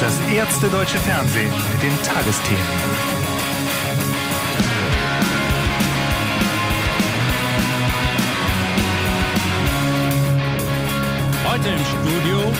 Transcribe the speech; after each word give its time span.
das 0.00 0.20
erste 0.32 0.68
deutsche 0.68 0.98
Fernsehen 0.98 1.50
mit 1.72 1.82
den 1.82 2.02
Tagesthemen. 2.04 2.62
Heute 11.44 11.68
im 11.70 11.84
Studio 11.84 12.52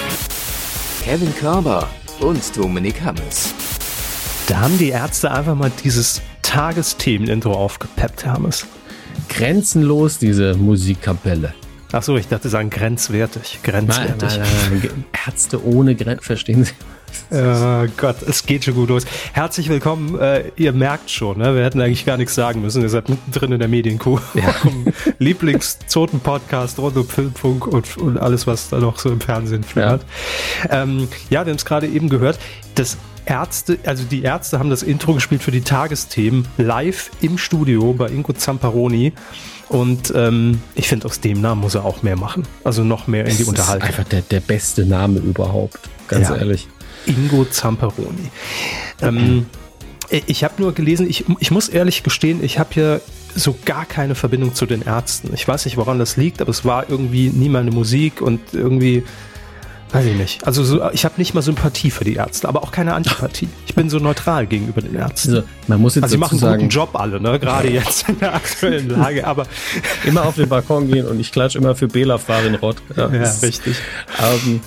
Kevin 1.05 1.35
Körber 1.37 1.89
und 2.21 2.57
Dominik 2.57 3.01
Hammes. 3.03 3.55
Da 4.49 4.61
haben 4.61 4.77
die 4.79 4.89
Ärzte 4.89 5.31
einfach 5.31 5.55
mal 5.55 5.71
dieses 5.85 6.21
Tagesthemen-Intro 6.43 7.53
aufgepeppt, 7.53 8.27
Hammes. 8.27 8.67
Grenzenlos, 9.29 10.19
diese 10.19 10.55
Musikkapelle. 10.55 11.55
Achso, 11.93 12.17
ich 12.17 12.27
dachte, 12.27 12.49
sagen 12.49 12.71
grenzwertig. 12.71 13.61
Grenzwertig. 13.63 14.39
Nein, 14.39 14.49
nein, 14.71 14.81
nein, 14.83 15.05
Ärzte 15.27 15.65
ohne 15.65 15.95
Grenzen, 15.95 16.25
verstehen 16.25 16.65
Sie? 16.65 16.73
Oh 17.31 17.87
Gott, 17.97 18.23
es 18.27 18.47
geht 18.47 18.65
schon 18.65 18.75
gut 18.75 18.89
los. 18.89 19.05
Herzlich 19.33 19.69
willkommen. 19.69 20.19
Äh, 20.19 20.51
ihr 20.57 20.73
merkt 20.73 21.11
schon, 21.11 21.39
ne? 21.39 21.55
wir 21.55 21.65
hätten 21.65 21.81
eigentlich 21.81 22.07
gar 22.07 22.17
nichts 22.17 22.35
sagen 22.35 22.63
müssen. 22.63 22.81
Ihr 22.83 22.89
seid 22.89 23.09
mittendrin 23.09 23.53
in 23.53 23.59
der 23.59 23.69
Medienkuh. 23.69 24.19
Ja. 24.35 24.55
Lieblingszoten-Podcast 25.19 26.79
rund 26.79 26.97
um 26.97 27.07
Filmfunk 27.07 27.67
und, 27.67 27.97
und, 27.99 28.17
alles, 28.19 28.47
was 28.47 28.71
da 28.71 28.79
noch 28.79 28.99
so 28.99 29.11
im 29.11 29.21
Fernsehen 29.21 29.63
fährt. 29.63 30.05
Ja, 30.65 30.83
ähm, 30.83 31.09
ja 31.29 31.45
wir 31.45 31.51
haben 31.51 31.59
es 31.59 31.65
gerade 31.65 31.87
eben 31.87 32.09
gehört. 32.09 32.39
Das 32.75 32.97
Ärzte, 33.27 33.79
also 33.85 34.05
die 34.05 34.23
Ärzte 34.23 34.59
haben 34.59 34.71
das 34.71 34.83
Intro 34.83 35.13
gespielt 35.13 35.43
für 35.43 35.51
die 35.51 35.61
Tagesthemen 35.61 36.49
live 36.57 37.11
im 37.21 37.37
Studio 37.37 37.93
bei 37.93 38.09
Ingo 38.09 38.33
Zamparoni. 38.33 39.13
Und 39.69 40.15
ähm, 40.17 40.63
ich 40.75 40.89
finde, 40.89 41.07
aus 41.07 41.21
dem 41.21 41.43
Namen 41.43 41.61
muss 41.61 41.75
er 41.75 41.85
auch 41.85 42.03
mehr 42.03 42.17
machen. 42.17 42.45
Also 42.65 42.85
noch 42.85 43.07
mehr 43.07 43.27
in 43.27 43.33
die 43.33 43.39
das 43.39 43.49
Unterhaltung. 43.49 43.89
Ist 43.89 43.99
einfach 43.99 44.09
der, 44.09 44.23
der 44.23 44.41
beste 44.41 44.87
Name 44.87 45.19
überhaupt, 45.19 45.79
ganz 46.09 46.31
ja. 46.31 46.37
ehrlich. 46.37 46.69
Ingo 47.09 47.45
Zamperoni. 47.45 48.31
Ähm, 49.03 49.47
ich 50.11 50.45
habe 50.45 50.55
nur 50.59 50.73
gelesen, 50.73 51.09
ich, 51.09 51.25
ich 51.39 51.51
muss 51.51 51.69
ehrlich 51.69 52.03
gestehen, 52.03 52.43
ich 52.43 52.59
habe 52.59 52.71
hier 52.73 53.01
so 53.35 53.55
gar 53.65 53.85
keine 53.85 54.15
Verbindung 54.15 54.55
zu 54.55 54.67
den 54.67 54.83
Ärzten. 54.83 55.33
Ich 55.35 55.47
weiß 55.47 55.65
nicht, 55.67 55.77
woran 55.77 55.99
das 55.99 56.17
liegt, 56.17 56.41
aber 56.41 56.51
es 56.51 56.65
war 56.65 56.89
irgendwie 56.89 57.29
nie 57.29 57.49
meine 57.49 57.71
Musik 57.71 58.23
und 58.23 58.41
irgendwie, 58.53 59.05
weiß 59.93 60.07
ich 60.07 60.17
nicht. 60.17 60.47
Also 60.47 60.65
so, 60.65 60.91
ich 60.93 61.05
habe 61.05 61.15
nicht 61.19 61.35
mal 61.35 61.43
Sympathie 61.43 61.91
für 61.91 62.05
die 62.05 62.15
Ärzte, 62.15 62.49
aber 62.49 62.63
auch 62.63 62.73
keine 62.73 62.95
Antipathie. 62.95 63.49
Ich 63.67 63.75
bin 63.75 63.91
so 63.91 63.99
neutral 63.99 64.47
gegenüber 64.47 64.81
den 64.81 64.95
Ärzten. 64.95 65.35
Also, 65.35 65.49
man 65.67 65.81
muss 65.81 65.95
jetzt 65.95 66.05
also 66.05 66.15
sie 66.15 66.19
machen 66.19 66.43
einen 66.43 66.57
guten 66.57 66.71
Job 66.71 66.91
alle, 66.95 67.21
ne? 67.21 67.39
gerade 67.39 67.69
jetzt 67.69 68.09
in 68.09 68.19
der 68.19 68.35
aktuellen 68.35 68.89
Lage, 68.89 69.27
aber 69.27 69.47
immer 70.05 70.25
auf 70.25 70.37
den 70.37 70.49
Balkon 70.49 70.91
gehen 70.91 71.07
und 71.07 71.21
ich 71.21 71.31
klatsche 71.31 71.59
immer 71.59 71.77
für 71.77 71.87
Bela 71.87 72.17
Farinrott. 72.17 72.79
Ja, 72.97 73.13
ja 73.13 73.31
richtig. 73.43 73.77
Ähm, 74.21 74.61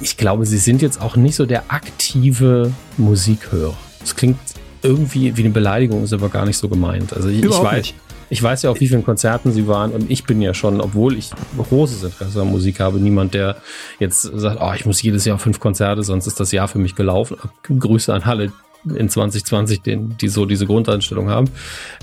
ich 0.00 0.16
glaube, 0.16 0.46
sie 0.46 0.58
sind 0.58 0.82
jetzt 0.82 1.00
auch 1.00 1.16
nicht 1.16 1.34
so 1.34 1.46
der 1.46 1.64
aktive 1.68 2.72
Musikhörer. 2.96 3.76
Das 4.00 4.16
klingt 4.16 4.38
irgendwie 4.82 5.36
wie 5.36 5.42
eine 5.42 5.50
Beleidigung, 5.50 6.04
ist 6.04 6.12
aber 6.12 6.28
gar 6.28 6.46
nicht 6.46 6.56
so 6.56 6.68
gemeint. 6.68 7.12
Also 7.12 7.28
ich, 7.28 7.42
ich 7.42 7.50
weiß, 7.50 7.78
nicht. 7.78 7.94
ich 8.30 8.42
weiß 8.42 8.62
ja 8.62 8.70
auf 8.70 8.80
wie 8.80 8.88
vielen 8.88 9.04
Konzerten 9.04 9.52
sie 9.52 9.66
waren 9.66 9.92
und 9.92 10.10
ich 10.10 10.24
bin 10.24 10.40
ja 10.40 10.54
schon, 10.54 10.80
obwohl 10.80 11.16
ich 11.16 11.30
großes 11.56 12.04
Interesse 12.04 12.42
an 12.42 12.50
Musik 12.50 12.80
habe, 12.80 12.98
niemand, 12.98 13.34
der 13.34 13.56
jetzt 13.98 14.22
sagt, 14.22 14.58
oh, 14.60 14.72
ich 14.74 14.86
muss 14.86 15.02
jedes 15.02 15.24
Jahr 15.24 15.38
fünf 15.38 15.60
Konzerte, 15.60 16.02
sonst 16.02 16.26
ist 16.26 16.38
das 16.38 16.52
Jahr 16.52 16.68
für 16.68 16.78
mich 16.78 16.94
gelaufen. 16.94 17.36
Grüße 17.62 18.12
an 18.12 18.22
alle 18.22 18.52
in 18.84 19.08
2020, 19.08 19.82
den, 19.82 20.16
die 20.18 20.28
so 20.28 20.46
diese 20.46 20.66
Grundeinstellung 20.66 21.28
haben. 21.28 21.50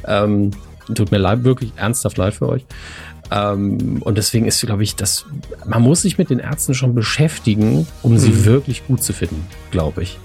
Ähm, 0.06 0.52
tut 0.94 1.12
mir 1.12 1.17
leid, 1.17 1.44
wirklich 1.44 1.72
ernsthaft 1.78 2.17
leid 2.17 2.34
für 2.34 2.50
euch. 2.50 2.66
Ähm, 3.31 4.02
und 4.02 4.18
deswegen 4.18 4.45
ist, 4.45 4.62
glaube 4.62 4.84
ich, 4.84 4.95
das, 4.95 5.26
man 5.66 5.81
muss 5.81 6.04
sich 6.04 6.18
mit 6.18 6.30
den 6.30 6.40
Ärzten 6.40 6.73
schon 6.73 6.94
beschäftigen, 6.94 7.88
um 8.02 8.14
mhm. 8.14 8.18
sie 8.18 8.45
wirklich 8.45 8.86
gut 8.88 9.04
zu 9.04 9.14
finden, 9.14 9.45
glaube 9.72 10.04
ich. 10.04 10.20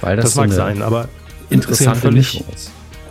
Weil 0.00 0.16
das, 0.16 0.26
das 0.26 0.34
so 0.34 0.40
mag 0.40 0.52
sein, 0.52 0.82
aber 0.82 1.08
interessante 1.48 2.00
völlig, 2.00 2.44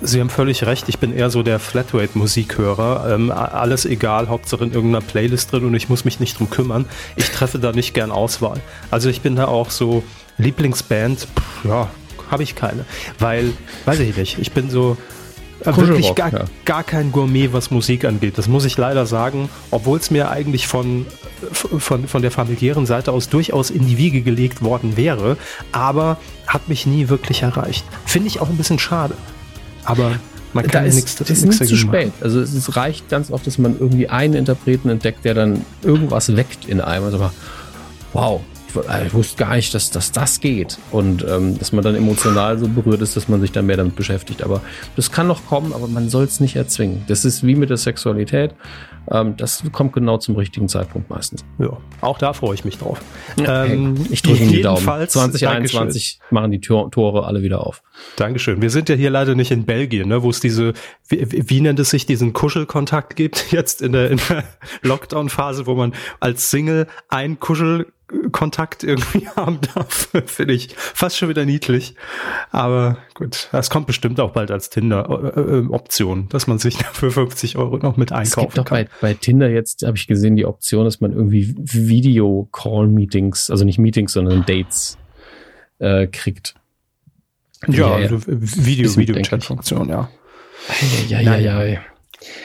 Sie 0.02 0.22
haben 0.22 0.30
völlig 0.30 0.66
recht, 0.66 0.88
ich 0.88 0.98
bin 1.00 1.14
eher 1.14 1.30
so 1.30 1.44
der 1.44 1.60
Flatrate-Musikhörer. 1.60 3.14
Ähm, 3.14 3.32
alles 3.32 3.86
egal, 3.86 4.30
Hauptsache 4.30 4.64
in 4.64 4.72
irgendeiner 4.72 5.06
Playlist 5.06 5.52
drin 5.52 5.66
und 5.66 5.74
ich 5.74 5.90
muss 5.90 6.06
mich 6.06 6.22
nicht 6.22 6.40
drum 6.40 6.50
kümmern. 6.50 6.86
Ich 7.18 7.30
treffe 7.32 7.60
da 7.60 7.74
nicht 7.74 7.94
gern 7.94 8.12
Auswahl. 8.12 8.62
Also 8.92 9.10
ich 9.10 9.22
bin 9.22 9.36
da 9.36 9.46
auch 9.46 9.72
so 9.72 10.04
Lieblingsband, 10.38 11.20
pff, 11.20 11.66
ja, 11.66 11.90
habe 12.32 12.44
ich 12.44 12.56
keine. 12.56 12.86
Weil, 13.20 13.52
weiß 13.86 14.00
ich 14.00 14.16
nicht, 14.16 14.40
ich 14.40 14.54
bin 14.54 14.70
so, 14.70 14.96
wirklich 15.66 16.16
gar, 16.16 16.34
ja. 16.34 16.46
gar 16.66 16.84
kein 16.84 17.12
Gourmet, 17.12 17.52
was 17.52 17.72
Musik 17.72 18.06
angeht. 18.06 18.38
Das 18.38 18.48
muss 18.48 18.66
ich 18.66 18.78
leider 18.78 19.06
sagen, 19.06 19.50
obwohl 19.72 19.98
es 20.00 20.12
mir 20.12 20.30
eigentlich 20.30 20.68
von, 20.68 21.06
von, 21.52 22.08
von 22.08 22.22
der 22.22 22.32
familiären 22.32 22.86
Seite 22.86 23.12
aus 23.12 23.30
durchaus 23.30 23.70
in 23.70 23.86
die 23.86 23.98
Wiege 23.98 24.22
gelegt 24.22 24.62
worden 24.62 24.98
wäre, 24.98 25.38
aber 25.72 26.18
hat 26.48 26.68
mich 26.70 26.86
nie 26.86 27.10
wirklich 27.10 27.44
erreicht. 27.44 27.86
Finde 28.06 28.28
ich 28.28 28.42
auch 28.42 28.50
ein 28.50 28.58
bisschen 28.58 28.80
schade. 28.80 29.16
Aber 29.86 30.12
man 30.54 30.66
kann 30.66 30.84
da 30.84 30.88
ist, 30.88 30.96
nichts 30.96 31.16
Das 31.16 31.30
ist 31.30 31.46
nicht 31.46 31.66
zu 31.66 31.76
spät. 31.76 32.12
Also 32.22 32.42
es 32.42 32.76
reicht 32.76 33.10
ganz 33.10 33.32
oft, 33.32 33.46
dass 33.46 33.58
man 33.58 33.78
irgendwie 33.80 34.10
einen 34.10 34.34
Interpreten 34.34 34.90
entdeckt, 34.90 35.26
der 35.26 35.34
dann 35.34 35.66
irgendwas 35.84 36.36
weckt 36.36 36.66
in 36.66 36.82
einem. 36.82 37.06
Also 37.06 37.30
wow, 38.14 38.42
ich, 38.70 39.06
ich 39.08 39.14
wusste 39.14 39.38
gar 39.38 39.56
nicht, 39.56 39.74
dass, 39.74 39.92
dass 39.92 40.12
das 40.12 40.40
geht. 40.40 40.78
Und 40.92 41.26
ähm, 41.28 41.58
dass 41.58 41.72
man 41.72 41.84
dann 41.84 41.96
emotional 41.96 42.58
so 42.58 42.68
berührt 42.68 43.02
ist, 43.02 43.16
dass 43.16 43.28
man 43.28 43.42
sich 43.42 43.52
dann 43.52 43.66
mehr 43.66 43.78
damit 43.78 43.96
beschäftigt. 43.96 44.44
Aber 44.44 44.62
das 44.96 45.12
kann 45.12 45.28
noch 45.28 45.46
kommen, 45.46 45.74
aber 45.74 45.88
man 45.88 46.10
soll 46.10 46.26
es 46.26 46.40
nicht 46.40 46.56
erzwingen. 46.56 47.04
Das 47.08 47.26
ist 47.26 47.46
wie 47.46 47.56
mit 47.56 47.70
der 47.70 47.78
Sexualität. 47.78 48.54
Ähm, 49.12 49.36
das 49.38 49.64
kommt 49.72 49.94
genau 49.94 50.18
zum 50.18 50.36
richtigen 50.36 50.68
Zeitpunkt 50.68 51.10
meistens. 51.10 51.44
Ja, 51.58 51.78
auch 52.02 52.18
da 52.18 52.34
freue 52.34 52.54
ich 52.54 52.66
mich 52.66 52.78
drauf. 52.78 53.02
Ja, 53.38 53.66
ähm, 53.66 53.96
ich 54.10 54.22
drücke 54.22 54.46
die 54.46 54.62
Daumen. 54.62 54.82
2021 54.82 56.20
Dankeschön. 56.20 56.36
machen 56.36 56.52
die 56.52 56.62
Tore 56.62 57.26
alle 57.26 57.42
wieder 57.42 57.66
auf. 57.66 57.82
Dankeschön. 58.18 58.62
Wir 58.62 58.70
sind 58.70 58.90
ja 58.90 58.96
hier 58.96 59.10
leider 59.10 59.36
nicht 59.36 59.52
in 59.52 59.66
Belgien, 59.66 60.08
ne, 60.10 60.22
wo 60.22 60.30
es 60.30 60.40
diese, 60.40 60.74
wie, 61.08 61.50
wie 61.50 61.62
nennt 61.62 61.80
es 61.80 61.90
sich, 61.90 62.06
diesen 62.06 62.34
Kuschelkontakt 62.34 63.16
gibt 63.16 63.52
jetzt 63.52 63.82
in 63.82 63.94
der, 63.94 64.12
in 64.12 64.20
der 64.30 64.44
Lockdown-Phase, 64.82 65.66
wo 65.66 65.76
man 65.76 65.94
als 66.20 66.50
Single 66.50 66.88
ein 67.10 67.40
Kuschel 67.40 67.88
Kontakt 68.32 68.84
irgendwie 68.84 69.28
haben 69.36 69.60
darf, 69.74 70.10
finde 70.26 70.54
ich 70.54 70.70
fast 70.76 71.18
schon 71.18 71.30
wieder 71.30 71.46
niedlich. 71.46 71.96
Aber 72.52 72.98
gut, 73.14 73.50
das 73.52 73.70
kommt 73.70 73.88
bestimmt 73.88 74.20
auch 74.20 74.32
bald 74.32 74.52
als 74.52 74.70
Tinder-Option, 74.70 76.30
dass 76.30 76.48
man 76.48 76.60
sich 76.60 76.78
für 76.94 77.12
50 77.12 77.58
Euro 77.58 77.78
noch 77.78 77.98
mit 77.98 78.12
einkaufen 78.12 78.50
es 78.50 78.56
gibt 78.56 78.68
kann. 78.68 78.86
Bei, 78.86 78.90
bei 79.02 79.14
Tinder 79.14 79.50
jetzt 79.50 79.86
habe 79.86 79.98
ich 79.98 80.08
gesehen 80.08 80.36
die 80.36 80.46
Option, 80.46 80.86
dass 80.86 81.02
man 81.02 81.14
irgendwie 81.14 81.56
Video-Call-Meetings, 81.58 83.50
also 83.50 83.66
nicht 83.66 83.80
Meetings, 83.80 84.14
sondern 84.14 84.46
Dates 84.46 84.98
äh, 85.80 86.08
kriegt. 86.08 86.56
Ja, 87.68 87.94
also 87.94 88.22
Video, 88.26 88.96
Video-Chat-Funktion, 88.96 89.90
ja. 89.90 90.10
Ja, 91.10 91.20
ja, 91.20 91.38
ja, 91.38 91.64
ja. 91.64 91.80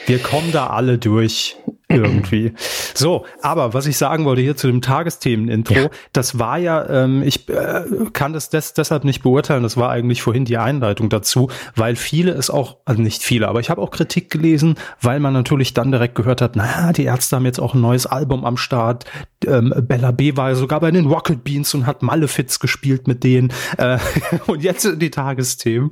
Wir 0.05 0.19
kommen 0.19 0.51
da 0.51 0.67
alle 0.67 0.97
durch 0.97 1.57
irgendwie. 1.87 2.53
So, 2.93 3.25
aber 3.41 3.73
was 3.73 3.85
ich 3.85 3.97
sagen 3.97 4.25
wollte 4.25 4.41
hier 4.41 4.55
zu 4.55 4.67
dem 4.67 4.81
Tagesthemen-Intro, 4.81 5.73
ja. 5.75 5.89
das 6.13 6.39
war 6.39 6.57
ja, 6.57 6.87
ähm, 6.89 7.21
ich 7.23 7.47
äh, 7.49 7.83
kann 8.13 8.33
das 8.33 8.49
des, 8.49 8.73
deshalb 8.73 9.03
nicht 9.03 9.21
beurteilen, 9.21 9.63
das 9.63 9.77
war 9.77 9.89
eigentlich 9.91 10.21
vorhin 10.21 10.45
die 10.45 10.57
Einleitung 10.57 11.09
dazu, 11.09 11.49
weil 11.75 11.95
viele 11.95 12.31
es 12.31 12.49
auch, 12.49 12.77
also 12.85 13.01
nicht 13.01 13.21
viele, 13.21 13.47
aber 13.47 13.59
ich 13.59 13.69
habe 13.69 13.81
auch 13.81 13.91
Kritik 13.91 14.31
gelesen, 14.31 14.75
weil 15.01 15.19
man 15.19 15.33
natürlich 15.33 15.73
dann 15.73 15.91
direkt 15.91 16.15
gehört 16.15 16.41
hat, 16.41 16.55
naja, 16.55 16.91
die 16.91 17.03
Ärzte 17.03 17.35
haben 17.35 17.45
jetzt 17.45 17.59
auch 17.59 17.75
ein 17.75 17.81
neues 17.81 18.05
Album 18.05 18.45
am 18.45 18.57
Start, 18.57 19.05
ähm, 19.45 19.73
Bella 19.83 20.11
B 20.11 20.35
war 20.35 20.49
ja 20.49 20.55
sogar 20.55 20.79
bei 20.79 20.91
den 20.91 21.05
Rocket 21.05 21.43
Beans 21.43 21.73
und 21.75 21.85
hat 21.85 22.01
Malefiz 22.01 22.59
gespielt 22.59 23.07
mit 23.07 23.23
denen 23.23 23.53
äh, 23.77 23.99
und 24.47 24.63
jetzt 24.63 24.87
die 25.01 25.11
Tagesthemen, 25.11 25.89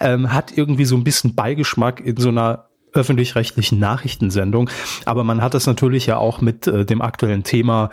ähm, 0.00 0.32
hat 0.32 0.56
irgendwie 0.56 0.84
so 0.84 0.96
ein 0.96 1.04
bisschen 1.04 1.34
Beigeschmack 1.34 2.00
in 2.00 2.16
so 2.16 2.30
einer 2.30 2.66
öffentlich-rechtlichen 2.96 3.78
Nachrichtensendung. 3.78 4.70
Aber 5.04 5.24
man 5.24 5.42
hat 5.42 5.54
das 5.54 5.66
natürlich 5.66 6.06
ja 6.06 6.16
auch 6.16 6.40
mit 6.40 6.66
äh, 6.66 6.84
dem 6.84 7.02
aktuellen 7.02 7.44
Thema 7.44 7.90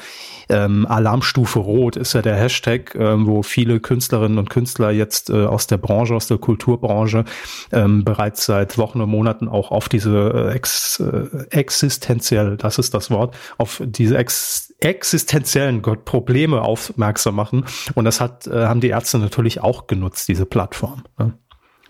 ähm, 0.49 0.85
Alarmstufe 0.87 1.59
Rot 1.59 1.95
ist 1.95 2.13
ja 2.13 2.21
der 2.21 2.35
Hashtag, 2.35 2.95
ähm, 2.95 3.27
wo 3.27 3.43
viele 3.43 3.79
Künstlerinnen 3.79 4.37
und 4.37 4.49
Künstler 4.49 4.91
jetzt 4.91 5.29
äh, 5.29 5.45
aus 5.45 5.67
der 5.67 5.77
Branche, 5.77 6.15
aus 6.15 6.27
der 6.27 6.37
Kulturbranche 6.37 7.25
ähm, 7.71 8.03
bereits 8.03 8.45
seit 8.45 8.77
Wochen 8.77 9.01
und 9.01 9.09
Monaten 9.09 9.47
auch 9.47 9.71
auf 9.71 9.89
diese 9.89 10.49
äh, 10.49 10.55
ex, 10.55 10.99
äh, 10.99 11.27
existenziell, 11.49 12.57
das 12.57 12.77
ist 12.77 12.93
das 12.93 13.09
Wort, 13.11 13.35
auf 13.57 13.81
diese 13.85 14.17
ex, 14.17 14.73
existenziellen 14.79 15.81
Gott, 15.81 16.05
Probleme 16.05 16.61
aufmerksam 16.61 17.35
machen. 17.35 17.65
Und 17.95 18.05
das 18.05 18.19
hat, 18.19 18.47
äh, 18.47 18.65
haben 18.65 18.81
die 18.81 18.89
Ärzte 18.89 19.19
natürlich 19.19 19.61
auch 19.61 19.87
genutzt, 19.87 20.27
diese 20.27 20.45
Plattform. 20.45 21.03
Ne? 21.17 21.33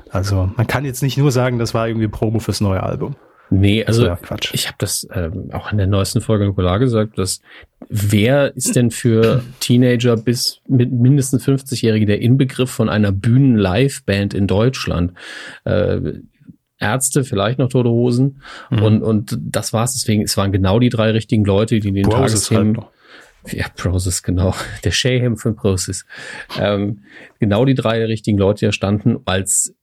Also 0.09 0.51
man 0.55 0.67
kann 0.67 0.85
jetzt 0.85 1.03
nicht 1.03 1.17
nur 1.17 1.31
sagen, 1.31 1.59
das 1.59 1.73
war 1.73 1.87
irgendwie 1.87 2.07
Promo 2.07 2.39
fürs 2.39 2.61
neue 2.61 2.83
Album. 2.83 3.15
Nee, 3.49 3.85
also 3.85 4.05
ja 4.05 4.17
ich 4.51 4.67
habe 4.67 4.77
das 4.79 5.07
ähm, 5.13 5.49
auch 5.51 5.71
in 5.71 5.77
der 5.77 5.85
neuesten 5.85 6.21
Folge 6.21 6.45
Nukular 6.45 6.79
gesagt, 6.79 7.19
dass 7.19 7.41
wer 7.87 8.55
ist 8.55 8.75
denn 8.75 8.89
für 8.89 9.43
Teenager 9.59 10.17
bis 10.17 10.61
mit 10.67 10.91
mindestens 10.91 11.45
50-Jährige 11.45 12.07
der 12.07 12.21
Inbegriff 12.21 12.71
von 12.71 12.89
einer 12.89 13.11
Bühnen-Live-Band 13.11 14.33
in 14.33 14.47
Deutschland? 14.47 15.13
Äh, 15.65 16.13
Ärzte, 16.79 17.23
vielleicht 17.23 17.59
noch 17.59 17.69
Tote 17.69 17.89
Hosen 17.89 18.41
mhm. 18.71 18.83
und, 18.83 19.03
und 19.03 19.37
das 19.39 19.71
war's. 19.71 19.93
Deswegen, 19.93 20.23
es 20.23 20.35
waren 20.35 20.51
genau 20.51 20.79
die 20.79 20.89
drei 20.89 21.11
richtigen 21.11 21.45
Leute, 21.45 21.79
die 21.79 21.91
den 21.91 22.09
Tagesthemen... 22.09 22.77
Halt 22.77 22.87
Ja, 23.51 23.65
Process, 23.75 24.23
genau. 24.23 24.55
Der 24.83 24.91
Shayham 24.91 25.37
von 25.37 25.55
Process. 25.55 26.05
Ähm, 26.57 27.03
genau 27.39 27.65
die 27.65 27.75
drei 27.75 28.03
richtigen 28.05 28.37
Leute, 28.37 28.59
die 28.59 28.65
da 28.67 28.71
standen, 28.71 29.17
als 29.25 29.75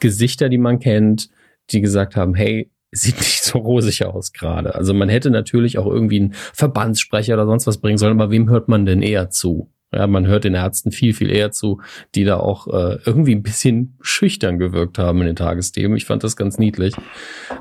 Gesichter, 0.00 0.48
die 0.48 0.58
man 0.58 0.78
kennt, 0.78 1.28
die 1.70 1.80
gesagt 1.80 2.16
haben, 2.16 2.34
hey, 2.34 2.70
sieht 2.92 3.18
nicht 3.18 3.42
so 3.42 3.58
rosig 3.58 4.04
aus 4.04 4.32
gerade. 4.32 4.74
Also 4.74 4.94
man 4.94 5.08
hätte 5.08 5.30
natürlich 5.30 5.78
auch 5.78 5.86
irgendwie 5.86 6.20
einen 6.20 6.34
Verbandssprecher 6.34 7.34
oder 7.34 7.46
sonst 7.46 7.66
was 7.66 7.78
bringen 7.78 7.98
sollen, 7.98 8.20
aber 8.20 8.30
wem 8.30 8.50
hört 8.50 8.68
man 8.68 8.84
denn 8.84 9.02
eher 9.02 9.30
zu? 9.30 9.70
Ja, 9.94 10.06
man 10.06 10.26
hört 10.26 10.44
den 10.44 10.54
Ärzten 10.54 10.90
viel, 10.90 11.12
viel 11.12 11.30
eher 11.30 11.52
zu, 11.52 11.82
die 12.14 12.24
da 12.24 12.38
auch 12.38 12.66
äh, 12.66 12.98
irgendwie 13.04 13.34
ein 13.34 13.42
bisschen 13.42 13.98
schüchtern 14.00 14.58
gewirkt 14.58 14.98
haben 14.98 15.20
in 15.20 15.26
den 15.26 15.36
Tagesthemen. 15.36 15.98
Ich 15.98 16.06
fand 16.06 16.24
das 16.24 16.34
ganz 16.34 16.58
niedlich. 16.58 16.94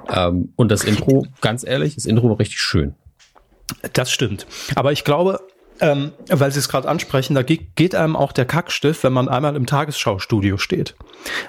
Ähm, 0.09 0.53
und 0.55 0.71
das 0.71 0.85
Intro, 0.85 1.25
ganz 1.41 1.65
ehrlich, 1.65 1.95
das 1.95 2.05
Intro 2.05 2.29
war 2.29 2.39
richtig 2.39 2.59
schön. 2.59 2.95
Das 3.93 4.11
stimmt. 4.11 4.47
Aber 4.75 4.93
ich 4.93 5.03
glaube, 5.03 5.41
ähm, 5.81 6.13
weil 6.29 6.51
Sie 6.51 6.59
es 6.59 6.69
gerade 6.69 6.87
ansprechen, 6.87 7.33
da 7.33 7.41
geht, 7.41 7.75
geht 7.75 7.95
einem 7.95 8.15
auch 8.15 8.31
der 8.31 8.45
Kackstift, 8.45 9.03
wenn 9.03 9.13
man 9.13 9.27
einmal 9.27 9.55
im 9.55 9.65
Tagesschau-Studio 9.65 10.57
steht. 10.57 10.95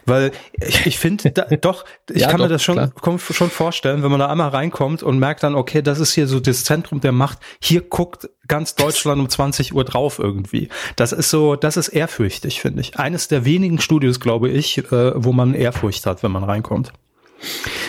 Weil 0.06 0.32
ich, 0.52 0.86
ich 0.86 0.98
finde, 0.98 1.30
doch, 1.60 1.84
ich 2.10 2.22
ja, 2.22 2.28
kann 2.28 2.38
doch, 2.38 2.46
mir 2.46 2.52
das 2.52 2.62
schon, 2.62 2.92
schon 3.18 3.50
vorstellen, 3.50 4.02
wenn 4.02 4.10
man 4.10 4.20
da 4.20 4.28
einmal 4.28 4.48
reinkommt 4.48 5.02
und 5.02 5.18
merkt 5.18 5.42
dann, 5.42 5.54
okay, 5.54 5.82
das 5.82 6.00
ist 6.00 6.14
hier 6.14 6.26
so 6.26 6.40
das 6.40 6.64
Zentrum 6.64 7.00
der 7.00 7.12
Macht. 7.12 7.38
Hier 7.60 7.82
guckt 7.82 8.30
ganz 8.48 8.74
Deutschland 8.74 9.20
um 9.20 9.28
20 9.28 9.74
Uhr 9.74 9.84
drauf 9.84 10.18
irgendwie. 10.18 10.68
Das 10.96 11.12
ist 11.12 11.30
so, 11.30 11.54
das 11.54 11.76
ist 11.76 11.88
ehrfürchtig, 11.88 12.60
finde 12.60 12.80
ich. 12.80 12.98
Eines 12.98 13.28
der 13.28 13.44
wenigen 13.44 13.80
Studios, 13.80 14.18
glaube 14.18 14.48
ich, 14.48 14.78
äh, 14.78 15.12
wo 15.14 15.32
man 15.32 15.54
Ehrfurcht 15.54 16.06
hat, 16.06 16.22
wenn 16.22 16.32
man 16.32 16.44
reinkommt. 16.44 16.92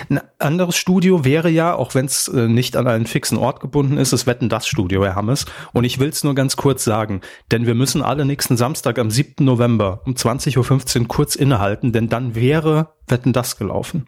Ein 0.09 0.21
anderes 0.39 0.75
Studio 0.75 1.23
wäre 1.25 1.49
ja, 1.49 1.75
auch 1.75 1.95
wenn 1.95 2.05
es 2.05 2.27
äh, 2.27 2.47
nicht 2.47 2.75
an 2.75 2.87
einen 2.87 3.05
fixen 3.05 3.37
Ort 3.37 3.59
gebunden 3.59 3.97
ist, 3.97 4.13
das 4.13 4.25
Wetten 4.25 4.49
das 4.49 4.67
Studio, 4.67 5.03
Herr 5.03 5.15
Hammes. 5.15 5.45
Und 5.73 5.83
ich 5.83 5.99
will 5.99 6.09
es 6.09 6.23
nur 6.23 6.35
ganz 6.35 6.55
kurz 6.55 6.83
sagen, 6.83 7.21
denn 7.51 7.65
wir 7.65 7.75
müssen 7.75 8.01
alle 8.01 8.25
nächsten 8.25 8.57
Samstag 8.57 8.99
am 8.99 9.11
7. 9.11 9.45
November 9.45 10.01
um 10.05 10.13
20.15 10.13 11.01
Uhr 11.01 11.07
kurz 11.07 11.35
innehalten, 11.35 11.91
denn 11.91 12.09
dann 12.09 12.35
wäre 12.35 12.93
Wetten 13.07 13.33
das 13.33 13.57
gelaufen. 13.57 14.07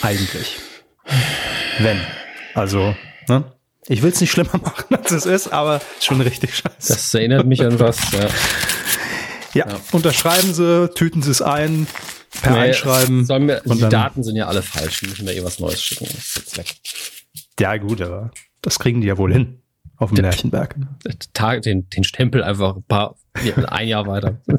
Eigentlich. 0.00 0.58
Wenn. 1.78 2.00
Also, 2.54 2.94
ne? 3.28 3.44
Ich 3.88 4.02
will 4.02 4.12
es 4.12 4.20
nicht 4.20 4.30
schlimmer 4.30 4.58
machen, 4.62 4.94
als 4.94 5.10
es 5.10 5.26
ist, 5.26 5.52
aber 5.52 5.80
schon 6.00 6.20
richtig 6.20 6.56
scheiße. 6.56 6.92
Das 6.92 7.12
erinnert 7.14 7.46
mich 7.46 7.64
an 7.64 7.80
was, 7.80 8.12
ja. 8.12 8.28
Ja, 9.54 9.68
ja. 9.68 9.80
unterschreiben 9.92 10.54
Sie, 10.54 10.88
tüten 10.94 11.20
Sie 11.20 11.30
es 11.30 11.42
ein, 11.42 11.86
per 12.42 12.52
nee, 12.52 12.58
Einschreiben. 12.58 13.24
Sollen 13.24 13.48
wir, 13.48 13.62
die 13.64 13.88
Daten 13.88 14.22
sind 14.22 14.36
ja 14.36 14.48
alle 14.48 14.62
falsch. 14.62 15.02
Wir 15.02 15.08
müssen 15.08 15.26
da 15.26 15.32
eh 15.32 15.42
was 15.44 15.58
Neues 15.58 15.82
schicken. 15.82 16.06
Das 16.06 16.24
ist 16.24 16.36
jetzt 16.36 16.58
weg. 16.58 16.74
Ja, 17.58 17.76
gut, 17.76 18.02
aber 18.02 18.30
das 18.60 18.78
kriegen 18.78 19.00
die 19.00 19.06
ja 19.06 19.16
wohl 19.16 19.32
hin 19.32 19.62
auf 19.96 20.12
dem 20.12 20.22
Märchenberg. 20.22 20.76
Den, 21.64 21.88
den 21.88 22.04
Stempel 22.04 22.42
einfach 22.42 22.76
ein 22.76 22.82
paar, 22.82 23.16
ein 23.68 23.88
Jahr 23.88 24.06
weiter. 24.06 24.40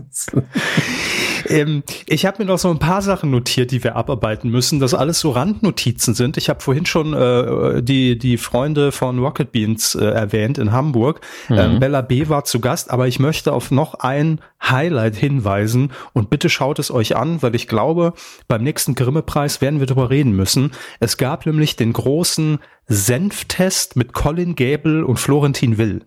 Ähm, 1.50 1.84
ich 2.08 2.26
habe 2.26 2.42
mir 2.42 2.46
noch 2.46 2.58
so 2.58 2.70
ein 2.70 2.80
paar 2.80 3.02
Sachen 3.02 3.32
notiert, 3.32 3.72
die 3.72 3.84
wir 3.84 3.96
abarbeiten 3.96 4.50
müssen, 4.50 4.80
das 4.80 4.94
alles 4.94 5.20
so 5.20 5.32
Randnotizen 5.32 6.14
sind. 6.14 6.38
Ich 6.38 6.50
habe 6.50 6.62
vorhin 6.62 6.86
schon 6.86 7.14
äh, 7.14 7.82
die, 7.84 8.18
die 8.18 8.38
Freunde 8.38 8.92
von 8.92 9.20
Rocket 9.20 9.52
Beans 9.52 9.96
äh, 9.96 10.06
erwähnt 10.06 10.58
in 10.58 10.72
Hamburg. 10.72 11.22
Mhm. 11.50 11.58
Ähm, 11.58 11.80
Bella 11.80 12.02
B 12.02 12.30
war 12.30 12.46
zu 12.46 12.60
Gast, 12.60 12.92
aber 12.92 13.08
ich 13.08 13.20
möchte 13.20 13.54
auf 13.54 13.72
noch 13.72 13.96
ein 13.96 14.40
Highlight 14.62 15.16
hinweisen 15.16 15.92
und 16.14 16.30
bitte 16.30 16.50
schaut 16.50 16.80
es 16.80 16.92
euch 16.92 17.16
an, 17.16 17.42
weil 17.42 17.56
ich 17.56 17.68
glaube, 17.68 18.14
beim 18.48 18.64
nächsten 18.64 18.96
Grimme-Preis 18.96 19.62
werden 19.62 19.80
wir 19.80 19.88
darüber 19.88 20.10
reden 20.10 20.32
müssen. 20.32 20.72
Es 21.00 21.18
gab 21.18 21.46
nämlich 21.46 21.76
den 21.76 21.94
großen 21.94 22.60
Senftest 22.88 23.96
mit 23.96 24.14
Colin 24.14 24.56
Gable 24.56 25.06
und 25.06 25.18
Florentin 25.18 25.78
Will. 25.78 26.06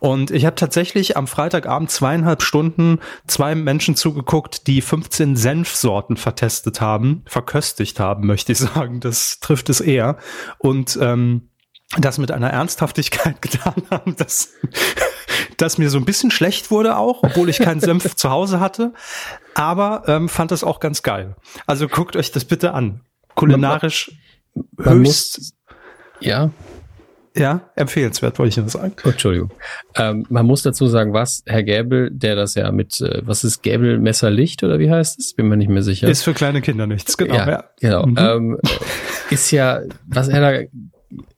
Und 0.00 0.30
ich 0.30 0.44
habe 0.44 0.56
tatsächlich 0.56 1.16
am 1.16 1.26
Freitagabend 1.26 1.90
zweieinhalb 1.90 2.42
Stunden 2.42 2.98
zwei 3.26 3.54
Menschen 3.54 3.96
zugeguckt, 3.96 4.66
die 4.66 4.80
15 4.80 5.36
Senfsorten 5.36 6.16
vertestet 6.16 6.80
haben, 6.80 7.22
verköstigt 7.26 8.00
haben, 8.00 8.26
möchte 8.26 8.52
ich 8.52 8.58
sagen. 8.58 9.00
Das 9.00 9.40
trifft 9.40 9.70
es 9.70 9.80
eher. 9.80 10.18
Und 10.58 10.98
ähm, 11.00 11.48
das 11.98 12.18
mit 12.18 12.30
einer 12.30 12.50
Ernsthaftigkeit 12.50 13.40
getan 13.42 13.82
haben, 13.90 14.16
dass, 14.16 14.52
dass 15.56 15.78
mir 15.78 15.90
so 15.90 15.98
ein 15.98 16.04
bisschen 16.04 16.30
schlecht 16.30 16.70
wurde 16.70 16.96
auch, 16.96 17.22
obwohl 17.22 17.48
ich 17.48 17.58
keinen 17.58 17.80
Senf 17.80 18.16
zu 18.16 18.30
Hause 18.30 18.60
hatte. 18.60 18.92
Aber 19.54 20.04
ähm, 20.06 20.28
fand 20.28 20.50
das 20.50 20.64
auch 20.64 20.80
ganz 20.80 21.02
geil. 21.02 21.36
Also 21.66 21.88
guckt 21.88 22.16
euch 22.16 22.32
das 22.32 22.44
bitte 22.44 22.74
an. 22.74 23.00
Kulinarisch 23.34 24.12
man, 24.54 24.66
man 24.76 24.98
höchst. 24.98 25.38
Muss, 25.38 25.54
ja, 26.20 26.50
ja, 27.36 27.70
empfehlenswert, 27.74 28.38
wollte 28.38 28.50
ich 28.50 28.56
nur 28.56 28.68
sagen. 28.68 28.94
Entschuldigung. 29.02 29.50
Ähm, 29.96 30.24
man 30.28 30.46
muss 30.46 30.62
dazu 30.62 30.86
sagen, 30.86 31.12
was 31.12 31.42
Herr 31.46 31.64
Gäbel, 31.64 32.10
der 32.12 32.36
das 32.36 32.54
ja 32.54 32.70
mit, 32.70 33.00
äh, 33.00 33.22
was 33.24 33.42
ist 33.42 33.62
Gäbel 33.62 33.98
Messerlicht 33.98 34.62
oder 34.62 34.78
wie 34.78 34.90
heißt 34.90 35.18
es? 35.18 35.34
Bin 35.34 35.48
mir 35.48 35.56
nicht 35.56 35.70
mehr 35.70 35.82
sicher. 35.82 36.08
Ist 36.08 36.22
für 36.22 36.34
kleine 36.34 36.60
Kinder 36.60 36.86
nichts, 36.86 37.16
genau. 37.16 37.34
Ja, 37.34 37.48
ja. 37.48 37.64
genau. 37.80 38.06
Mhm. 38.06 38.16
Ähm, 38.18 38.58
ist 39.30 39.50
ja, 39.50 39.80
was 40.06 40.28
er 40.28 40.40
da 40.40 40.68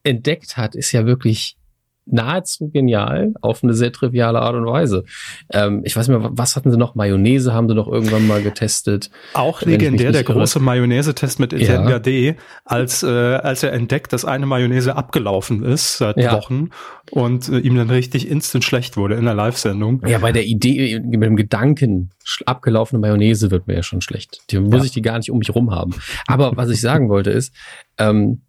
entdeckt 0.02 0.56
hat, 0.56 0.74
ist 0.74 0.92
ja 0.92 1.06
wirklich 1.06 1.56
nahezu 2.06 2.70
genial 2.70 3.34
auf 3.40 3.62
eine 3.62 3.74
sehr 3.74 3.92
triviale 3.92 4.40
Art 4.40 4.54
und 4.54 4.66
Weise. 4.66 5.04
Ähm, 5.52 5.82
ich 5.84 5.96
weiß 5.96 6.08
nicht 6.08 6.18
mehr, 6.18 6.30
was 6.32 6.56
hatten 6.56 6.70
sie 6.70 6.78
noch? 6.78 6.94
Mayonnaise 6.94 7.52
haben 7.52 7.68
sie 7.68 7.74
noch 7.74 7.88
irgendwann 7.88 8.26
mal 8.26 8.42
getestet. 8.42 9.10
Auch 9.34 9.62
legendär, 9.62 10.12
der 10.12 10.22
große 10.22 10.60
Mayonnaise-Test 10.60 11.40
mit 11.40 11.52
Etienne 11.52 11.90
ja. 11.90 11.98
D., 11.98 12.36
als, 12.64 13.02
äh, 13.02 13.08
als 13.08 13.62
er 13.62 13.72
entdeckt, 13.72 14.12
dass 14.12 14.24
eine 14.24 14.46
Mayonnaise 14.46 14.96
abgelaufen 14.96 15.64
ist 15.64 15.98
seit 15.98 16.16
ja. 16.16 16.32
Wochen 16.32 16.70
und 17.10 17.48
äh, 17.48 17.58
ihm 17.58 17.76
dann 17.76 17.90
richtig 17.90 18.28
instant 18.28 18.64
schlecht 18.64 18.96
wurde 18.96 19.16
in 19.16 19.24
der 19.24 19.34
Live-Sendung. 19.34 20.02
Ja, 20.06 20.18
bei 20.18 20.32
der 20.32 20.46
Idee, 20.46 21.00
mit 21.00 21.22
dem 21.22 21.36
Gedanken, 21.36 22.10
abgelaufene 22.44 23.00
Mayonnaise 23.00 23.50
wird 23.50 23.66
mir 23.66 23.74
ja 23.74 23.82
schon 23.82 24.00
schlecht. 24.00 24.42
Die 24.50 24.58
muss 24.58 24.78
ja. 24.78 24.84
ich 24.84 24.90
die 24.92 25.02
gar 25.02 25.18
nicht 25.18 25.30
um 25.30 25.38
mich 25.38 25.54
rum 25.54 25.72
haben. 25.72 25.94
Aber 26.26 26.56
was 26.56 26.70
ich 26.70 26.80
sagen 26.80 27.08
wollte 27.08 27.30
ist, 27.30 27.52
ähm, 27.98 28.42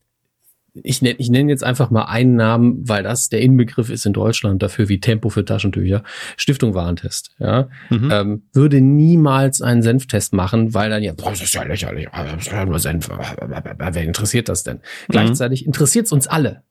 ich 0.84 1.02
nenne 1.02 1.16
ich 1.18 1.30
nenn 1.30 1.50
jetzt 1.50 1.64
einfach 1.64 1.90
mal 1.90 2.06
einen 2.06 2.36
Namen, 2.36 2.88
weil 2.88 3.04
das 3.04 3.30
der 3.30 3.42
Inbegriff 3.42 3.90
ist 3.90 4.06
in 4.06 4.14
Deutschland 4.14 4.62
dafür 4.64 4.90
wie 4.90 5.00
Tempo 5.00 5.30
für 5.30 5.46
Taschentücher. 5.46 6.04
Stiftung 6.36 6.74
Warentest. 6.74 7.32
Ja, 7.40 7.70
mhm. 7.90 8.12
ähm, 8.12 8.44
würde 8.54 8.82
niemals 8.82 9.62
einen 9.62 9.82
Senftest 9.82 10.34
machen, 10.34 10.74
weil 10.74 10.90
dann 10.90 11.04
ja, 11.04 11.14
boah, 11.14 11.32
das 11.32 11.42
ist 11.42 11.54
ja 11.54 11.64
lächerlich, 11.64 12.08
das 12.12 12.48
ist 12.48 12.52
ja 12.52 12.66
nur 12.66 12.80
Senf. 12.80 13.10
Wer 13.10 14.04
interessiert 14.04 14.50
das 14.50 14.64
denn? 14.64 14.78
Mhm. 14.78 14.82
Gleichzeitig 15.10 15.66
interessiert 15.66 16.06
es 16.06 16.12
uns 16.12 16.28
alle 16.28 16.64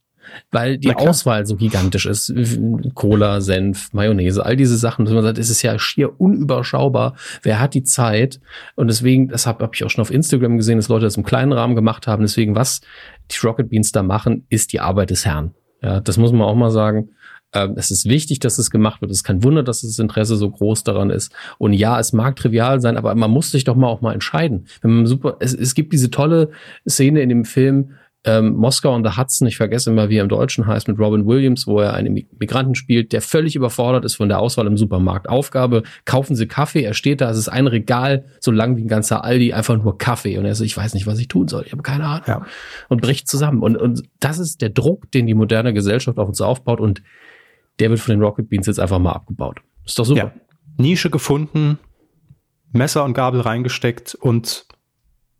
weil 0.50 0.78
die 0.78 0.94
Auswahl 0.94 1.46
so 1.46 1.56
gigantisch 1.56 2.06
ist. 2.06 2.32
Cola, 2.94 3.40
Senf, 3.40 3.92
Mayonnaise, 3.92 4.44
all 4.44 4.56
diese 4.56 4.76
Sachen, 4.76 5.04
dass 5.04 5.14
man 5.14 5.22
sagt, 5.22 5.38
es 5.38 5.50
ist 5.50 5.62
ja 5.62 5.78
schier 5.78 6.20
unüberschaubar. 6.20 7.16
Wer 7.42 7.60
hat 7.60 7.75
die 7.75 7.82
Zeit? 7.82 8.40
Und 8.75 8.88
deswegen, 8.88 9.28
das 9.28 9.46
habe 9.46 9.64
hab 9.64 9.75
ich 9.75 9.84
auch 9.84 9.90
schon 9.90 10.02
auf 10.02 10.10
Instagram 10.10 10.56
gesehen, 10.56 10.78
dass 10.78 10.88
Leute 10.88 11.04
das 11.04 11.16
im 11.16 11.25
kleinen 11.25 11.52
Rahmen 11.52 11.76
gemacht 11.76 12.06
haben. 12.06 12.22
Deswegen, 12.22 12.54
was 12.54 12.80
die 13.30 13.47
Rocket 13.47 13.71
Beans 13.71 13.92
da 13.92 14.02
machen, 14.02 14.47
ist 14.49 14.73
die 14.73 14.80
Arbeit 14.80 15.11
des 15.11 15.25
Herrn. 15.25 15.54
Ja, 15.83 16.00
das 16.00 16.16
muss 16.16 16.33
man 16.33 16.42
auch 16.42 16.54
mal 16.54 16.71
sagen. 16.71 17.11
Ähm, 17.52 17.75
es 17.76 17.90
ist 17.90 18.09
wichtig, 18.09 18.40
dass 18.40 18.59
es 18.59 18.71
gemacht 18.71 19.00
wird. 19.00 19.11
Es 19.11 19.18
ist 19.18 19.25
kein 19.25 19.42
Wunder, 19.42 19.62
dass 19.62 19.83
das 19.83 19.99
Interesse 19.99 20.37
so 20.37 20.50
groß 20.50 20.85
daran 20.85 21.11
ist. 21.11 21.33
Und 21.59 21.73
ja, 21.73 21.99
es 21.99 22.12
mag 22.12 22.37
trivial 22.37 22.80
sein, 22.80 22.97
aber 22.97 23.14
man 23.14 23.30
muss 23.30 23.50
sich 23.50 23.64
doch 23.64 23.76
mal 23.76 23.88
auch 23.88 24.00
mal 24.00 24.14
entscheiden. 24.14 24.66
Wenn 24.83 24.92
man 24.92 25.06
super, 25.06 25.37
es, 25.40 25.54
es 25.54 25.75
gibt 25.75 25.92
diese 25.92 26.11
tolle 26.11 26.50
Szene 26.88 27.21
in 27.21 27.28
dem 27.28 27.45
Film, 27.45 27.92
ähm, 28.26 28.54
Moskau 28.54 28.95
und 28.95 29.06
the 29.06 29.16
Hudson, 29.16 29.47
ich 29.47 29.56
vergesse 29.56 29.90
immer, 29.90 30.09
wie 30.09 30.16
er 30.16 30.23
im 30.23 30.28
Deutschen 30.28 30.66
heißt, 30.66 30.88
mit 30.88 30.99
Robin 30.99 31.26
Williams, 31.26 31.66
wo 31.66 31.78
er 31.78 31.95
einen 31.95 32.26
Migranten 32.38 32.75
spielt, 32.75 33.12
der 33.12 33.23
völlig 33.23 33.54
überfordert 33.54 34.04
ist 34.04 34.16
von 34.16 34.28
der 34.28 34.40
Auswahl 34.40 34.66
im 34.66 34.76
Supermarkt. 34.76 35.28
Aufgabe, 35.28 35.85
kaufen 36.04 36.35
Sie 36.35 36.49
Kaffee, 36.49 36.83
er 36.83 36.92
steht 36.92 37.21
da, 37.21 37.30
es 37.30 37.38
ist 37.38 37.49
ein 37.49 37.68
Regal, 37.68 38.25
so 38.40 38.50
lang 38.50 38.76
wie 38.76 38.83
ein 38.83 38.88
ganzer 38.88 39.25
Aldi, 39.25 39.52
einfach 39.52 39.76
nur 39.76 39.97
Kaffee. 39.97 40.38
Und 40.38 40.45
er 40.45 40.56
so, 40.56 40.64
ich 40.64 40.76
weiß 40.76 40.95
nicht, 40.95 41.06
was 41.06 41.21
ich 41.21 41.28
tun 41.28 41.47
soll, 41.47 41.62
ich 41.64 41.73
habe 41.73 41.83
keine 41.83 42.04
Ahnung. 42.04 42.25
Ja. 42.26 42.47
Und 42.88 43.00
bricht 43.00 43.28
zusammen. 43.28 43.62
Und, 43.62 43.76
und 43.76 44.02
das 44.18 44.40
ist 44.40 44.61
der 44.61 44.71
Druck, 44.71 45.11
den 45.12 45.26
die 45.26 45.35
moderne 45.35 45.73
Gesellschaft 45.73 46.18
auf 46.18 46.28
uns 46.28 46.40
aufbaut 46.40 46.80
und 46.80 47.02
der 47.78 47.90
wird 47.90 48.00
von 48.00 48.12
den 48.12 48.23
Rocket 48.23 48.49
Beans 48.49 48.66
jetzt 48.66 48.80
einfach 48.80 48.99
mal 48.99 49.12
abgebaut. 49.12 49.61
Ist 49.85 49.99
doch 49.99 50.04
super. 50.04 50.33
Ja. 50.35 50.40
Nische 50.78 51.11
gefunden, 51.11 51.78
Messer 52.73 53.04
und 53.04 53.14
Gabel 53.14 53.40
reingesteckt 53.40 54.16
und 54.16 54.66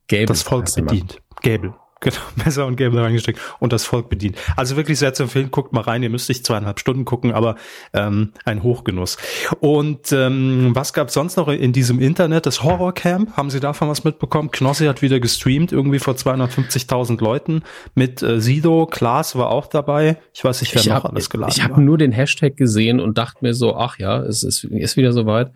Gäbel, 0.07 0.27
das 0.27 0.43
Volk 0.43 0.73
bedient. 0.73 1.21
Gäbel. 1.43 1.75
Genau, 2.07 2.21
Messer 2.45 2.67
und 2.67 2.77
Gabel 2.77 3.01
reingesteckt 3.01 3.41
und 3.59 3.73
das 3.73 3.85
Volk 3.85 4.09
bedient. 4.09 4.39
Also 4.55 4.77
wirklich 4.77 4.97
sehr 4.97 5.13
zu 5.13 5.25
empfehlen, 5.25 5.51
guckt 5.51 5.73
mal 5.73 5.81
rein, 5.81 6.05
ihr 6.05 6.11
müsst 6.11 6.29
nicht 6.29 6.47
zweieinhalb 6.47 6.79
Stunden 6.79 7.05
gucken, 7.05 7.33
aber 7.33 7.57
ähm, 7.93 8.33
ein 8.45 8.63
Hochgenuss. 8.63 9.17
Und 9.59 10.13
ähm, 10.13 10.71
was 10.73 10.93
gab 10.93 11.11
sonst 11.11 11.37
noch 11.37 11.49
in 11.49 11.73
diesem 11.73 11.99
Internet? 11.99 12.47
Das 12.47 12.63
Horrorcamp, 12.63 13.37
haben 13.37 13.51
Sie 13.51 13.59
davon 13.59 13.89
was 13.89 14.05
mitbekommen? 14.05 14.53
Knossi 14.53 14.87
hat 14.87 15.03
wieder 15.03 15.19
gestreamt, 15.19 15.73
irgendwie 15.73 15.99
vor 15.99 16.15
250.000 16.15 17.21
Leuten 17.21 17.63
mit 17.97 18.23
äh, 18.23 18.41
Sido, 18.41 18.87
Klaas 18.87 19.35
war 19.35 19.51
auch 19.51 19.67
dabei. 19.67 20.19
Ich 20.33 20.45
weiß 20.45 20.61
nicht, 20.61 20.77
wer 20.77 20.83
ich 20.83 20.87
noch 20.87 20.95
hab, 21.03 21.07
alles 21.07 21.29
geladen 21.29 21.53
Ich 21.57 21.65
habe 21.65 21.81
nur 21.81 21.99
den 21.99 22.13
Hashtag 22.13 22.57
gesehen 22.57 23.01
und 23.01 23.19
dachte 23.19 23.39
mir 23.41 23.53
so, 23.53 23.75
ach 23.75 23.99
ja, 23.99 24.23
es 24.23 24.45
ist, 24.45 24.63
ist 24.63 24.97
wieder 24.97 25.13
soweit. 25.13 25.51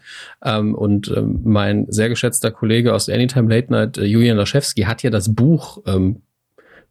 Ähm, 0.44 0.74
und 0.74 1.14
ähm, 1.16 1.42
mein 1.44 1.86
sehr 1.90 2.08
geschätzter 2.08 2.50
Kollege 2.50 2.92
aus 2.92 3.08
Anytime 3.08 3.48
Late 3.54 3.70
Night, 3.70 3.98
äh, 3.98 4.04
Julian 4.04 4.36
Laschewski, 4.36 4.82
hat 4.82 5.04
ja 5.04 5.10
das 5.10 5.32
Buch 5.32 5.80
ähm, 5.86 6.22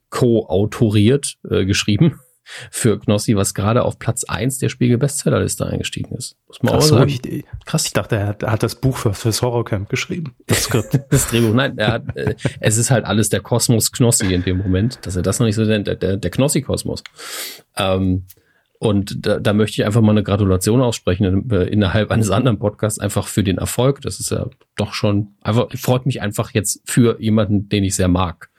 co-autoriert, 0.10 1.36
äh, 1.50 1.66
geschrieben. 1.66 2.20
für 2.72 3.00
Knossi, 3.00 3.36
was 3.36 3.54
gerade 3.54 3.84
auf 3.84 4.00
Platz 4.00 4.24
eins 4.24 4.58
der 4.58 4.70
Spiegel-Bestsellerliste 4.70 5.66
eingestiegen 5.66 6.16
ist. 6.16 6.36
Muss 6.48 6.62
man 6.62 6.74
Ach 6.74 6.78
auch 6.78 6.82
so, 6.82 6.98
sagen. 6.98 7.10
Ich, 7.10 7.46
krass, 7.66 7.86
ich 7.86 7.94
dachte, 7.94 8.16
er 8.18 8.28
hat, 8.28 8.44
er 8.44 8.52
hat 8.52 8.64
das 8.64 8.76
Buch 8.76 8.98
für, 8.98 9.14
fürs 9.14 9.42
Horrorcamp 9.42 9.90
geschrieben. 9.90 10.36
Das 10.48 10.64
Skript. 10.64 11.00
das 11.10 11.28
Drehbuch, 11.28 11.54
nein, 11.54 11.78
er 11.78 11.94
hat, 11.94 12.16
äh, 12.16 12.36
es 12.60 12.78
ist 12.78 12.92
halt 12.92 13.06
alles 13.06 13.30
der 13.30 13.42
Kosmos 13.42 13.92
Knossi 13.92 14.34
in 14.34 14.44
dem 14.44 14.58
Moment, 14.58 15.00
dass 15.04 15.16
er 15.16 15.22
das 15.22 15.40
noch 15.40 15.46
nicht 15.46 15.56
so 15.56 15.64
nennt, 15.64 15.88
der, 15.88 15.96
der, 15.96 16.18
der 16.18 16.32
Knossi-Kosmos. 16.32 17.04
Ähm, 17.78 18.26
und 18.80 19.26
da, 19.26 19.40
da 19.40 19.52
möchte 19.52 19.82
ich 19.82 19.86
einfach 19.86 20.02
mal 20.02 20.12
eine 20.12 20.24
Gratulation 20.24 20.82
aussprechen 20.82 21.52
äh, 21.52 21.64
innerhalb 21.66 22.12
eines 22.12 22.32
anderen 22.32 22.60
Podcasts 22.60 22.98
einfach 22.98 23.28
für 23.28 23.44
den 23.44 23.58
Erfolg. 23.58 24.02
Das 24.02 24.22
ist 24.22 24.32
ja 24.32 24.48
doch 24.78 24.94
schon 24.94 25.36
einfach, 25.42 25.68
freut 25.76 26.06
mich 26.06 26.22
einfach 26.22 26.52
jetzt 26.54 26.82
für 26.86 27.22
jemanden, 27.22 27.68
den 27.68 27.84
ich 27.84 27.96
sehr 27.96 28.08
mag, 28.08 28.50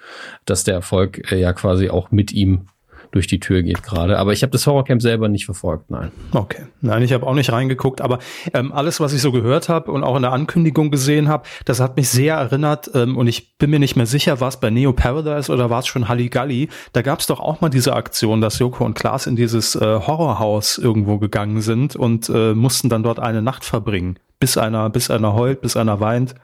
dass 0.44 0.64
der 0.64 0.74
Erfolg 0.74 1.32
äh, 1.32 1.40
ja 1.40 1.54
quasi 1.54 1.88
auch 1.88 2.10
mit 2.10 2.32
ihm 2.32 2.66
durch 3.12 3.26
die 3.26 3.40
Tür 3.40 3.62
geht 3.62 3.82
gerade. 3.82 4.18
Aber 4.18 4.32
ich 4.32 4.42
habe 4.42 4.50
das 4.50 4.66
Horrorcamp 4.66 5.02
selber 5.02 5.28
nicht 5.28 5.44
verfolgt, 5.44 5.90
nein. 5.90 6.10
Okay, 6.32 6.62
nein, 6.80 7.02
ich 7.02 7.12
habe 7.12 7.26
auch 7.26 7.34
nicht 7.34 7.52
reingeguckt, 7.52 8.00
aber 8.00 8.18
ähm, 8.54 8.72
alles, 8.72 9.00
was 9.00 9.12
ich 9.12 9.20
so 9.20 9.32
gehört 9.32 9.68
habe 9.68 9.90
und 9.90 10.04
auch 10.04 10.16
in 10.16 10.22
der 10.22 10.32
Ankündigung 10.32 10.90
gesehen 10.90 11.28
habe, 11.28 11.44
das 11.64 11.80
hat 11.80 11.96
mich 11.96 12.08
sehr 12.08 12.36
erinnert 12.36 12.90
ähm, 12.94 13.16
und 13.16 13.26
ich 13.26 13.56
bin 13.58 13.70
mir 13.70 13.78
nicht 13.78 13.96
mehr 13.96 14.06
sicher, 14.06 14.40
war 14.40 14.48
es 14.48 14.58
bei 14.58 14.70
Neo 14.70 14.92
Paradise 14.92 15.52
oder 15.52 15.70
war 15.70 15.80
es 15.80 15.86
schon 15.86 16.08
Halligalli? 16.08 16.68
Da 16.92 17.02
gab 17.02 17.20
es 17.20 17.26
doch 17.26 17.40
auch 17.40 17.60
mal 17.60 17.68
diese 17.68 17.94
Aktion, 17.94 18.40
dass 18.40 18.58
Joko 18.58 18.84
und 18.84 18.94
Klaas 18.94 19.26
in 19.26 19.36
dieses 19.36 19.74
äh, 19.74 19.80
Horrorhaus 19.80 20.78
irgendwo 20.78 21.18
gegangen 21.18 21.60
sind 21.60 21.96
und 21.96 22.28
äh, 22.28 22.54
mussten 22.54 22.88
dann 22.88 23.02
dort 23.02 23.18
eine 23.18 23.42
Nacht 23.42 23.64
verbringen, 23.64 24.18
bis 24.38 24.56
einer, 24.56 24.90
bis 24.90 25.10
einer 25.10 25.34
heult, 25.34 25.60
bis 25.60 25.76
einer 25.76 26.00
weint. 26.00 26.34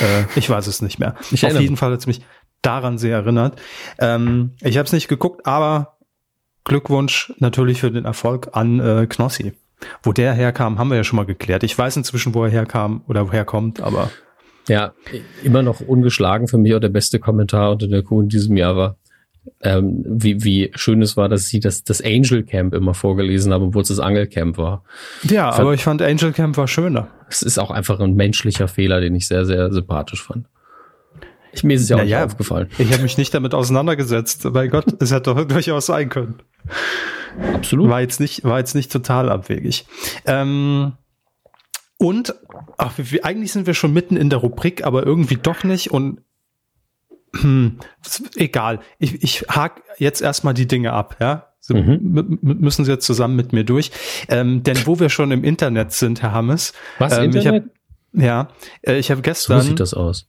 Äh, 0.00 0.24
ich 0.38 0.48
weiß 0.48 0.66
es 0.66 0.82
nicht 0.82 0.98
mehr. 0.98 1.14
Ich 1.30 1.44
Auf 1.44 1.60
jeden 1.60 1.76
Fall 1.76 1.92
hat 1.92 2.00
es 2.00 2.06
mich 2.06 2.22
daran 2.64 2.98
sehr 2.98 3.16
erinnert. 3.16 3.60
Ähm, 3.98 4.52
ich 4.62 4.78
habe 4.78 4.86
es 4.86 4.92
nicht 4.92 5.08
geguckt, 5.08 5.46
aber 5.46 5.93
Glückwunsch 6.64 7.32
natürlich 7.38 7.80
für 7.80 7.90
den 7.90 8.04
Erfolg 8.04 8.48
an 8.52 8.80
äh, 8.80 9.06
Knossi. 9.08 9.52
Wo 10.02 10.12
der 10.12 10.32
herkam, 10.32 10.78
haben 10.78 10.88
wir 10.88 10.96
ja 10.96 11.04
schon 11.04 11.16
mal 11.16 11.26
geklärt. 11.26 11.62
Ich 11.62 11.76
weiß 11.76 11.96
inzwischen, 11.96 12.34
wo 12.34 12.44
er 12.44 12.50
herkam 12.50 13.02
oder 13.06 13.28
woher 13.28 13.44
kommt, 13.44 13.80
aber. 13.80 14.10
Ja, 14.66 14.94
immer 15.42 15.62
noch 15.62 15.80
ungeschlagen 15.80 16.48
für 16.48 16.56
mich 16.56 16.74
auch 16.74 16.80
der 16.80 16.88
beste 16.88 17.18
Kommentar 17.18 17.72
unter 17.72 17.86
der 17.86 18.02
Kuh 18.02 18.22
in 18.22 18.30
diesem 18.30 18.56
Jahr 18.56 18.76
war. 18.76 18.96
Ähm, 19.60 20.02
wie, 20.06 20.42
wie 20.42 20.70
schön 20.74 21.02
es 21.02 21.18
war, 21.18 21.28
dass 21.28 21.48
sie 21.48 21.60
das, 21.60 21.84
das 21.84 22.00
Angel 22.00 22.44
Camp 22.44 22.72
immer 22.72 22.94
vorgelesen 22.94 23.52
haben, 23.52 23.64
obwohl 23.64 23.82
es 23.82 23.88
das 23.88 24.00
Angel 24.00 24.26
Camp 24.26 24.56
war. 24.56 24.82
Ja, 25.24 25.50
aber 25.50 25.74
ich 25.74 25.84
fand 25.84 26.00
Angel 26.00 26.32
Camp 26.32 26.56
war 26.56 26.66
schöner. 26.66 27.08
Es 27.28 27.42
ist 27.42 27.58
auch 27.58 27.70
einfach 27.70 28.00
ein 28.00 28.14
menschlicher 28.14 28.68
Fehler, 28.68 29.02
den 29.02 29.14
ich 29.14 29.28
sehr, 29.28 29.44
sehr 29.44 29.70
sympathisch 29.70 30.22
fand. 30.22 30.46
Ich, 31.54 31.64
mir 31.64 31.74
ist 31.74 31.82
es 31.82 31.88
ja 31.88 31.96
auch 31.96 32.00
naja, 32.00 32.18
nicht 32.18 32.32
aufgefallen. 32.32 32.68
Ich 32.78 32.92
habe 32.92 33.02
mich 33.02 33.18
nicht 33.18 33.32
damit 33.34 33.54
auseinandergesetzt. 33.54 34.44
Mein 34.52 34.70
Gott, 34.70 34.86
es 35.00 35.12
hätte 35.12 35.34
doch 35.34 35.44
durchaus 35.48 35.86
sein 35.86 36.08
können. 36.08 36.36
Absolut. 37.54 37.88
War 37.88 38.00
jetzt 38.00 38.20
nicht, 38.20 38.44
war 38.44 38.58
jetzt 38.58 38.74
nicht 38.74 38.92
total 38.92 39.30
abwegig. 39.30 39.86
Ähm, 40.26 40.92
und 41.96 42.34
ach, 42.76 42.92
wir, 42.96 43.24
eigentlich 43.24 43.52
sind 43.52 43.66
wir 43.66 43.74
schon 43.74 43.92
mitten 43.92 44.16
in 44.16 44.30
der 44.30 44.40
Rubrik, 44.40 44.84
aber 44.84 45.06
irgendwie 45.06 45.36
doch 45.36 45.64
nicht. 45.64 45.90
Und 45.90 46.20
hm, 47.34 47.78
egal. 48.36 48.80
Ich, 48.98 49.22
ich 49.22 49.42
hake 49.48 49.82
jetzt 49.98 50.20
erstmal 50.20 50.54
die 50.54 50.66
Dinge 50.66 50.92
ab, 50.92 51.16
ja. 51.20 51.50
Sie 51.60 51.74
mhm. 51.74 52.38
müssen 52.42 52.84
Sie 52.84 52.90
jetzt 52.90 53.06
zusammen 53.06 53.36
mit 53.36 53.54
mir 53.54 53.64
durch. 53.64 53.90
Ähm, 54.28 54.62
denn 54.62 54.76
wo 54.84 55.00
wir 55.00 55.08
schon 55.08 55.30
im 55.30 55.44
Internet 55.44 55.92
sind, 55.92 56.20
Herr 56.20 56.32
Hammes. 56.32 56.74
Was 56.98 57.16
ähm, 57.16 57.24
Internet? 57.24 57.64
Ich 58.12 58.20
hab, 58.20 58.22
ja, 58.22 58.48
äh, 58.82 58.98
ich 58.98 59.10
habe 59.10 59.22
gestern. 59.22 59.60
So 59.62 59.68
sieht 59.68 59.80
das 59.80 59.94
aus 59.94 60.28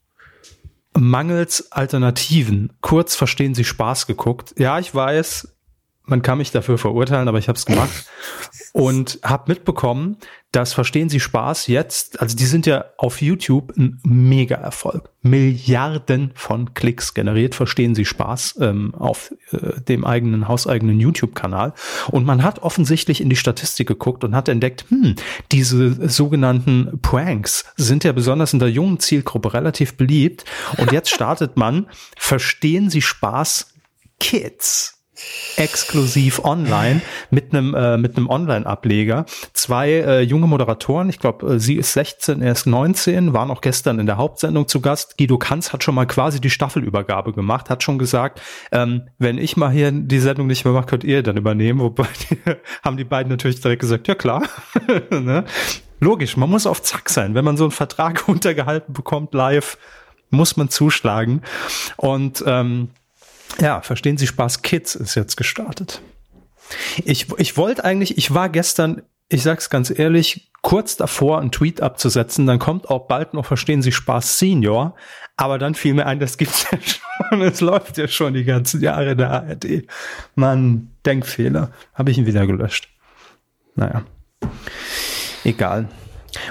mangels 0.98 1.72
Alternativen. 1.72 2.74
Kurz 2.82 3.16
verstehen 3.16 3.56
Sie 3.56 3.64
Spaß 3.64 4.08
geguckt. 4.08 4.54
Ja, 4.58 4.80
ich 4.80 4.94
weiß, 4.94 5.55
man 6.06 6.22
kann 6.22 6.38
mich 6.38 6.52
dafür 6.52 6.78
verurteilen, 6.78 7.28
aber 7.28 7.40
ich 7.40 7.48
habe 7.48 7.58
es 7.58 7.66
gemacht 7.66 8.06
und 8.74 9.20
habe 9.24 9.54
mitbekommen, 9.54 10.18
dass 10.52 10.74
Verstehen 10.74 11.10
Sie 11.10 11.20
Spaß 11.20 11.68
jetzt, 11.68 12.22
also 12.22 12.36
die 12.36 12.46
sind 12.46 12.66
ja 12.66 12.86
auf 12.98 13.22
YouTube 13.22 13.74
ein 13.78 14.00
Mega-Erfolg. 14.04 15.10
Milliarden 15.22 16.32
von 16.36 16.74
Klicks 16.74 17.14
generiert, 17.14 17.56
Verstehen 17.56 17.96
Sie 17.96 18.06
Spaß 18.06 18.58
ähm, 18.62 18.94
auf 18.96 19.34
äh, 19.52 19.82
dem 19.82 20.06
eigenen, 20.06 20.48
hauseigenen 20.48 21.00
YouTube-Kanal. 21.00 21.74
Und 22.10 22.26
man 22.26 22.44
hat 22.44 22.60
offensichtlich 22.60 23.22
in 23.22 23.30
die 23.30 23.36
Statistik 23.36 23.88
geguckt 23.88 24.24
und 24.24 24.36
hat 24.36 24.48
entdeckt, 24.48 24.86
hm, 24.90 25.16
diese 25.52 26.10
sogenannten 26.10 27.00
Pranks 27.02 27.66
sind 27.76 28.04
ja 28.04 28.12
besonders 28.12 28.54
in 28.54 28.60
der 28.60 28.70
jungen 28.70 29.00
Zielgruppe 29.00 29.54
relativ 29.54 29.98
beliebt. 29.98 30.46
Und 30.78 30.92
jetzt 30.92 31.10
startet 31.10 31.58
man 31.58 31.88
Verstehen 32.18 32.90
Sie 32.90 33.02
Spaß 33.02 33.74
Kids 34.20 34.95
exklusiv 35.58 36.44
online 36.44 37.02
mit 37.30 37.54
einem 37.54 37.74
äh, 37.74 37.98
mit 37.98 38.18
einem 38.18 38.30
Online-Ableger. 38.30 39.26
Zwei 39.54 39.90
äh, 39.92 40.22
junge 40.22 40.48
Moderatoren, 40.48 41.10
ich 41.10 41.20
glaube, 41.20 41.56
äh, 41.56 41.60
sie 41.60 41.76
ist 41.76 41.94
16, 41.94 42.42
er 42.42 42.52
ist 42.52 42.66
19, 42.66 43.34
waren 43.34 43.52
auch 43.52 43.62
gestern 43.62 44.00
in 44.00 44.06
der 44.06 44.18
Hauptsendung 44.18 44.68
zu 44.68 44.82
Gast. 44.82 45.18
Guido 45.18 45.38
Kanz 45.38 45.74
hat 45.74 45.84
schon 45.84 45.96
mal 45.96 46.06
quasi 46.06 46.42
die 46.42 46.50
Staffelübergabe 46.50 47.34
gemacht, 47.34 47.70
hat 47.70 47.84
schon 47.84 47.98
gesagt, 47.98 48.42
ähm, 48.72 49.04
wenn 49.18 49.38
ich 49.38 49.58
mal 49.58 49.72
hier 49.72 49.92
die 49.92 50.20
Sendung 50.20 50.48
nicht 50.48 50.66
mehr 50.66 50.74
mache, 50.74 50.88
könnt 50.88 51.04
ihr 51.04 51.24
dann 51.24 51.38
übernehmen. 51.38 51.80
Wobei 51.80 52.08
die, 52.30 52.38
haben 52.84 52.98
die 52.98 53.04
beiden 53.04 53.30
natürlich 53.30 53.62
direkt 53.62 53.82
gesagt, 53.82 54.08
ja 54.08 54.16
klar. 54.16 54.44
ne? 55.10 55.46
Logisch, 56.00 56.38
man 56.38 56.50
muss 56.50 56.68
auf 56.68 56.82
Zack 56.84 57.10
sein. 57.10 57.36
Wenn 57.36 57.46
man 57.46 57.58
so 57.58 57.64
einen 57.64 57.72
Vertrag 57.72 58.24
untergehalten 58.28 58.94
bekommt 58.94 59.34
live, 59.34 59.78
muss 60.30 60.58
man 60.58 60.70
zuschlagen. 60.70 61.42
Und 61.98 62.44
ähm, 62.46 62.90
ja, 63.60 63.82
verstehen 63.82 64.18
Sie 64.18 64.28
Spaß 64.28 64.62
Kids 64.62 64.96
ist 64.96 65.16
jetzt 65.16 65.38
gestartet. 65.38 66.02
Ich, 67.04 67.28
ich 67.38 67.58
wollte 67.58 67.84
eigentlich, 67.84 68.18
ich 68.18 68.34
war 68.34 68.50
gestern, 68.50 69.04
ich 69.30 69.44
sag's 69.44 69.70
ganz 69.70 69.92
ehrlich, 69.92 70.52
kurz 70.62 70.98
davor, 70.98 71.40
einen 71.40 71.52
Tweet 71.52 71.82
abzusetzen, 71.82 72.48
dann 72.48 72.58
kommt 72.60 72.90
auch 72.90 73.08
bald 73.08 73.34
noch 73.34 73.46
Verstehen 73.46 73.82
Sie 73.82 73.92
Spaß 73.92 74.40
Senior, 74.40 74.96
aber 75.38 75.60
dann 75.60 75.76
fiel 75.76 75.94
mir 75.94 76.08
ein, 76.08 76.20
das 76.20 76.38
gibt's 76.38 76.66
ja 76.72 76.80
schon, 76.82 77.42
es 77.42 77.62
läuft 77.62 77.98
ja 77.98 78.08
schon 78.08 78.34
die 78.34 78.46
ganzen 78.46 78.82
Jahre 78.82 79.12
in 79.12 79.18
der 79.18 79.32
ARD. 79.32 79.88
Mann, 80.36 80.90
Denkfehler. 81.06 81.72
Habe 81.94 82.12
ich 82.12 82.18
ihn 82.18 82.26
wieder 82.26 82.48
gelöscht. 82.48 82.90
Naja. 83.76 84.04
Egal. 85.44 85.88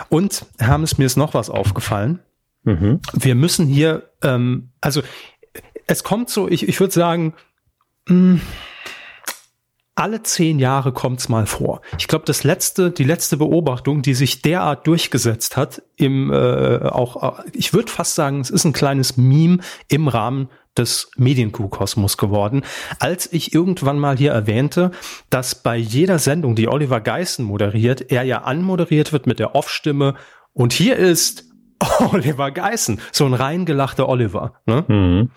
Und 0.09 0.47
Hermes, 0.59 0.99
mir 0.99 1.07
ist 1.07 1.17
noch 1.17 1.35
was 1.35 1.51
aufgefallen. 1.51 2.21
Mhm. 2.63 3.01
Wir 3.13 3.35
müssen 3.35 3.67
hier, 3.67 4.11
ähm, 4.23 4.71
also 4.81 5.03
es 5.87 6.05
kommt 6.05 6.31
so, 6.31 6.49
ich, 6.49 6.69
ich 6.69 6.81
würde 6.81 6.93
sagen, 6.93 7.35
mh, 8.09 8.15
hm, 8.15 8.41
alle 9.97 10.23
zehn 10.25 10.59
Jahre 10.59 10.93
kommt's 10.93 11.29
mal 11.29 11.47
vor. 11.47 11.81
Ich 11.99 12.09
glaube, 12.09 12.25
das 12.25 12.43
letzte, 12.43 12.91
die 12.91 13.05
letzte 13.05 13.37
Beobachtung, 13.37 14.03
die 14.03 14.15
sich 14.15 14.43
derart 14.43 14.87
durchgesetzt 14.89 15.57
hat, 15.57 15.83
im 15.97 16.33
äh, 16.33 16.79
auch, 16.79 17.39
ich 17.53 17.73
würde 17.73 17.93
fast 17.93 18.17
sagen, 18.17 18.41
es 18.41 18.51
ist 18.51 18.65
ein 18.65 18.73
kleines 18.73 19.17
Meme 19.17 19.59
im 19.89 20.09
Rahmen 20.09 20.49
des 20.77 21.11
Medienkuhkosmos 21.17 22.17
geworden, 22.17 22.65
als 22.99 23.33
ich 23.33 23.55
irgendwann 23.55 24.01
mal 24.01 24.19
hier 24.19 24.33
erwähnte, 24.33 24.91
dass 25.31 25.55
bei 25.55 25.77
jeder 25.77 26.19
Sendung, 26.19 26.57
die 26.57 26.67
Oliver 26.67 27.01
Geissen 27.01 27.45
moderiert, 27.45 28.11
er 28.11 28.25
ja 28.25 28.43
anmoderiert 28.43 29.13
wird 29.13 29.29
mit 29.29 29.39
der 29.39 29.55
Off-Stimme 29.55 30.17
und 30.53 30.73
hier 30.73 30.97
ist 30.97 31.54
Oliver 32.13 32.51
Geissen, 32.51 33.01
so 33.13 33.27
ein 33.27 33.35
reingelachter 33.35 34.09
Oliver. 34.09 34.55
Ne? 34.67 34.85
Mhm. 34.89 35.31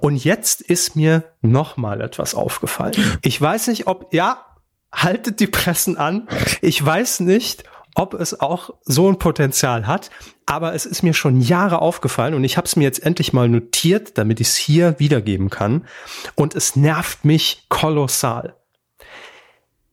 Und 0.00 0.22
jetzt 0.22 0.60
ist 0.60 0.96
mir 0.96 1.24
noch 1.40 1.76
mal 1.76 2.00
etwas 2.00 2.34
aufgefallen. 2.34 2.94
Ich 3.22 3.40
weiß 3.40 3.68
nicht, 3.68 3.86
ob 3.86 4.12
ja, 4.12 4.44
haltet 4.92 5.40
die 5.40 5.46
Pressen 5.46 5.96
an. 5.96 6.28
Ich 6.62 6.84
weiß 6.84 7.20
nicht, 7.20 7.64
ob 7.94 8.14
es 8.14 8.40
auch 8.40 8.70
so 8.82 9.08
ein 9.08 9.18
Potenzial 9.18 9.86
hat, 9.86 10.10
aber 10.44 10.74
es 10.74 10.86
ist 10.86 11.02
mir 11.02 11.14
schon 11.14 11.40
Jahre 11.40 11.80
aufgefallen 11.80 12.34
und 12.34 12.44
ich 12.44 12.56
habe 12.56 12.66
es 12.66 12.76
mir 12.76 12.84
jetzt 12.84 13.02
endlich 13.02 13.32
mal 13.32 13.48
notiert, 13.48 14.18
damit 14.18 14.40
ich 14.40 14.48
es 14.48 14.56
hier 14.56 14.98
wiedergeben 14.98 15.50
kann. 15.50 15.86
Und 16.34 16.54
es 16.54 16.76
nervt 16.76 17.24
mich 17.24 17.64
kolossal. 17.68 18.54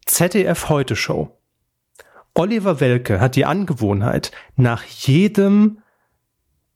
ZDF 0.05 0.67
Heute 0.69 0.95
Show. 0.95 1.37
Oliver 2.35 2.79
Welke 2.79 3.19
hat 3.21 3.35
die 3.35 3.45
Angewohnheit, 3.45 4.31
nach 4.55 4.83
jedem 4.83 5.82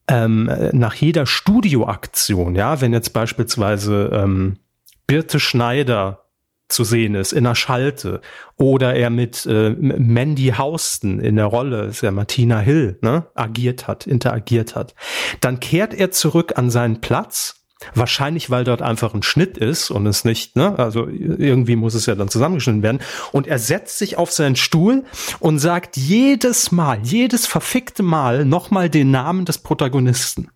ähm, 0.10 0.50
nach 0.72 0.96
jeder 0.96 1.26
Studioaktion, 1.26 2.56
ja, 2.56 2.82
wenn 2.82 2.94
jetzt 2.94 3.14
beispielsweise 3.14 4.10
ähm, 4.14 4.58
Birte 5.06 5.40
Schneider 5.40 6.24
zu 6.70 6.84
sehen 6.84 7.16
ist 7.16 7.32
in 7.32 7.46
der 7.46 7.56
Schalte 7.56 8.22
oder 8.58 8.94
er 8.94 9.10
mit 9.10 9.46
äh, 9.46 9.70
Mandy 9.70 10.54
Houston 10.58 11.20
in 11.20 11.38
der 11.38 11.46
Rolle, 11.46 11.86
ist 11.86 12.02
ja 12.02 12.12
Martina 12.12 12.60
Hill, 12.60 13.00
ne, 13.02 13.26
agiert 13.36 13.88
hat, 13.88 14.06
interagiert 14.06 14.76
hat, 14.76 14.94
dann 15.40 15.60
kehrt 15.60 15.94
er 15.94 16.12
zurück 16.12 16.58
an 16.58 16.70
seinen 16.70 17.00
Platz 17.00 17.57
Wahrscheinlich, 17.94 18.50
weil 18.50 18.64
dort 18.64 18.82
einfach 18.82 19.14
ein 19.14 19.22
Schnitt 19.22 19.58
ist 19.58 19.92
und 19.92 20.08
es 20.08 20.26
nicht, 20.26 20.56
ne, 20.56 20.78
also 20.80 21.08
irgendwie 21.08 21.76
muss 21.76 21.94
es 21.94 22.08
ja 22.08 22.16
dann 22.16 22.28
zusammengeschnitten 22.28 22.82
werden. 22.82 23.02
Und 23.32 23.46
er 23.46 23.60
setzt 23.60 24.00
sich 24.00 24.18
auf 24.18 24.32
seinen 24.32 24.56
Stuhl 24.56 25.04
und 25.40 25.60
sagt 25.60 25.96
jedes 25.96 26.72
Mal, 26.72 27.00
jedes 27.04 27.46
verfickte 27.46 28.02
Mal 28.02 28.46
nochmal 28.46 28.90
den 28.90 29.12
Namen 29.12 29.46
des 29.46 29.60
Protagonisten. 29.60 30.50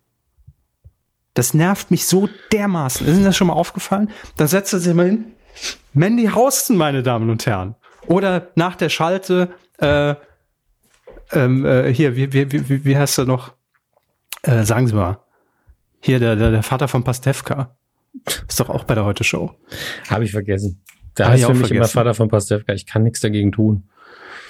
Das 1.34 1.54
nervt 1.54 1.90
mich 1.90 2.06
so 2.06 2.28
dermaßen. 2.52 3.06
Ist 3.06 3.14
Ihnen 3.14 3.24
das 3.24 3.36
schon 3.36 3.46
mal 3.46 3.54
aufgefallen? 3.54 4.10
Dann 4.36 4.48
setzt 4.48 4.72
er 4.72 4.80
sich 4.80 4.92
mal 4.92 5.06
hin. 5.06 5.32
Mandy 5.94 6.28
Houston, 6.34 6.76
meine 6.76 7.02
Damen 7.02 7.30
und 7.30 7.46
Herren. 7.46 7.76
Oder 8.06 8.48
nach 8.56 8.76
der 8.76 8.88
Schalte, 8.88 9.54
äh, 9.78 10.14
ähm, 11.30 11.64
äh, 11.64 11.92
hier, 11.92 12.16
wie, 12.16 12.32
wie, 12.32 12.68
wie, 12.68 12.84
wie 12.84 12.96
heißt 12.96 13.18
er 13.18 13.24
noch? 13.24 13.52
Äh, 14.42 14.64
sagen 14.64 14.88
Sie 14.88 14.94
mal. 14.94 15.21
Hier, 16.02 16.18
der, 16.18 16.36
der, 16.36 16.50
der 16.50 16.62
Vater 16.62 16.88
von 16.88 17.04
Pastewka. 17.04 17.76
Ist 18.48 18.58
doch 18.58 18.68
auch 18.68 18.84
bei 18.84 18.94
der 18.94 19.04
Heute 19.04 19.24
Show. 19.24 19.54
Habe 20.10 20.24
ich 20.24 20.32
vergessen. 20.32 20.82
Da 21.14 21.28
heißt 21.28 21.44
für 21.44 21.50
mich 21.50 21.60
vergessen. 21.60 21.76
immer 21.76 21.88
Vater 21.88 22.14
von 22.14 22.28
Pastewka. 22.28 22.72
Ich 22.72 22.86
kann 22.86 23.04
nichts 23.04 23.20
dagegen 23.20 23.52
tun. 23.52 23.84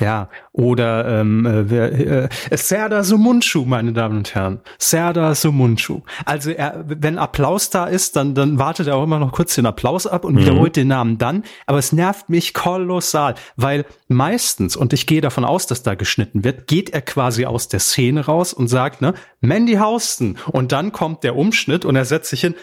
Ja, 0.03 0.29
oder 0.53 1.21
ähm, 1.21 1.47
äh, 1.47 2.25
äh, 2.25 2.29
Serda 2.51 3.05
Sumunchu, 3.05 3.65
meine 3.65 3.93
Damen 3.93 4.19
und 4.19 4.35
Herren. 4.35 4.61
Serda 4.79 5.35
Sumunchu. 5.35 6.01
Also 6.25 6.51
er, 6.51 6.85
wenn 6.87 7.19
Applaus 7.19 7.71
da 7.71 7.87
ist, 7.87 8.17
dann, 8.17 8.35
dann 8.35 8.59
wartet 8.59 8.89
er 8.89 8.97
auch 8.97 9.05
immer 9.05 9.19
noch 9.19 9.33
kurz 9.33 9.55
den 9.55 9.67
Applaus 9.67 10.07
ab 10.07 10.25
und 10.25 10.35
mhm. 10.35 10.39
wiederholt 10.41 10.77
den 10.77 10.89
Namen 10.89 11.19
dann. 11.19 11.45
Aber 11.67 11.79
es 11.79 11.93
nervt 11.93 12.29
mich 12.29 12.55
kolossal, 12.55 13.35
weil 13.57 13.85
meistens, 14.09 14.77
und 14.77 14.93
ich 14.93 15.07
gehe 15.07 15.21
davon 15.21 15.45
aus, 15.45 15.67
dass 15.67 15.83
da 15.83 15.95
geschnitten 15.95 16.45
wird, 16.45 16.67
geht 16.67 16.91
er 16.91 17.03
quasi 17.03 17.47
aus 17.47 17.69
der 17.69 17.81
Szene 17.81 18.27
raus 18.27 18.53
und 18.53 18.69
sagt, 18.69 19.01
ne, 19.01 19.15
Mandy 19.41 19.75
Houston. 19.75 20.37
Und 20.51 20.73
dann 20.73 20.93
kommt 20.93 21.25
der 21.25 21.37
Umschnitt 21.37 21.85
und 21.85 21.97
er 21.97 22.05
setzt 22.05 22.31
sich 22.31 22.41
hin, 22.41 22.55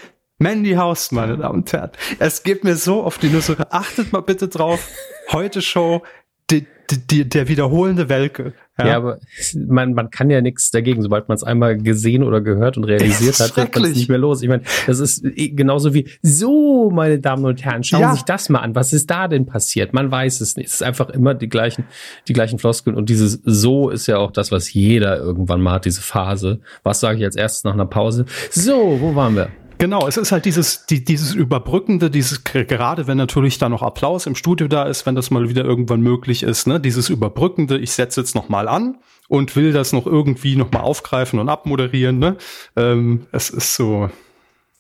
Mandy 0.42 0.72
Houston, 0.72 1.16
meine 1.16 1.38
Damen 1.38 1.60
und 1.60 1.74
Herren. 1.74 1.92
Es 2.18 2.44
geht 2.44 2.64
mir 2.64 2.78
so 2.78 3.04
auf 3.04 3.18
die 3.18 3.28
Nüsse. 3.28 3.58
Achtet 3.72 4.14
mal 4.14 4.22
bitte 4.22 4.48
drauf. 4.48 4.88
Heute 5.32 5.62
Show 5.62 6.02
die, 6.50 6.66
die, 7.08 7.30
der 7.30 7.48
wiederholende 7.48 8.10
Welke. 8.10 8.54
Ja, 8.78 8.88
ja 8.88 8.98
aber 8.98 9.20
man, 9.54 9.94
man 9.94 10.10
kann 10.10 10.30
ja 10.30 10.42
nichts 10.42 10.72
dagegen. 10.72 11.02
Sobald 11.02 11.28
man 11.28 11.36
es 11.36 11.44
einmal 11.44 11.78
gesehen 11.78 12.24
oder 12.24 12.42
gehört 12.42 12.78
und 12.78 12.86
realisiert 12.86 13.40
hat, 13.40 13.56
wird 13.56 13.76
man 13.76 13.86
es 13.86 13.96
nicht 13.96 14.10
mehr 14.10 14.18
los. 14.18 14.42
Ich 14.42 14.50
meine, 14.50 14.64
das 14.88 15.00
ist 15.00 15.24
genauso 15.36 15.94
wie, 15.94 16.08
so, 16.22 16.90
meine 16.90 17.20
Damen 17.20 17.46
und 17.46 17.64
Herren, 17.64 17.84
schauen 17.84 18.02
ja. 18.02 18.10
Sie 18.10 18.16
sich 18.16 18.26
das 18.26 18.50
mal 18.50 18.60
an. 18.60 18.76
Was 18.76 18.94
ist 18.94 19.10
da 19.10 19.28
denn 19.28 19.46
passiert? 19.46 19.94
Man 19.94 20.10
weiß 20.10 20.42
es 20.42 20.56
nicht. 20.56 20.68
Es 20.68 20.76
ist 20.76 20.84
einfach 20.84 21.10
immer 21.10 21.34
die 21.34 21.50
gleichen, 21.50 21.86
die 22.28 22.34
gleichen 22.34 22.60
Floskeln. 22.60 22.96
Und 22.96 23.10
dieses 23.10 23.42
so 23.44 23.90
ist 23.90 24.08
ja 24.08 24.18
auch 24.18 24.32
das, 24.32 24.52
was 24.52 24.74
jeder 24.74 25.18
irgendwann 25.18 25.62
mal 25.62 25.74
hat, 25.74 25.86
diese 25.86 26.02
Phase. 26.02 26.60
Was 26.84 27.00
sage 27.00 27.20
ich 27.20 27.26
als 27.26 27.36
erstes 27.36 27.64
nach 27.64 27.74
einer 27.74 27.86
Pause? 27.86 28.26
So, 28.52 28.98
wo 29.00 29.16
waren 29.16 29.36
wir? 29.36 29.50
Genau, 29.80 30.06
es 30.08 30.18
ist 30.18 30.34
halt 30.34 30.44
dieses, 30.44 30.86
die, 30.88 31.06
dieses 31.06 31.34
Überbrückende, 31.34 32.12
dieses, 32.12 32.44
gerade 32.44 33.08
wenn 33.08 33.18
natürlich 33.18 33.60
da 33.60 33.70
noch 33.70 33.82
Applaus 33.82 34.26
im 34.26 34.36
Studio 34.36 34.68
da 34.68 34.84
ist, 34.84 35.06
wenn 35.06 35.16
das 35.16 35.32
mal 35.32 35.48
wieder 35.48 35.64
irgendwann 35.64 36.02
möglich 36.02 36.44
ist, 36.44 36.68
ne, 36.68 36.82
dieses 36.82 37.08
Überbrückende, 37.08 37.78
ich 37.78 37.94
setze 37.94 38.20
jetzt 38.20 38.36
noch 38.36 38.50
mal 38.50 38.68
an 38.68 38.98
und 39.30 39.56
will 39.56 39.72
das 39.72 39.94
noch 39.94 40.06
irgendwie 40.06 40.58
noch 40.58 40.70
mal 40.74 40.82
aufgreifen 40.82 41.40
und 41.40 41.48
abmoderieren, 41.48 42.20
ne. 42.20 42.36
Ähm, 42.76 43.28
es 43.32 43.50
ist 43.50 43.76
so, 43.76 44.10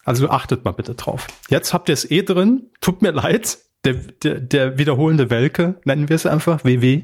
also 0.03 0.29
achtet 0.29 0.65
mal 0.65 0.74
bitte 0.74 0.96
drauf. 0.96 1.27
Jetzt 1.50 1.74
habt 1.74 1.88
ihr 1.88 1.94
es 1.94 2.12
eh 2.12 2.24
drin, 2.24 2.70
tut 2.82 3.01
mir 3.01 3.12
leid, 3.12 3.58
der, 3.86 3.93
der, 3.93 4.39
der 4.39 4.77
wiederholende 4.77 5.29
Welke, 5.29 5.75
nennen 5.86 6.09
wir 6.09 6.15
es 6.15 6.25
einfach, 6.25 6.65
WW. 6.65 7.03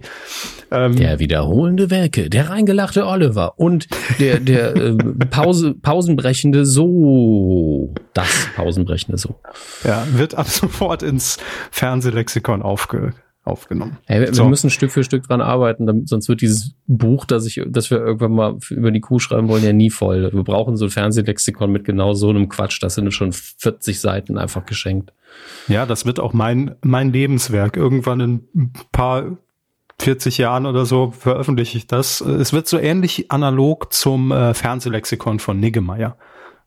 Ähm, 0.72 0.96
der 0.98 1.20
wiederholende 1.20 1.90
Welke, 1.90 2.30
der 2.30 2.50
reingelachte 2.50 3.08
Oliver 3.08 3.54
und 3.58 3.88
der, 4.20 4.40
der 4.40 4.76
äh, 4.76 4.96
Pause, 5.30 5.74
pausenbrechende 5.74 6.66
So. 6.66 7.94
Das 8.14 8.50
pausenbrechende 8.56 9.18
So. 9.18 9.40
Ja, 9.86 10.06
wird 10.12 10.36
ab 10.36 10.48
sofort 10.48 11.02
ins 11.02 11.38
Fernsehlexikon 11.72 12.62
aufge, 12.62 13.14
aufgenommen. 13.46 13.98
Hey, 14.06 14.22
wir, 14.22 14.34
so. 14.34 14.44
wir, 14.44 14.50
müssen 14.50 14.70
Stück 14.70 14.92
für 14.92 15.04
Stück 15.04 15.24
dran 15.24 15.40
arbeiten, 15.40 15.86
damit, 15.86 16.10
sonst 16.10 16.28
wird 16.28 16.42
dieses 16.42 16.74
Buch, 16.88 17.26
das 17.26 17.46
ich, 17.46 17.62
das 17.68 17.92
wir 17.92 18.00
irgendwann 18.00 18.34
mal 18.34 18.58
über 18.70 18.92
die 18.92 19.02
Kuh 19.02 19.20
schreiben 19.20 19.48
wollen, 19.48 19.64
ja 19.64 19.72
nie 19.72 19.92
voll. 19.92 20.32
Wir 20.34 20.44
brauchen 20.44 20.76
so 20.78 20.86
ein 20.86 20.92
Fernsehlexikon 20.92 21.72
mit 21.72 21.86
genau 21.86 22.14
so 22.14 22.30
einem 22.30 22.50
Quatsch. 22.50 22.82
Das 22.82 22.96
sind 22.96 23.14
schon 23.14 23.32
40 23.32 24.00
Seiten 24.00 24.38
einfach 24.38 24.66
geschenkt. 24.66 25.14
Ja, 25.68 25.86
das 25.86 26.06
wird 26.06 26.20
auch 26.20 26.34
mein, 26.34 26.76
mein 26.82 27.12
Lebenswerk. 27.12 27.78
Irgendwann 27.78 28.20
in 28.20 28.48
ein 28.56 28.74
paar 28.92 29.38
40 30.00 30.38
Jahren 30.38 30.66
oder 30.66 30.86
so 30.86 31.12
veröffentliche 31.12 31.78
ich 31.78 31.88
das. 31.88 32.22
Es 32.22 32.52
wird 32.52 32.68
so 32.68 32.78
ähnlich 32.78 33.32
analog 33.32 33.94
zum 33.94 34.32
äh, 34.32 34.54
Fernsehlexikon 34.54 35.40
von 35.40 35.60
Niggemeier. 35.60 36.18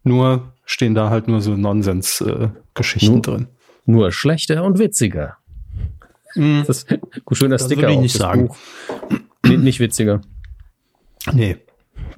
Nur 0.04 0.52
stehen 0.64 0.94
da 0.94 1.10
halt 1.10 1.28
nur 1.28 1.40
so 1.40 1.56
Nonsens-Geschichten 1.56 3.18
äh, 3.18 3.20
drin. 3.20 3.46
Nur 3.84 4.12
schlechter 4.12 4.64
und 4.64 4.78
witziger. 4.78 5.38
Mm. 6.34 6.62
Das 6.66 6.84
ist 6.84 6.88
gut, 7.24 7.38
schöner 7.38 7.56
das 7.56 7.66
Sticker. 7.66 7.82
Würde 7.82 7.94
ich 7.94 8.00
nicht 8.00 8.16
sagen. 8.16 8.50
Nee, 9.44 9.56
nicht 9.56 9.80
witziger. 9.80 10.20
Nee, 11.32 11.56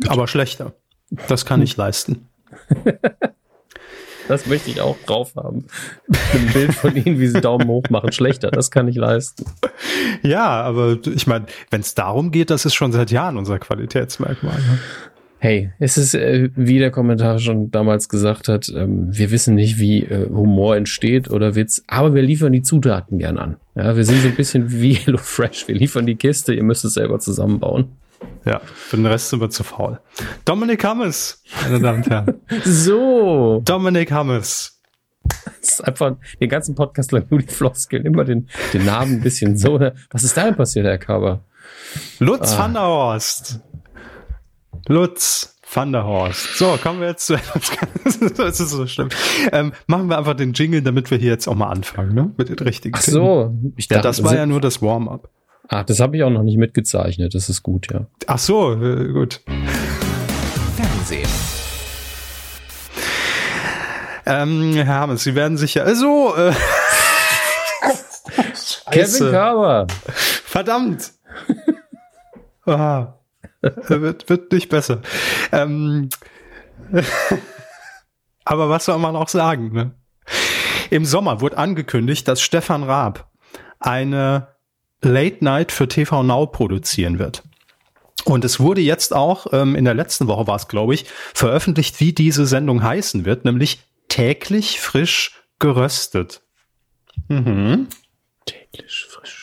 gut. 0.01 0.11
aber 0.11 0.27
schlechter. 0.27 0.73
Das 1.29 1.45
kann 1.45 1.63
ich 1.63 1.77
leisten. 1.77 2.29
Das 4.31 4.47
möchte 4.47 4.71
ich 4.71 4.81
auch 4.81 4.97
drauf 5.07 5.35
haben. 5.35 5.67
Ein 6.33 6.53
Bild 6.53 6.73
von 6.73 6.95
ihnen, 6.95 7.19
wie 7.19 7.27
sie 7.27 7.41
Daumen 7.41 7.67
hoch 7.67 7.83
machen. 7.91 8.13
Schlechter, 8.13 8.53
das 8.53 8.71
kann 8.71 8.87
ich 8.87 8.95
leisten. 8.95 9.45
Ja, 10.23 10.63
aber 10.63 10.99
ich 11.05 11.27
meine, 11.27 11.47
wenn 11.71 11.81
es 11.81 11.97
darum 11.97 12.31
geht, 12.31 12.51
das 12.51 12.65
ist 12.65 12.75
schon 12.75 12.93
seit 12.93 13.11
Jahren 13.11 13.37
unser 13.37 13.59
Qualitätsmerkmal. 13.59 14.61
Hey, 15.43 15.73
es 15.79 15.97
ist, 15.97 16.15
äh, 16.15 16.51
wie 16.55 16.79
der 16.79 16.91
Kommentar 16.91 17.39
schon 17.39 17.71
damals 17.71 18.11
gesagt 18.11 18.47
hat, 18.47 18.69
ähm, 18.77 19.09
wir 19.11 19.31
wissen 19.31 19.55
nicht, 19.55 19.79
wie 19.79 20.05
äh, 20.05 20.29
Humor 20.29 20.77
entsteht 20.77 21.31
oder 21.31 21.55
Witz, 21.55 21.83
aber 21.87 22.15
wir 22.15 22.21
liefern 22.21 22.53
die 22.53 22.61
Zutaten 22.61 23.19
gern 23.19 23.39
an. 23.39 23.57
Ja, 23.75 23.97
wir 23.97 24.05
sind 24.05 24.21
so 24.21 24.29
ein 24.29 24.35
bisschen 24.35 24.71
wie 24.83 24.93
Hello 24.93 25.17
Fresh. 25.17 25.67
Wir 25.67 25.75
liefern 25.75 26.05
die 26.05 26.17
Kiste, 26.17 26.53
ihr 26.53 26.63
müsst 26.63 26.85
es 26.85 26.93
selber 26.93 27.21
zusammenbauen. 27.21 27.89
Ja, 28.45 28.61
für 28.63 28.97
den 28.97 29.07
Rest 29.07 29.31
sind 29.31 29.41
wir 29.41 29.49
zu 29.49 29.65
faul. 29.65 29.99
Dominik 30.45 30.85
Hammes, 30.85 31.43
meine 31.63 31.81
Damen 31.81 32.03
und 32.03 32.11
Herren. 32.11 32.35
so. 32.65 33.63
Dominik 33.65 34.13
Hammes. 34.13 34.79
Das 35.63 35.71
ist 35.71 35.85
einfach 35.85 36.17
den 36.39 36.51
ganzen 36.51 36.75
Podcast 36.75 37.13
lang 37.13 37.25
nur 37.31 37.41
die 37.41 37.47
Floskeln, 37.47 38.05
immer 38.05 38.25
den, 38.25 38.51
den 38.75 38.85
Namen 38.85 39.15
ein 39.15 39.21
bisschen 39.23 39.57
so. 39.57 39.81
Was 40.11 40.23
ist 40.23 40.37
da 40.37 40.45
denn 40.45 40.57
passiert, 40.57 40.85
Herr 40.85 40.99
Kaber? 40.99 41.45
Lutz 42.19 42.53
ah. 42.53 42.59
van 42.59 42.75
der 42.75 42.83
Horst. 42.83 43.61
Lutz 44.89 45.57
van 45.73 45.93
der 45.93 46.05
Horst. 46.05 46.57
So, 46.57 46.77
kommen 46.83 47.01
wir 47.01 47.09
jetzt 47.09 47.27
zu 47.27 47.37
Das 48.37 48.61
ist 48.61 48.71
so 48.71 48.87
schlimm. 48.87 49.09
Ähm, 49.53 49.73
machen 49.87 50.09
wir 50.09 50.19
einfach 50.19 50.35
den 50.35 50.53
Jingle, 50.53 50.83
damit 50.83 51.11
wir 51.11 51.19
hier 51.19 51.31
jetzt 51.31 51.47
auch 51.47 51.55
mal 51.55 51.69
anfangen, 51.71 52.15
ne? 52.15 52.33
Mit 52.37 52.49
den 52.49 52.59
richtigen 52.59 52.97
Ach 52.97 53.03
so. 53.03 53.55
Ich 53.77 53.89
dachte, 53.89 53.99
ja, 53.99 54.03
das 54.03 54.23
war 54.25 54.35
ja 54.35 54.47
nur 54.47 54.61
das 54.61 54.83
Warm-up. 54.83 55.29
Ach, 55.69 55.85
das 55.85 56.01
habe 56.01 56.17
ich 56.17 56.25
auch 56.25 56.31
noch 56.31 56.43
nicht 56.43 56.59
mitgezeichnet. 56.59 57.35
Das 57.35 57.49
ist 57.49 57.63
gut, 57.63 57.93
ja. 57.93 58.07
Ach 58.27 58.39
so, 58.39 58.73
äh, 58.73 59.13
gut. 59.13 59.43
Fernsehen. 60.77 61.29
Ähm, 64.27 64.73
Herr 64.75 64.87
Hammes, 64.87 65.23
Sie 65.23 65.35
werden 65.35 65.57
sicher. 65.57 65.85
Also, 65.85 66.35
äh, 66.37 66.53
Kevin 68.91 69.31
Carver. 69.31 69.87
Verdammt. 70.07 71.13
Aha. 72.67 73.20
wird, 73.89 74.29
wird 74.29 74.53
nicht 74.53 74.69
besser. 74.69 75.03
Ähm, 75.53 76.09
aber 78.45 78.69
was 78.69 78.87
soll 78.87 78.99
man 78.99 79.17
auch 79.17 79.29
sagen? 79.29 79.73
Ne? 79.73 79.95
Im 80.91 81.05
Sommer 81.05 81.41
wurde 81.41 81.59
angekündigt, 81.59 82.27
dass 82.27 82.41
Stefan 82.41 82.83
Raab 82.83 83.31
eine 83.79 84.49
Late 85.03 85.45
Night 85.45 85.73
für 85.73 85.89
TV 85.89 86.23
Now 86.23 86.47
produzieren 86.47 87.19
wird. 87.19 87.43
Und 88.25 88.45
es 88.45 88.61
wurde 88.61 88.81
jetzt 88.81 89.15
auch, 89.15 89.47
ähm, 89.53 89.75
in 89.75 89.85
der 89.85 89.95
letzten 89.95 90.27
Woche 90.27 90.47
war 90.47 90.57
es, 90.57 90.69
glaube 90.69 90.95
ich, 90.95 91.07
veröffentlicht, 91.33 92.01
wie 92.01 92.13
diese 92.13 92.47
Sendung 92.47 92.83
heißen 92.83 93.25
wird, 93.25 93.45
nämlich 93.45 93.81
täglich 94.09 94.81
frisch 94.81 95.43
geröstet. 95.59 96.43
Mhm. 97.29 97.89
Täglich 98.45 99.07
frisch. 99.09 99.40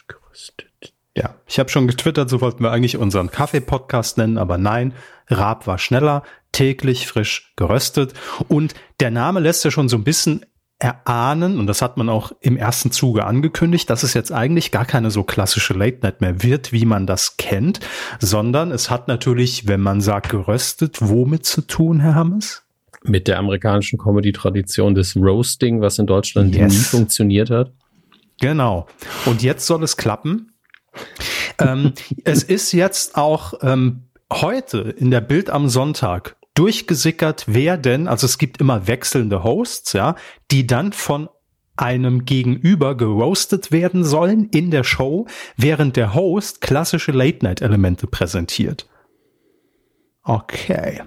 Ja, 1.17 1.33
ich 1.47 1.57
habe 1.57 1.69
schon 1.69 1.87
getwittert, 1.87 2.29
so 2.29 2.41
wollten 2.41 2.61
wir 2.61 2.71
eigentlich 2.71 2.95
unseren 2.95 3.31
Kaffee-Podcast 3.31 4.19
nennen, 4.19 4.37
aber 4.37 4.59
nein, 4.59 4.93
Raab 5.27 5.65
war 5.65 5.79
schneller, 5.79 6.21
täglich 6.51 7.07
frisch 7.07 7.53
geröstet. 7.55 8.13
Und 8.47 8.75
der 8.99 9.09
Name 9.09 9.39
lässt 9.39 9.65
ja 9.65 9.71
schon 9.71 9.89
so 9.89 9.97
ein 9.97 10.03
bisschen 10.03 10.45
erahnen, 10.77 11.57
und 11.57 11.65
das 11.65 11.81
hat 11.81 11.97
man 11.97 12.07
auch 12.07 12.33
im 12.39 12.55
ersten 12.55 12.91
Zuge 12.91 13.25
angekündigt, 13.25 13.89
dass 13.89 14.03
es 14.03 14.13
jetzt 14.13 14.31
eigentlich 14.31 14.69
gar 14.69 14.85
keine 14.85 15.09
so 15.09 15.23
klassische 15.23 15.73
Late 15.73 16.01
Night 16.03 16.21
mehr 16.21 16.43
wird, 16.43 16.71
wie 16.71 16.85
man 16.85 17.07
das 17.07 17.37
kennt, 17.37 17.79
sondern 18.19 18.69
es 18.69 18.91
hat 18.91 19.07
natürlich, 19.07 19.67
wenn 19.67 19.81
man 19.81 20.01
sagt 20.01 20.29
geröstet, 20.29 20.97
womit 20.99 21.47
zu 21.47 21.61
tun, 21.61 21.99
Herr 21.99 22.13
Hammes? 22.13 22.61
Mit 23.01 23.27
der 23.27 23.39
amerikanischen 23.39 23.97
Comedy-Tradition 23.97 24.93
des 24.93 25.15
Roasting, 25.15 25.81
was 25.81 25.97
in 25.97 26.05
Deutschland 26.05 26.53
yes. 26.53 26.71
nie 26.71 26.77
funktioniert 26.77 27.49
hat. 27.49 27.71
Genau. 28.39 28.85
Und 29.25 29.41
jetzt 29.41 29.65
soll 29.65 29.81
es 29.81 29.97
klappen. 29.97 30.51
Ähm, 31.59 31.93
es 32.23 32.43
ist 32.43 32.71
jetzt 32.71 33.15
auch 33.15 33.53
ähm, 33.61 34.03
heute 34.31 34.79
in 34.97 35.11
der 35.11 35.21
Bild 35.21 35.49
am 35.49 35.69
Sonntag 35.69 36.35
durchgesickert, 36.53 37.45
wer 37.47 37.77
denn, 37.77 38.07
also 38.07 38.25
es 38.25 38.37
gibt 38.37 38.59
immer 38.59 38.87
wechselnde 38.87 39.43
Hosts, 39.43 39.93
ja, 39.93 40.15
die 40.51 40.65
dann 40.65 40.91
von 40.91 41.29
einem 41.75 42.25
Gegenüber 42.25 42.97
geroastet 42.97 43.71
werden 43.71 44.03
sollen 44.03 44.49
in 44.49 44.71
der 44.71 44.83
Show, 44.83 45.27
während 45.55 45.95
der 45.95 46.15
Host 46.15 46.61
klassische 46.61 47.11
Late-Night-Elemente 47.11 48.07
präsentiert. 48.07 48.89
Okay. 50.23 51.03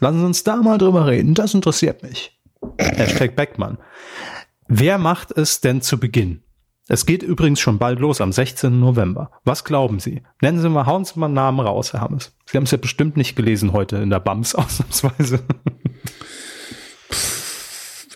Lassen 0.00 0.20
Sie 0.20 0.26
uns 0.26 0.42
da 0.42 0.56
mal 0.56 0.78
drüber 0.78 1.06
reden. 1.06 1.34
Das 1.34 1.54
interessiert 1.54 2.02
mich. 2.02 2.40
Hashtag 2.78 3.36
Beckmann. 3.36 3.78
Wer 4.66 4.98
macht 4.98 5.30
es 5.32 5.60
denn 5.60 5.82
zu 5.82 6.00
Beginn? 6.00 6.42
Es 6.86 7.06
geht 7.06 7.22
übrigens 7.22 7.60
schon 7.60 7.78
bald 7.78 7.98
los, 7.98 8.20
am 8.20 8.30
16. 8.30 8.78
November. 8.78 9.30
Was 9.44 9.64
glauben 9.64 10.00
Sie? 10.00 10.22
Nennen 10.42 10.58
Sie 10.60 10.68
mal, 10.68 10.84
hauen 10.84 11.04
Sie 11.04 11.18
mal 11.18 11.26
einen 11.26 11.34
Namen 11.34 11.60
raus, 11.60 11.94
Herr 11.94 12.02
Hammes. 12.02 12.36
Sie 12.44 12.58
haben 12.58 12.64
es 12.64 12.72
ja 12.72 12.76
bestimmt 12.76 13.16
nicht 13.16 13.36
gelesen 13.36 13.72
heute 13.72 13.96
in 13.96 14.10
der 14.10 14.20
BAMS 14.20 14.54
ausnahmsweise. 14.54 15.40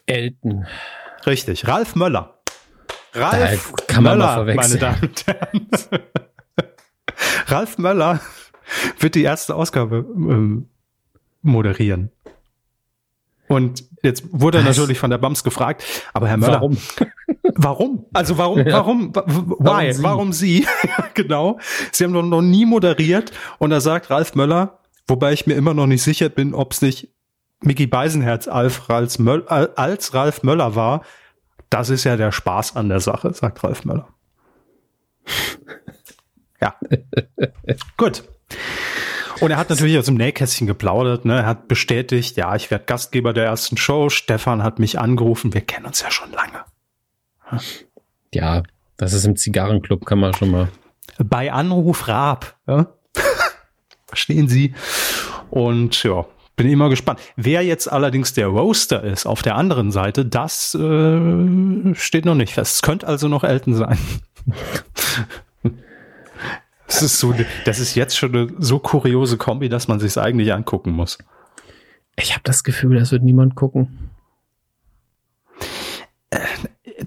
Elton. 0.04 0.66
Richtig, 1.26 1.66
Ralf 1.66 1.94
Möller. 1.94 2.40
Ralf 3.14 3.72
kann 3.87 4.04
man 4.04 4.18
Möller, 4.18 4.54
meine 4.54 4.76
Damen 4.76 5.00
und 5.02 5.26
Herren. 5.26 5.68
Ralf 7.46 7.78
Möller 7.78 8.20
wird 8.98 9.14
die 9.14 9.22
erste 9.22 9.54
Ausgabe 9.54 10.04
ähm, 10.14 10.68
moderieren. 11.40 12.11
Und 13.48 13.84
jetzt 14.02 14.24
wurde 14.30 14.58
er 14.58 14.64
natürlich 14.64 14.98
von 14.98 15.11
der 15.11 15.18
BAMS 15.18 15.42
gefragt, 15.42 15.84
aber 16.12 16.28
Herr 16.28 16.37
Möller, 16.37 16.61
warum? 16.61 16.76
warum? 17.54 18.06
Also 18.12 18.38
warum, 18.38 18.64
warum, 18.70 19.14
why, 19.14 19.94
warum 20.02 20.32
Sie? 20.32 20.66
genau. 21.14 21.58
Sie 21.92 22.04
haben 22.04 22.12
doch 22.12 22.22
noch 22.22 22.42
nie 22.42 22.66
moderiert 22.66 23.32
und 23.58 23.70
da 23.70 23.80
sagt 23.80 24.11
Ralf 24.11 24.34
Möller, 24.34 24.80
wobei 25.06 25.32
ich 25.32 25.46
mir 25.46 25.54
immer 25.54 25.74
noch 25.74 25.87
nicht 25.87 26.02
sicher 26.02 26.28
bin, 26.28 26.54
ob 26.54 26.72
es 26.72 26.82
nicht 26.82 27.08
Mickey 27.61 27.87
Beisenherz 27.87 28.46
als, 28.48 28.88
Ralf 28.88 29.18
Möller, 29.18 29.72
als 29.76 30.14
Ralf 30.14 30.42
Möller 30.42 30.74
war. 30.74 31.02
Das 31.70 31.90
ist 31.90 32.04
ja 32.04 32.16
der 32.16 32.32
Spaß 32.32 32.76
an 32.76 32.88
der 32.88 33.00
Sache, 33.00 33.32
sagt 33.34 33.64
Ralf 33.64 33.84
Möller. 33.84 34.08
ja. 36.61 36.74
Gut. 37.96 38.24
Und 39.40 39.51
er 39.51 39.57
hat 39.57 39.70
natürlich 39.70 39.98
aus 39.98 40.07
dem 40.07 40.16
Nähkästchen 40.16 40.66
geplaudert, 40.66 41.24
ne? 41.24 41.38
Er 41.38 41.46
hat 41.46 41.68
bestätigt, 41.68 42.37
ja, 42.37 42.55
ich 42.57 42.70
werde 42.70 42.85
Gastgeber 42.87 43.33
der 43.33 43.44
ersten 43.44 43.77
Show. 43.77 44.09
Stefan 44.09 44.62
hat 44.62 44.79
mich 44.79 44.98
angerufen. 44.98 45.55
Wir 45.55 45.61
kennen 45.61 45.87
uns 45.87 46.03
ja 46.03 46.11
schon 46.11 46.33
lange. 46.33 46.64
Ja, 48.33 48.62
das 48.96 49.12
ist 49.12 49.24
im 49.24 49.37
Zigarrenclub, 49.37 50.05
kann 50.05 50.18
man 50.18 50.35
schon 50.35 50.51
mal. 50.51 50.68
Bei 51.18 51.53
Anruf 51.53 52.09
Raab, 52.09 52.57
ja? 52.66 52.92
Verstehen 54.07 54.48
Sie? 54.48 54.74
Und 55.51 56.03
ja, 56.03 56.27
bin 56.57 56.68
immer 56.68 56.88
gespannt. 56.88 57.20
Wer 57.37 57.62
jetzt 57.62 57.90
allerdings 57.90 58.33
der 58.33 58.48
Roaster 58.48 59.03
ist 59.05 59.27
auf 59.27 59.42
der 59.42 59.57
anderen 59.57 59.92
Seite, 59.92 60.27
das 60.27 60.74
äh, 60.74 61.94
steht 61.94 62.24
noch 62.24 62.35
nicht 62.35 62.55
fest. 62.55 62.77
Es 62.77 62.83
könnte 62.83 63.07
also 63.07 63.29
noch 63.29 63.44
Elton 63.44 63.74
sein. 63.74 63.98
Das 66.88 67.03
ist 67.03 67.20
so, 67.20 67.35
das 67.64 67.79
ist 67.79 67.94
jetzt 67.94 68.16
schon 68.16 68.35
eine 68.35 68.48
so 68.59 68.79
kuriose 68.79 69.37
Kombi, 69.37 69.68
dass 69.68 69.88
man 69.88 70.01
sich 70.01 70.18
eigentlich 70.18 70.53
angucken 70.53 70.90
muss. 70.90 71.18
Ich 72.16 72.33
habe 72.33 72.40
das 72.44 72.64
Gefühl, 72.64 72.98
das 72.98 73.12
wird 73.12 73.22
niemand 73.22 73.55
gucken. 73.55 74.11
Äh, 76.31 76.38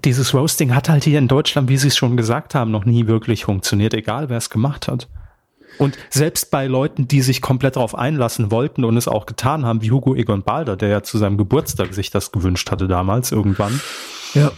dieses 0.05 0.33
Roasting 0.33 0.73
hat 0.73 0.87
halt 0.87 1.03
hier 1.03 1.17
in 1.17 1.27
Deutschland, 1.27 1.67
wie 1.67 1.77
Sie 1.77 1.89
es 1.89 1.97
schon 1.97 2.15
gesagt 2.15 2.55
haben, 2.55 2.71
noch 2.71 2.85
nie 2.85 3.07
wirklich 3.07 3.43
funktioniert, 3.43 3.93
egal 3.93 4.29
wer 4.29 4.37
es 4.37 4.49
gemacht 4.49 4.87
hat. 4.87 5.09
Und 5.77 5.97
selbst 6.09 6.51
bei 6.51 6.67
Leuten, 6.67 7.07
die 7.07 7.21
sich 7.21 7.41
komplett 7.41 7.75
darauf 7.75 7.95
einlassen 7.95 8.51
wollten 8.51 8.85
und 8.85 8.97
es 8.97 9.07
auch 9.07 9.25
getan 9.25 9.65
haben, 9.65 9.81
wie 9.81 9.91
Hugo 9.91 10.15
Egon 10.15 10.43
Balder, 10.43 10.77
der 10.77 10.89
ja 10.89 11.03
zu 11.03 11.17
seinem 11.17 11.37
Geburtstag 11.37 11.93
sich 11.93 12.11
das 12.11 12.31
gewünscht 12.31 12.69
hatte 12.69 12.87
damals 12.87 13.31
irgendwann. 13.31 13.81
Ja. 14.35 14.51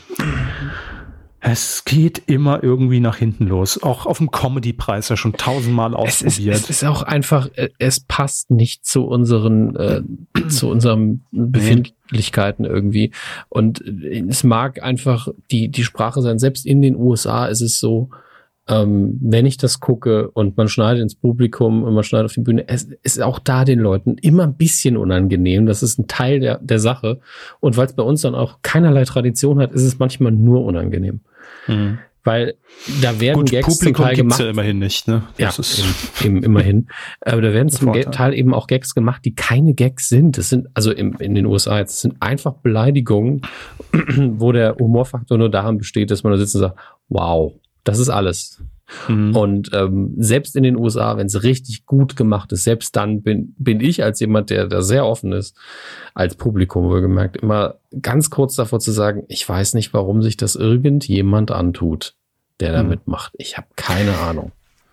Es 1.45 1.83
geht 1.83 2.23
immer 2.27 2.63
irgendwie 2.63 3.01
nach 3.01 3.17
hinten 3.17 3.47
los. 3.47 3.83
Auch 3.83 4.05
auf 4.05 4.19
dem 4.19 4.31
Comedy-Preis 4.31 5.09
ja 5.09 5.17
schon 5.17 5.33
tausendmal 5.33 5.93
ausprobiert. 5.93 6.55
Es 6.55 6.61
ist, 6.61 6.69
es 6.69 6.81
ist, 6.81 6.83
auch 6.85 7.03
einfach, 7.03 7.49
äh, 7.55 7.67
es 7.79 7.99
passt 7.99 8.49
nicht 8.49 8.85
zu 8.85 9.03
unseren, 9.03 9.75
äh, 9.75 10.01
zu 10.47 10.69
unseren 10.69 11.25
Befindlichkeiten 11.31 12.63
irgendwie. 12.63 13.11
Und 13.49 13.81
es 13.81 14.45
mag 14.45 14.81
einfach 14.81 15.27
die, 15.51 15.67
die 15.67 15.83
Sprache 15.83 16.21
sein. 16.21 16.39
Selbst 16.39 16.65
in 16.65 16.81
den 16.81 16.95
USA 16.95 17.47
ist 17.47 17.59
es 17.59 17.77
so, 17.77 18.09
ähm, 18.69 19.19
wenn 19.21 19.45
ich 19.45 19.57
das 19.57 19.81
gucke 19.81 20.31
und 20.31 20.55
man 20.55 20.69
schneidet 20.69 21.03
ins 21.03 21.15
Publikum 21.15 21.83
und 21.83 21.93
man 21.93 22.05
schneidet 22.05 22.27
auf 22.27 22.33
die 22.33 22.39
Bühne, 22.39 22.69
es 22.69 22.87
ist 23.03 23.21
auch 23.21 23.39
da 23.39 23.65
den 23.65 23.79
Leuten 23.79 24.15
immer 24.21 24.43
ein 24.43 24.55
bisschen 24.55 24.95
unangenehm. 24.95 25.65
Das 25.65 25.83
ist 25.83 25.99
ein 25.99 26.07
Teil 26.07 26.39
der, 26.39 26.59
der 26.59 26.79
Sache. 26.79 27.19
Und 27.59 27.75
weil 27.75 27.87
es 27.87 27.93
bei 27.97 28.03
uns 28.03 28.21
dann 28.21 28.33
auch 28.33 28.59
keinerlei 28.61 29.03
Tradition 29.03 29.59
hat, 29.59 29.73
ist 29.73 29.83
es 29.83 29.99
manchmal 29.99 30.31
nur 30.31 30.63
unangenehm. 30.63 31.19
Mhm. 31.67 31.99
Weil 32.25 32.53
da 33.01 33.19
werden 33.19 33.39
Gut, 33.39 33.51
Gags 33.51 33.79
Publikum 33.79 33.95
zum 33.95 34.05
Teil 34.05 34.15
gemacht. 34.15 34.39
ja 34.39 34.49
immerhin 34.49 34.79
nicht, 34.79 35.09
ne? 35.09 35.23
Das 35.37 35.57
ja, 35.57 35.61
ist 35.61 35.79
eben, 36.23 36.37
eben 36.37 36.43
immerhin. 36.43 36.87
Aber 37.19 37.41
da 37.41 37.51
werden 37.51 37.67
zum 37.67 37.87
Vorteil. 37.87 38.05
Teil 38.05 38.33
eben 38.33 38.53
auch 38.53 38.67
Gags 38.67 38.95
gemacht, 38.95 39.25
die 39.25 39.35
keine 39.35 39.73
Gags 39.73 40.07
sind. 40.07 40.37
Das 40.37 40.47
sind, 40.47 40.67
also 40.73 40.91
im, 40.93 41.17
in 41.19 41.35
den 41.35 41.45
USA 41.45 41.79
jetzt, 41.79 41.95
das 41.95 42.01
sind 42.01 42.21
einfach 42.21 42.53
Beleidigungen, 42.53 43.41
wo 43.91 44.53
der 44.53 44.77
Humorfaktor 44.79 45.37
nur 45.37 45.49
daran 45.49 45.77
besteht, 45.77 46.11
dass 46.11 46.23
man 46.23 46.31
da 46.31 46.37
sitzt 46.37 46.55
und 46.55 46.61
sagt, 46.61 46.79
wow, 47.09 47.53
das 47.83 47.99
ist 47.99 48.09
alles. 48.09 48.63
Mhm. 49.07 49.35
Und 49.35 49.69
ähm, 49.73 50.13
selbst 50.17 50.55
in 50.55 50.63
den 50.63 50.77
USA, 50.77 51.17
wenn 51.17 51.27
es 51.27 51.43
richtig 51.43 51.85
gut 51.85 52.15
gemacht 52.15 52.51
ist, 52.51 52.63
selbst 52.63 52.95
dann 52.95 53.21
bin, 53.21 53.53
bin 53.57 53.79
ich 53.79 54.03
als 54.03 54.19
jemand, 54.19 54.49
der 54.49 54.67
da 54.67 54.81
sehr 54.81 55.05
offen 55.05 55.31
ist, 55.31 55.55
als 56.13 56.35
Publikum 56.35 56.89
wohlgemerkt, 56.89 57.37
immer 57.37 57.75
ganz 58.01 58.29
kurz 58.29 58.55
davor 58.55 58.79
zu 58.79 58.91
sagen, 58.91 59.23
ich 59.27 59.47
weiß 59.47 59.73
nicht, 59.73 59.93
warum 59.93 60.21
sich 60.21 60.37
das 60.37 60.55
irgendjemand 60.55 61.51
antut, 61.51 62.15
der 62.59 62.71
da 62.71 62.83
mhm. 62.83 62.89
mitmacht. 62.89 63.33
Ich 63.37 63.57
habe 63.57 63.67
keine 63.75 64.17
Ahnung. 64.17 64.51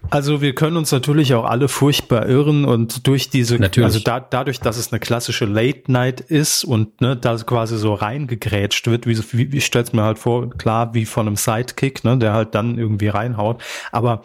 Also 0.09 0.41
wir 0.41 0.55
können 0.55 0.77
uns 0.77 0.91
natürlich 0.91 1.35
auch 1.35 1.45
alle 1.45 1.69
furchtbar 1.69 2.27
irren 2.27 2.65
und 2.65 3.07
durch 3.07 3.29
diese, 3.29 3.59
natürlich. 3.59 3.85
also 3.85 4.01
da, 4.01 4.19
dadurch, 4.19 4.59
dass 4.59 4.77
es 4.77 4.93
eine 4.93 4.99
klassische 4.99 5.45
Late 5.45 5.93
Night 5.93 6.21
ist 6.21 6.65
und 6.65 7.01
ne, 7.01 7.17
da 7.17 7.37
quasi 7.37 7.77
so 7.77 7.95
reingegrätscht 7.95 8.87
wird, 8.87 9.07
wie, 9.07 9.53
wie 9.53 9.59
ich 9.59 9.67
stell's 9.67 9.93
mir 9.93 10.03
halt 10.03 10.19
vor, 10.19 10.51
klar 10.51 10.95
wie 10.95 11.05
von 11.05 11.27
einem 11.27 11.37
Sidekick, 11.37 12.03
ne, 12.03 12.19
der 12.19 12.33
halt 12.33 12.55
dann 12.55 12.79
irgendwie 12.79 13.09
reinhaut. 13.09 13.63
Aber 13.93 14.23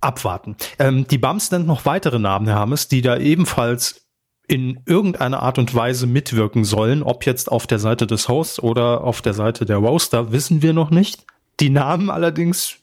abwarten. 0.00 0.56
Ähm, 0.78 1.06
die 1.06 1.18
Bums 1.18 1.50
nennt 1.50 1.66
noch 1.66 1.84
weitere 1.84 2.18
Namen, 2.18 2.48
Herr 2.48 2.58
Hammes, 2.58 2.88
die 2.88 3.02
da 3.02 3.16
ebenfalls 3.16 4.06
in 4.48 4.80
irgendeiner 4.86 5.40
Art 5.42 5.58
und 5.58 5.74
Weise 5.74 6.06
mitwirken 6.06 6.64
sollen, 6.64 7.02
ob 7.02 7.24
jetzt 7.24 7.50
auf 7.50 7.66
der 7.66 7.78
Seite 7.78 8.06
des 8.06 8.28
Hosts 8.28 8.60
oder 8.60 9.04
auf 9.04 9.22
der 9.22 9.34
Seite 9.34 9.64
der 9.64 9.76
Roaster, 9.76 10.32
wissen 10.32 10.62
wir 10.62 10.72
noch 10.72 10.90
nicht. 10.90 11.24
Die 11.60 11.70
Namen 11.70 12.10
allerdings 12.10 12.78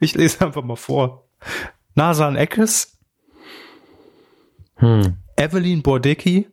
ich 0.00 0.14
lese 0.14 0.44
einfach 0.44 0.62
mal 0.62 0.76
vor. 0.76 1.28
Nasan 1.94 2.36
Eckes, 2.36 2.98
hm. 4.76 5.18
Evelyn 5.36 5.82
Bordecki 5.82 6.48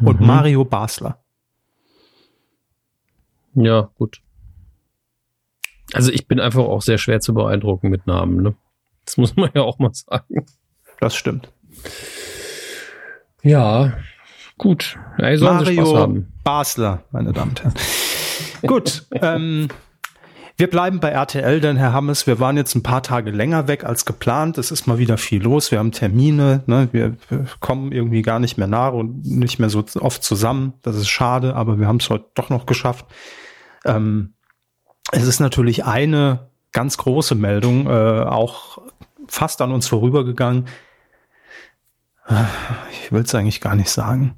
und 0.00 0.20
mhm. 0.20 0.26
Mario 0.26 0.64
Basler. 0.64 1.22
Ja, 3.54 3.90
gut. 3.96 4.22
Also 5.92 6.12
ich 6.12 6.28
bin 6.28 6.38
einfach 6.38 6.64
auch 6.64 6.82
sehr 6.82 6.98
schwer 6.98 7.20
zu 7.20 7.32
beeindrucken 7.34 7.88
mit 7.88 8.06
Namen, 8.06 8.42
ne? 8.42 8.54
Das 9.04 9.16
muss 9.16 9.36
man 9.36 9.50
ja 9.54 9.62
auch 9.62 9.78
mal 9.78 9.92
sagen. 9.94 10.46
Das 11.00 11.16
stimmt. 11.16 11.50
Ja, 13.42 13.96
gut. 14.58 14.98
Ja, 15.18 15.36
Mario 15.38 16.24
Basler, 16.44 17.04
meine 17.10 17.32
Damen 17.32 17.50
und 17.50 17.62
Herren. 17.62 17.74
gut, 18.66 19.06
ähm, 19.12 19.68
wir 20.58 20.68
bleiben 20.68 20.98
bei 20.98 21.10
RTL, 21.10 21.60
denn 21.60 21.76
Herr 21.76 21.92
Hammes, 21.92 22.26
wir 22.26 22.40
waren 22.40 22.56
jetzt 22.56 22.74
ein 22.74 22.82
paar 22.82 23.04
Tage 23.04 23.30
länger 23.30 23.68
weg 23.68 23.84
als 23.84 24.04
geplant. 24.04 24.58
Es 24.58 24.72
ist 24.72 24.88
mal 24.88 24.98
wieder 24.98 25.16
viel 25.16 25.40
los. 25.40 25.70
Wir 25.70 25.78
haben 25.78 25.92
Termine, 25.92 26.64
ne? 26.66 26.88
wir, 26.90 27.16
kommen 27.60 27.92
irgendwie 27.92 28.22
gar 28.22 28.40
nicht 28.40 28.58
mehr 28.58 28.66
nach 28.66 28.92
und 28.92 29.24
nicht 29.24 29.60
mehr 29.60 29.70
so 29.70 29.84
oft 30.00 30.24
zusammen. 30.24 30.74
Das 30.82 30.96
ist 30.96 31.08
schade, 31.08 31.54
aber 31.54 31.78
wir 31.78 31.86
haben 31.86 31.98
es 31.98 32.10
heute 32.10 32.26
doch 32.34 32.50
noch 32.50 32.66
geschafft. 32.66 33.06
Ähm, 33.84 34.34
es 35.12 35.28
ist 35.28 35.38
natürlich 35.38 35.84
eine 35.84 36.48
ganz 36.72 36.98
große 36.98 37.36
Meldung, 37.36 37.86
äh, 37.86 38.24
auch 38.24 38.78
fast 39.28 39.62
an 39.62 39.70
uns 39.70 39.86
vorübergegangen. 39.86 40.66
Ich 42.90 43.12
will 43.12 43.22
es 43.22 43.34
eigentlich 43.34 43.60
gar 43.60 43.76
nicht 43.76 43.90
sagen. 43.90 44.34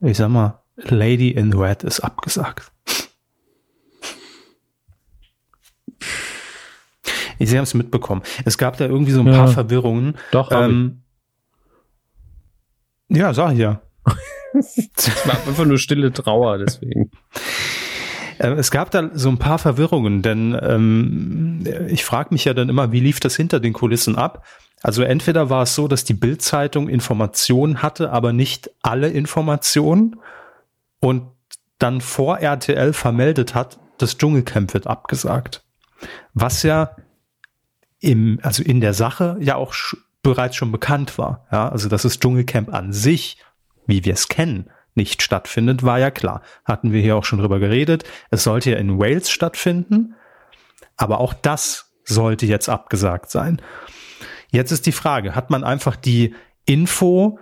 Ich 0.00 0.16
sag 0.16 0.30
mal, 0.30 0.62
Lady 0.76 1.28
in 1.28 1.52
Red 1.52 1.84
ist 1.84 2.00
abgesagt. 2.00 2.72
Sie 7.46 7.56
haben 7.56 7.64
es 7.64 7.74
mitbekommen. 7.74 8.22
Es 8.44 8.58
gab 8.58 8.76
da 8.76 8.86
irgendwie 8.86 9.12
so 9.12 9.20
ein 9.20 9.26
ja, 9.26 9.32
paar 9.32 9.48
Verwirrungen. 9.48 10.16
Doch. 10.30 10.50
Ähm, 10.52 11.02
ja, 13.08 13.34
sag 13.34 13.52
ich 13.52 13.58
ja. 13.58 13.80
es 14.54 15.26
war 15.26 15.34
einfach 15.46 15.64
nur 15.64 15.78
stille 15.78 16.12
Trauer, 16.12 16.58
deswegen. 16.58 17.10
Äh, 18.38 18.52
es 18.52 18.70
gab 18.70 18.90
da 18.90 19.10
so 19.14 19.28
ein 19.28 19.38
paar 19.38 19.58
Verwirrungen, 19.58 20.22
denn 20.22 20.58
ähm, 20.60 21.64
ich 21.88 22.04
frage 22.04 22.30
mich 22.32 22.44
ja 22.44 22.54
dann 22.54 22.68
immer, 22.68 22.92
wie 22.92 23.00
lief 23.00 23.20
das 23.20 23.36
hinter 23.36 23.60
den 23.60 23.72
Kulissen 23.72 24.16
ab? 24.16 24.44
Also 24.82 25.02
entweder 25.02 25.48
war 25.48 25.62
es 25.62 25.74
so, 25.74 25.88
dass 25.88 26.04
die 26.04 26.14
Bildzeitung 26.14 26.88
Informationen 26.88 27.82
hatte, 27.82 28.10
aber 28.10 28.32
nicht 28.32 28.70
alle 28.82 29.08
Informationen 29.08 30.16
und 31.00 31.28
dann 31.78 32.00
vor 32.00 32.38
RTL 32.38 32.92
vermeldet 32.92 33.54
hat, 33.54 33.78
das 33.98 34.18
Dschungelcamp 34.18 34.74
wird 34.74 34.86
abgesagt. 34.86 35.64
Was 36.34 36.62
ja 36.62 36.96
im, 38.04 38.38
also 38.42 38.62
in 38.62 38.80
der 38.80 38.94
Sache 38.94 39.36
ja 39.40 39.56
auch 39.56 39.74
bereits 40.22 40.56
schon 40.56 40.72
bekannt 40.72 41.18
war. 41.18 41.46
Ja, 41.50 41.68
also 41.68 41.88
dass 41.88 42.02
das 42.02 42.18
Dschungelcamp 42.18 42.72
an 42.72 42.92
sich, 42.92 43.38
wie 43.86 44.04
wir 44.04 44.14
es 44.14 44.28
kennen, 44.28 44.70
nicht 44.94 45.22
stattfindet, 45.22 45.82
war 45.82 45.98
ja 45.98 46.10
klar. 46.10 46.42
Hatten 46.64 46.92
wir 46.92 47.02
hier 47.02 47.16
auch 47.16 47.24
schon 47.24 47.40
drüber 47.40 47.58
geredet. 47.58 48.04
Es 48.30 48.44
sollte 48.44 48.70
ja 48.70 48.76
in 48.76 48.98
Wales 48.98 49.30
stattfinden, 49.30 50.14
aber 50.96 51.20
auch 51.20 51.34
das 51.34 51.92
sollte 52.04 52.46
jetzt 52.46 52.68
abgesagt 52.68 53.30
sein. 53.30 53.60
Jetzt 54.50 54.70
ist 54.70 54.86
die 54.86 54.92
Frage, 54.92 55.34
hat 55.34 55.50
man 55.50 55.64
einfach 55.64 55.96
die 55.96 56.34
Info, 56.64 57.38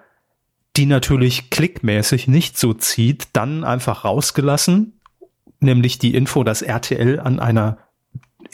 die 0.76 0.86
natürlich 0.86 1.50
klickmäßig 1.50 2.28
nicht 2.28 2.56
so 2.56 2.72
zieht, 2.72 3.28
dann 3.34 3.64
einfach 3.64 4.04
rausgelassen, 4.04 4.98
nämlich 5.60 5.98
die 5.98 6.14
Info, 6.14 6.44
dass 6.44 6.62
RTL 6.62 7.20
an 7.20 7.38
einer 7.38 7.78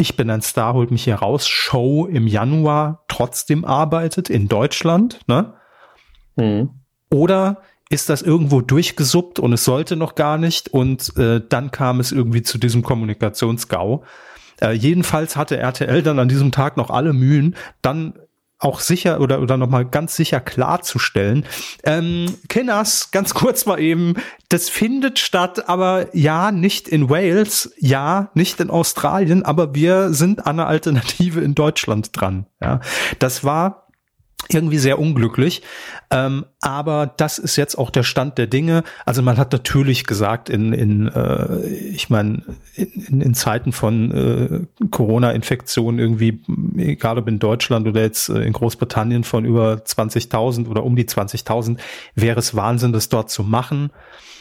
Ich 0.01 0.17
bin 0.17 0.31
ein 0.31 0.43
Star, 0.43 0.75
holt 0.75 0.93
mich 0.93 1.05
hier 1.05 1.17
raus, 1.17 1.49
Show 1.49 2.07
im 2.07 2.29
Januar 2.29 3.05
trotzdem 3.09 3.65
arbeitet 3.65 4.31
in 4.31 4.49
Deutschland, 4.49 5.21
ne? 5.27 5.55
Mhm. 6.37 6.71
Oder 7.11 7.63
ist 7.91 8.09
das 8.09 8.23
irgendwo 8.23 8.61
durchgesuppt 8.61 9.41
und 9.41 9.53
es 9.53 9.65
sollte 9.65 9.97
noch 9.97 10.15
gar 10.15 10.39
nicht 10.39 10.69
und 10.69 11.17
äh, 11.17 11.41
dann 11.47 11.73
kam 11.73 12.01
es 12.01 12.13
irgendwie 12.13 12.43
zu 12.43 12.59
diesem 12.59 12.83
Kommunikationsgau. 12.83 14.05
Äh, 14.61 14.73
jedenfalls 14.73 15.37
hatte 15.37 15.57
RTL 15.57 16.03
dann 16.03 16.21
an 16.21 16.29
diesem 16.29 16.53
Tag 16.53 16.77
noch 16.77 16.91
alle 16.91 17.13
Mühen, 17.13 17.57
dann 17.83 18.15
auch 18.59 18.81
sicher 18.81 19.21
oder, 19.21 19.41
oder 19.41 19.57
nochmal 19.57 19.85
ganz 19.85 20.17
sicher 20.17 20.41
klarzustellen. 20.41 21.45
Ähm, 21.85 22.35
Kinners, 22.49 23.11
ganz 23.11 23.35
kurz 23.35 23.67
mal 23.67 23.81
eben, 23.81 24.15
das 24.49 24.69
findet 24.69 25.19
statt, 25.19 25.69
aber 25.69 26.15
ja, 26.17 26.51
nicht 26.51 26.89
in 26.89 27.09
Wales, 27.09 27.73
ja, 27.79 28.31
nicht 28.35 28.61
in 28.61 28.71
Australien, 28.71 29.45
aber 29.45 29.75
wir 29.75 30.13
sind 30.13 30.47
an 30.47 30.59
einer 30.59 30.69
Alternative 30.69 31.41
in 31.41 31.55
Deutschland 31.55 32.11
dran. 32.13 32.47
Ja, 32.61 32.81
das 33.19 33.45
war 33.45 33.88
irgendwie 34.49 34.79
sehr 34.79 34.99
unglücklich. 34.99 35.63
Ähm, 36.11 36.47
aber 36.61 37.13
das 37.17 37.39
ist 37.39 37.57
jetzt 37.57 37.77
auch 37.77 37.91
der 37.91 38.03
Stand 38.03 38.39
der 38.39 38.47
Dinge. 38.47 38.83
Also 39.05 39.21
man 39.21 39.37
hat 39.37 39.53
natürlich 39.53 40.05
gesagt, 40.05 40.49
in, 40.49 40.73
in 40.73 41.09
äh, 41.09 41.67
ich 41.67 42.09
meine, 42.09 42.43
in, 42.75 43.21
in 43.21 43.35
Zeiten 43.35 43.73
von 43.73 44.11
äh, 44.81 44.87
Corona-Infektionen 44.91 45.99
irgendwie, 45.99 46.41
egal 46.79 47.19
ob 47.19 47.29
in 47.29 47.39
Deutschland 47.39 47.87
oder 47.87 48.01
jetzt 48.01 48.31
äh, 48.31 48.43
in 48.43 48.53
Großbritannien 48.53 49.25
von 49.25 49.45
über 49.45 49.75
20.000 49.75 50.69
oder 50.69 50.83
um 50.83 50.97
die 50.97 51.05
20.000, 51.05 51.77
wäre 52.15 52.39
es 52.39 52.55
Wahnsinn, 52.55 52.93
das 52.93 53.09
dort 53.09 53.31
zu 53.31 53.43
machen. 53.43 53.91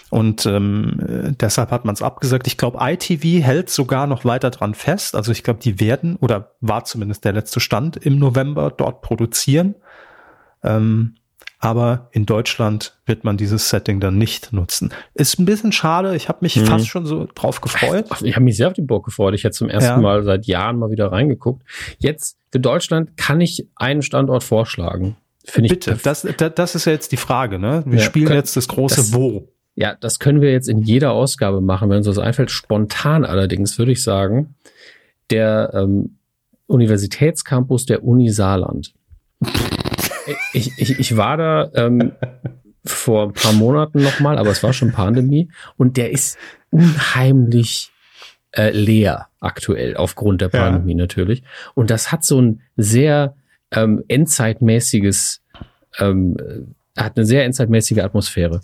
Und 0.10 0.46
ähm, 0.46 1.36
deshalb 1.40 1.72
hat 1.72 1.84
man 1.84 1.94
es 1.94 2.02
abgesagt. 2.02 2.48
Ich 2.48 2.58
glaube, 2.58 2.80
ITV 2.82 3.44
hält 3.44 3.70
sogar 3.70 4.08
noch 4.08 4.24
weiter 4.24 4.52
dran 4.52 4.74
fest. 4.74 5.16
Also 5.16 5.34
ich 5.34 5.44
glaube, 5.44 5.60
die 5.60 5.82
werden, 5.82 6.16
oder 6.16 6.52
war 6.62 6.86
zumindest 6.86 7.26
der 7.26 7.34
letzte 7.34 7.60
Stand, 7.60 7.98
im 7.98 8.18
November 8.18 8.72
dort 8.72 9.02
produzieren. 9.02 9.76
Ähm, 10.64 11.16
aber 11.60 12.10
in 12.12 12.26
Deutschland 12.26 12.98
wird 13.06 13.24
man 13.24 13.36
dieses 13.36 13.70
Setting 13.70 14.00
dann 14.00 14.18
nicht 14.18 14.54
nutzen. 14.54 14.94
Ist 15.16 15.40
ein 15.40 15.46
bisschen 15.46 15.72
schade. 15.72 16.16
Ich 16.16 16.30
habe 16.30 16.40
mich 16.42 16.56
mhm. 16.56 16.66
fast 16.66 16.88
schon 16.88 17.06
so 17.06 17.28
drauf 17.34 17.62
gefreut. 17.62 18.06
Ich 18.24 18.36
habe 18.36 18.44
mich 18.44 18.58
sehr 18.58 18.68
auf 18.68 18.74
die 18.74 18.84
Burg 18.84 19.06
gefreut. 19.06 19.34
Ich 19.34 19.44
hätte 19.44 19.56
zum 19.56 19.70
ersten 19.70 19.90
ja. 19.90 19.98
Mal 19.98 20.24
seit 20.24 20.46
Jahren 20.46 20.78
mal 20.78 20.92
wieder 20.92 21.12
reingeguckt. 21.12 21.64
Jetzt 21.98 22.38
für 22.52 22.60
Deutschland 22.60 23.18
kann 23.18 23.42
ich 23.42 23.68
einen 23.76 24.04
Standort 24.04 24.44
vorschlagen. 24.44 25.18
Finde 25.46 25.68
ich. 25.68 25.74
Bitte, 25.74 25.98
das, 26.04 26.28
das, 26.38 26.54
das 26.54 26.76
ist 26.76 26.86
ja 26.86 26.92
jetzt 26.92 27.12
die 27.12 27.18
Frage. 27.18 27.58
Ne? 27.58 27.84
Wir 27.88 28.00
ja, 28.00 28.06
spielen 28.06 28.28
können, 28.28 28.38
jetzt 28.38 28.56
das 28.56 28.68
große 28.68 28.98
das, 28.98 29.14
Wo. 29.14 29.50
Ja, 29.76 29.96
das 29.96 30.20
können 30.20 30.42
wir 30.42 30.52
jetzt 30.52 30.70
in 30.70 30.80
jeder 30.80 31.12
Ausgabe 31.12 31.62
machen, 31.62 31.90
wenn 31.90 31.98
uns 31.98 32.06
das 32.06 32.20
einfällt. 32.20 32.52
Spontan 32.52 33.26
allerdings 33.26 33.80
würde 33.80 33.94
ich 33.94 34.04
sagen, 34.04 34.56
der 35.32 35.72
ähm, 35.74 36.18
Universitätscampus 36.68 37.86
der 37.86 38.04
Uni 38.04 38.30
Saarland. 38.30 38.94
ich, 40.54 40.72
ich, 40.78 41.00
ich 41.00 41.18
war 41.18 41.38
da 41.38 41.72
ähm, 41.74 42.14
vor 42.86 43.28
ein 43.28 43.34
paar 43.34 43.54
Monaten 43.54 44.02
nochmal, 44.04 44.38
aber 44.38 44.50
es 44.50 44.64
war 44.64 44.74
schon 44.74 44.92
Pandemie 44.92 45.50
und 45.78 45.98
der 45.98 46.12
ist 46.12 46.38
unheimlich 46.70 47.92
äh, 48.52 48.72
leer 48.72 49.28
aktuell 49.40 49.96
aufgrund 49.96 50.42
der 50.42 50.50
Pandemie 50.50 50.94
ja. 50.94 50.98
natürlich. 50.98 51.44
Und 51.74 51.90
das 51.90 52.12
hat 52.12 52.24
so 52.24 52.42
ein 52.42 52.62
sehr 52.76 53.36
ähm, 53.72 54.04
endzeitmäßiges, 54.08 55.42
ähm, 56.00 56.76
hat 56.98 57.18
eine 57.18 57.26
sehr 57.26 57.46
endzeitmäßige 57.46 58.00
Atmosphäre. 58.00 58.62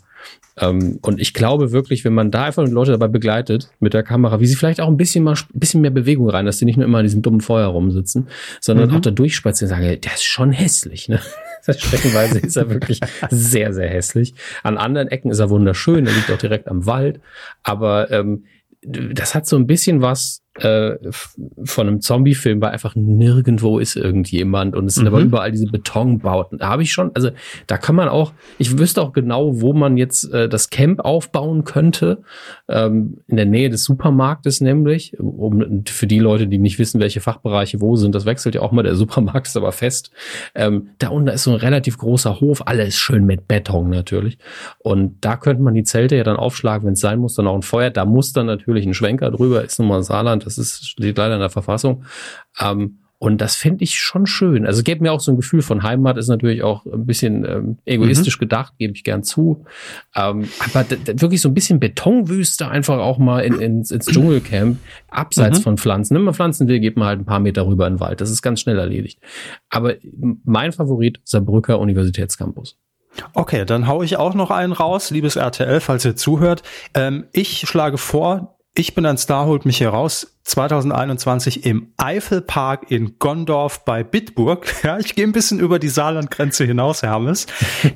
Ähm, 0.60 1.00
und 1.02 1.20
ich 1.20 1.34
glaube 1.34 1.72
wirklich, 1.72 2.06
wenn 2.06 2.14
man 2.14 2.32
da 2.32 2.46
einfach 2.46 2.68
Leute 2.68 2.92
dabei 2.92 3.08
begleitet 3.08 3.70
mit 3.80 3.94
der 3.94 4.04
Kamera, 4.04 4.40
wie 4.40 4.46
sie 4.46 4.56
vielleicht 4.56 4.82
auch 4.82 4.88
ein 4.88 4.98
bisschen 4.98 5.24
mal 5.24 5.34
ein 5.34 5.60
bisschen 5.60 5.82
mehr 5.82 5.92
Bewegung 5.92 6.30
rein, 6.30 6.46
dass 6.46 6.60
sie 6.60 6.66
nicht 6.66 6.78
nur 6.78 6.86
immer 6.86 7.00
in 7.00 7.06
diesem 7.06 7.22
dummen 7.22 7.42
Feuer 7.42 7.68
rumsitzen, 7.68 8.28
sondern 8.60 8.90
mhm. 8.90 8.98
auch 8.98 9.02
da 9.02 9.12
durchspazieren 9.12 9.72
und 9.72 9.80
sagen, 9.80 10.02
der 10.02 10.14
ist 10.14 10.24
schon 10.24 10.52
hässlich, 10.52 11.10
ne? 11.10 11.20
Streckenweise 11.68 12.40
ist 12.40 12.58
er 12.58 12.70
wirklich 12.70 13.00
sehr, 13.30 13.74
sehr 13.74 13.90
hässlich. 13.90 14.36
An 14.64 14.78
anderen 14.78 15.08
Ecken 15.08 15.32
ist 15.32 15.40
er 15.40 15.50
wunderschön, 15.50 16.06
er 16.06 16.14
liegt 16.14 16.30
auch 16.32 16.38
direkt 16.38 16.68
am 16.68 16.86
Wald. 16.86 17.20
Aber 17.64 18.12
ähm, 18.12 18.46
das 18.82 19.34
hat 19.34 19.48
so 19.48 19.56
ein 19.56 19.66
bisschen 19.66 20.02
was 20.02 20.43
äh, 20.56 20.98
von 21.64 21.88
einem 21.88 22.02
Zombie-Film, 22.02 22.62
weil 22.62 22.72
einfach 22.72 22.96
nirgendwo 22.96 23.80
ist 23.80 23.96
irgendjemand 23.96 24.76
und 24.76 24.86
es 24.86 24.96
sind 24.96 25.06
mhm. 25.06 25.08
aber 25.08 25.20
überall 25.22 25.52
diese 25.52 25.66
Betonbauten. 25.66 26.60
Da 26.60 26.70
habe 26.70 26.84
ich 26.84 26.92
schon, 26.92 27.12
also 27.16 27.32
da 27.66 27.78
kann 27.78 27.96
man 27.96 28.08
auch, 28.08 28.34
ich 28.60 28.78
wüsste 28.78 29.02
auch 29.02 29.14
genau, 29.14 29.62
wo 29.62 29.74
man 29.74 29.98
jetzt 29.98 30.32
äh, 30.32 30.48
das 30.48 30.70
Camp 30.70 31.00
aufbauen 31.00 31.64
könnte, 31.64 32.20
ähm, 32.70 33.18
in 33.28 33.38
der 33.38 33.48
Nähe 33.48 33.70
des 33.70 33.84
Supermarktes 33.84 34.62
nämlich, 34.62 35.20
um 35.20 35.84
für 35.88 36.06
die 36.06 36.20
Leute, 36.20 36.48
die 36.48 36.60
nicht 36.60 36.78
wissen, 36.78 37.02
welche 37.02 37.20
Fachbereiche 37.20 37.82
wo 37.82 37.96
sind, 37.96 38.14
das 38.14 38.26
wechselt 38.26 38.54
ja 38.54 38.62
auch 38.62 38.72
mal, 38.72 38.84
der 38.84 38.96
Supermarkt 39.04 39.48
ist 39.48 39.58
aber 39.58 39.72
fest. 39.72 40.12
Ähm, 40.54 40.90
da 41.00 41.10
unten 41.10 41.30
ist 41.30 41.44
so 41.44 41.52
ein 41.52 41.58
relativ 41.58 41.98
großer 41.98 42.40
Hof, 42.42 42.68
alles 42.68 42.96
schön 42.96 43.26
mit 43.26 43.48
Beton 43.48 43.90
natürlich 43.90 44.38
und 44.80 45.18
da 45.22 45.36
könnte 45.36 45.64
man 45.64 45.74
die 45.74 45.84
Zelte 45.84 46.16
ja 46.16 46.24
dann 46.24 46.38
aufschlagen, 46.38 46.86
wenn 46.86 46.94
es 46.94 47.00
sein 47.00 47.20
muss, 47.20 47.34
dann 47.34 47.48
auch 47.48 47.56
ein 47.56 47.64
Feuer, 47.64 47.90
da 47.90 48.06
muss 48.06 48.34
dann 48.34 48.46
natürlich 48.46 48.86
ein 48.86 48.94
Schwenker 48.94 49.32
drüber, 49.32 49.64
ist 49.64 49.80
nun 49.80 49.88
mal 49.88 50.04
Saarland, 50.04 50.43
das 50.46 50.58
ist, 50.58 50.88
steht 50.88 51.18
leider 51.18 51.36
in 51.36 51.40
der 51.40 51.50
Verfassung. 51.50 52.06
Ähm, 52.60 53.00
und 53.24 53.40
das 53.40 53.56
fände 53.56 53.86
ich 53.86 53.98
schon 53.98 54.26
schön. 54.26 54.66
Also 54.66 54.84
gäbe 54.84 55.02
mir 55.02 55.14
auch 55.14 55.22
so 55.22 55.32
ein 55.32 55.38
Gefühl 55.38 55.62
von 55.62 55.82
Heimat, 55.82 56.18
ist 56.18 56.28
natürlich 56.28 56.62
auch 56.62 56.86
ein 56.86 57.06
bisschen 57.06 57.46
ähm, 57.46 57.78
egoistisch 57.86 58.36
mhm. 58.36 58.42
gedacht, 58.42 58.74
gebe 58.78 58.92
ich 58.92 59.06
gern 59.06 59.24
zu. 59.24 59.64
Ähm, 60.14 60.50
aber 60.60 60.86
wirklich 60.90 61.40
so 61.40 61.48
ein 61.48 61.54
bisschen 61.54 61.80
Betonwüste 61.80 62.68
einfach 62.68 62.98
auch 62.98 63.20
mal 63.20 63.40
in, 63.40 63.62
ins, 63.62 63.92
ins 63.92 64.08
Dschungelcamp, 64.08 64.78
abseits 65.10 65.60
mhm. 65.60 65.64
von 65.64 65.78
Pflanzen. 65.78 66.16
Wenn 66.16 66.24
man 66.24 66.34
Pflanzen 66.34 66.68
will, 66.68 66.82
geht 66.82 66.98
man 66.98 67.08
halt 67.08 67.22
ein 67.22 67.26
paar 67.26 67.40
Meter 67.40 67.66
rüber 67.66 67.88
in 67.88 67.94
den 67.94 68.00
Wald. 68.02 68.20
Das 68.20 68.30
ist 68.30 68.42
ganz 68.42 68.60
schnell 68.60 68.78
erledigt. 68.78 69.20
Aber 69.70 69.94
mein 70.44 70.74
Favorit, 70.74 71.22
Saarbrücker 71.24 71.80
Universitätscampus. 71.80 72.78
Okay, 73.34 73.64
dann 73.64 73.88
hau 73.88 74.04
ich 74.04 74.18
auch 74.18 74.34
noch 74.34 74.52
einen 74.52 74.74
raus, 74.74 75.12
liebes 75.12 75.38
RTL, 75.38 75.80
falls 75.80 76.04
ihr 76.04 76.18
zuhört. 76.18 76.62
Ähm, 76.94 77.28
ich 77.32 77.60
schlage 77.70 77.98
vor, 77.98 78.58
ich 78.76 78.96
bin 78.96 79.06
ein 79.06 79.18
Star, 79.18 79.46
holt 79.46 79.66
mich 79.66 79.78
hier 79.78 79.90
raus. 79.90 80.36
2021 80.46 81.66
im 81.66 81.94
Eifelpark 81.98 82.90
in 82.90 83.20
Gondorf 83.20 83.86
bei 83.86 84.04
Bitburg. 84.04 84.66
Ja, 84.84 84.98
ich 84.98 85.16
gehe 85.16 85.26
ein 85.26 85.32
bisschen 85.32 85.60
über 85.60 85.80
die 85.80 85.90
Saarlandgrenze 85.90 86.66
hinaus, 86.66 87.04
Hermes. 87.04 87.46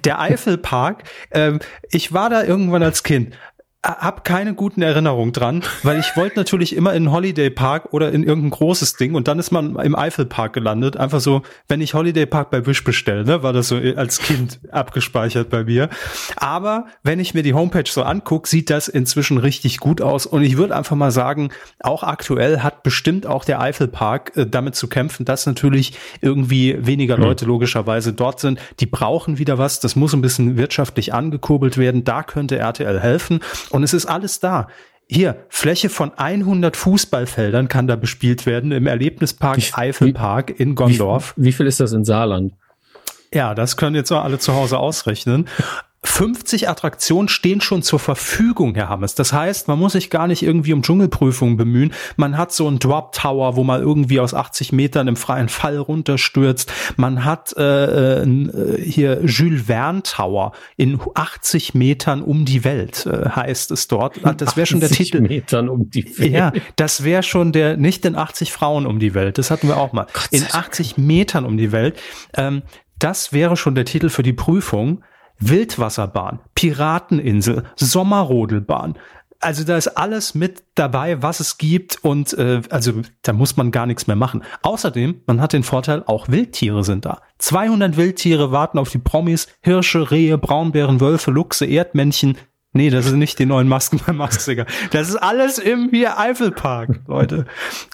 Der 0.06 0.20
Eifelpark, 0.20 1.04
ähm, 1.32 1.60
ich 1.90 2.14
war 2.14 2.30
da 2.30 2.44
irgendwann 2.44 2.84
als 2.84 3.04
Kind 3.04 3.36
hab 3.84 4.26
keine 4.26 4.54
guten 4.56 4.82
Erinnerungen 4.82 5.34
dran, 5.34 5.64
weil 5.84 6.00
ich 6.00 6.18
wollte 6.18 6.38
natürlich 6.38 6.76
immer 6.76 6.94
in 6.94 7.12
Holiday 7.12 7.50
Park 7.50 7.94
oder 7.94 8.12
in 8.12 8.24
irgendein 8.24 8.50
großes 8.50 8.96
Ding 8.96 9.14
und 9.14 9.28
dann 9.28 9.40
ist 9.40 9.52
man 9.52 9.76
im 9.78 9.96
Eifelpark 9.96 10.54
gelandet. 10.54 10.98
Einfach 10.98 11.20
so, 11.20 11.44
wenn 11.68 11.80
ich 11.80 11.94
Holiday 11.94 12.26
Park 12.26 12.50
bei 12.50 12.66
Wish 12.66 12.84
bestelle, 12.84 13.24
ne, 13.24 13.44
war 13.44 13.54
das 13.54 13.68
so 13.68 13.78
als 13.78 14.20
Kind 14.20 14.60
abgespeichert 14.72 15.50
bei 15.50 15.64
mir. 15.64 15.90
Aber 16.38 16.88
wenn 17.04 17.20
ich 17.20 17.34
mir 17.34 17.44
die 17.44 17.54
Homepage 17.54 17.90
so 17.90 18.04
angucke, 18.04 18.50
sieht 18.50 18.70
das 18.70 18.88
inzwischen 18.88 19.38
richtig 19.38 19.80
gut 19.80 20.02
aus 20.02 20.26
und 20.26 20.44
ich 20.44 20.58
würde 20.58 20.76
einfach 20.76 20.96
mal 20.96 21.12
sagen, 21.12 21.50
auch 21.80 22.04
aktuell 22.04 22.60
hat 22.60 22.84
bestimmt 22.84 23.28
auch 23.28 23.46
der 23.46 23.62
Eifelpark 23.62 24.36
äh, 24.36 24.46
damit 24.48 24.76
zu 24.76 24.88
kämpfen, 24.88 25.24
dass 25.24 25.46
natürlich 25.46 25.94
irgendwie 26.20 26.76
weniger 26.80 27.16
hm. 27.16 27.24
Leute 27.24 27.46
logischerweise 27.46 28.12
dort 28.12 28.40
sind. 28.40 28.60
Die 28.80 28.86
brauchen 28.88 29.38
wieder 29.38 29.58
was. 29.58 29.80
Das 29.80 29.96
muss 29.96 30.14
ein 30.14 30.22
bisschen 30.22 30.58
wirtschaftlich 30.58 31.14
angekurbelt 31.14 31.78
werden. 31.78 32.04
Da 32.04 32.24
könnte 32.24 32.58
RTL 32.58 33.00
helfen. 33.00 33.40
Und 33.70 33.84
es 33.84 33.94
ist 33.94 34.06
alles 34.06 34.40
da. 34.40 34.68
Hier, 35.10 35.46
Fläche 35.48 35.90
von 35.90 36.14
100 36.14 36.76
Fußballfeldern 36.76 37.70
kann 37.70 37.88
da 37.88 37.96
bespielt 37.96 38.46
werden 38.46 38.72
im 38.72 38.88
Erlebnispark 38.88 39.58
wie, 39.58 39.74
Eifelpark 39.74 40.60
in 40.60 40.76
Gondorf. 40.76 41.34
Wie, 41.38 41.46
wie, 41.46 41.52
viel 41.54 41.66
ist 41.66 41.80
das 41.80 41.94
in 41.94 42.04
Saarland? 42.04 42.54
Ja, 43.34 43.56
das 43.56 43.78
können 43.78 43.96
jetzt 43.96 44.12
auch 44.12 44.24
alle 44.24 44.40
zu 44.40 44.54
Hause 44.54 44.80
ausrechnen. 44.80 45.48
50 46.08 46.68
Attraktionen 46.68 47.28
stehen 47.28 47.62
schon 47.62 47.84
zur 47.84 48.00
Verfügung, 48.00 48.74
Herr 48.76 48.90
Hammes. 48.90 49.14
Das 49.14 49.34
heißt, 49.34 49.68
man 49.68 49.78
muss 49.78 49.92
sich 49.92 50.10
gar 50.10 50.28
nicht 50.28 50.42
irgendwie 50.42 50.74
um 50.74 50.82
Dschungelprüfungen 50.82 51.58
bemühen. 51.58 51.94
Man 52.16 52.38
hat 52.38 52.52
so 52.52 52.68
einen 52.68 52.80
Drop 52.80 53.12
Tower, 53.12 53.56
wo 53.56 53.64
man 53.64 53.82
irgendwie 53.82 54.20
aus 54.20 54.34
80 54.34 54.72
Metern 54.72 55.08
im 55.08 55.16
freien 55.16 55.50
Fall 55.50 55.78
runterstürzt. 55.78 56.72
Man 56.96 57.24
hat 57.24 57.56
äh, 57.58 58.24
äh, 58.24 58.82
hier 58.82 59.22
Jules 59.26 59.64
Verne 59.68 60.02
Tower 60.02 60.54
in 60.76 61.00
80 61.14 61.76
Metern 61.76 62.24
um 62.24 62.46
die 62.46 62.64
Welt, 62.64 63.06
äh, 63.06 63.30
heißt 63.30 63.70
es 63.72 63.88
dort. 63.88 64.20
Das 64.38 64.58
wäre 64.58 64.66
schon 64.66 64.80
der 64.80 64.90
Titel. 64.90 65.22
Metern 65.22 65.70
um 65.70 65.90
die 65.92 66.18
Welt. 66.18 66.32
Ja, 66.32 66.54
das 66.78 67.04
wäre 67.04 67.22
schon 67.22 67.52
der, 67.52 67.78
nicht 67.78 68.06
in 68.06 68.16
80 68.16 68.52
Frauen 68.52 68.88
um 68.88 69.00
die 69.00 69.14
Welt. 69.14 69.38
Das 69.38 69.52
hatten 69.52 69.68
wir 69.68 69.78
auch 69.78 69.94
mal. 69.94 70.08
In 70.32 70.46
80 70.50 70.98
Metern 70.98 71.46
um 71.46 71.58
die 71.58 71.72
Welt. 71.72 72.00
Ähm, 72.36 72.64
das 72.98 73.34
wäre 73.34 73.58
schon 73.58 73.76
der 73.76 73.86
Titel 73.86 74.10
für 74.10 74.24
die 74.24 74.34
Prüfung 74.34 75.04
Wildwasserbahn, 75.40 76.40
Pirateninsel, 76.56 77.64
Sommerrodelbahn. 77.76 78.98
Also 79.40 79.64
da 79.64 79.78
ist 79.78 79.90
alles 79.90 80.34
mit 80.34 80.64
dabei, 80.74 81.22
was 81.22 81.40
es 81.40 81.60
gibt 81.60 82.04
und 82.04 82.34
äh, 82.34 82.62
also 82.72 83.02
da 83.22 83.34
muss 83.34 83.56
man 83.56 83.70
gar 83.72 83.86
nichts 83.86 84.08
mehr 84.08 84.16
machen. 84.16 84.44
Außerdem, 84.64 85.22
man 85.28 85.42
hat 85.42 85.54
den 85.54 85.62
Vorteil, 85.62 86.04
auch 86.08 86.28
Wildtiere 86.28 86.84
sind 86.84 87.06
da. 87.06 87.22
200 87.38 87.98
Wildtiere 87.98 88.52
warten 88.52 88.80
auf 88.80 88.90
die 88.90 88.98
Promis, 88.98 89.48
Hirsche, 89.62 90.10
Rehe, 90.10 90.40
Braunbären, 90.40 91.00
Wölfe, 91.00 91.30
Luchse, 91.30 91.68
Erdmännchen. 91.68 92.36
Nee, 92.74 92.90
das 92.90 93.06
sind 93.06 93.20
nicht 93.20 93.40
die 93.40 93.46
neuen 93.46 93.68
Masken 93.68 94.00
beim 94.06 94.18
Masksinger. 94.18 94.66
Das 94.92 95.10
ist 95.10 95.16
alles 95.16 95.58
im 95.60 95.90
hier 95.92 96.20
Eifelpark, 96.20 97.02
Leute. 97.08 97.46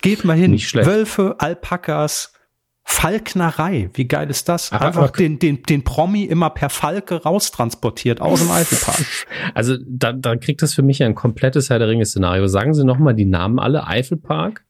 Geht 0.01 0.23
mal 0.23 0.37
hin. 0.37 0.51
Nicht 0.51 0.69
schlecht. 0.69 0.87
Wölfe, 0.89 1.35
Alpakas, 1.39 2.32
Falknerei. 2.85 3.89
Wie 3.93 4.07
geil 4.07 4.29
ist 4.29 4.49
das? 4.49 4.71
Aber- 4.71 4.85
Einfach 4.87 5.03
aber- 5.09 5.17
den, 5.17 5.39
den, 5.39 5.63
den 5.63 5.83
Promi 5.83 6.23
immer 6.23 6.49
per 6.49 6.69
Falke 6.69 7.21
raustransportiert 7.23 8.21
aus 8.21 8.39
dem 8.41 8.51
Eifelpark. 8.51 9.05
Also 9.53 9.75
da, 9.87 10.13
da 10.13 10.35
kriegt 10.35 10.61
das 10.61 10.73
für 10.73 10.81
mich 10.83 11.03
ein 11.03 11.15
komplettes 11.15 11.69
Herr 11.69 11.79
der 11.79 11.87
Ringe-Szenario. 11.89 12.47
Sagen 12.47 12.73
Sie 12.73 12.83
nochmal 12.85 13.13
die 13.13 13.25
Namen 13.25 13.59
alle. 13.59 13.85
Eifelpark. 13.87 14.63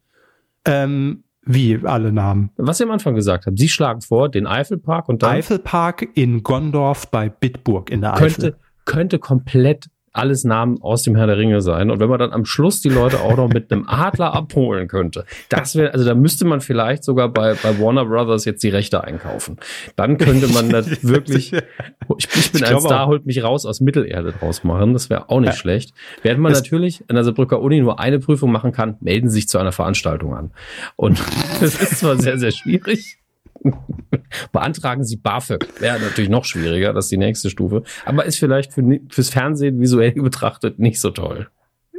ähm, 0.66 1.24
wie 1.46 1.80
alle 1.84 2.14
Namen. 2.14 2.52
Was 2.56 2.78
Sie 2.78 2.86
am 2.86 2.92
Anfang 2.92 3.16
gesagt 3.16 3.46
haben. 3.46 3.58
Sie 3.58 3.68
schlagen 3.68 4.00
vor, 4.02 4.30
den 4.30 4.48
Eifelpark 4.48 5.10
und 5.10 5.24
dann 5.24 5.32
Eifelpark 5.32 6.08
in 6.16 6.42
Gondorf 6.42 7.10
bei 7.12 7.28
Bitburg 7.28 7.90
in 7.90 8.00
der 8.02 8.14
Eifel. 8.14 8.30
könnte, 8.30 8.58
könnte 8.86 9.20
komplett 9.20 9.88
alles 10.14 10.44
Namen 10.44 10.82
aus 10.82 11.04
dem 11.04 11.16
Herr 11.16 11.28
der 11.28 11.38
Ringe 11.38 11.62
sein. 11.62 11.90
Und 11.92 12.00
wenn 12.00 12.10
man 12.10 12.20
dann 12.20 12.32
am 12.32 12.46
Schluss 12.46 12.82
die 12.82 12.90
Leute 12.90 13.20
auch 13.22 13.36
noch 13.36 13.50
mit 13.50 13.72
einem 13.72 13.88
Adler 13.88 14.34
abholen 14.34 14.88
könnte, 14.88 15.26
das 15.50 15.76
wäre, 15.76 15.94
also 15.94 16.06
da 16.06 16.14
müsste 16.16 16.46
man 16.46 16.62
vielleicht 16.62 17.04
sogar 17.04 17.30
bei, 17.30 17.56
bei 17.56 17.80
Warner 17.80 18.06
Brothers 18.06 18.46
jetzt 18.46 18.64
die 18.64 18.70
Rechte 18.70 19.04
einkaufen. 19.04 19.58
Dann 19.96 20.18
könnte 20.18 20.48
man 20.48 20.70
das 20.70 20.88
wirklich, 21.04 21.52
ich, 21.54 22.28
ich 22.36 22.52
bin 22.52 22.64
Ich 22.64 22.68
ein 22.70 22.80
Star, 22.80 23.04
auch. 23.04 23.08
holt 23.08 23.26
mich 23.26 23.44
raus 23.44 23.66
aus 23.66 23.82
Mittelerde 23.82 24.34
draus 24.40 24.64
machen. 24.64 24.94
Das 24.94 25.10
wäre 25.10 25.30
auch 25.30 25.40
nicht 25.40 25.50
Ja. 25.54 25.56
schlecht. 25.56 25.94
Während 26.22 26.42
man 26.42 26.52
Es- 26.52 26.60
natürlich 26.62 27.04
an 27.10 27.16
der 27.16 27.24
Saarbrücker 27.24 27.60
Uni 27.60 27.82
nur 27.82 28.00
eine 28.00 28.20
Prüfung 28.20 28.52
machen 28.52 28.72
kann, 28.72 28.98
melden 29.02 29.30
Sie 29.30 29.36
sich 29.36 29.48
zu 29.50 29.58
einer 29.58 29.72
Veranstaltung 29.72 30.36
an. 30.36 30.52
Und 30.96 31.20
das 31.60 31.82
ist 31.82 32.00
zwar 32.00 32.18
sehr, 32.18 32.38
sehr 32.38 32.52
schwierig. 32.52 33.18
Beantragen 34.52 35.04
Sie 35.04 35.18
BAföG. 35.18 35.68
Wäre 35.80 36.00
natürlich 36.00 36.30
noch 36.30 36.46
schwieriger, 36.46 36.94
das 36.94 37.06
ist 37.06 37.12
die 37.12 37.18
nächste 37.18 37.50
Stufe. 37.50 37.84
Aber 38.06 38.26
ist 38.26 38.40
vielleicht 38.40 38.74
für, 38.74 39.00
fürs 39.10 39.30
Fernsehen 39.30 39.80
visuell 39.80 40.14
betrachtet 40.14 40.80
nicht 40.80 41.00
so 41.00 41.10
toll. 41.10 41.48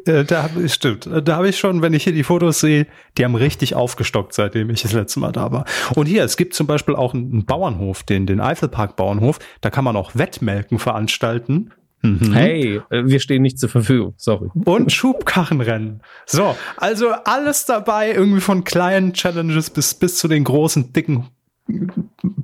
Äh, 0.06 0.24
da 0.24 0.50
stimmt. 0.66 1.06
Äh, 1.06 1.22
Da 1.22 1.36
habe 1.36 1.48
ich 1.48 1.58
schon, 1.58 1.82
wenn 1.82 1.94
ich 1.94 2.04
hier 2.04 2.12
die 2.12 2.24
Fotos 2.24 2.60
sehe, 2.60 2.86
die 3.16 3.24
haben 3.24 3.34
richtig 3.34 3.74
aufgestockt, 3.74 4.34
seitdem 4.34 4.70
ich 4.70 4.82
das 4.82 4.92
letzte 4.92 5.20
Mal 5.20 5.32
da 5.32 5.50
war. 5.50 5.64
Und 5.94 6.06
hier, 6.06 6.24
es 6.24 6.36
gibt 6.36 6.54
zum 6.54 6.66
Beispiel 6.66 6.94
auch 6.94 7.14
einen 7.14 7.46
Bauernhof, 7.46 8.02
den, 8.02 8.26
den 8.26 8.40
Eifelpark-Bauernhof. 8.40 9.38
Da 9.60 9.70
kann 9.70 9.84
man 9.84 9.96
auch 9.96 10.14
Wettmelken 10.14 10.78
veranstalten. 10.78 11.70
Mhm. 12.02 12.32
Hey, 12.34 12.82
äh, 12.90 13.06
wir 13.06 13.18
stehen 13.18 13.42
nicht 13.42 13.58
zur 13.58 13.70
Verfügung. 13.70 14.12
Sorry. 14.18 14.50
Und 14.66 14.92
Schubkarrenrennen. 14.92 16.02
So, 16.26 16.54
also 16.76 17.12
alles 17.24 17.64
dabei, 17.64 18.12
irgendwie 18.12 18.42
von 18.42 18.64
kleinen 18.64 19.14
Challenges 19.14 19.70
bis, 19.70 19.94
bis 19.94 20.18
zu 20.18 20.28
den 20.28 20.44
großen, 20.44 20.92
dicken 20.92 21.28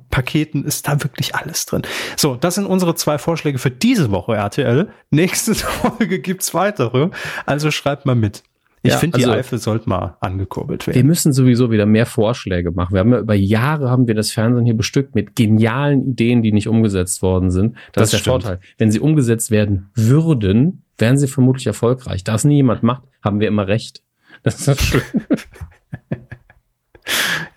Paketen 0.09 0.65
ist 0.65 0.87
da 0.87 1.01
wirklich 1.03 1.35
alles 1.35 1.65
drin. 1.65 1.83
So, 2.17 2.35
das 2.35 2.55
sind 2.55 2.65
unsere 2.65 2.95
zwei 2.95 3.17
Vorschläge 3.17 3.57
für 3.59 3.71
diese 3.71 4.11
Woche, 4.11 4.35
RTL. 4.35 4.89
Nächste 5.09 5.53
Folge 5.55 6.19
gibt's 6.19 6.53
weitere. 6.53 7.09
Also 7.45 7.71
schreibt 7.71 8.05
mal 8.05 8.15
mit. 8.15 8.43
Ich 8.83 8.93
Ja, 8.93 8.97
finde, 8.97 9.19
die 9.19 9.25
also- 9.25 9.37
Eifel 9.37 9.59
sollte 9.59 9.87
mal 9.87 10.17
angekurbelt 10.21 10.87
Wir 10.87 10.95
werden. 10.95 11.05
müssen 11.07 11.33
sowieso 11.33 11.69
wieder 11.69 11.85
mehr 11.85 12.07
Vorschläge 12.07 12.71
machen. 12.71 12.93
Wir 12.93 12.99
haben 13.01 13.11
ja 13.13 13.19
über 13.19 13.35
Jahre 13.35 13.91
haben 13.91 14.07
wir 14.07 14.15
das 14.15 14.31
Fernsehen 14.31 14.65
hier 14.65 14.75
bestückt 14.75 15.13
mit 15.13 15.35
genialen 15.35 16.09
Ideen, 16.09 16.41
die 16.41 16.51
nicht 16.51 16.67
umgesetzt 16.67 17.21
worden 17.21 17.51
sind. 17.51 17.75
Das, 17.93 17.93
Das 17.93 18.03
ist 18.05 18.11
der 18.13 18.17
stimmt. 18.17 18.43
Vorteil. 18.43 18.59
Wenn 18.79 18.89
sie 18.91 18.99
umgesetzt 18.99 19.51
werden 19.51 19.91
würden, 19.93 20.83
wären 20.97 21.19
sie 21.19 21.27
vermutlich 21.27 21.67
erfolgreich. 21.67 22.23
Da 22.23 22.33
es 22.33 22.43
nie 22.43 22.55
jemand 22.55 22.81
macht, 22.81 23.03
haben 23.23 23.39
wir 23.39 23.47
immer 23.47 23.67
recht. 23.67 24.01
Das 24.41 24.55
ist 24.59 24.67
das 24.67 24.81
Schöne. 24.81 25.03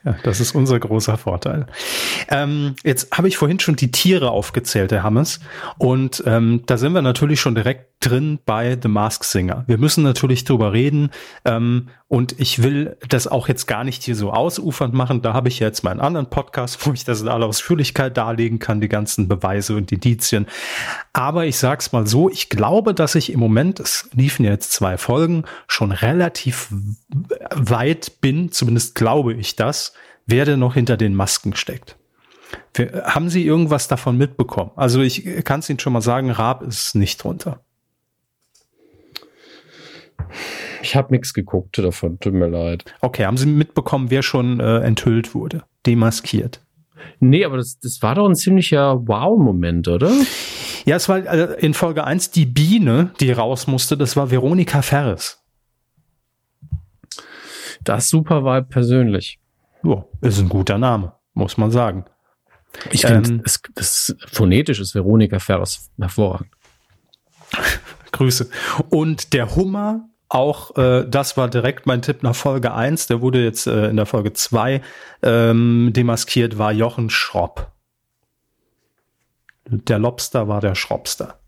Ja, 0.05 0.17
das 0.23 0.40
ist 0.40 0.55
unser 0.55 0.79
großer 0.79 1.17
Vorteil. 1.17 1.67
Ähm, 2.29 2.75
jetzt 2.85 3.17
habe 3.17 3.29
ich 3.29 3.38
vorhin 3.38 3.59
schon 3.59 3.77
die 3.77 3.90
Tiere 3.90 4.31
aufgezählt, 4.31 4.93
Herr 4.93 5.03
Hammes. 5.03 5.40
Und 5.79 6.23
ähm, 6.27 6.62
da 6.67 6.77
sind 6.77 6.93
wir 6.93 7.01
natürlich 7.01 7.40
schon 7.40 7.55
direkt 7.55 7.87
drin 8.01 8.38
bei 8.45 8.77
The 8.81 8.88
Mask 8.88 9.25
Singer. 9.25 9.64
Wir 9.67 9.79
müssen 9.79 10.05
natürlich 10.05 10.45
drüber 10.45 10.75
reden. 10.75 11.11
Ähm, 11.47 11.88
und 12.07 12.38
ich 12.38 12.62
will 12.62 12.97
das 13.09 13.27
auch 13.27 13.49
jetzt 13.49 13.67
gar 13.67 13.83
nicht 13.83 14.03
hier 14.03 14.14
so 14.14 14.31
ausufernd 14.31 14.93
machen. 14.93 15.23
Da 15.23 15.33
habe 15.33 15.49
ich 15.49 15.59
jetzt 15.59 15.83
meinen 15.85 16.01
anderen 16.01 16.29
Podcast, 16.29 16.87
wo 16.87 16.93
ich 16.93 17.05
das 17.05 17.23
in 17.23 17.29
aller 17.29 17.47
Ausführlichkeit 17.47 18.17
darlegen 18.17 18.59
kann, 18.59 18.83
die 18.83 18.88
ganzen 18.88 19.27
Beweise 19.27 19.75
und 19.75 19.90
Indizien. 19.90 20.47
Aber 21.14 21.47
ich 21.47 21.57
sag's 21.57 21.93
mal 21.93 22.07
so, 22.07 22.29
ich 22.29 22.51
glaube, 22.51 22.93
dass 22.93 23.14
ich 23.14 23.33
im 23.33 23.40
Moment, 23.40 23.81
es 23.81 24.11
liefen 24.12 24.45
ja 24.45 24.51
jetzt 24.51 24.73
zwei 24.73 24.99
Folgen, 24.99 25.45
schon 25.67 25.93
relativ 25.93 26.69
weit 27.51 28.21
bin, 28.21 28.53
zumindest 28.53 28.95
glaube 28.95 29.33
ich 29.33 29.57
das, 29.57 29.93
wer 30.27 30.45
denn 30.45 30.61
noch 30.61 30.75
hinter 30.75 30.97
den 30.97 31.15
Masken 31.15 31.55
steckt. 31.57 31.97
Wir, 32.75 33.05
haben 33.07 33.29
Sie 33.29 33.45
irgendwas 33.45 33.89
davon 33.89 34.17
mitbekommen? 34.17 34.71
Also 34.77 35.01
ich 35.01 35.45
kann 35.45 35.61
es 35.61 35.71
Ihnen 35.71 35.79
schon 35.79 35.93
mal 35.93 36.01
sagen, 36.01 36.31
Raab 36.31 36.63
ist 36.63 36.95
nicht 36.95 37.23
drunter. 37.23 37.61
Ich 40.83 40.97
habe 40.97 41.13
nichts 41.13 41.33
geguckt 41.33 41.79
davon, 41.79 42.19
tut 42.21 42.35
mir 42.35 42.49
leid. 42.49 42.85
Okay, 43.01 43.25
haben 43.25 43.37
Sie 43.37 43.47
mitbekommen, 43.47 44.11
wer 44.11 44.23
schon 44.23 44.61
äh, 44.61 44.81
enthüllt 44.81 45.35
wurde, 45.35 45.65
demaskiert? 45.87 46.61
Nee, 47.21 47.45
aber 47.45 47.57
das, 47.57 47.79
das 47.79 48.03
war 48.03 48.15
doch 48.15 48.29
ein 48.29 48.35
ziemlicher 48.35 49.07
Wow-Moment, 49.07 49.89
oder? 49.89 50.11
Ja, 50.85 50.97
es 50.97 51.09
war 51.09 51.19
äh, 51.19 51.55
in 51.59 51.75
Folge 51.75 52.05
1 52.05 52.31
die 52.31 52.47
Biene, 52.47 53.13
die 53.21 53.33
raus 53.33 53.67
musste, 53.67 53.97
das 53.97 54.17
war 54.17 54.31
Veronika 54.31 54.83
Ferres. 54.83 55.43
Das 57.83 58.09
super 58.09 58.45
war 58.45 58.63
persönlich. 58.63 59.39
Ja, 59.85 60.05
ist 60.23 60.38
ein 60.38 60.49
guter 60.49 60.79
Name, 60.79 61.12
muss 61.35 61.57
man 61.57 61.70
sagen. 61.70 62.05
Ich 62.90 63.03
finde, 63.07 63.29
Ähm, 63.31 63.42
das, 63.44 63.61
das 63.75 64.16
phonetisch 64.33 64.81
ist 64.81 64.94
Veronika 64.94 65.38
Ferres 65.38 65.90
hervorragend. 65.99 66.49
Grüße. 68.12 68.49
Und 68.90 69.33
der 69.33 69.55
Hummer, 69.55 70.09
auch 70.29 70.77
äh, 70.77 71.05
das 71.09 71.37
war 71.37 71.49
direkt 71.49 71.87
mein 71.87 72.03
Tipp 72.03 72.23
nach 72.23 72.35
Folge 72.35 72.73
1, 72.75 73.07
der 73.09 73.20
wurde 73.20 73.44
jetzt 73.44 73.66
äh, 73.66 73.88
in 73.88 73.97
der 73.97 74.07
Folge 74.07 74.33
2 74.33 74.81
ähm, 75.23 75.90
demaskiert, 75.92 76.59
war 76.59 76.73
Jochen 76.73 77.11
Schropp. 77.11 77.70
Der 79.66 79.99
Lobster 79.99 80.49
war 80.49 80.61
der 80.61 80.75
Schropster. 80.75 81.38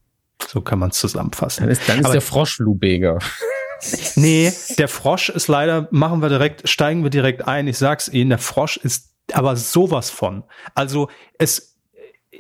So 0.49 0.61
kann 0.61 0.79
man 0.79 0.91
es 0.91 0.99
zusammenfassen. 0.99 1.63
Dann 1.65 1.71
ist, 1.71 1.89
dann 1.89 1.99
ist 1.99 2.05
Aber- 2.05 2.13
der 2.13 2.23
Frosch 2.23 2.59
Lubeger. 2.59 3.19
Nee, 4.17 4.53
der 4.79 4.89
Frosch 4.89 5.29
ist 5.29 5.49
leider, 5.49 5.89
machen 5.91 6.23
wir 6.23 6.29
direkt, 6.29 6.69
steigen 6.69 7.03
wir 7.03 7.11
direkt 7.11 7.47
ein. 7.47 7.69
Ich 7.69 7.79
sag's 7.79 8.09
Ihnen, 8.09 8.31
der 8.31 8.39
Frosch 8.39 8.77
ist 8.77 9.15
aber 9.33 9.57
sowas 9.57 10.11
von. 10.11 10.45
Also 10.75 11.09
es 11.39 11.77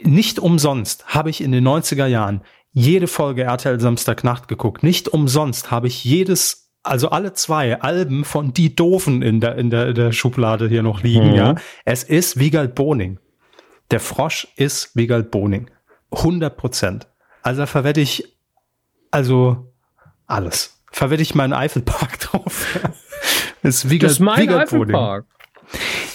nicht 0.03 0.38
umsonst 0.38 1.07
habe 1.09 1.31
ich 1.31 1.40
in 1.40 1.53
den 1.53 1.66
90er 1.66 2.07
Jahren 2.07 2.42
jede 2.72 3.07
Folge 3.07 3.42
RTL 3.44 3.81
Samstagnacht 3.81 4.49
geguckt. 4.49 4.83
Nicht 4.83 5.09
umsonst 5.09 5.70
habe 5.70 5.87
ich 5.87 6.05
jedes, 6.05 6.70
also 6.83 7.09
alle 7.09 7.33
zwei 7.33 7.81
Alben 7.81 8.25
von 8.25 8.53
Die 8.53 8.75
Doofen 8.77 9.22
in 9.22 9.40
der, 9.40 9.57
in 9.57 9.70
der, 9.70 9.88
in 9.88 9.94
der 9.94 10.12
Schublade 10.12 10.68
hier 10.68 10.83
noch 10.83 11.03
liegen, 11.03 11.31
Mhm. 11.31 11.35
ja. 11.35 11.55
Es 11.85 12.03
ist 12.03 12.38
Wiegald 12.38 12.75
Boning. 12.75 13.18
Der 13.90 14.01
Frosch 14.01 14.46
ist 14.57 14.94
Wiegald 14.96 15.31
Boning. 15.31 15.70
100 16.11 16.57
Prozent. 16.57 17.07
Also 17.42 17.62
da 17.62 17.66
verwette 17.66 18.01
ich, 18.01 18.37
also 19.11 19.72
alles. 20.27 20.75
Verwette 20.96 21.20
ich 21.20 21.35
meinen 21.35 21.52
Eifelpark 21.52 22.18
drauf. 22.20 22.80
Das 23.62 23.74
ist 23.74 23.90
Wiegald, 23.90 24.04
Das 24.04 24.12
ist 24.12 24.20
mein. 24.20 24.48
Eifelpark. 24.48 25.26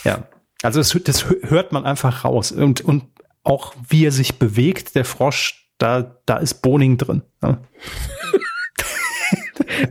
Ja. 0.04 0.24
Also 0.64 0.80
das, 0.80 0.98
das 1.04 1.26
hört 1.44 1.72
man 1.72 1.86
einfach 1.86 2.26
raus. 2.26 2.52
Und, 2.52 2.82
und 2.82 3.04
auch 3.44 3.76
wie 3.88 4.08
er 4.08 4.12
sich 4.12 4.40
bewegt, 4.40 4.96
der 4.96 5.06
Frosch, 5.06 5.70
da, 5.78 6.16
da 6.26 6.38
ist 6.38 6.64
Boning 6.64 6.98
drin. 6.98 7.22
Ja. 7.44 7.60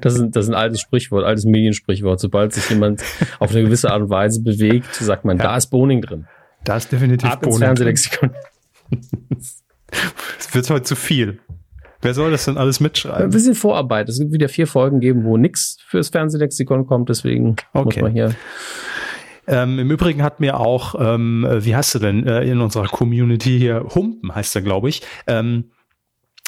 Das 0.01 0.15
ist, 0.15 0.31
das 0.33 0.45
ist 0.45 0.51
ein 0.51 0.55
altes 0.55 0.81
Sprichwort, 0.81 1.25
altes 1.25 1.45
Mediensprichwort. 1.45 2.21
Sobald 2.21 2.53
sich 2.53 2.69
jemand 2.71 3.03
auf 3.39 3.51
eine 3.51 3.63
gewisse 3.63 3.91
Art 3.91 4.03
und 4.03 4.11
Weise 4.11 4.43
bewegt, 4.43 4.95
sagt 4.95 5.25
man, 5.25 5.39
da 5.39 5.57
ist 5.57 5.69
Boning 5.69 6.03
drin. 6.03 6.27
Da 6.65 6.77
ist 6.77 6.93
definitiv 6.93 7.29
Ab 7.29 7.41
Boning 7.41 7.59
drin. 7.59 7.67
Fernsehlexikon. 7.67 8.31
Es 10.39 10.55
wird 10.55 10.71
heute 10.71 10.83
zu 10.85 10.97
viel. 10.97 11.41
Wer 12.03 12.15
soll 12.15 12.31
das 12.31 12.47
denn 12.47 12.57
alles 12.57 12.81
Ein 12.81 12.85
mitschreiben? 12.85 13.31
bisschen 13.31 13.55
Vorarbeit. 13.55 14.09
Es 14.09 14.19
wird 14.19 14.33
wieder 14.33 14.49
vier 14.49 14.67
Folgen 14.67 15.01
geben, 15.01 15.25
wo 15.25 15.37
nichts 15.37 15.77
fürs 15.87 16.09
Fernsehlexikon 16.09 16.87
kommt. 16.87 17.09
Deswegen 17.09 17.57
muss 17.75 17.87
Okay. 17.87 18.03
man 18.03 18.13
hier. 18.13 18.35
Ähm, 19.47 19.79
Im 19.79 19.91
Übrigen 19.91 20.23
hat 20.23 20.39
mir 20.41 20.59
auch, 20.61 20.95
ähm, 20.99 21.45
äh, 21.45 21.65
wie 21.65 21.75
heißt 21.75 21.95
du 21.97 21.99
denn, 21.99 22.27
äh, 22.27 22.43
in 22.45 22.61
unserer 22.61 22.87
Community 22.87 23.59
hier, 23.59 23.85
Humpen 23.95 24.35
heißt 24.35 24.55
er, 24.55 24.63
glaube 24.63 24.89
ich, 24.89 25.03
ähm, 25.27 25.73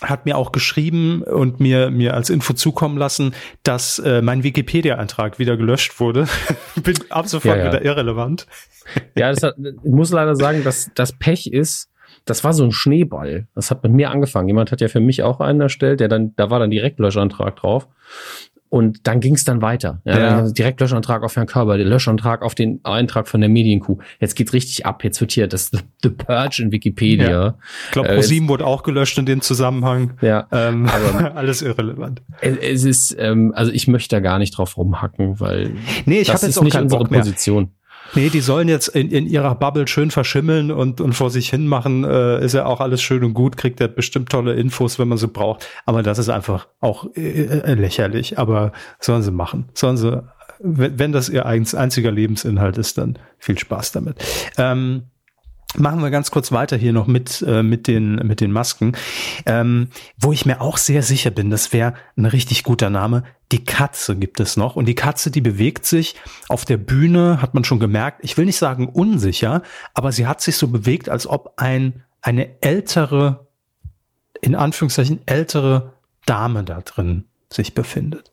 hat 0.02 0.24
mir 0.26 0.36
auch 0.36 0.50
geschrieben 0.52 1.22
und 1.22 1.60
mir, 1.60 1.90
mir 1.90 2.14
als 2.14 2.28
Info 2.30 2.54
zukommen 2.54 2.96
lassen, 2.98 3.34
dass 3.62 3.98
äh, 4.00 4.20
mein 4.20 4.42
Wikipedia-Eintrag 4.42 5.38
wieder 5.38 5.56
gelöscht 5.56 6.00
wurde. 6.00 6.26
Bin 6.82 6.96
ab 7.10 7.28
sofort 7.28 7.56
Ja, 7.58 7.64
ja. 7.64 7.72
wieder 7.72 7.84
irrelevant. 7.84 8.46
Ja, 9.16 9.30
das 9.32 9.42
hat, 9.42 9.54
ich 9.58 9.90
muss 9.92 10.10
leider 10.10 10.34
sagen, 10.34 10.64
dass 10.64 10.90
das 10.94 11.12
Pech 11.12 11.46
ist, 11.46 11.88
das 12.24 12.44
war 12.44 12.52
so 12.52 12.64
ein 12.64 12.72
Schneeball. 12.72 13.46
Das 13.54 13.70
hat 13.70 13.82
mit 13.82 13.92
mir 13.92 14.10
angefangen. 14.10 14.48
Jemand 14.48 14.72
hat 14.72 14.80
ja 14.80 14.88
für 14.88 15.00
mich 15.00 15.22
auch 15.22 15.40
einen 15.40 15.60
erstellt, 15.60 16.00
der 16.00 16.08
dann, 16.08 16.34
da 16.36 16.50
war 16.50 16.58
dann 16.58 16.70
direkt 16.70 16.98
Löschantrag 16.98 17.56
drauf. 17.56 17.88
Und 18.72 19.06
dann 19.06 19.20
ging 19.20 19.34
es 19.34 19.44
dann 19.44 19.60
weiter. 19.60 20.00
Ja, 20.06 20.18
ja. 20.18 20.36
Dann 20.36 20.54
direkt 20.54 20.80
Löschantrag 20.80 21.24
auf 21.24 21.36
Herrn 21.36 21.46
Körber, 21.46 21.76
der 21.76 21.84
Löschantrag 21.84 22.40
auf 22.40 22.54
den 22.54 22.80
Eintrag 22.84 23.28
von 23.28 23.42
der 23.42 23.50
Medienkuh. 23.50 23.98
Jetzt 24.18 24.34
geht's 24.34 24.54
richtig 24.54 24.86
ab. 24.86 25.04
Jetzt 25.04 25.20
wird 25.20 25.32
hier 25.32 25.46
das 25.46 25.72
The, 26.02 26.08
Purge 26.08 26.62
in 26.62 26.72
Wikipedia. 26.72 27.30
Ja. 27.30 27.58
Ich 27.84 27.90
glaube, 27.90 28.08
äh, 28.08 28.14
ProSieben 28.14 28.48
wurde 28.48 28.64
auch 28.64 28.82
gelöscht 28.82 29.18
in 29.18 29.26
dem 29.26 29.42
Zusammenhang. 29.42 30.14
Ja, 30.22 30.46
ähm, 30.52 30.88
aber 30.88 31.36
alles 31.36 31.60
irrelevant. 31.60 32.22
Es, 32.40 32.84
ist, 32.84 33.14
ähm, 33.18 33.52
also 33.54 33.70
ich 33.70 33.88
möchte 33.88 34.16
da 34.16 34.20
gar 34.20 34.38
nicht 34.38 34.56
drauf 34.56 34.78
rumhacken, 34.78 35.38
weil 35.38 35.72
nee, 36.06 36.20
ich 36.20 36.32
habe 36.32 36.46
jetzt 36.46 36.56
auch 36.56 36.62
nicht 36.62 36.78
unsere 36.78 37.04
Position. 37.04 37.72
Nee, 38.14 38.28
die 38.28 38.40
sollen 38.40 38.68
jetzt 38.68 38.88
in, 38.88 39.10
in 39.10 39.26
ihrer 39.26 39.54
Bubble 39.54 39.86
schön 39.88 40.10
verschimmeln 40.10 40.70
und, 40.70 41.00
und 41.00 41.14
vor 41.14 41.30
sich 41.30 41.48
hin 41.48 41.66
machen. 41.66 42.04
Äh, 42.04 42.44
ist 42.44 42.52
ja 42.54 42.66
auch 42.66 42.80
alles 42.80 43.02
schön 43.02 43.24
und 43.24 43.34
gut, 43.34 43.56
kriegt 43.56 43.80
er 43.80 43.88
bestimmt 43.88 44.28
tolle 44.28 44.54
Infos, 44.54 44.98
wenn 44.98 45.08
man 45.08 45.18
sie 45.18 45.28
braucht. 45.28 45.66
Aber 45.86 46.02
das 46.02 46.18
ist 46.18 46.28
einfach 46.28 46.68
auch 46.80 47.06
äh, 47.16 47.44
äh 47.44 47.74
lächerlich. 47.74 48.38
Aber 48.38 48.72
sollen 49.00 49.22
sie 49.22 49.32
machen. 49.32 49.68
Sollen 49.74 49.96
sie, 49.96 50.22
wenn, 50.60 50.98
wenn 50.98 51.12
das 51.12 51.28
ihr 51.28 51.46
einziger 51.46 52.10
Lebensinhalt 52.10 52.78
ist, 52.78 52.98
dann 52.98 53.18
viel 53.38 53.58
Spaß 53.58 53.92
damit. 53.92 54.16
Ähm, 54.58 55.04
Machen 55.76 56.02
wir 56.02 56.10
ganz 56.10 56.30
kurz 56.30 56.52
weiter 56.52 56.76
hier 56.76 56.92
noch 56.92 57.06
mit, 57.06 57.42
äh, 57.46 57.62
mit, 57.62 57.86
den, 57.86 58.16
mit 58.16 58.40
den 58.40 58.52
Masken. 58.52 58.92
Ähm, 59.46 59.88
wo 60.18 60.32
ich 60.32 60.44
mir 60.44 60.60
auch 60.60 60.76
sehr 60.76 61.02
sicher 61.02 61.30
bin, 61.30 61.48
das 61.48 61.72
wäre 61.72 61.94
ein 62.16 62.26
richtig 62.26 62.62
guter 62.62 62.90
Name. 62.90 63.24
Die 63.52 63.64
Katze 63.64 64.16
gibt 64.16 64.38
es 64.40 64.58
noch. 64.58 64.76
Und 64.76 64.84
die 64.84 64.94
Katze, 64.94 65.30
die 65.30 65.40
bewegt 65.40 65.86
sich 65.86 66.14
auf 66.48 66.66
der 66.66 66.76
Bühne, 66.76 67.40
hat 67.40 67.54
man 67.54 67.64
schon 67.64 67.80
gemerkt. 67.80 68.20
Ich 68.22 68.36
will 68.36 68.44
nicht 68.44 68.58
sagen 68.58 68.88
unsicher, 68.88 69.62
aber 69.94 70.12
sie 70.12 70.26
hat 70.26 70.42
sich 70.42 70.56
so 70.56 70.68
bewegt, 70.68 71.08
als 71.08 71.26
ob 71.26 71.54
ein, 71.56 72.02
eine 72.20 72.62
ältere, 72.62 73.46
in 74.42 74.54
Anführungszeichen 74.54 75.22
ältere 75.26 75.94
Dame 76.26 76.64
da 76.64 76.82
drin 76.82 77.24
sich 77.48 77.74
befindet. 77.74 78.32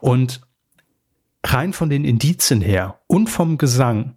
Und 0.00 0.40
rein 1.44 1.72
von 1.72 1.90
den 1.90 2.04
Indizien 2.04 2.60
her 2.60 2.98
und 3.06 3.28
vom 3.28 3.58
Gesang 3.58 4.14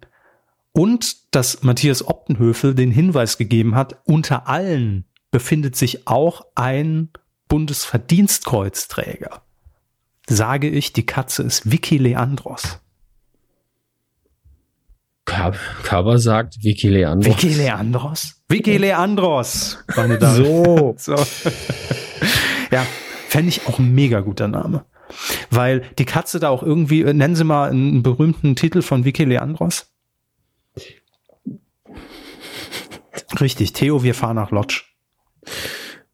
und 0.76 1.34
dass 1.34 1.62
Matthias 1.62 2.06
Optenhöfel 2.06 2.74
den 2.74 2.90
Hinweis 2.90 3.38
gegeben 3.38 3.74
hat, 3.74 3.96
unter 4.04 4.46
allen 4.46 5.06
befindet 5.30 5.74
sich 5.74 6.06
auch 6.06 6.44
ein 6.54 7.08
Bundesverdienstkreuzträger. 7.48 9.40
Sage 10.28 10.68
ich, 10.68 10.92
die 10.92 11.06
Katze 11.06 11.44
ist 11.44 11.70
Vicky 11.70 11.96
Leandros. 11.96 12.78
Körber 15.24 16.18
sagt 16.18 16.62
Vicky 16.62 16.88
Leandros. 16.88 17.42
Vicky 17.42 17.54
Leandros? 17.54 18.42
Vicky 18.48 18.76
Leandros, 18.76 19.78
meine 19.96 20.18
Damen. 20.18 20.44
So. 20.44 20.94
so. 20.98 21.14
ja, 22.70 22.84
fände 23.28 23.48
ich 23.48 23.66
auch 23.66 23.78
ein 23.78 23.94
mega 23.94 24.20
guter 24.20 24.48
Name. 24.48 24.84
Weil 25.50 25.84
die 25.98 26.04
Katze 26.04 26.38
da 26.38 26.50
auch 26.50 26.62
irgendwie, 26.62 27.02
nennen 27.02 27.34
Sie 27.34 27.44
mal 27.44 27.70
einen 27.70 28.02
berühmten 28.02 28.56
Titel 28.56 28.82
von 28.82 29.06
Vicky 29.06 29.24
Leandros. 29.24 29.95
Richtig, 33.40 33.72
Theo, 33.72 34.02
wir 34.02 34.14
fahren 34.14 34.36
nach 34.36 34.50
Lodge. 34.50 34.82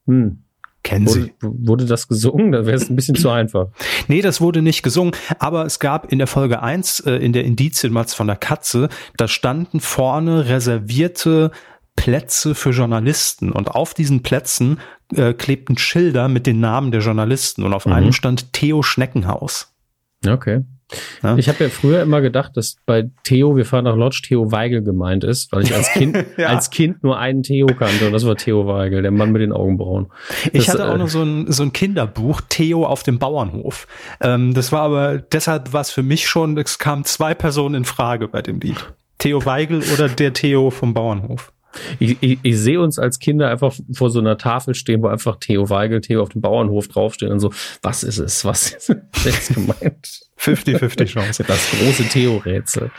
Hm. 0.06 0.44
Kennen 0.82 1.06
wurde, 1.06 1.20
Sie? 1.22 1.32
Wurde 1.40 1.86
das 1.86 2.08
gesungen? 2.08 2.50
Da 2.50 2.66
wäre 2.66 2.76
es 2.76 2.90
ein 2.90 2.96
bisschen 2.96 3.14
zu 3.14 3.30
einfach. 3.30 3.68
Nee, 4.08 4.20
das 4.20 4.40
wurde 4.40 4.62
nicht 4.62 4.82
gesungen, 4.82 5.14
aber 5.38 5.64
es 5.64 5.78
gab 5.78 6.10
in 6.10 6.18
der 6.18 6.26
Folge 6.26 6.60
eins 6.60 6.98
äh, 7.00 7.12
in 7.12 7.32
der 7.32 7.44
Indizienmatz 7.44 8.14
von 8.14 8.26
der 8.26 8.36
Katze, 8.36 8.88
da 9.16 9.28
standen 9.28 9.78
vorne 9.78 10.48
reservierte 10.48 11.52
Plätze 11.94 12.54
für 12.54 12.70
Journalisten 12.70 13.52
und 13.52 13.70
auf 13.70 13.94
diesen 13.94 14.22
Plätzen 14.22 14.80
äh, 15.14 15.34
klebten 15.34 15.78
Schilder 15.78 16.26
mit 16.28 16.46
den 16.46 16.58
Namen 16.58 16.90
der 16.90 17.00
Journalisten 17.00 17.62
und 17.62 17.72
auf 17.74 17.86
mhm. 17.86 17.92
einem 17.92 18.12
stand 18.12 18.52
Theo 18.52 18.82
Schneckenhaus. 18.82 19.72
Okay. 20.26 20.64
Ja? 21.22 21.36
Ich 21.36 21.48
habe 21.48 21.64
ja 21.64 21.70
früher 21.70 22.02
immer 22.02 22.20
gedacht, 22.20 22.56
dass 22.56 22.76
bei 22.86 23.10
Theo, 23.24 23.56
wir 23.56 23.64
fahren 23.64 23.84
nach 23.84 23.96
Lodge, 23.96 24.22
Theo 24.26 24.52
Weigel 24.52 24.82
gemeint 24.82 25.24
ist, 25.24 25.52
weil 25.52 25.62
ich 25.62 25.74
als 25.74 25.90
Kind, 25.92 26.16
ja. 26.36 26.48
als 26.48 26.70
Kind 26.70 27.02
nur 27.02 27.18
einen 27.18 27.42
Theo 27.42 27.66
kannte 27.66 28.06
und 28.06 28.12
das 28.12 28.26
war 28.26 28.36
Theo 28.36 28.66
Weigel, 28.66 29.02
der 29.02 29.10
Mann 29.10 29.32
mit 29.32 29.42
den 29.42 29.52
Augenbrauen. 29.52 30.08
Das, 30.44 30.50
ich 30.52 30.68
hatte 30.68 30.88
auch 30.88 30.94
äh, 30.94 30.98
noch 30.98 31.08
so 31.08 31.22
ein, 31.22 31.50
so 31.50 31.62
ein 31.62 31.72
Kinderbuch, 31.72 32.40
Theo 32.48 32.84
auf 32.86 33.02
dem 33.02 33.18
Bauernhof. 33.18 33.86
Ähm, 34.20 34.54
das 34.54 34.72
war 34.72 34.82
aber, 34.82 35.18
deshalb 35.18 35.72
war 35.72 35.80
es 35.80 35.90
für 35.90 36.02
mich 36.02 36.26
schon, 36.26 36.56
es 36.58 36.78
kamen 36.78 37.04
zwei 37.04 37.34
Personen 37.34 37.74
in 37.76 37.84
Frage 37.84 38.28
bei 38.28 38.42
dem 38.42 38.60
Lied. 38.60 38.92
Theo 39.18 39.44
Weigel 39.44 39.82
oder 39.92 40.08
der 40.08 40.32
Theo 40.32 40.70
vom 40.70 40.94
Bauernhof. 40.94 41.52
Ich, 41.98 42.16
ich, 42.20 42.38
ich 42.42 42.58
sehe 42.58 42.80
uns 42.80 42.98
als 42.98 43.18
Kinder 43.18 43.48
einfach 43.48 43.74
vor 43.92 44.10
so 44.10 44.20
einer 44.20 44.38
Tafel 44.38 44.74
stehen, 44.74 45.02
wo 45.02 45.08
einfach 45.08 45.36
Theo 45.36 45.70
Weigel, 45.70 46.00
Theo 46.00 46.22
auf 46.22 46.30
dem 46.30 46.40
Bauernhof 46.40 46.88
draufstehen 46.88 47.32
und 47.32 47.40
so, 47.40 47.52
was 47.82 48.02
ist 48.02 48.18
es? 48.18 48.44
Was 48.44 48.72
ist 48.72 48.94
jetzt 49.24 49.54
gemeint? 49.54 50.20
50-50 50.38 51.06
Chance. 51.06 51.44
Das 51.52 51.70
große 51.70 52.04
Theo-Rätsel. 52.04 52.90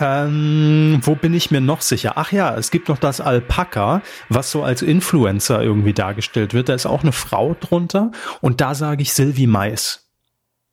Ähm, 0.00 1.00
wo 1.02 1.14
bin 1.14 1.34
ich 1.34 1.50
mir 1.50 1.60
noch 1.60 1.80
sicher? 1.80 2.14
Ach 2.16 2.32
ja, 2.32 2.56
es 2.56 2.70
gibt 2.70 2.88
noch 2.88 2.98
das 2.98 3.20
Alpaka, 3.20 4.02
was 4.28 4.50
so 4.50 4.64
als 4.64 4.82
Influencer 4.82 5.62
irgendwie 5.62 5.92
dargestellt 5.92 6.52
wird. 6.52 6.68
Da 6.68 6.74
ist 6.74 6.86
auch 6.86 7.02
eine 7.02 7.12
Frau 7.12 7.56
drunter 7.58 8.10
und 8.40 8.60
da 8.60 8.74
sage 8.74 9.02
ich 9.02 9.12
Sylvie 9.12 9.46
Mais 9.46 10.03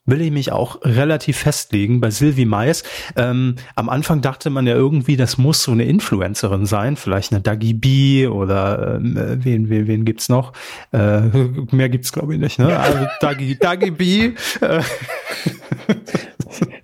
will 0.06 0.22
ich 0.22 0.32
mich 0.32 0.52
auch 0.52 0.80
relativ 0.84 1.38
festlegen 1.38 1.99
bei 1.99 2.10
Sylvie 2.10 2.45
Mais. 2.45 2.84
Ähm, 3.16 3.56
am 3.76 3.89
Anfang 3.89 4.22
dachte 4.22 4.49
man 4.49 4.66
ja 4.66 4.74
irgendwie, 4.74 5.16
das 5.16 5.38
muss 5.38 5.64
so 5.64 5.72
eine 5.72 5.86
Influencerin 5.86 6.66
sein, 6.66 6.95
vielleicht 6.95 7.32
eine 7.32 7.41
Dagi 7.41 7.74
B 7.74 8.28
oder 8.28 8.95
ähm, 8.95 9.16
äh, 9.16 9.43
wen, 9.43 9.70
wen, 9.70 9.88
wen 9.88 10.06
gibt's 10.06 10.28
noch? 10.30 10.54
Äh, 10.91 11.22
mehr 11.72 11.89
gibt's 11.89 12.12
glaube 12.12 12.34
ich 12.34 12.39
nicht, 12.39 12.58
ne? 12.60 12.78
Also 12.78 13.08
Dagi, 13.20 13.58
Dagi 13.58 13.91
B. 13.91 14.34
Äh. 14.62 14.82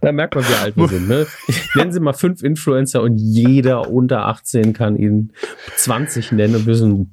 Da 0.02 0.12
merkt 0.12 0.36
man, 0.36 0.44
wie 0.48 0.54
alt 0.54 0.78
wir 0.78 0.88
sind. 0.88 1.10
Ne? 1.10 1.28
Nennen 1.76 1.92
Sie 1.92 2.00
mal 2.00 2.14
fünf 2.14 2.42
Influencer 2.44 3.02
und 3.02 3.18
jeder 3.18 3.90
unter 3.90 4.28
18 4.28 4.74
kann 4.74 4.96
ihn 4.96 5.34
20 5.76 6.32
nennen 6.32 6.56
und 6.56 6.66
wir 6.68 6.76
sind, 6.76 7.10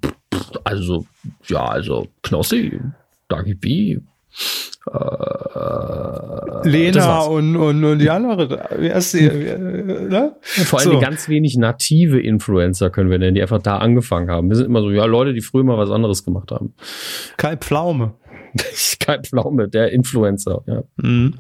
also, 0.63 1.07
ja, 1.47 1.65
also 1.65 2.09
Knossi, 2.23 2.79
Dagi 3.29 3.55
B, 3.55 3.99
äh, 4.93 6.69
Lena 6.69 7.21
und, 7.21 7.57
und, 7.57 7.85
und 7.85 7.99
die 7.99 8.11
andere. 8.11 8.69
Wie 8.79 8.93
heißt 8.93 9.15
die, 9.15 9.29
ne? 9.29 10.37
Vor 10.41 10.81
allem 10.81 10.93
so. 10.93 11.01
ganz 11.01 11.29
wenig 11.29 11.57
native 11.57 12.21
Influencer 12.21 12.91
können 12.91 13.11
wir 13.11 13.19
nennen, 13.19 13.35
die 13.35 13.43
einfach 13.43 13.63
da 13.63 13.79
angefangen 13.79 14.31
haben. 14.31 14.49
Wir 14.49 14.57
sind 14.57 14.67
immer 14.67 14.83
so, 14.83 14.91
ja, 14.91 15.05
Leute, 15.05 15.33
die 15.33 15.41
früher 15.41 15.65
mal 15.65 15.79
was 15.79 15.91
anderes 15.91 16.25
gemacht 16.25 16.51
haben. 16.51 16.75
Kai 17.37 17.57
Pflaume. 17.57 18.15
Kai 19.01 19.19
Pflaume, 19.21 19.69
der 19.69 19.93
Influencer, 19.93 20.63
ja. 20.67 20.83
Mhm. 20.97 21.35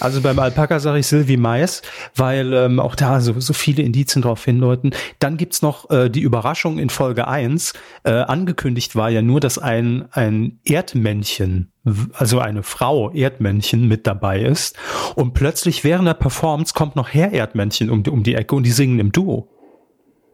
Also 0.00 0.20
beim 0.20 0.38
Alpaka 0.38 0.80
sage 0.80 1.00
ich 1.00 1.06
Sylvie 1.06 1.36
Mais, 1.36 1.82
weil 2.14 2.52
ähm, 2.52 2.80
auch 2.80 2.94
da 2.94 3.20
so, 3.20 3.38
so 3.38 3.52
viele 3.52 3.82
Indizien 3.82 4.22
darauf 4.22 4.44
hindeuten. 4.44 4.90
Dann 5.18 5.36
gibt's 5.36 5.62
noch 5.62 5.90
äh, 5.90 6.08
die 6.08 6.20
Überraschung 6.20 6.78
in 6.78 6.90
Folge 6.90 7.28
1. 7.28 7.74
Äh, 8.04 8.12
angekündigt 8.12 8.96
war 8.96 9.10
ja 9.10 9.22
nur, 9.22 9.40
dass 9.40 9.58
ein, 9.58 10.08
ein 10.12 10.58
Erdmännchen 10.64 11.72
also 12.12 12.38
eine 12.38 12.62
Frau 12.62 13.10
Erdmännchen 13.10 13.88
mit 13.88 14.06
dabei 14.06 14.42
ist 14.42 14.76
und 15.14 15.32
plötzlich 15.32 15.84
während 15.84 16.06
der 16.06 16.14
Performance 16.14 16.74
kommt 16.74 16.96
noch 16.96 17.08
Herr 17.08 17.32
Erdmännchen 17.32 17.88
um 17.88 18.02
die, 18.02 18.10
um 18.10 18.24
die 18.24 18.34
Ecke 18.34 18.54
und 18.54 18.64
die 18.64 18.72
singen 18.72 18.98
im 18.98 19.10
Duo. 19.10 19.48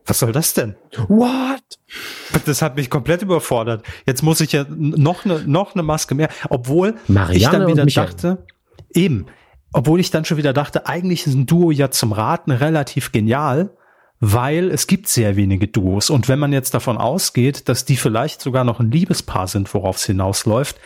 Was 0.06 0.18
soll 0.18 0.32
das 0.32 0.52
denn? 0.52 0.76
What? 1.08 1.62
Das 2.44 2.60
hat 2.60 2.76
mich 2.76 2.90
komplett 2.90 3.22
überfordert. 3.22 3.84
Jetzt 4.06 4.22
muss 4.22 4.40
ich 4.40 4.52
ja 4.52 4.66
noch 4.68 5.24
eine 5.24 5.42
noch 5.46 5.74
eine 5.74 5.82
Maske 5.82 6.14
mehr, 6.14 6.28
obwohl 6.50 6.96
Marianne 7.08 7.36
ich 7.36 7.48
dann 7.48 7.66
wieder 7.66 7.86
dachte, 7.86 8.46
eben, 8.92 9.26
obwohl 9.72 10.00
ich 10.00 10.10
dann 10.10 10.24
schon 10.24 10.36
wieder 10.36 10.52
dachte, 10.52 10.86
eigentlich 10.86 11.26
ist 11.26 11.34
ein 11.34 11.46
Duo 11.46 11.70
ja 11.70 11.90
zum 11.90 12.12
Raten 12.12 12.50
relativ 12.50 13.12
genial, 13.12 13.70
weil 14.20 14.70
es 14.70 14.86
gibt 14.86 15.08
sehr 15.08 15.36
wenige 15.36 15.68
Duos. 15.68 16.10
Und 16.10 16.28
wenn 16.28 16.38
man 16.38 16.52
jetzt 16.52 16.74
davon 16.74 16.98
ausgeht, 16.98 17.68
dass 17.68 17.84
die 17.84 17.96
vielleicht 17.96 18.40
sogar 18.40 18.64
noch 18.64 18.80
ein 18.80 18.90
Liebespaar 18.90 19.48
sind, 19.48 19.72
worauf 19.74 19.96
es 19.96 20.04
hinausläuft, 20.04 20.76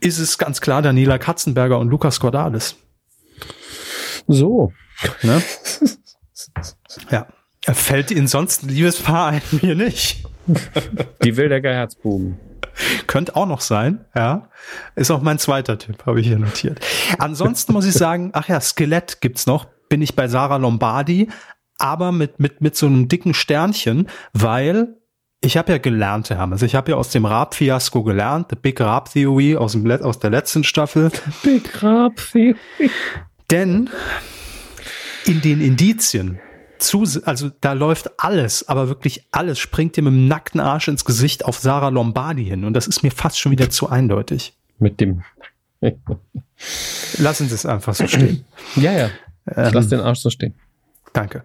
ist 0.00 0.18
es 0.18 0.36
ganz 0.36 0.60
klar 0.60 0.82
Daniela 0.82 1.18
Katzenberger 1.18 1.78
und 1.78 1.88
Lukas 1.88 2.20
Cordalis. 2.20 2.76
So. 4.26 4.72
Ne? 5.22 5.42
ja. 7.10 7.26
Fällt 7.72 8.10
Ihnen 8.10 8.28
sonst 8.28 8.62
ein 8.62 8.68
Liebespaar 8.68 9.28
ein? 9.28 9.42
Mir 9.62 9.74
nicht. 9.74 10.24
Die 11.24 11.36
Wildecker 11.36 11.72
Herzbuben. 11.72 12.38
Könnte 13.06 13.34
auch 13.36 13.46
noch 13.46 13.60
sein, 13.60 14.04
ja. 14.14 14.48
Ist 14.94 15.10
auch 15.10 15.22
mein 15.22 15.38
zweiter 15.38 15.78
Tipp, 15.78 16.04
habe 16.06 16.20
ich 16.20 16.26
hier 16.26 16.38
notiert. 16.38 16.80
Ansonsten 17.18 17.72
muss 17.72 17.86
ich 17.86 17.94
sagen, 17.94 18.30
ach 18.34 18.48
ja, 18.48 18.60
Skelett 18.60 19.20
gibt's 19.20 19.46
noch. 19.46 19.66
Bin 19.88 20.02
ich 20.02 20.14
bei 20.14 20.28
Sarah 20.28 20.56
Lombardi, 20.56 21.28
aber 21.78 22.12
mit, 22.12 22.38
mit, 22.38 22.60
mit 22.60 22.76
so 22.76 22.86
einem 22.86 23.08
dicken 23.08 23.34
Sternchen, 23.34 24.08
weil 24.32 24.96
ich 25.40 25.56
habe 25.56 25.72
ja 25.72 25.78
gelernt, 25.78 26.30
Herr 26.30 26.38
Hermes. 26.38 26.62
Ich 26.62 26.74
habe 26.74 26.90
ja 26.90 26.96
aus 26.96 27.10
dem 27.10 27.24
Raab-Fiasko 27.24 28.02
gelernt, 28.02 28.48
The 28.50 28.56
Big 28.56 28.80
Raab 28.80 29.12
Theory 29.12 29.56
aus, 29.56 29.72
dem, 29.72 29.90
aus 29.90 30.18
der 30.18 30.30
letzten 30.30 30.64
Staffel. 30.64 31.10
Big 31.42 31.82
Raab 31.82 32.16
Theory. 32.16 32.56
Denn 33.50 33.88
in 35.24 35.40
den 35.40 35.60
Indizien 35.60 36.40
zu, 36.78 37.04
also 37.24 37.50
da 37.60 37.72
läuft 37.72 38.18
alles, 38.18 38.68
aber 38.68 38.88
wirklich 38.88 39.26
alles 39.30 39.58
springt 39.58 39.96
dir 39.96 40.02
mit 40.02 40.12
dem 40.12 40.28
nackten 40.28 40.60
Arsch 40.60 40.88
ins 40.88 41.04
Gesicht 41.04 41.44
auf 41.44 41.58
Sarah 41.58 41.88
Lombardi 41.88 42.44
hin 42.44 42.64
und 42.64 42.74
das 42.74 42.86
ist 42.86 43.02
mir 43.02 43.10
fast 43.10 43.38
schon 43.38 43.52
wieder 43.52 43.70
zu 43.70 43.88
eindeutig. 43.88 44.54
Mit 44.78 45.00
dem. 45.00 45.22
Lassen 47.18 47.48
Sie 47.48 47.54
es 47.54 47.66
einfach 47.66 47.94
so 47.94 48.06
stehen. 48.06 48.44
Ja, 48.76 48.92
ja. 48.92 49.10
Ich 49.48 49.56
ähm, 49.56 49.70
lass 49.72 49.88
den 49.88 50.00
Arsch 50.00 50.20
so 50.20 50.30
stehen. 50.30 50.54
Danke. 51.12 51.42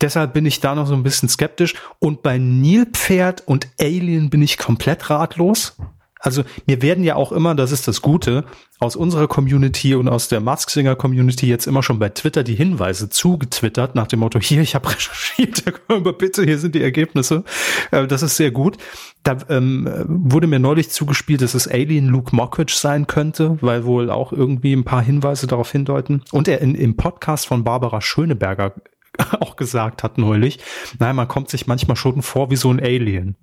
Deshalb 0.00 0.34
bin 0.34 0.44
ich 0.44 0.60
da 0.60 0.74
noch 0.74 0.86
so 0.86 0.94
ein 0.94 1.02
bisschen 1.02 1.28
skeptisch. 1.28 1.74
Und 2.00 2.22
bei 2.22 2.38
Nilpferd 2.38 3.42
und 3.46 3.68
Alien 3.80 4.30
bin 4.30 4.42
ich 4.42 4.58
komplett 4.58 5.08
ratlos. 5.10 5.76
Also 6.18 6.44
mir 6.66 6.80
werden 6.82 7.04
ja 7.04 7.14
auch 7.14 7.30
immer, 7.30 7.54
das 7.54 7.72
ist 7.72 7.86
das 7.88 8.00
Gute, 8.00 8.44
aus 8.78 8.96
unserer 8.96 9.28
Community 9.28 9.94
und 9.94 10.08
aus 10.08 10.28
der 10.28 10.40
Mask 10.40 10.70
Singer 10.70 10.96
Community 10.96 11.46
jetzt 11.46 11.66
immer 11.66 11.82
schon 11.82 11.98
bei 11.98 12.08
Twitter 12.08 12.42
die 12.42 12.54
Hinweise 12.54 13.08
zugetwittert 13.08 13.94
nach 13.94 14.06
dem 14.06 14.20
Motto, 14.20 14.40
hier, 14.40 14.62
ich 14.62 14.74
habe 14.74 14.88
recherchiert, 14.94 15.64
aber 15.88 16.12
bitte, 16.12 16.44
hier 16.44 16.58
sind 16.58 16.74
die 16.74 16.82
Ergebnisse. 16.82 17.44
Äh, 17.90 18.06
das 18.06 18.22
ist 18.22 18.36
sehr 18.36 18.50
gut. 18.50 18.78
Da 19.22 19.36
ähm, 19.48 19.88
wurde 20.06 20.46
mir 20.46 20.58
neulich 20.58 20.90
zugespielt, 20.90 21.42
dass 21.42 21.54
es 21.54 21.68
Alien 21.68 22.06
Luke 22.06 22.34
Mockridge 22.34 22.74
sein 22.76 23.06
könnte, 23.06 23.58
weil 23.60 23.84
wohl 23.84 24.10
auch 24.10 24.32
irgendwie 24.32 24.72
ein 24.72 24.84
paar 24.84 25.02
Hinweise 25.02 25.46
darauf 25.46 25.70
hindeuten. 25.70 26.22
Und 26.32 26.48
er 26.48 26.60
in, 26.60 26.74
im 26.74 26.96
Podcast 26.96 27.46
von 27.46 27.64
Barbara 27.64 28.00
Schöneberger 28.00 28.74
auch 29.40 29.56
gesagt 29.56 30.02
hat 30.02 30.18
neulich, 30.18 30.58
naja, 30.98 31.12
man 31.12 31.28
kommt 31.28 31.50
sich 31.50 31.66
manchmal 31.66 31.96
schon 31.96 32.22
vor 32.22 32.50
wie 32.50 32.56
so 32.56 32.70
ein 32.70 32.80
Alien. 32.80 33.36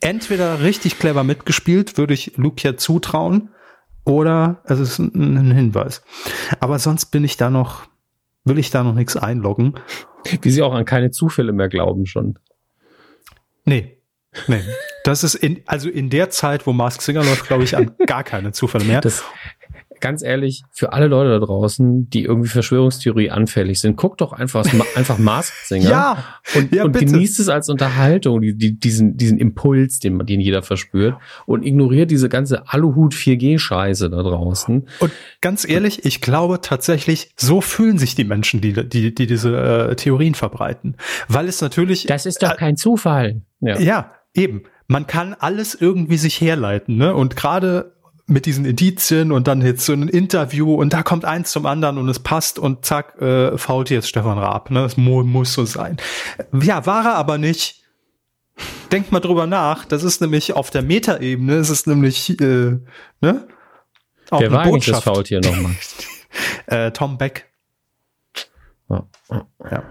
Entweder 0.00 0.62
richtig 0.62 0.98
clever 0.98 1.24
mitgespielt, 1.24 1.98
würde 1.98 2.14
ich 2.14 2.36
Luke 2.36 2.62
ja 2.62 2.76
zutrauen, 2.76 3.50
oder 4.04 4.62
es 4.64 4.80
ist 4.80 4.98
ein 4.98 5.52
Hinweis. 5.52 6.02
Aber 6.60 6.78
sonst 6.78 7.06
bin 7.06 7.24
ich 7.24 7.36
da 7.36 7.50
noch, 7.50 7.86
will 8.44 8.58
ich 8.58 8.70
da 8.70 8.82
noch 8.82 8.94
nichts 8.94 9.16
einloggen. 9.16 9.74
Wie 10.40 10.50
sie 10.50 10.62
auch 10.62 10.72
an 10.72 10.86
keine 10.86 11.10
Zufälle 11.10 11.52
mehr 11.52 11.68
glauben 11.68 12.06
schon. 12.06 12.38
Nee. 13.64 13.98
Nee. 14.46 14.62
Das 15.04 15.24
ist 15.24 15.34
in, 15.34 15.62
also 15.66 15.88
in 15.90 16.10
der 16.10 16.30
Zeit, 16.30 16.66
wo 16.66 16.72
Mask 16.72 17.02
Singer 17.02 17.24
läuft, 17.24 17.46
glaube 17.46 17.64
ich, 17.64 17.76
an 17.76 17.94
gar 18.06 18.24
keine 18.24 18.52
Zufälle 18.52 18.84
mehr. 18.84 19.00
Das, 19.00 19.22
ganz 20.00 20.22
ehrlich, 20.22 20.62
für 20.70 20.92
alle 20.92 21.06
Leute 21.06 21.30
da 21.30 21.38
draußen, 21.44 22.08
die 22.10 22.24
irgendwie 22.24 22.48
Verschwörungstheorie 22.48 23.30
anfällig 23.30 23.80
sind, 23.80 23.96
guckt 23.96 24.20
doch 24.20 24.32
einfach, 24.32 24.66
einfach 24.96 25.18
Masked 25.18 25.66
Singer 25.66 25.90
ja, 25.90 26.24
und, 26.54 26.74
ja, 26.74 26.84
und 26.84 26.96
genießt 26.96 27.40
es 27.40 27.48
als 27.48 27.68
Unterhaltung, 27.68 28.40
die, 28.40 28.56
die, 28.56 28.78
diesen, 28.78 29.16
diesen 29.16 29.38
Impuls, 29.38 29.98
den, 29.98 30.18
den 30.26 30.40
jeder 30.40 30.62
verspürt 30.62 31.16
und 31.46 31.64
ignoriert 31.64 32.10
diese 32.10 32.28
ganze 32.28 32.68
Aluhut 32.68 33.14
4G-Scheiße 33.14 34.08
da 34.08 34.22
draußen. 34.22 34.88
Und 35.00 35.12
ganz 35.40 35.68
ehrlich, 35.68 36.04
ich 36.04 36.20
glaube 36.20 36.60
tatsächlich, 36.60 37.32
so 37.36 37.60
fühlen 37.60 37.98
sich 37.98 38.14
die 38.14 38.24
Menschen, 38.24 38.60
die, 38.60 38.72
die, 38.72 39.14
die 39.14 39.26
diese 39.26 39.56
äh, 39.56 39.96
Theorien 39.96 40.34
verbreiten. 40.34 40.96
Weil 41.28 41.48
es 41.48 41.60
natürlich. 41.60 42.06
Das 42.06 42.26
ist 42.26 42.42
doch 42.42 42.52
äh, 42.52 42.56
kein 42.56 42.76
Zufall. 42.76 43.42
Ja, 43.60 43.78
ja 43.78 44.12
eben. 44.34 44.62
Man 44.86 45.06
kann 45.06 45.34
alles 45.34 45.74
irgendwie 45.74 46.16
sich 46.16 46.40
herleiten, 46.40 46.96
ne? 46.96 47.14
Und 47.14 47.36
gerade 47.36 47.94
mit 48.28 48.44
diesen 48.44 48.66
Indizien 48.66 49.32
und 49.32 49.48
dann 49.48 49.62
jetzt 49.62 49.86
so 49.86 49.94
ein 49.94 50.06
Interview 50.06 50.74
und 50.74 50.92
da 50.92 51.02
kommt 51.02 51.24
eins 51.24 51.50
zum 51.50 51.64
anderen 51.64 51.96
und 51.96 52.08
es 52.10 52.18
passt 52.18 52.58
und 52.58 52.84
zack, 52.84 53.20
äh, 53.20 53.56
fault 53.56 53.88
jetzt 53.88 54.08
Stefan 54.08 54.38
Raab. 54.38 54.70
Ne? 54.70 54.82
Das 54.82 54.96
muss 54.98 55.54
so 55.54 55.64
sein. 55.64 55.96
Ja, 56.52 56.84
war 56.84 57.06
er 57.06 57.14
aber 57.14 57.38
nicht. 57.38 57.82
Denkt 58.92 59.12
mal 59.12 59.20
drüber 59.20 59.46
nach. 59.46 59.86
Das 59.86 60.02
ist 60.02 60.20
nämlich 60.20 60.52
auf 60.52 60.70
der 60.70 60.82
Metaebene, 60.82 61.54
es 61.54 61.70
ist 61.70 61.86
nämlich, 61.86 62.38
äh, 62.40 62.78
ne? 63.20 63.48
Auch 64.30 64.40
Wer 64.40 64.52
war 64.52 64.60
eigentlich 64.62 64.86
das 64.86 65.04
Faultier 65.04 65.40
nochmal? 65.40 65.74
äh, 66.66 66.90
Tom 66.90 67.16
Beck. 67.16 67.46
Ja. 68.90 69.06
ja. 69.70 69.82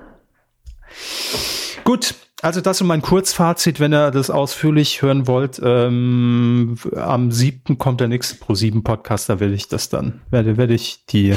Gut, 1.84 2.14
also 2.48 2.62
das 2.62 2.80
ist 2.80 2.88
mein 2.88 3.02
Kurzfazit, 3.02 3.82
wenn 3.82 3.94
ihr 3.94 4.10
das 4.10 4.30
ausführlich 4.30 5.02
hören 5.02 5.28
wollt. 5.28 5.60
Ähm, 5.62 6.78
am 6.96 7.30
siebten 7.30 7.78
kommt 7.78 8.00
der 8.00 8.08
nächste 8.08 8.36
Pro 8.36 8.56
7 8.56 8.86
Podcast, 8.86 9.28
da 9.28 9.42
werde 9.42 9.54
ich 9.54 9.68
das 9.68 9.90
dann, 9.90 10.22
werde, 10.32 10.56
werde 10.56 10.74
ich 10.74 11.06
die, 11.08 11.36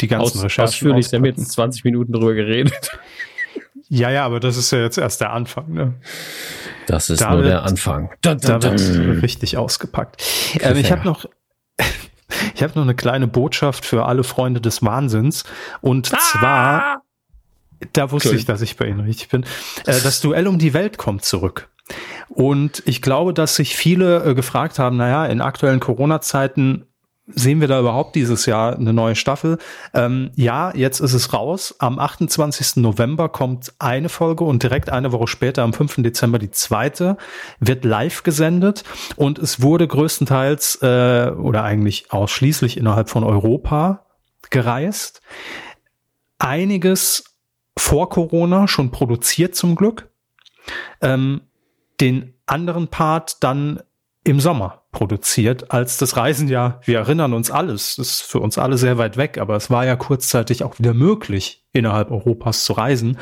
die 0.00 0.06
ganzen 0.06 0.38
Aus, 0.38 0.44
Recherchen 0.44 0.68
Ausführlich, 0.68 1.10
wir 1.10 1.18
haben 1.18 1.24
jetzt 1.24 1.50
20 1.50 1.82
Minuten 1.82 2.12
drüber 2.12 2.34
geredet. 2.34 2.90
Ja, 3.88 4.08
ja, 4.08 4.24
aber 4.24 4.40
das 4.40 4.56
ist 4.56 4.70
ja 4.70 4.78
jetzt 4.78 4.96
erst 4.96 5.20
der 5.20 5.34
Anfang, 5.34 5.70
ne? 5.70 5.92
Das 6.86 7.10
ist 7.10 7.20
da 7.20 7.32
nur 7.32 7.40
wird, 7.40 7.50
der 7.50 7.62
Anfang. 7.64 8.08
Da, 8.22 8.34
da, 8.34 8.58
da 8.58 8.72
wird 8.72 8.80
richtig 9.22 9.58
ausgepackt. 9.58 10.22
Ähm, 10.60 10.78
ich 10.78 10.90
habe 10.90 11.04
noch, 11.04 11.26
ich 12.54 12.62
habe 12.62 12.72
noch 12.74 12.84
eine 12.84 12.94
kleine 12.94 13.26
Botschaft 13.26 13.84
für 13.84 14.06
alle 14.06 14.24
Freunde 14.24 14.62
des 14.62 14.82
Wahnsinns. 14.82 15.44
Und 15.82 16.10
ah! 16.14 16.18
zwar 16.18 17.01
da 17.92 18.10
wusste 18.10 18.30
cool. 18.30 18.36
ich, 18.36 18.44
dass 18.44 18.62
ich 18.62 18.76
bei 18.76 18.86
Ihnen 18.86 19.00
richtig 19.00 19.28
bin. 19.28 19.44
Äh, 19.86 20.00
das 20.02 20.20
Duell 20.20 20.46
um 20.46 20.58
die 20.58 20.74
Welt 20.74 20.98
kommt 20.98 21.24
zurück. 21.24 21.68
Und 22.28 22.82
ich 22.86 23.02
glaube, 23.02 23.34
dass 23.34 23.56
sich 23.56 23.76
viele 23.76 24.24
äh, 24.24 24.34
gefragt 24.34 24.78
haben, 24.78 24.96
naja, 24.96 25.26
in 25.26 25.40
aktuellen 25.40 25.80
Corona-Zeiten 25.80 26.86
sehen 27.26 27.60
wir 27.60 27.68
da 27.68 27.80
überhaupt 27.80 28.14
dieses 28.16 28.46
Jahr 28.46 28.76
eine 28.76 28.92
neue 28.92 29.14
Staffel? 29.14 29.58
Ähm, 29.94 30.30
ja, 30.34 30.74
jetzt 30.74 31.00
ist 31.00 31.12
es 31.12 31.32
raus. 31.32 31.74
Am 31.78 31.98
28. 31.98 32.76
November 32.76 33.28
kommt 33.28 33.72
eine 33.78 34.08
Folge 34.08 34.44
und 34.44 34.62
direkt 34.62 34.90
eine 34.90 35.12
Woche 35.12 35.28
später, 35.28 35.62
am 35.62 35.72
5. 35.72 35.96
Dezember, 35.98 36.38
die 36.38 36.50
zweite, 36.50 37.16
wird 37.60 37.84
live 37.84 38.22
gesendet 38.22 38.84
und 39.16 39.38
es 39.38 39.62
wurde 39.62 39.86
größtenteils 39.86 40.82
äh, 40.82 41.30
oder 41.36 41.62
eigentlich 41.62 42.12
ausschließlich 42.12 42.76
innerhalb 42.76 43.08
von 43.08 43.24
Europa 43.24 44.06
gereist. 44.50 45.22
Einiges 46.38 47.31
vor 47.76 48.08
Corona 48.08 48.68
schon 48.68 48.90
produziert 48.90 49.54
zum 49.54 49.76
Glück. 49.76 50.10
Ähm, 51.00 51.42
den 52.00 52.34
anderen 52.46 52.88
Part 52.88 53.42
dann 53.42 53.82
im 54.24 54.40
Sommer 54.40 54.82
produziert, 54.92 55.72
als 55.72 55.98
das 55.98 56.16
Reisen 56.16 56.46
ja, 56.48 56.80
wir 56.84 56.98
erinnern 56.98 57.32
uns 57.32 57.50
alles, 57.50 57.98
ist 57.98 58.22
für 58.22 58.38
uns 58.40 58.58
alle 58.58 58.78
sehr 58.78 58.98
weit 58.98 59.16
weg, 59.16 59.38
aber 59.38 59.56
es 59.56 59.68
war 59.70 59.84
ja 59.84 59.96
kurzzeitig 59.96 60.62
auch 60.62 60.78
wieder 60.78 60.94
möglich, 60.94 61.64
innerhalb 61.72 62.12
Europas 62.12 62.64
zu 62.64 62.74
reisen. 62.74 63.18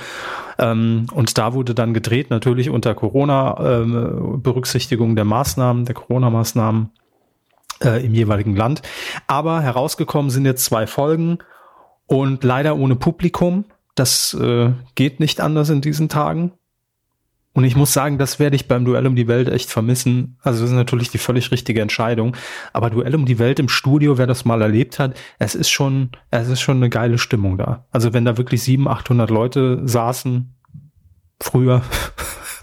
Ähm, 0.59 1.07
und 1.15 1.39
da 1.39 1.55
wurde 1.55 1.75
dann 1.75 1.95
gedreht, 1.95 2.29
natürlich 2.31 2.69
unter 2.71 2.95
Corona-Berücksichtigung 2.95 5.11
ähm, 5.11 5.17
der 5.17 5.25
Maßnahmen, 5.25 5.87
der 5.87 5.95
Corona-Maßnahmen 5.95 6.91
äh, 7.83 8.05
im 8.05 8.15
jeweiligen 8.15 8.57
Land. 8.57 8.83
Aber 9.27 9.63
herausgekommen 9.63 10.31
sind 10.31 10.45
jetzt 10.45 10.65
zwei 10.65 10.87
Folgen 10.87 11.39
und 12.07 12.45
leider 12.45 12.77
ohne 12.77 12.97
Publikum. 12.97 13.65
Das 13.95 14.35
äh, 14.35 14.73
geht 14.95 15.21
nicht 15.21 15.41
anders 15.41 15.71
in 15.71 15.81
diesen 15.81 16.09
Tagen. 16.09 16.53
Und 17.53 17.65
ich 17.65 17.75
muss 17.75 17.93
sagen, 17.93 18.17
das 18.17 18.39
werde 18.39 18.55
ich 18.55 18.69
beim 18.69 18.85
Duell 18.85 19.07
um 19.07 19.17
die 19.17 19.27
Welt 19.27 19.49
echt 19.49 19.71
vermissen. 19.71 20.39
Also 20.43 20.61
das 20.63 20.71
ist 20.71 20.77
natürlich 20.77 21.11
die 21.11 21.19
völlig 21.19 21.51
richtige 21.51 21.83
Entscheidung. 21.83 22.37
Aber 22.73 22.91
Duell 22.91 23.15
um 23.17 23.27
die 23.27 23.41
Welt 23.41 23.59
im 23.59 23.69
Studio, 23.69 24.19
wer 24.19 24.29
das 24.29 24.45
mal 24.45 24.63
erlebt 24.63 25.01
hat, 25.01 25.19
es 25.41 25.57
ist 25.57 25.69
schon, 25.69 26.11
es 26.31 26.49
ist 26.49 26.61
schon 26.61 26.77
eine 26.77 26.91
geile 26.91 27.19
Stimmung 27.19 27.59
da. 27.59 27.87
Also 27.91 28.13
wenn 28.13 28.25
da 28.25 28.37
wirklich 28.39 28.63
700, 28.63 29.01
800 29.01 29.31
Leute 29.31 29.81
saßen, 29.85 30.55
früher, 31.41 31.83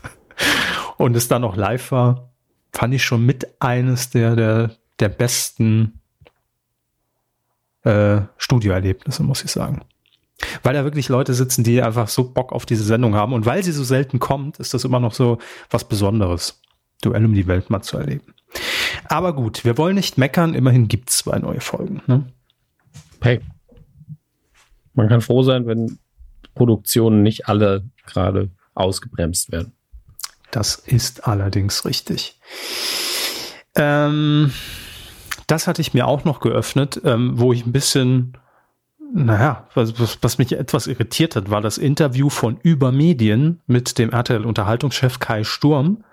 und 0.97 1.17
es 1.17 1.27
dann 1.27 1.41
noch 1.41 1.57
live 1.57 1.91
war, 1.91 2.31
fand 2.71 2.93
ich 2.93 3.03
schon 3.03 3.25
mit 3.25 3.61
eines 3.61 4.09
der, 4.09 4.35
der, 4.35 4.71
der 4.99 5.09
besten 5.09 5.99
äh, 7.83 8.21
Studioerlebnisse, 8.37 9.23
muss 9.23 9.43
ich 9.43 9.51
sagen. 9.51 9.81
Weil 10.63 10.73
da 10.73 10.83
wirklich 10.83 11.09
Leute 11.09 11.33
sitzen, 11.33 11.63
die 11.63 11.81
einfach 11.81 12.07
so 12.07 12.31
Bock 12.31 12.51
auf 12.53 12.65
diese 12.65 12.83
Sendung 12.83 13.15
haben. 13.15 13.33
Und 13.33 13.45
weil 13.45 13.63
sie 13.63 13.71
so 13.71 13.83
selten 13.83 14.19
kommt, 14.19 14.59
ist 14.59 14.73
das 14.73 14.83
immer 14.83 14.99
noch 14.99 15.13
so 15.13 15.39
was 15.69 15.87
Besonderes, 15.87 16.61
Duell 17.01 17.25
um 17.25 17.33
die 17.33 17.47
Welt 17.47 17.69
mal 17.69 17.81
zu 17.81 17.97
erleben. 17.97 18.33
Aber 19.05 19.33
gut, 19.33 19.65
wir 19.65 19.77
wollen 19.77 19.95
nicht 19.95 20.17
meckern. 20.17 20.53
Immerhin 20.53 20.87
gibt 20.87 21.09
es 21.09 21.17
zwei 21.17 21.39
neue 21.39 21.61
Folgen. 21.61 22.01
Ne? 22.07 22.25
Hey, 23.21 23.41
man 24.93 25.09
kann 25.09 25.21
froh 25.21 25.43
sein, 25.43 25.67
wenn 25.67 25.99
Produktionen 26.55 27.21
nicht 27.21 27.47
alle 27.47 27.89
gerade 28.05 28.49
ausgebremst 28.73 29.51
werden. 29.51 29.73
Das 30.51 30.75
ist 30.75 31.27
allerdings 31.27 31.85
richtig. 31.85 32.39
Ähm, 33.75 34.51
das 35.45 35.67
hatte 35.67 35.81
ich 35.81 35.93
mir 35.93 36.07
auch 36.07 36.23
noch 36.23 36.39
geöffnet, 36.39 37.01
ähm, 37.03 37.39
wo 37.39 37.53
ich 37.53 37.65
ein 37.65 37.71
bisschen 37.71 38.37
naja, 39.13 39.67
was, 39.73 39.99
was, 39.99 40.17
was 40.21 40.37
mich 40.37 40.51
etwas 40.53 40.87
irritiert 40.87 41.35
hat, 41.35 41.49
war 41.49 41.61
das 41.61 41.77
Interview 41.77 42.29
von 42.29 42.57
Übermedien 42.61 43.61
mit 43.67 43.97
dem 43.97 44.11
RTL-Unterhaltungschef 44.11 45.19
Kai 45.19 45.43
Sturm, 45.43 46.03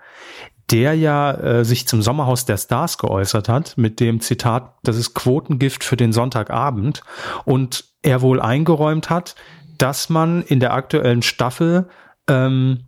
der 0.71 0.95
ja 0.95 1.31
äh, 1.31 1.65
sich 1.65 1.87
zum 1.87 2.01
Sommerhaus 2.01 2.45
der 2.45 2.57
Stars 2.57 2.97
geäußert 2.97 3.49
hat 3.49 3.77
mit 3.77 3.99
dem 3.99 4.19
Zitat, 4.19 4.73
das 4.83 4.97
ist 4.97 5.13
Quotengift 5.13 5.83
für 5.83 5.97
den 5.97 6.11
Sonntagabend 6.11 7.01
und 7.45 7.85
er 8.01 8.21
wohl 8.21 8.41
eingeräumt 8.41 9.09
hat, 9.09 9.35
dass 9.77 10.09
man 10.09 10.41
in 10.41 10.59
der 10.59 10.73
aktuellen 10.73 11.21
Staffel 11.21 11.87
ähm, 12.27 12.85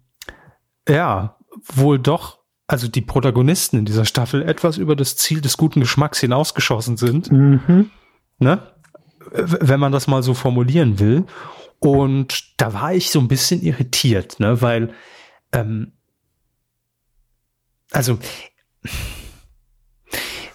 ja 0.88 1.38
wohl 1.76 2.00
doch 2.00 2.38
also 2.68 2.88
die 2.88 3.02
Protagonisten 3.02 3.78
in 3.78 3.86
dieser 3.86 4.06
Staffel 4.06 4.42
etwas 4.42 4.78
über 4.78 4.96
das 4.96 5.16
Ziel 5.16 5.40
des 5.40 5.56
guten 5.56 5.80
Geschmacks 5.80 6.20
hinausgeschossen 6.20 6.98
sind. 6.98 7.32
Mhm. 7.32 7.92
Ne? 8.40 8.60
Wenn 9.32 9.80
man 9.80 9.92
das 9.92 10.08
mal 10.08 10.24
so 10.24 10.34
formulieren 10.34 11.00
will. 11.00 11.26
Und 11.80 12.54
da 12.58 12.74
war 12.74 12.94
ich 12.94 13.12
so 13.12 13.20
ein 13.20 13.28
bisschen 13.28 13.62
irritiert, 13.62 14.40
ne, 14.40 14.62
weil, 14.62 14.94
ähm, 15.52 15.94
also, 17.92 18.18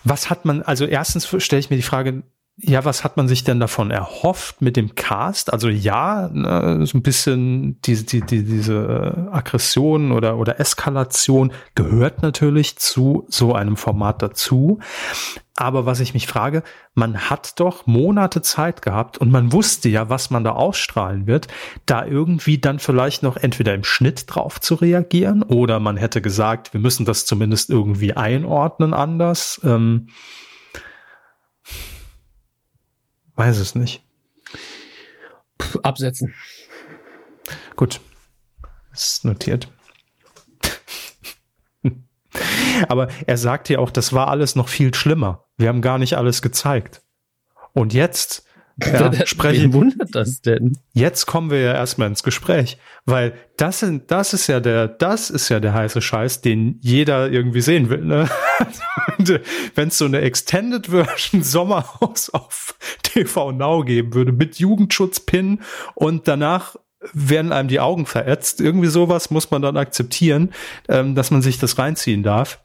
was 0.05 0.31
hat 0.31 0.45
man, 0.45 0.63
also 0.63 0.85
erstens 0.85 1.29
stelle 1.43 1.61
ich 1.61 1.71
mir 1.71 1.77
die 1.77 1.83
Frage, 1.83 2.25
ja, 2.57 2.85
was 2.85 3.03
hat 3.03 3.17
man 3.17 3.29
sich 3.29 3.45
denn 3.45 3.61
davon 3.61 3.91
erhofft 3.91 4.61
mit 4.61 4.77
dem 4.77 4.95
Cast? 4.95 5.53
Also 5.53 5.69
ja, 5.69 6.29
ne, 6.33 6.85
so 6.87 6.99
ein 6.99 7.03
bisschen 7.03 7.81
diese, 7.83 8.05
die, 8.05 8.21
die, 8.21 8.45
diese 8.45 9.29
Aggression 9.33 10.13
oder, 10.13 10.37
oder 10.37 10.61
Eskalation 10.61 11.53
gehört 11.75 12.23
natürlich 12.23 12.77
zu 12.79 13.27
so 13.29 13.55
einem 13.55 13.77
Format 13.77 14.23
dazu. 14.23 14.81
Aber 15.55 15.85
was 15.85 16.01
ich 16.01 16.15
mich 16.15 16.27
frage, 16.27 16.63
man 16.95 17.29
hat 17.31 17.61
doch 17.61 17.87
Monate 17.87 18.41
Zeit 18.41 18.81
gehabt 18.81 19.19
und 19.19 19.31
man 19.31 19.53
wusste 19.53 19.89
ja, 19.91 20.09
was 20.09 20.31
man 20.31 20.45
da 20.45 20.53
ausstrahlen 20.53 21.27
wird, 21.27 21.49
da 21.85 22.07
irgendwie 22.07 22.59
dann 22.59 22.79
vielleicht 22.79 23.23
noch 23.23 23.37
entweder 23.37 23.75
im 23.75 23.85
Schnitt 23.85 24.25
drauf 24.27 24.61
zu 24.61 24.75
reagieren 24.77 25.43
oder 25.43 25.79
man 25.79 25.99
hätte 25.99 26.23
gesagt, 26.23 26.73
wir 26.73 26.81
müssen 26.81 27.05
das 27.05 27.27
zumindest 27.27 27.69
irgendwie 27.69 28.15
einordnen 28.15 28.95
anders. 28.95 29.61
Ähm, 29.63 30.09
Weiß 33.35 33.59
es 33.59 33.75
nicht. 33.75 34.03
absetzen. 35.83 36.35
Gut. 37.77 38.01
Ist 38.93 39.25
notiert. 39.25 39.69
Aber 42.89 43.09
er 43.27 43.37
sagt 43.37 43.69
ja 43.69 43.79
auch, 43.79 43.91
das 43.91 44.13
war 44.13 44.29
alles 44.29 44.57
noch 44.57 44.69
viel 44.69 44.95
schlimmer. 44.95 45.45
Wir 45.57 45.69
haben 45.69 45.83
gar 45.83 45.99
nicht 45.99 46.17
alles 46.17 46.43
gezeigt. 46.43 47.03
Und 47.73 47.95
jetzt 47.95 48.45
ja, 48.81 49.27
sprechen. 49.27 49.73
wundert 49.73 50.15
das 50.15 50.41
denn? 50.41 50.79
Jetzt 50.93 51.27
kommen 51.27 51.51
wir 51.51 51.61
ja 51.61 51.75
erstmal 51.75 52.09
ins 52.09 52.23
Gespräch, 52.23 52.79
weil 53.05 53.35
das 53.57 53.81
sind, 53.81 54.11
das 54.11 54.33
ist 54.33 54.47
ja 54.47 54.61
der, 54.61 54.89
das 54.89 55.31
ist 55.31 55.49
ja 55.49 55.61
der 55.61 55.75
heiße 55.75 56.01
Scheiß, 56.01 56.41
den 56.41 56.79
jeder 56.81 57.31
irgendwie 57.31 57.61
sehen 57.61 57.91
will. 57.91 58.05
Ne? 58.05 58.29
Wenn 59.75 59.89
es 59.89 59.99
so 59.99 60.07
eine 60.07 60.21
Extended 60.21 60.87
Version 60.89 61.43
Sommerhaus 61.43 62.31
auf 62.31 62.75
TV 63.03 63.53
Now 63.53 63.85
geben 63.85 64.15
würde 64.15 64.33
mit 64.33 64.59
Jugendschutz-Pin 64.59 65.61
und 65.95 66.29
danach 66.29 66.77
werden 67.13 67.53
einem 67.53 67.69
die 67.69 67.81
Augen 67.81 68.07
verätzt. 68.07 68.61
Irgendwie 68.61 68.89
sowas 68.89 69.31
muss 69.31 69.51
man 69.51 69.63
dann 69.63 69.77
akzeptieren, 69.77 70.53
ähm, 70.89 71.15
dass 71.15 71.31
man 71.31 71.43
sich 71.43 71.59
das 71.59 71.79
reinziehen 71.79 72.23
darf. 72.23 72.61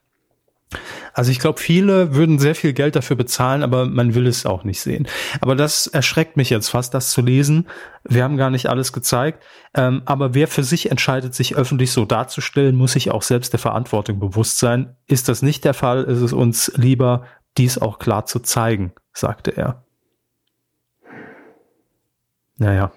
Also 1.13 1.31
ich 1.31 1.39
glaube, 1.39 1.59
viele 1.59 2.13
würden 2.13 2.39
sehr 2.39 2.53
viel 2.53 2.73
Geld 2.73 2.95
dafür 2.95 3.15
bezahlen, 3.15 3.63
aber 3.63 3.85
man 3.85 4.13
will 4.13 4.27
es 4.27 4.45
auch 4.45 4.63
nicht 4.65 4.81
sehen. 4.81 5.07
Aber 5.39 5.55
das 5.55 5.88
erschreckt 5.88 6.35
mich 6.35 6.49
jetzt 6.49 6.69
fast, 6.69 6.93
das 6.93 7.11
zu 7.11 7.21
lesen. 7.21 7.67
Wir 8.03 8.23
haben 8.23 8.38
gar 8.38 8.49
nicht 8.49 8.67
alles 8.67 8.91
gezeigt. 8.91 9.43
Ähm, 9.73 10.01
aber 10.05 10.33
wer 10.33 10.47
für 10.47 10.63
sich 10.63 10.91
entscheidet, 10.91 11.33
sich 11.33 11.55
öffentlich 11.55 11.91
so 11.91 12.05
darzustellen, 12.05 12.75
muss 12.75 12.91
sich 12.91 13.11
auch 13.11 13.21
selbst 13.23 13.53
der 13.53 13.59
Verantwortung 13.59 14.19
bewusst 14.19 14.59
sein. 14.59 14.95
Ist 15.07 15.29
das 15.29 15.41
nicht 15.41 15.63
der 15.63 15.73
Fall, 15.73 16.03
ist 16.03 16.21
es 16.21 16.33
uns 16.33 16.71
lieber, 16.75 17.25
dies 17.57 17.77
auch 17.77 17.97
klar 17.97 18.25
zu 18.25 18.39
zeigen, 18.39 18.93
sagte 19.13 19.55
er. 19.55 19.85
Naja. 22.57 22.91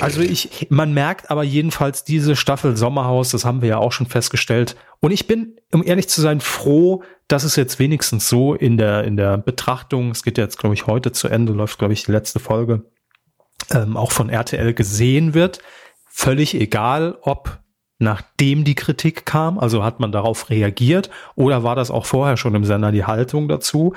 Also 0.00 0.20
ich, 0.20 0.68
man 0.70 0.92
merkt 0.94 1.30
aber 1.30 1.42
jedenfalls 1.42 2.04
diese 2.04 2.36
Staffel 2.36 2.76
Sommerhaus, 2.76 3.30
das 3.30 3.44
haben 3.44 3.62
wir 3.62 3.68
ja 3.68 3.78
auch 3.78 3.92
schon 3.92 4.06
festgestellt. 4.06 4.76
Und 5.00 5.10
ich 5.10 5.26
bin, 5.26 5.56
um 5.72 5.84
ehrlich 5.84 6.08
zu 6.08 6.20
sein, 6.20 6.40
froh, 6.40 7.02
dass 7.28 7.44
es 7.44 7.56
jetzt 7.56 7.78
wenigstens 7.78 8.28
so 8.28 8.54
in 8.54 8.76
der, 8.78 9.04
in 9.04 9.16
der 9.16 9.38
Betrachtung, 9.38 10.10
es 10.10 10.22
geht 10.22 10.38
jetzt, 10.38 10.58
glaube 10.58 10.74
ich, 10.74 10.86
heute 10.86 11.12
zu 11.12 11.28
Ende, 11.28 11.52
läuft, 11.52 11.78
glaube 11.78 11.92
ich, 11.92 12.04
die 12.04 12.12
letzte 12.12 12.38
Folge, 12.38 12.84
ähm, 13.70 13.96
auch 13.96 14.12
von 14.12 14.28
RTL 14.28 14.74
gesehen 14.74 15.34
wird. 15.34 15.60
Völlig 16.08 16.54
egal, 16.54 17.18
ob 17.22 17.60
nachdem 17.98 18.64
die 18.64 18.74
Kritik 18.74 19.24
kam, 19.24 19.58
also 19.58 19.82
hat 19.82 20.00
man 20.00 20.12
darauf 20.12 20.50
reagiert 20.50 21.10
oder 21.34 21.62
war 21.62 21.74
das 21.74 21.90
auch 21.90 22.04
vorher 22.04 22.36
schon 22.36 22.54
im 22.54 22.64
Sender 22.64 22.92
die 22.92 23.06
Haltung 23.06 23.48
dazu, 23.48 23.94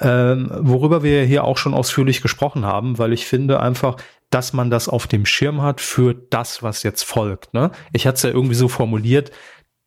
ähm, 0.00 0.50
worüber 0.58 1.02
wir 1.02 1.24
hier 1.24 1.44
auch 1.44 1.56
schon 1.56 1.74
ausführlich 1.74 2.20
gesprochen 2.20 2.64
haben, 2.64 2.98
weil 2.98 3.12
ich 3.12 3.26
finde 3.26 3.60
einfach, 3.60 3.96
dass 4.30 4.52
man 4.52 4.70
das 4.70 4.88
auf 4.88 5.06
dem 5.06 5.24
Schirm 5.26 5.62
hat 5.62 5.80
für 5.80 6.14
das, 6.14 6.62
was 6.62 6.82
jetzt 6.82 7.02
folgt. 7.02 7.54
Ne? 7.54 7.70
Ich 7.92 8.06
hatte 8.06 8.16
es 8.16 8.22
ja 8.22 8.30
irgendwie 8.30 8.54
so 8.54 8.68
formuliert, 8.68 9.30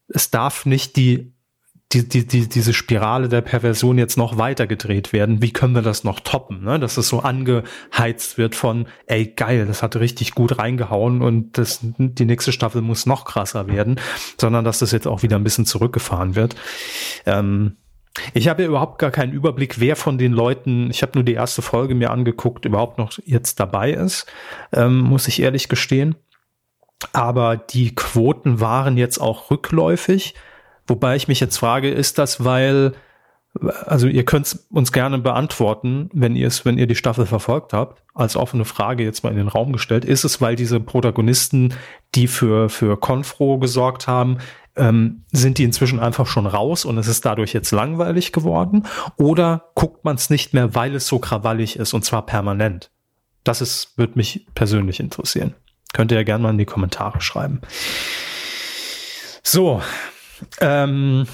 es 0.08 0.32
darf 0.32 0.66
nicht 0.66 0.96
die, 0.96 1.34
die, 1.94 2.08
die, 2.08 2.26
die, 2.26 2.48
diese 2.48 2.74
Spirale 2.74 3.28
der 3.28 3.42
Perversion 3.42 3.98
jetzt 3.98 4.18
noch 4.18 4.38
weiter 4.38 4.66
gedreht 4.66 5.14
werden. 5.14 5.42
Wie 5.42 5.52
können 5.52 5.76
wir 5.76 5.82
das 5.82 6.04
noch 6.04 6.22
toppen? 6.22 6.64
Ne? 6.64 6.80
Dass 6.80 6.98
es 6.98 7.10
so 7.10 7.20
angeheizt 7.20 8.38
wird 8.38 8.56
von, 8.56 8.88
ey, 9.08 9.28
geil, 9.28 9.66
das 9.66 9.84
hat 9.84 9.96
richtig 9.98 10.34
gut 10.34 10.58
reingehauen 10.58 11.22
und 11.22 11.58
das, 11.58 11.80
die 11.82 12.26
nächste 12.26 12.52
Staffel 12.52 12.82
muss 12.82 13.06
noch 13.06 13.26
krasser 13.26 13.68
werden, 13.68 14.00
sondern 14.40 14.64
dass 14.64 14.80
das 14.80 14.92
jetzt 14.92 15.08
auch 15.08 15.22
wieder 15.22 15.36
ein 15.36 15.44
bisschen 15.44 15.66
zurückgefahren 15.66 16.36
wird. 16.36 16.56
Ähm, 17.26 17.78
ich 18.34 18.48
habe 18.48 18.64
ja 18.64 18.68
überhaupt 18.68 19.00
gar 19.00 19.12
keinen 19.12 19.32
Überblick, 19.32 19.80
wer 19.80 19.96
von 19.96 20.18
den 20.18 20.34
Leuten, 20.34 20.90
ich 20.90 21.02
habe 21.02 21.14
nur 21.16 21.24
die 21.24 21.34
erste 21.34 21.62
Folge 21.62 21.96
mir 21.96 22.12
angeguckt, 22.12 22.66
überhaupt 22.66 22.98
noch 22.98 23.18
jetzt 23.24 23.60
dabei 23.60 23.92
ist, 23.92 24.26
ähm, 24.74 25.00
muss 25.00 25.28
ich 25.28 25.42
ehrlich 25.42 25.70
gestehen. 25.70 26.16
Aber 27.14 27.58
die 27.58 27.96
Quoten 27.96 28.60
waren 28.60 28.98
jetzt 28.98 29.20
auch 29.20 29.50
rückläufig. 29.50 30.36
Wobei 30.88 31.16
ich 31.16 31.28
mich 31.28 31.40
jetzt 31.40 31.58
frage, 31.58 31.90
ist 31.90 32.18
das, 32.18 32.44
weil, 32.44 32.94
also 33.86 34.08
ihr 34.08 34.26
könnt 34.26 34.60
uns 34.70 34.92
gerne 34.92 35.18
beantworten, 35.18 36.10
wenn 36.14 36.36
ihr 36.36 36.48
es, 36.48 36.66
wenn 36.66 36.78
ihr 36.78 36.88
die 36.88 36.96
Staffel 36.96 37.26
verfolgt 37.26 37.74
habt, 37.74 38.04
als 38.14 38.36
offene 38.36 38.66
Frage 38.66 39.04
jetzt 39.04 39.24
mal 39.24 39.32
in 39.32 39.38
den 39.38 39.48
Raum 39.48 39.72
gestellt. 39.72 40.06
Ist 40.06 40.26
es, 40.26 40.42
weil 40.42 40.56
diese 40.56 40.80
Protagonisten, 40.80 41.74
die 42.14 42.28
für, 42.28 42.70
für 42.70 42.98
Konfro 42.98 43.58
gesorgt 43.58 44.08
haben, 44.08 44.38
ähm, 44.76 45.24
sind 45.32 45.58
die 45.58 45.64
inzwischen 45.64 46.00
einfach 46.00 46.28
schon 46.28 46.46
raus 46.46 46.86
und 46.86 46.98
es 46.98 47.08
ist 47.08 47.26
dadurch 47.26 47.54
jetzt 47.54 47.72
langweilig 47.72 48.32
geworden? 48.32 48.88
Oder 49.18 49.72
guckt 49.76 50.06
man 50.06 50.16
es 50.16 50.30
nicht 50.30 50.54
mehr, 50.54 50.76
weil 50.76 50.96
es 50.96 51.08
so 51.08 51.20
krawallig 51.20 51.78
ist 51.78 51.94
und 51.94 52.06
zwar 52.06 52.26
permanent? 52.26 52.92
Das 53.44 53.62
ist, 53.62 53.98
wird 53.98 54.16
mich 54.16 54.46
persönlich 54.54 55.00
interessieren. 55.00 55.56
Könnt 55.94 56.12
ihr 56.12 56.18
ja 56.18 56.24
gerne 56.24 56.44
mal 56.44 56.52
in 56.52 56.58
die 56.58 56.66
Kommentare 56.66 57.22
schreiben. 57.22 57.62
So, 59.44 59.82
ähm, 60.60 61.28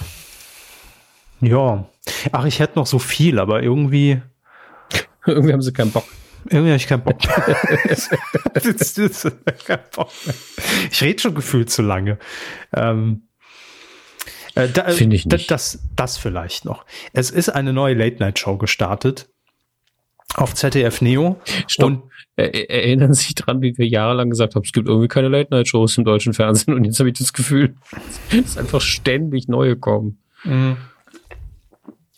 ja. 1.42 1.88
Ach, 2.32 2.46
ich 2.46 2.60
hätte 2.60 2.80
noch 2.80 2.88
so 2.88 3.00
viel, 3.00 3.40
aber 3.40 3.62
irgendwie. 3.62 4.22
irgendwie 5.26 5.54
haben 5.54 5.62
sie 5.62 5.74
keinen 5.74 5.92
Bock. 5.92 6.06
Irgendwie 6.46 6.70
habe 6.70 6.78
ich 6.78 6.88
keinen 6.88 7.04
Bock. 7.04 7.20
ich 10.92 11.02
rede 11.02 11.22
schon 11.22 11.36
gefühlt 11.36 11.70
zu 11.70 11.82
lange. 11.82 12.18
Ähm, 12.74 13.27
äh, 14.58 14.70
da, 14.70 14.90
Finde 14.90 15.16
ich 15.16 15.26
nicht. 15.26 15.52
Das, 15.52 15.80
das 15.96 16.18
vielleicht 16.18 16.66
noch. 16.66 16.86
Es 17.14 17.30
ist 17.30 17.50
eine 17.50 17.74
neue 17.74 17.94
Late-Night-Show 17.94 18.58
gestartet 18.58 19.30
auf 20.34 20.56
ZDF 20.56 21.02
Neo. 21.02 21.40
Stopp. 21.68 21.86
Und 21.86 22.04
er, 22.36 22.70
erinnern 22.70 23.14
Sie 23.14 23.24
sich 23.24 23.36
dran, 23.36 23.62
wie 23.62 23.78
wir 23.78 23.88
jahrelang 23.88 24.30
gesagt 24.30 24.56
haben, 24.56 24.64
es 24.64 24.72
gibt 24.72 24.88
irgendwie 24.88 25.08
keine 25.08 25.30
Late-Night-Shows 25.30 25.98
im 25.98 26.06
deutschen 26.06 26.34
Fernsehen 26.34 26.74
und 26.74 26.86
jetzt 26.86 27.00
habe 27.00 27.10
ich 27.10 27.18
das 27.18 27.34
Gefühl, 27.34 27.76
dass 28.32 28.58
einfach 28.58 28.82
ständig 28.82 29.48
neue 29.48 29.76
kommen. 29.76 30.20
Mhm. 30.44 30.78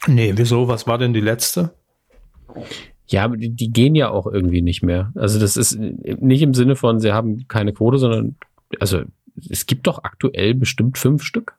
Nee, 0.08 0.34
wieso? 0.36 0.68
Was 0.70 0.88
war 0.88 0.98
denn 0.98 1.14
die 1.14 1.22
letzte? 1.22 1.74
Ja, 3.08 3.26
aber 3.26 3.38
die, 3.38 3.50
die 3.50 3.72
gehen 3.72 3.96
ja 3.96 4.12
auch 4.12 4.28
irgendwie 4.28 4.62
nicht 4.62 4.82
mehr. 4.82 5.12
Also 5.16 5.40
das 5.40 5.58
ist 5.58 5.78
nicht 5.78 6.42
im 6.42 6.54
Sinne 6.54 6.78
von, 6.78 7.00
sie 7.00 7.12
haben 7.12 7.48
keine 7.50 7.74
Quote, 7.74 7.98
sondern 7.98 8.38
also 8.80 9.02
es 9.50 9.66
gibt 9.66 9.88
doch 9.88 10.04
aktuell 10.04 10.54
bestimmt 10.54 10.98
fünf 10.98 11.24
Stück. 11.24 11.59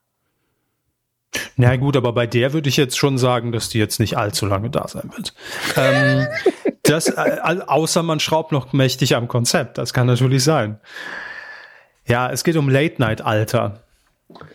Na 1.56 1.76
gut, 1.76 1.96
aber 1.96 2.12
bei 2.12 2.26
der 2.26 2.52
würde 2.52 2.68
ich 2.68 2.76
jetzt 2.76 2.98
schon 2.98 3.18
sagen, 3.18 3.52
dass 3.52 3.68
die 3.68 3.78
jetzt 3.78 4.00
nicht 4.00 4.16
allzu 4.16 4.46
lange 4.46 4.70
da 4.70 4.88
sein 4.88 5.10
wird. 5.14 5.34
ähm, 5.76 6.26
das, 6.82 7.08
äh, 7.08 7.38
außer 7.66 8.02
man 8.02 8.20
schraubt 8.20 8.52
noch 8.52 8.72
mächtig 8.72 9.14
am 9.14 9.28
Konzept. 9.28 9.78
Das 9.78 9.92
kann 9.92 10.06
natürlich 10.06 10.42
sein. 10.42 10.80
Ja, 12.06 12.30
es 12.30 12.42
geht 12.42 12.56
um 12.56 12.68
Late-Night-Alter. 12.68 13.84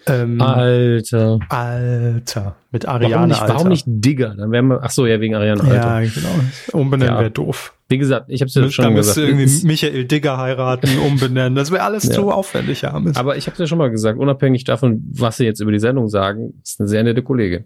Ähm, 0.08 0.42
Alter. 0.42 1.40
Alter. 1.50 2.56
Mit 2.72 2.88
Ariane 2.88 3.14
warum 3.14 3.28
nicht, 3.28 3.42
Alter. 3.42 3.54
Warum 3.56 3.68
nicht 3.70 3.86
Digger? 3.88 4.36
Dann 4.36 4.52
wären 4.52 4.68
wir, 4.68 4.80
ach 4.84 4.92
so, 4.92 5.06
ja, 5.06 5.20
wegen 5.20 5.36
Ariane 5.36 5.62
Alter. 5.62 5.76
Ja, 5.76 6.00
genau. 6.00 6.30
Umbenennen 6.74 7.14
ja. 7.14 7.20
wäre 7.22 7.32
doof. 7.32 7.74
Wie 7.88 7.98
gesagt, 7.98 8.26
ich 8.30 8.42
habe 8.42 8.48
es 8.48 8.56
ja 8.56 8.70
schon 8.70 8.86
Dann 8.86 8.96
gesagt. 8.96 9.18
Dann 9.18 9.26
irgendwie 9.26 9.68
Michael 9.68 10.06
Digger 10.06 10.38
heiraten, 10.38 10.90
umbenennen. 11.06 11.56
Das 11.56 11.72
wäre 11.72 11.84
alles 11.84 12.06
ja. 12.06 12.12
zu 12.12 12.32
aufwendig, 12.32 12.82
ja. 12.82 13.00
Aber 13.16 13.38
ich 13.38 13.48
habe 13.48 13.54
es 13.54 13.60
ja 13.60 13.68
schon 13.68 13.78
mal 13.78 13.90
gesagt, 13.90 14.20
unabhängig 14.20 14.64
davon, 14.64 15.04
was 15.12 15.38
sie 15.38 15.46
jetzt 15.46 15.60
über 15.60 15.72
die 15.72 15.80
Sendung 15.80 16.08
sagen, 16.10 16.54
ist 16.64 16.80
eine 16.80 16.88
sehr 16.90 17.04
nette 17.04 17.22
Kollegin. 17.22 17.66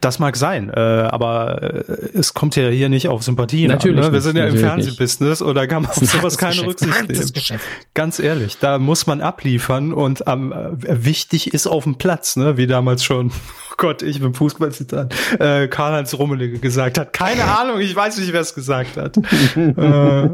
Das 0.00 0.18
mag 0.18 0.36
sein, 0.36 0.70
äh, 0.70 0.78
aber 0.80 1.62
äh, 1.62 2.18
es 2.18 2.34
kommt 2.34 2.56
ja 2.56 2.68
hier 2.68 2.88
nicht 2.88 3.08
auf 3.08 3.22
Sympathien 3.22 3.70
natürlich 3.70 3.98
an. 3.98 4.06
Ne? 4.06 4.12
Wir 4.12 4.20
sind 4.20 4.36
ja 4.36 4.46
im 4.46 4.56
Fernsehbusiness 4.56 5.42
oder 5.42 5.66
kann 5.66 5.82
man 5.82 5.90
auf 5.96 5.96
sowas 5.96 6.38
keine 6.38 6.62
Rücksicht 6.66 7.08
nehmen. 7.08 7.60
Ganz 7.94 8.18
ehrlich, 8.18 8.58
da 8.58 8.78
muss 8.78 9.06
man 9.06 9.20
abliefern 9.20 9.92
und 9.92 10.24
ähm, 10.26 10.54
wichtig 10.78 11.52
ist 11.52 11.66
auf 11.66 11.84
dem 11.84 11.96
Platz, 11.96 12.36
ne? 12.36 12.56
wie 12.56 12.66
damals 12.66 13.04
schon, 13.04 13.30
oh 13.70 13.74
Gott, 13.76 14.02
ich 14.02 14.20
bin 14.20 14.34
Fußballzitat, 14.34 15.14
äh, 15.38 15.68
Karl-Heinz 15.68 16.14
Rummelige 16.14 16.58
gesagt 16.58 16.98
hat. 16.98 17.12
Keine 17.12 17.44
Ahnung, 17.58 17.80
ich 17.80 17.94
weiß 17.94 18.18
nicht, 18.18 18.32
wer 18.32 18.40
es 18.40 18.54
gesagt 18.54 18.96
hat. 18.96 19.16
äh, 19.56 20.28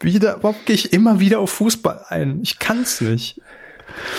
wieder, 0.00 0.38
warum 0.42 0.56
gehe 0.66 0.74
ich 0.74 0.92
immer 0.92 1.20
wieder 1.20 1.38
auf 1.38 1.50
Fußball 1.50 2.04
ein? 2.08 2.40
Ich 2.42 2.58
kann 2.58 2.82
es 2.82 3.00
nicht. 3.00 3.40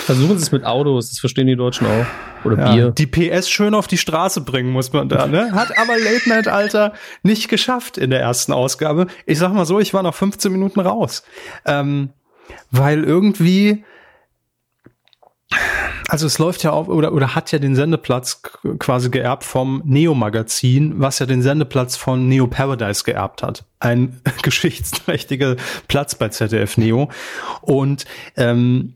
Versuchen 0.04 0.38
Sie 0.38 0.42
es 0.42 0.52
mit 0.52 0.64
Autos, 0.64 1.10
das 1.10 1.18
verstehen 1.18 1.46
die 1.46 1.56
Deutschen 1.56 1.86
auch. 1.86 2.06
Oder 2.44 2.58
ja, 2.58 2.72
Bier. 2.72 2.90
Die 2.90 3.06
PS 3.06 3.48
schön 3.48 3.74
auf 3.74 3.86
die 3.86 3.98
Straße 3.98 4.40
bringen 4.42 4.70
muss 4.70 4.92
man 4.92 5.08
da, 5.08 5.26
ne? 5.26 5.52
Hat 5.52 5.76
aber 5.78 5.98
Late 5.98 6.28
Night 6.28 6.48
Alter 6.48 6.92
nicht 7.22 7.48
geschafft 7.48 7.98
in 7.98 8.10
der 8.10 8.20
ersten 8.20 8.52
Ausgabe. 8.52 9.06
Ich 9.26 9.38
sag 9.38 9.52
mal 9.52 9.66
so, 9.66 9.80
ich 9.80 9.94
war 9.94 10.02
noch 10.02 10.14
15 10.14 10.52
Minuten 10.52 10.80
raus. 10.80 11.22
Ähm, 11.64 12.10
weil 12.70 13.04
irgendwie, 13.04 13.84
also 16.08 16.26
es 16.26 16.38
läuft 16.38 16.62
ja 16.62 16.70
auf 16.70 16.88
oder, 16.88 17.12
oder 17.12 17.34
hat 17.34 17.52
ja 17.52 17.58
den 17.58 17.74
Sendeplatz 17.74 18.42
quasi 18.78 19.10
geerbt 19.10 19.44
vom 19.44 19.82
Neo-Magazin, 19.84 20.94
was 20.96 21.18
ja 21.18 21.26
den 21.26 21.42
Sendeplatz 21.42 21.96
von 21.96 22.28
Neo 22.28 22.46
Paradise 22.46 23.04
geerbt 23.04 23.42
hat. 23.42 23.64
Ein 23.80 24.20
geschichtsträchtiger 24.42 25.56
Platz 25.88 26.14
bei 26.14 26.28
ZDF 26.28 26.76
Neo. 26.76 27.10
Und 27.62 28.04
ähm, 28.36 28.94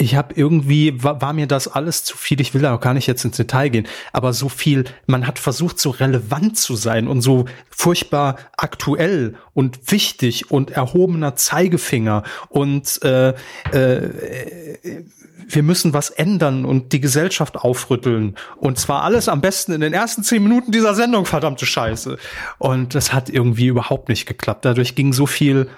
ich 0.00 0.16
habe 0.16 0.34
irgendwie, 0.34 1.02
war, 1.02 1.20
war 1.20 1.32
mir 1.32 1.46
das 1.46 1.68
alles 1.68 2.04
zu 2.04 2.16
viel, 2.16 2.40
ich 2.40 2.54
will 2.54 2.62
da 2.62 2.74
auch 2.74 2.80
gar 2.80 2.94
nicht 2.94 3.06
jetzt 3.06 3.24
ins 3.24 3.36
Detail 3.36 3.68
gehen, 3.68 3.86
aber 4.12 4.32
so 4.32 4.48
viel, 4.48 4.84
man 5.06 5.26
hat 5.26 5.38
versucht, 5.38 5.78
so 5.78 5.90
relevant 5.90 6.58
zu 6.58 6.76
sein 6.76 7.08
und 7.08 7.20
so 7.20 7.46
furchtbar 7.70 8.36
aktuell 8.56 9.36
und 9.52 9.90
wichtig 9.90 10.50
und 10.50 10.70
erhobener 10.70 11.36
Zeigefinger 11.36 12.24
und 12.48 13.02
äh, 13.02 13.34
äh, 13.72 15.04
wir 15.46 15.62
müssen 15.62 15.92
was 15.92 16.10
ändern 16.10 16.64
und 16.64 16.92
die 16.92 17.00
Gesellschaft 17.00 17.56
aufrütteln. 17.56 18.34
Und 18.56 18.78
zwar 18.78 19.02
alles 19.02 19.28
am 19.28 19.42
besten 19.42 19.72
in 19.72 19.82
den 19.82 19.92
ersten 19.92 20.22
zehn 20.22 20.42
Minuten 20.42 20.72
dieser 20.72 20.94
Sendung, 20.94 21.26
verdammte 21.26 21.66
Scheiße. 21.66 22.16
Und 22.56 22.94
das 22.94 23.12
hat 23.12 23.28
irgendwie 23.28 23.66
überhaupt 23.66 24.08
nicht 24.08 24.24
geklappt. 24.24 24.64
Dadurch 24.64 24.94
ging 24.94 25.12
so 25.12 25.26
viel 25.26 25.68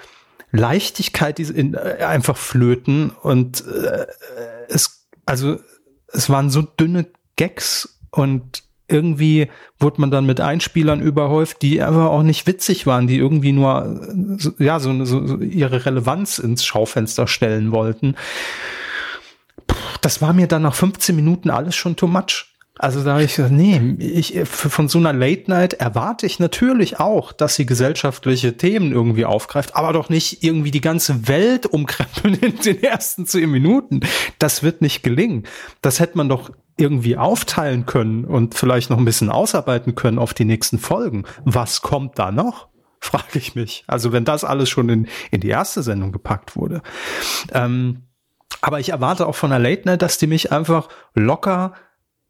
Leichtigkeit 0.56 1.38
in, 1.38 1.74
äh, 1.74 2.04
einfach 2.04 2.36
flöten 2.36 3.10
und 3.10 3.64
äh, 3.66 4.06
es, 4.68 5.06
also 5.24 5.58
es 6.08 6.30
waren 6.30 6.50
so 6.50 6.62
dünne 6.62 7.06
Gags 7.36 7.98
und 8.10 8.62
irgendwie 8.88 9.48
wurde 9.78 10.00
man 10.00 10.10
dann 10.10 10.26
mit 10.26 10.40
Einspielern 10.40 11.00
überhäuft, 11.00 11.62
die 11.62 11.82
aber 11.82 12.10
auch 12.10 12.22
nicht 12.22 12.46
witzig 12.46 12.86
waren, 12.86 13.06
die 13.06 13.16
irgendwie 13.18 13.52
nur 13.52 14.00
ja 14.58 14.78
so, 14.78 15.04
so, 15.04 15.26
so 15.26 15.38
ihre 15.38 15.84
Relevanz 15.84 16.38
ins 16.38 16.64
Schaufenster 16.64 17.26
stellen 17.26 17.72
wollten. 17.72 18.14
Das 20.02 20.22
war 20.22 20.32
mir 20.32 20.46
dann 20.46 20.62
nach 20.62 20.74
15 20.74 21.16
Minuten 21.16 21.50
alles 21.50 21.74
schon 21.74 21.96
too 21.96 22.06
much. 22.06 22.55
Also 22.78 23.02
da 23.02 23.12
habe 23.12 23.24
ich 23.24 23.36
gesagt, 23.36 23.52
nee, 23.52 23.96
ich, 23.98 24.38
von 24.44 24.88
so 24.88 24.98
einer 24.98 25.14
Late 25.14 25.50
Night 25.50 25.74
erwarte 25.74 26.26
ich 26.26 26.38
natürlich 26.38 27.00
auch, 27.00 27.32
dass 27.32 27.54
sie 27.54 27.64
gesellschaftliche 27.64 28.58
Themen 28.58 28.92
irgendwie 28.92 29.24
aufgreift, 29.24 29.74
aber 29.76 29.94
doch 29.94 30.10
nicht 30.10 30.44
irgendwie 30.44 30.70
die 30.70 30.82
ganze 30.82 31.26
Welt 31.26 31.64
umkrempeln 31.64 32.34
in 32.40 32.56
den 32.58 32.82
ersten 32.82 33.26
zehn 33.26 33.50
Minuten. 33.50 34.00
Das 34.38 34.62
wird 34.62 34.82
nicht 34.82 35.02
gelingen. 35.02 35.44
Das 35.80 36.00
hätte 36.00 36.18
man 36.18 36.28
doch 36.28 36.50
irgendwie 36.76 37.16
aufteilen 37.16 37.86
können 37.86 38.26
und 38.26 38.54
vielleicht 38.54 38.90
noch 38.90 38.98
ein 38.98 39.06
bisschen 39.06 39.30
ausarbeiten 39.30 39.94
können 39.94 40.18
auf 40.18 40.34
die 40.34 40.44
nächsten 40.44 40.78
Folgen. 40.78 41.24
Was 41.44 41.80
kommt 41.80 42.18
da 42.18 42.30
noch? 42.30 42.68
Frage 43.00 43.38
ich 43.38 43.54
mich. 43.54 43.84
Also 43.86 44.12
wenn 44.12 44.26
das 44.26 44.44
alles 44.44 44.68
schon 44.68 44.90
in, 44.90 45.08
in 45.30 45.40
die 45.40 45.48
erste 45.48 45.82
Sendung 45.82 46.12
gepackt 46.12 46.56
wurde. 46.56 46.82
Ähm, 47.52 48.02
aber 48.60 48.80
ich 48.80 48.90
erwarte 48.90 49.26
auch 49.26 49.34
von 49.34 49.50
der 49.50 49.58
Late 49.58 49.82
Night, 49.86 50.02
dass 50.02 50.18
die 50.18 50.26
mich 50.26 50.52
einfach 50.52 50.88
locker 51.14 51.74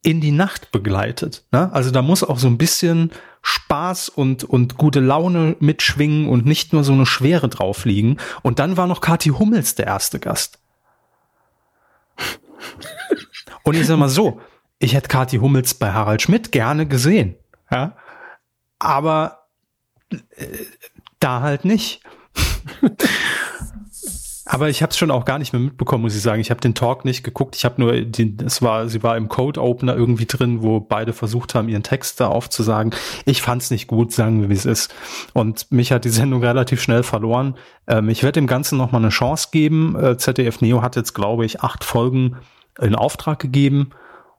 in 0.07 0.21
die 0.21 0.31
Nacht 0.31 0.71
begleitet. 0.71 1.43
Ne? 1.51 1.69
Also 1.73 1.91
da 1.91 2.01
muss 2.01 2.23
auch 2.23 2.39
so 2.39 2.47
ein 2.47 2.59
bisschen 2.59 3.11
Spaß 3.43 4.09
und, 4.09 4.45
und 4.45 4.77
gute 4.77 5.01
Laune 5.01 5.57
mitschwingen 5.59 6.29
und 6.29 6.47
nicht 6.47 6.73
nur 6.73 6.85
so 6.85 6.93
eine 6.93 7.07
Schwere 7.07 7.49
drauf 7.49 7.85
liegen. 7.85 8.19
Und 8.43 8.61
dann 8.61 8.77
war 8.77 8.87
noch 8.87 9.01
Kathi 9.01 9.31
Hummels 9.31 9.75
der 9.75 9.87
erste 9.87 10.21
Gast. 10.21 10.61
und 13.65 13.75
ich 13.75 13.85
sag 13.85 13.99
mal 13.99 14.09
so, 14.09 14.41
ich 14.79 14.95
hätte 14.95 15.09
Kathi 15.09 15.39
Hummels 15.39 15.75
bei 15.75 15.93
Harald 15.93 16.23
Schmidt 16.23 16.53
gerne 16.53 16.87
gesehen. 16.87 17.35
Ja? 17.69 17.97
Aber 18.79 19.49
äh, 20.13 20.47
da 21.19 21.41
halt 21.41 21.65
nicht. 21.65 22.01
Aber 24.49 24.69
ich 24.69 24.81
habe 24.81 24.91
es 24.91 24.97
schon 24.97 25.11
auch 25.11 25.25
gar 25.25 25.41
nicht 25.41 25.53
mehr 25.53 25.61
mitbekommen, 25.61 26.03
muss 26.03 26.15
ich 26.15 26.23
sagen. 26.23 26.41
Ich 26.41 26.51
habe 26.51 26.61
den 26.61 26.77
Talk 26.77 27.05
nicht 27.05 27.25
geguckt. 27.25 27.57
Ich 27.57 27.65
habe 27.65 27.81
nur, 27.81 28.01
den, 28.01 28.39
es 28.47 28.63
war, 28.63 28.89
sie 28.89 29.03
war 29.03 29.17
im 29.17 29.29
Code 29.29 29.61
Opener 29.61 29.97
irgendwie 29.97 30.27
drin, 30.27 30.63
wo 30.63 30.79
beide 30.79 31.13
versucht 31.13 31.57
haben, 31.57 31.69
ihren 31.69 31.83
Text 31.83 32.21
da 32.21 32.29
aufzusagen. 32.29 32.95
Ich 33.25 33.43
fand 33.43 33.63
es 33.63 33.73
nicht 33.73 33.89
gut, 33.89 34.13
sagen 34.13 34.41
wir, 34.41 34.49
wie 34.49 34.55
es 34.55 34.65
ist. 34.65 34.95
Und 35.33 35.73
mich 35.73 35.91
hat 35.91 36.05
die 36.05 36.11
Sendung 36.11 36.45
relativ 36.45 36.81
schnell 36.81 37.03
verloren. 37.03 37.57
Ähm, 37.89 38.09
ich 38.09 38.23
werde 38.23 38.41
dem 38.41 38.47
Ganzen 38.47 38.79
noch 38.79 38.93
mal 38.93 38.99
eine 38.99 39.09
Chance 39.09 39.49
geben. 39.51 39.97
Äh, 39.99 40.17
ZDF 40.17 40.61
Neo 40.61 40.81
hat 40.81 40.95
jetzt, 40.95 41.13
glaube 41.13 41.45
ich, 41.45 41.63
acht 41.63 41.83
Folgen 41.83 42.37
in 42.81 42.95
Auftrag 42.95 43.41
gegeben. 43.41 43.91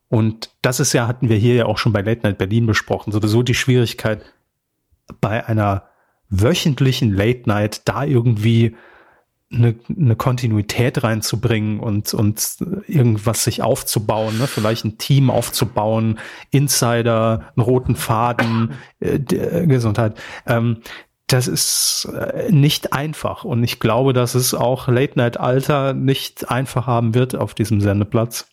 Und 0.07 0.51
das 0.61 0.79
ist 0.79 0.93
ja, 0.93 1.07
hatten 1.07 1.27
wir 1.27 1.35
hier 1.35 1.55
ja 1.55 1.65
auch 1.65 1.77
schon 1.77 1.91
bei 1.91 2.01
Late 2.01 2.21
Night 2.23 2.37
Berlin 2.37 2.65
besprochen, 2.65 3.11
sowieso 3.11 3.43
die 3.43 3.55
Schwierigkeit 3.55 4.23
bei 5.19 5.45
einer 5.45 5.83
wöchentlichen 6.29 7.13
Late 7.13 7.43
Night 7.45 7.81
da 7.85 8.05
irgendwie 8.05 8.75
eine, 9.51 9.75
eine 9.89 10.15
Kontinuität 10.15 11.03
reinzubringen 11.03 11.79
und, 11.79 12.13
und 12.13 12.57
irgendwas 12.87 13.43
sich 13.43 13.61
aufzubauen, 13.61 14.37
ne? 14.37 14.47
vielleicht 14.47 14.85
ein 14.85 14.97
Team 14.97 15.29
aufzubauen, 15.29 16.19
Insider, 16.51 17.51
einen 17.55 17.63
roten 17.63 17.95
Faden, 17.95 18.73
äh, 18.99 19.15
äh, 19.15 19.67
Gesundheit. 19.67 20.19
Ähm, 20.45 20.81
das 21.27 21.47
ist 21.47 22.09
äh, 22.13 22.51
nicht 22.51 22.93
einfach 22.93 23.43
und 23.43 23.63
ich 23.63 23.79
glaube, 23.79 24.13
dass 24.13 24.35
es 24.35 24.53
auch 24.53 24.87
Late 24.87 25.17
Night 25.17 25.37
Alter 25.37 25.93
nicht 25.93 26.49
einfach 26.49 26.87
haben 26.87 27.13
wird 27.13 27.35
auf 27.35 27.53
diesem 27.53 27.81
Sendeplatz. 27.81 28.47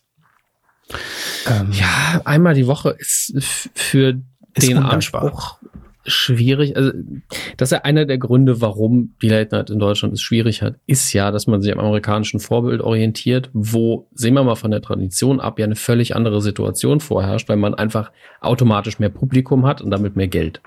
Ähm, 1.47 1.71
ja, 1.71 2.21
einmal 2.25 2.53
die 2.53 2.67
Woche 2.67 2.91
ist 2.91 3.69
für 3.73 4.21
den 4.57 4.77
Anspruch 4.77 5.57
schwierig. 6.05 6.75
Also, 6.75 6.91
das 7.57 7.67
ist 7.67 7.71
ja 7.71 7.81
einer 7.83 8.05
der 8.05 8.17
Gründe, 8.17 8.61
warum 8.61 9.15
die 9.21 9.29
Late 9.29 9.55
Night 9.55 9.69
in 9.69 9.79
Deutschland 9.79 10.13
es 10.13 10.21
schwierig 10.21 10.61
hat, 10.61 10.75
ist 10.85 11.13
ja, 11.13 11.31
dass 11.31 11.47
man 11.47 11.61
sich 11.61 11.71
am 11.73 11.79
amerikanischen 11.79 12.39
Vorbild 12.39 12.81
orientiert, 12.81 13.49
wo, 13.53 14.07
sehen 14.13 14.33
wir 14.33 14.43
mal 14.43 14.55
von 14.55 14.71
der 14.71 14.81
Tradition 14.81 15.39
ab, 15.39 15.59
ja 15.59 15.65
eine 15.65 15.75
völlig 15.75 16.15
andere 16.15 16.41
Situation 16.41 16.99
vorherrscht, 16.99 17.49
weil 17.49 17.57
man 17.57 17.73
einfach 17.73 18.11
automatisch 18.41 18.99
mehr 18.99 19.09
Publikum 19.09 19.65
hat 19.65 19.81
und 19.81 19.91
damit 19.91 20.15
mehr 20.15 20.27
Geld. 20.27 20.61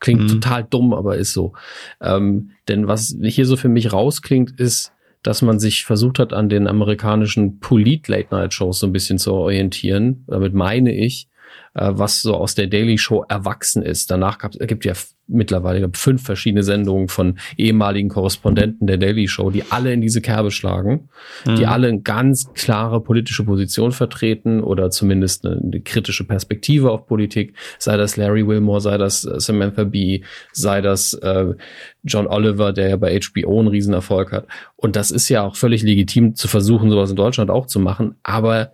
Klingt 0.00 0.22
mhm. 0.22 0.28
total 0.28 0.64
dumm, 0.64 0.94
aber 0.94 1.16
ist 1.16 1.32
so. 1.32 1.54
Ähm, 2.00 2.50
denn 2.68 2.86
was 2.86 3.16
hier 3.22 3.46
so 3.46 3.56
für 3.56 3.68
mich 3.68 3.92
rausklingt, 3.92 4.58
ist, 4.58 4.92
dass 5.22 5.42
man 5.42 5.58
sich 5.58 5.84
versucht 5.84 6.18
hat, 6.18 6.32
an 6.32 6.48
den 6.48 6.68
amerikanischen 6.68 7.58
Polit-Late-Night-Shows 7.58 8.78
so 8.78 8.86
ein 8.86 8.92
bisschen 8.92 9.18
zu 9.18 9.32
orientieren. 9.32 10.24
Damit 10.26 10.54
meine 10.54 10.94
ich, 10.94 11.28
äh, 11.74 11.90
was 11.92 12.22
so 12.22 12.34
aus 12.34 12.54
der 12.54 12.66
Daily 12.66 12.98
Show 12.98 13.24
erwachsen 13.28 13.82
ist. 13.82 14.10
Danach 14.10 14.38
gab, 14.38 14.54
es 14.54 14.66
gibt 14.66 14.84
ja 14.84 14.94
mittlerweile 15.26 15.90
fünf 15.94 16.22
verschiedene 16.22 16.62
Sendungen 16.62 17.08
von 17.08 17.38
ehemaligen 17.56 18.08
Korrespondenten 18.08 18.86
der 18.86 18.98
Daily 18.98 19.26
Show, 19.26 19.50
die 19.50 19.64
alle 19.70 19.92
in 19.92 20.00
diese 20.00 20.20
Kerbe 20.20 20.50
schlagen, 20.50 21.08
mhm. 21.46 21.56
die 21.56 21.66
alle 21.66 21.88
eine 21.88 22.02
ganz 22.02 22.52
klare 22.52 23.00
politische 23.00 23.44
Position 23.44 23.92
vertreten 23.92 24.62
oder 24.62 24.90
zumindest 24.90 25.46
eine, 25.46 25.60
eine, 25.60 25.80
kritische 25.80 26.24
Perspektive 26.24 26.90
auf 26.90 27.06
Politik, 27.06 27.54
sei 27.78 27.96
das 27.96 28.16
Larry 28.16 28.46
Wilmore, 28.46 28.80
sei 28.80 28.98
das 28.98 29.24
äh, 29.24 29.40
Samantha 29.40 29.84
Bee, 29.84 30.24
sei 30.52 30.80
das 30.80 31.14
äh, 31.14 31.54
John 32.02 32.26
Oliver, 32.26 32.72
der 32.72 32.90
ja 32.90 32.96
bei 32.96 33.18
HBO 33.18 33.60
einen 33.60 33.68
Riesenerfolg 33.68 34.30
hat. 34.32 34.46
Und 34.76 34.94
das 34.94 35.10
ist 35.10 35.28
ja 35.28 35.42
auch 35.42 35.56
völlig 35.56 35.82
legitim 35.82 36.34
zu 36.34 36.48
versuchen, 36.48 36.90
sowas 36.90 37.10
in 37.10 37.16
Deutschland 37.16 37.50
auch 37.50 37.66
zu 37.66 37.80
machen, 37.80 38.16
aber 38.22 38.72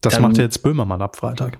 das 0.00 0.18
macht 0.18 0.36
ja 0.36 0.42
jetzt 0.42 0.64
Böhmermann 0.64 1.00
ab 1.00 1.16
Freitag. 1.16 1.58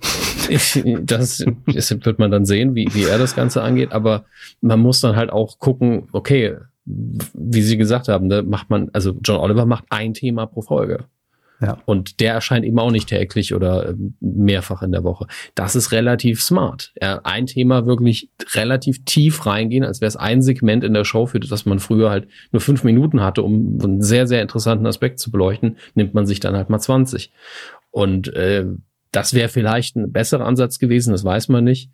Das, 1.03 1.44
das 1.66 1.90
wird 1.90 2.18
man 2.18 2.30
dann 2.30 2.44
sehen, 2.44 2.74
wie, 2.74 2.88
wie 2.92 3.05
er 3.05 3.18
das 3.18 3.36
Ganze 3.36 3.62
angeht. 3.62 3.92
Aber 3.92 4.24
man 4.61 4.80
muss 4.80 5.00
dann 5.00 5.16
halt 5.16 5.30
auch 5.30 5.59
gucken, 5.59 6.09
okay, 6.12 6.57
wie 6.84 7.62
Sie 7.62 7.76
gesagt 7.76 8.09
haben, 8.09 8.28
da 8.28 8.42
macht 8.42 8.70
man, 8.70 8.90
also 8.92 9.14
John 9.22 9.38
Oliver 9.38 9.66
macht 9.66 9.84
ein 9.90 10.14
Thema 10.14 10.46
pro 10.46 10.62
Folge. 10.62 11.05
Ja. 11.62 11.78
Und 11.84 12.18
der 12.18 12.34
erscheint 12.34 12.64
eben 12.64 12.78
auch 12.80 12.90
nicht 12.90 13.09
täglich 13.09 13.55
oder 13.55 13.90
ähm, 13.90 14.14
mehrfach 14.20 14.82
in 14.82 14.90
der 14.90 15.05
Woche. 15.05 15.26
Das 15.55 15.76
ist 15.76 15.92
relativ 15.92 16.42
smart. 16.42 16.92
Ein 17.00 17.46
Thema 17.46 17.86
wirklich 17.86 18.30
relativ 18.55 19.05
tief 19.05 19.46
reingehen, 19.46 19.84
als 19.84 20.00
wäre 20.00 20.09
es 20.09 20.16
ein 20.16 20.42
Segment 20.42 20.82
in 20.82 20.92
der 20.92 21.05
Show, 21.05 21.26
für 21.26 21.38
das 21.38 21.64
man 21.64 21.78
früher 21.78 22.11
halt 22.11 22.26
nur 22.50 22.61
fünf 22.61 22.82
Minuten 22.82 23.22
hatte, 23.22 23.42
um 23.42 23.78
einen 23.80 24.03
sehr, 24.03 24.26
sehr 24.26 24.42
interessanten 24.42 24.86
Aspekt 24.86 25.20
zu 25.20 25.30
beleuchten, 25.30 25.76
nimmt 25.94 26.14
man 26.14 26.26
sich 26.26 26.40
dann 26.40 26.57
halt 26.57 26.68
mal 26.68 26.80
20. 26.80 27.30
Und 27.92 28.34
äh, 28.34 28.66
das 29.13 29.35
wäre 29.35 29.49
vielleicht 29.49 29.97
ein 29.97 30.11
besserer 30.11 30.47
Ansatz 30.47 30.79
gewesen, 30.79 31.13
das 31.13 31.25
weiß 31.25 31.49
man 31.49 31.65
nicht. 31.65 31.91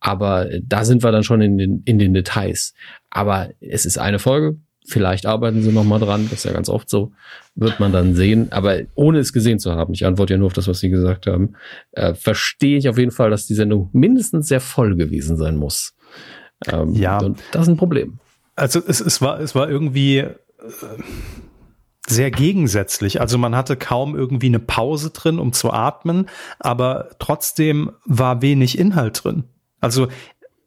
Aber 0.00 0.48
da 0.62 0.84
sind 0.84 1.02
wir 1.02 1.10
dann 1.10 1.24
schon 1.24 1.40
in 1.40 1.58
den, 1.58 1.82
in 1.84 1.98
den 1.98 2.14
Details. 2.14 2.74
Aber 3.10 3.48
es 3.60 3.84
ist 3.84 3.98
eine 3.98 4.18
Folge. 4.18 4.58
Vielleicht 4.86 5.26
arbeiten 5.26 5.62
sie 5.62 5.72
nochmal 5.72 5.98
dran. 5.98 6.28
Das 6.30 6.40
ist 6.40 6.44
ja 6.44 6.52
ganz 6.52 6.68
oft 6.68 6.88
so. 6.88 7.12
Wird 7.56 7.80
man 7.80 7.92
dann 7.92 8.14
sehen. 8.14 8.52
Aber 8.52 8.78
ohne 8.94 9.18
es 9.18 9.32
gesehen 9.32 9.58
zu 9.58 9.72
haben, 9.72 9.92
ich 9.92 10.06
antworte 10.06 10.34
ja 10.34 10.38
nur 10.38 10.46
auf 10.46 10.52
das, 10.52 10.68
was 10.68 10.78
Sie 10.80 10.88
gesagt 10.88 11.26
haben, 11.26 11.54
äh, 11.92 12.14
verstehe 12.14 12.78
ich 12.78 12.88
auf 12.88 12.96
jeden 12.96 13.10
Fall, 13.10 13.28
dass 13.30 13.46
die 13.46 13.54
Sendung 13.54 13.90
mindestens 13.92 14.48
sehr 14.48 14.60
voll 14.60 14.94
gewesen 14.94 15.36
sein 15.36 15.56
muss. 15.56 15.94
Ähm, 16.70 16.94
ja. 16.94 17.18
Und 17.18 17.40
das 17.52 17.62
ist 17.62 17.68
ein 17.68 17.76
Problem. 17.76 18.18
Also 18.54 18.80
es, 18.86 19.00
es 19.00 19.20
war, 19.20 19.40
es 19.40 19.54
war 19.54 19.68
irgendwie 19.68 20.18
äh, 20.18 20.34
sehr 22.08 22.30
gegensätzlich. 22.30 23.20
Also 23.20 23.38
man 23.38 23.54
hatte 23.56 23.76
kaum 23.76 24.16
irgendwie 24.16 24.46
eine 24.46 24.58
Pause 24.58 25.10
drin, 25.10 25.38
um 25.38 25.52
zu 25.52 25.72
atmen, 25.72 26.28
aber 26.58 27.10
trotzdem 27.18 27.92
war 28.04 28.42
wenig 28.42 28.78
Inhalt 28.78 29.24
drin. 29.24 29.44
Also 29.80 30.08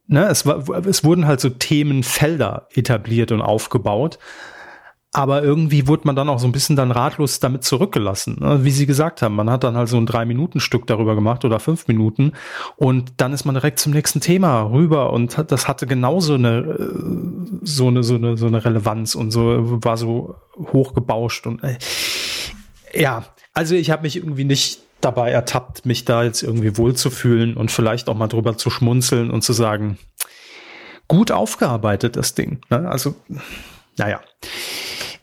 ne, 0.07 0.27
es, 0.27 0.45
war, 0.45 0.69
es 0.85 1.03
wurden 1.03 1.25
halt 1.25 1.39
so 1.39 1.49
Themenfelder 1.49 2.67
etabliert 2.73 3.31
und 3.31 3.41
aufgebaut. 3.41 4.19
Aber 5.14 5.43
irgendwie 5.43 5.88
wurde 5.88 6.03
man 6.05 6.16
dann 6.16 6.30
auch 6.30 6.39
so 6.39 6.47
ein 6.47 6.53
bisschen 6.53 6.78
dann 6.78 6.91
ratlos 6.91 7.41
damit 7.41 7.66
zurückgelassen. 7.66 8.38
Ne? 8.39 8.64
Wie 8.64 8.72
Sie 8.72 8.86
gesagt 8.86 9.22
haben, 9.22 9.36
man 9.36 9.49
hat 9.49 9.66
dann 9.66 9.76
halt 9.76 9.89
so 9.89 9.97
ein 9.97 10.05
Drei-Minuten-Stück 10.05 10.88
darüber 10.88 11.16
gemacht 11.16 11.43
oder 11.43 11.59
fünf 11.59 11.89
Minuten 11.89 12.32
und 12.78 13.14
dann 13.18 13.34
ist 13.34 13.43
man 13.43 13.55
direkt 13.55 13.80
zum 13.80 13.91
nächsten 13.91 14.22
Thema 14.22 14.62
rüber 14.62 15.12
und 15.12 15.43
das 15.49 15.68
hatte 15.68 15.86
genauso 15.86 16.36
eine, 16.36 16.59
äh, 16.59 16.93
so 17.62 17.89
eine, 17.89 18.03
so 18.03 18.16
eine, 18.16 18.38
so 18.38 18.47
eine 18.47 18.64
Relevanz 18.64 19.16
und 19.16 19.32
so, 19.32 19.84
war 19.84 19.97
so 19.97 20.36
hochgebauscht 20.55 21.45
und 21.45 21.62
äh, 21.62 21.78
ja, 22.93 23.26
also 23.53 23.76
ich 23.76 23.91
habe 23.91 24.03
mich 24.03 24.16
irgendwie 24.16 24.45
nicht 24.45 24.80
dabei 25.01 25.32
ertappt, 25.32 25.86
mich 25.86 26.05
da 26.05 26.24
jetzt 26.24 26.43
irgendwie 26.43 26.78
wohlzufühlen 26.78 27.57
und 27.57 27.72
vielleicht 27.72 28.07
auch 28.07 28.16
mal 28.16 28.28
drüber 28.28 28.57
zu 28.57 28.70
schmunzeln 28.70 29.32
und 29.32 29.41
zu 29.41 29.51
sagen, 29.53 29.97
gut 31.07 31.32
aufgearbeitet, 31.32 32.16
das 32.16 32.36
Ding. 32.36 32.62
Ne? 32.70 32.88
Also, 32.88 33.16
naja. 33.97 34.22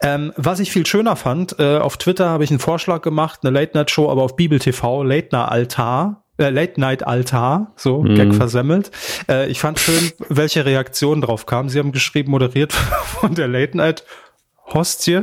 Ähm, 0.01 0.33
was 0.37 0.61
ich 0.61 0.71
viel 0.71 0.87
schöner 0.87 1.17
fand, 1.17 1.59
äh, 1.59 1.79
auf 1.79 1.97
Twitter 1.97 2.29
habe 2.29 2.45
ich 2.45 2.51
einen 2.51 2.61
Vorschlag 2.61 3.03
gemacht, 3.03 3.41
eine 3.43 3.51
Late-Night-Show, 3.51 4.09
aber 4.11 4.23
auf 4.23 4.37
Bibel 4.37 4.59
TV, 4.59 5.03
Late 5.03 5.29
Night 5.33 5.49
Altar, 5.51 6.25
äh, 6.39 6.51
Late 6.51 6.81
Night 6.81 7.07
Altar, 7.07 7.73
so 7.77 8.03
mhm. 8.03 8.15
Gag 8.15 8.35
versemmelt. 8.35 8.91
Äh, 9.29 9.49
ich 9.51 9.61
fand 9.61 9.81
schön, 9.81 10.13
welche 10.29 10.65
Reaktionen 10.65 11.21
drauf 11.21 11.47
kamen. 11.47 11.69
Sie 11.69 11.79
haben 11.79 11.93
geschrieben, 11.93 12.31
moderiert 12.31 12.73
von 13.05 13.35
der 13.35 13.49
Late 13.49 13.77
Night 13.77 14.05
Hostie. 14.73 15.23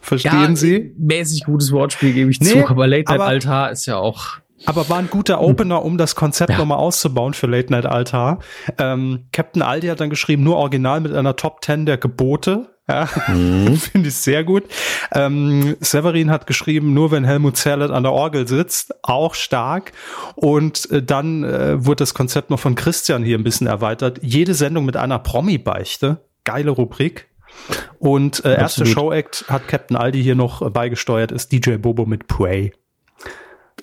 Verstehen 0.00 0.32
ja, 0.32 0.56
Sie? 0.56 0.94
Mäßig 0.98 1.44
gutes 1.44 1.72
Wortspiel, 1.72 2.12
gebe 2.12 2.30
ich 2.30 2.40
nee, 2.40 2.50
zu, 2.50 2.68
aber 2.68 2.86
Late 2.86 3.04
Night 3.04 3.20
aber, 3.20 3.26
Altar 3.26 3.70
ist 3.70 3.86
ja 3.86 3.96
auch. 3.96 4.38
Aber 4.66 4.88
war 4.88 4.98
ein 4.98 5.08
guter 5.08 5.40
Opener, 5.40 5.84
um 5.84 5.96
das 5.96 6.14
Konzept 6.14 6.50
ja. 6.50 6.58
nochmal 6.58 6.78
auszubauen 6.78 7.34
für 7.34 7.46
Late 7.46 7.72
Night 7.72 7.86
Altar. 7.86 8.40
Ähm, 8.78 9.26
Captain 9.32 9.62
Aldi 9.62 9.88
hat 9.88 10.00
dann 10.00 10.10
geschrieben, 10.10 10.42
nur 10.42 10.56
original 10.56 11.00
mit 11.00 11.14
einer 11.14 11.36
Top 11.36 11.64
10 11.64 11.86
der 11.86 11.98
Gebote. 11.98 12.68
Ja, 12.88 13.08
mhm. 13.28 13.76
finde 13.76 14.08
ich 14.08 14.14
sehr 14.14 14.44
gut. 14.44 14.64
Ähm, 15.12 15.76
Severin 15.80 16.30
hat 16.30 16.46
geschrieben, 16.46 16.94
nur 16.94 17.10
wenn 17.10 17.24
Helmut 17.24 17.56
Zerlett 17.56 17.90
an 17.90 18.04
der 18.04 18.12
Orgel 18.12 18.46
sitzt, 18.46 18.94
auch 19.02 19.34
stark. 19.34 19.92
Und 20.36 20.88
äh, 20.90 21.02
dann 21.02 21.42
äh, 21.42 21.84
wurde 21.84 21.96
das 21.96 22.14
Konzept 22.14 22.50
noch 22.50 22.60
von 22.60 22.74
Christian 22.74 23.24
hier 23.24 23.38
ein 23.38 23.44
bisschen 23.44 23.66
erweitert. 23.66 24.20
Jede 24.22 24.54
Sendung 24.54 24.84
mit 24.84 24.96
einer 24.96 25.18
Promi-Beichte. 25.18 26.18
Geile 26.44 26.70
Rubrik. 26.70 27.28
Und 27.98 28.44
äh, 28.44 28.54
erste 28.54 28.86
Show-Act 28.86 29.46
hat 29.48 29.66
Captain 29.66 29.96
Aldi 29.96 30.22
hier 30.22 30.34
noch 30.34 30.68
beigesteuert, 30.70 31.32
ist 31.32 31.50
DJ 31.52 31.76
Bobo 31.76 32.04
mit 32.04 32.28
Prey. 32.28 32.72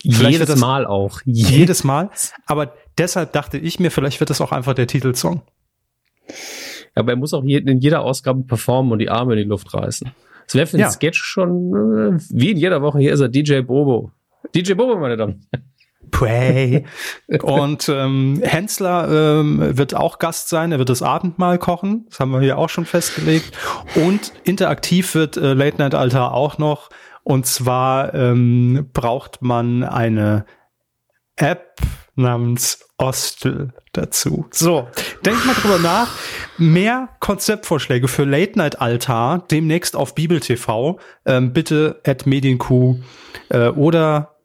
Jedes 0.04 0.48
das, 0.48 0.60
Mal 0.60 0.86
auch. 0.86 1.22
Jedes 1.26 1.84
Mal. 1.84 2.10
Aber 2.46 2.74
deshalb 2.98 3.34
dachte 3.34 3.58
ich 3.58 3.80
mir, 3.80 3.90
vielleicht 3.90 4.20
wird 4.20 4.30
das 4.30 4.42
auch 4.42 4.52
einfach 4.52 4.74
der 4.74 4.88
Titelsong. 4.88 5.42
Aber 6.96 7.12
er 7.12 7.16
muss 7.16 7.34
auch 7.34 7.44
in 7.44 7.80
jeder 7.80 8.02
Ausgabe 8.02 8.44
performen 8.44 8.92
und 8.92 9.00
die 9.00 9.10
Arme 9.10 9.34
in 9.34 9.40
die 9.40 9.50
Luft 9.50 9.74
reißen. 9.74 10.12
Das 10.46 10.56
wäre 10.56 10.68
für 10.68 10.78
den 10.78 10.82
ja. 10.82 10.92
Sketch 10.92 11.24
schon, 11.24 12.18
äh, 12.18 12.20
wie 12.30 12.52
in 12.52 12.58
jeder 12.58 12.82
Woche, 12.82 13.00
hier 13.00 13.14
ist 13.14 13.22
er 13.22 13.30
DJ 13.30 13.62
Bobo. 13.62 14.12
DJ 14.54 14.74
Bobo, 14.74 14.98
meine 14.98 15.18
Damen. 15.18 15.48
Pray. 16.12 16.86
Und 17.42 17.90
ähm, 17.90 18.42
Hensler 18.44 19.40
ähm, 19.40 19.78
wird 19.78 19.96
auch 19.96 20.20
Gast 20.20 20.50
sein, 20.50 20.72
er 20.72 20.80
wird 20.80 20.90
das 20.90 21.02
Abendmahl 21.02 21.58
kochen, 21.58 22.06
das 22.10 22.20
haben 22.20 22.32
wir 22.32 22.42
hier 22.42 22.58
auch 22.58 22.70
schon 22.70 22.86
festgelegt. 22.86 23.52
Und 23.96 24.34
interaktiv 24.44 25.16
wird 25.16 25.38
äh, 25.38 25.54
Late 25.54 25.78
Night 25.78 25.96
Altar 25.96 26.34
auch 26.34 26.58
noch. 26.58 26.90
Und 27.24 27.46
zwar 27.46 28.14
ähm, 28.14 28.90
braucht 28.94 29.42
man 29.42 29.84
eine 29.84 30.46
App 31.36 31.80
namens 32.16 32.86
Ostel 32.98 33.74
dazu. 33.94 34.46
So, 34.52 34.88
denkt 35.26 35.46
mal 35.46 35.56
drüber 35.56 35.80
nach. 35.80 36.10
Mehr 36.58 37.10
Konzeptvorschläge 37.20 38.08
für 38.08 38.24
Late 38.24 38.58
Night 38.58 38.82
Altar 38.82 39.46
demnächst 39.50 39.96
auf 39.96 40.16
Bibel 40.16 40.40
TV. 40.40 41.00
Ähm, 41.26 41.54
bitte 41.54 42.02
at 42.06 42.26
Medienkuh 42.26 42.98
äh, 43.50 43.70
oder 43.70 44.36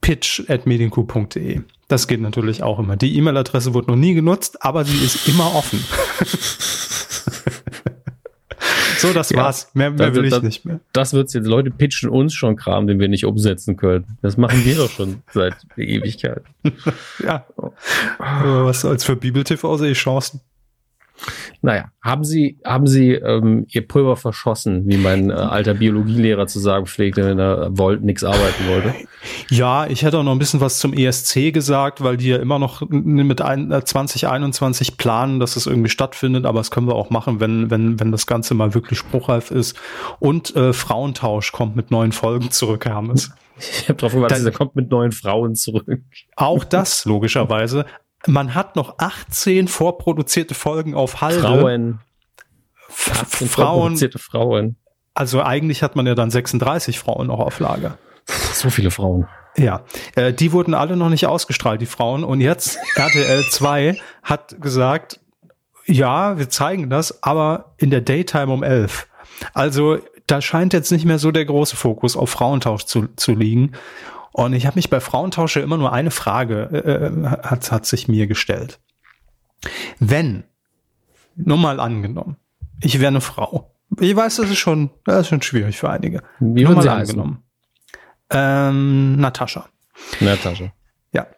pitch 0.00 0.48
at 0.48 0.66
medienkuh.de. 0.66 1.62
Das 1.88 2.08
geht 2.08 2.20
natürlich 2.20 2.62
auch 2.62 2.78
immer. 2.78 2.96
Die 2.96 3.16
E-Mail-Adresse 3.16 3.74
wird 3.74 3.88
noch 3.88 3.96
nie 3.96 4.14
genutzt, 4.14 4.62
aber 4.64 4.84
sie 4.84 5.04
ist 5.04 5.28
immer 5.28 5.54
offen. 5.54 5.84
So, 9.04 9.12
das 9.12 9.30
ja, 9.30 9.38
war's. 9.38 9.70
Mehr, 9.74 9.90
mehr 9.90 10.14
will 10.14 10.24
ich 10.24 10.30
das, 10.30 10.42
nicht 10.42 10.64
mehr. 10.64 10.80
Das 10.92 11.12
wird's 11.12 11.34
jetzt. 11.34 11.46
Leute 11.46 11.70
pitchen 11.70 12.08
uns 12.08 12.32
schon 12.32 12.56
Kram, 12.56 12.86
den 12.86 12.98
wir 12.98 13.08
nicht 13.08 13.26
umsetzen 13.26 13.76
können. 13.76 14.18
Das 14.22 14.36
machen 14.36 14.64
wir 14.64 14.76
doch 14.76 14.90
schon 14.90 15.22
seit 15.32 15.56
Ewigkeit. 15.76 16.42
ja. 17.22 17.44
Aber 18.18 18.64
was 18.64 18.84
als 18.84 19.04
für 19.04 19.16
Bibel 19.16 19.44
TV 19.44 19.76
sehe 19.76 19.90
ich 19.90 19.98
Chancen. 19.98 20.40
Naja, 21.62 21.90
haben 22.02 22.24
Sie, 22.24 22.58
haben 22.64 22.86
Sie 22.86 23.12
ähm, 23.12 23.66
Ihr 23.68 23.86
Pulver 23.86 24.16
verschossen, 24.16 24.82
wie 24.86 24.96
mein 24.96 25.30
äh, 25.30 25.34
alter 25.34 25.74
Biologielehrer 25.74 26.46
zu 26.46 26.58
sagen 26.60 26.86
pflegte, 26.86 27.24
wenn 27.24 27.38
er 27.38 27.76
wollte, 27.76 28.04
nichts 28.04 28.24
arbeiten 28.24 28.68
wollte? 28.68 28.94
Ja, 29.48 29.86
ich 29.86 30.02
hätte 30.02 30.18
auch 30.18 30.22
noch 30.22 30.32
ein 30.32 30.38
bisschen 30.38 30.60
was 30.60 30.78
zum 30.78 30.92
ESC 30.92 31.52
gesagt, 31.52 32.02
weil 32.02 32.16
die 32.16 32.28
ja 32.28 32.36
immer 32.36 32.58
noch 32.58 32.82
mit 32.88 33.40
ein, 33.40 33.72
äh, 33.72 33.84
2021 33.84 34.96
planen, 34.96 35.40
dass 35.40 35.56
es 35.56 35.66
irgendwie 35.66 35.88
stattfindet, 35.88 36.44
aber 36.44 36.60
das 36.60 36.70
können 36.70 36.86
wir 36.86 36.94
auch 36.94 37.10
machen, 37.10 37.40
wenn, 37.40 37.70
wenn, 37.70 37.98
wenn 37.98 38.12
das 38.12 38.26
Ganze 38.26 38.54
mal 38.54 38.74
wirklich 38.74 38.98
spruchreif 38.98 39.50
ist. 39.50 39.76
Und 40.20 40.54
äh, 40.56 40.72
Frauentausch 40.72 41.52
kommt 41.52 41.76
mit 41.76 41.90
neuen 41.90 42.12
Folgen 42.12 42.50
zurück, 42.50 42.84
Hermes. 42.86 43.30
Ich 43.56 43.88
habe 43.88 43.94
drauf 43.94 44.12
gewartet, 44.12 44.44
er 44.44 44.52
kommt 44.52 44.74
mit 44.74 44.90
neuen 44.90 45.12
Frauen 45.12 45.54
zurück. 45.54 46.02
Auch 46.36 46.64
das, 46.64 47.04
logischerweise. 47.04 47.86
Man 48.26 48.54
hat 48.54 48.76
noch 48.76 48.98
18 48.98 49.68
vorproduzierte 49.68 50.54
Folgen 50.54 50.94
auf 50.94 51.20
Halde. 51.20 51.40
Frauen. 51.40 52.00
18 52.88 53.48
Frauen. 53.48 53.68
Vorproduzierte 53.68 54.18
Frauen. 54.18 54.76
Also 55.14 55.42
eigentlich 55.42 55.82
hat 55.82 55.96
man 55.96 56.06
ja 56.06 56.14
dann 56.14 56.30
36 56.30 56.98
Frauen 56.98 57.28
noch 57.28 57.38
auf 57.38 57.60
Lager. 57.60 57.98
So 58.26 58.70
viele 58.70 58.90
Frauen. 58.90 59.28
Ja, 59.56 59.84
äh, 60.16 60.32
die 60.32 60.52
wurden 60.52 60.74
alle 60.74 60.96
noch 60.96 61.10
nicht 61.10 61.26
ausgestrahlt, 61.26 61.80
die 61.80 61.86
Frauen. 61.86 62.24
Und 62.24 62.40
jetzt 62.40 62.78
RTL 62.96 63.44
2 63.48 64.00
hat 64.22 64.60
gesagt, 64.60 65.20
ja, 65.86 66.38
wir 66.38 66.48
zeigen 66.48 66.90
das, 66.90 67.22
aber 67.22 67.74
in 67.76 67.90
der 67.90 68.00
Daytime 68.00 68.52
um 68.52 68.62
11. 68.62 69.06
Also 69.52 69.98
da 70.26 70.40
scheint 70.40 70.72
jetzt 70.72 70.90
nicht 70.90 71.04
mehr 71.04 71.18
so 71.18 71.30
der 71.30 71.44
große 71.44 71.76
Fokus 71.76 72.16
auf 72.16 72.30
Frauentausch 72.30 72.84
zu, 72.84 73.08
zu 73.16 73.32
liegen. 73.32 73.72
Und 74.36 74.52
ich 74.52 74.66
habe 74.66 74.74
mich 74.74 74.90
bei 74.90 74.98
Frauentausche 74.98 75.60
immer 75.60 75.76
nur 75.76 75.92
eine 75.92 76.10
Frage, 76.10 76.68
äh, 76.72 77.06
äh, 77.06 77.26
hat, 77.44 77.70
hat 77.70 77.86
sich 77.86 78.08
mir 78.08 78.26
gestellt. 78.26 78.80
Wenn, 80.00 80.42
nur 81.36 81.56
mal 81.56 81.78
angenommen, 81.78 82.36
ich 82.82 82.98
wäre 82.98 83.08
eine 83.08 83.20
Frau. 83.20 83.72
Ich 84.00 84.16
weiß, 84.16 84.36
das 84.36 84.50
ist 84.50 84.58
schon, 84.58 84.90
das 85.04 85.20
ist 85.20 85.28
schon 85.28 85.40
schwierig 85.40 85.78
für 85.78 85.88
einige. 85.88 86.20
Wie 86.40 86.64
nur 86.64 86.74
mal 86.74 86.88
angenommen. 86.88 87.44
Ähm, 88.28 89.20
Natascha. 89.20 89.68
Natascha. 90.18 90.72
Ja. 91.12 91.28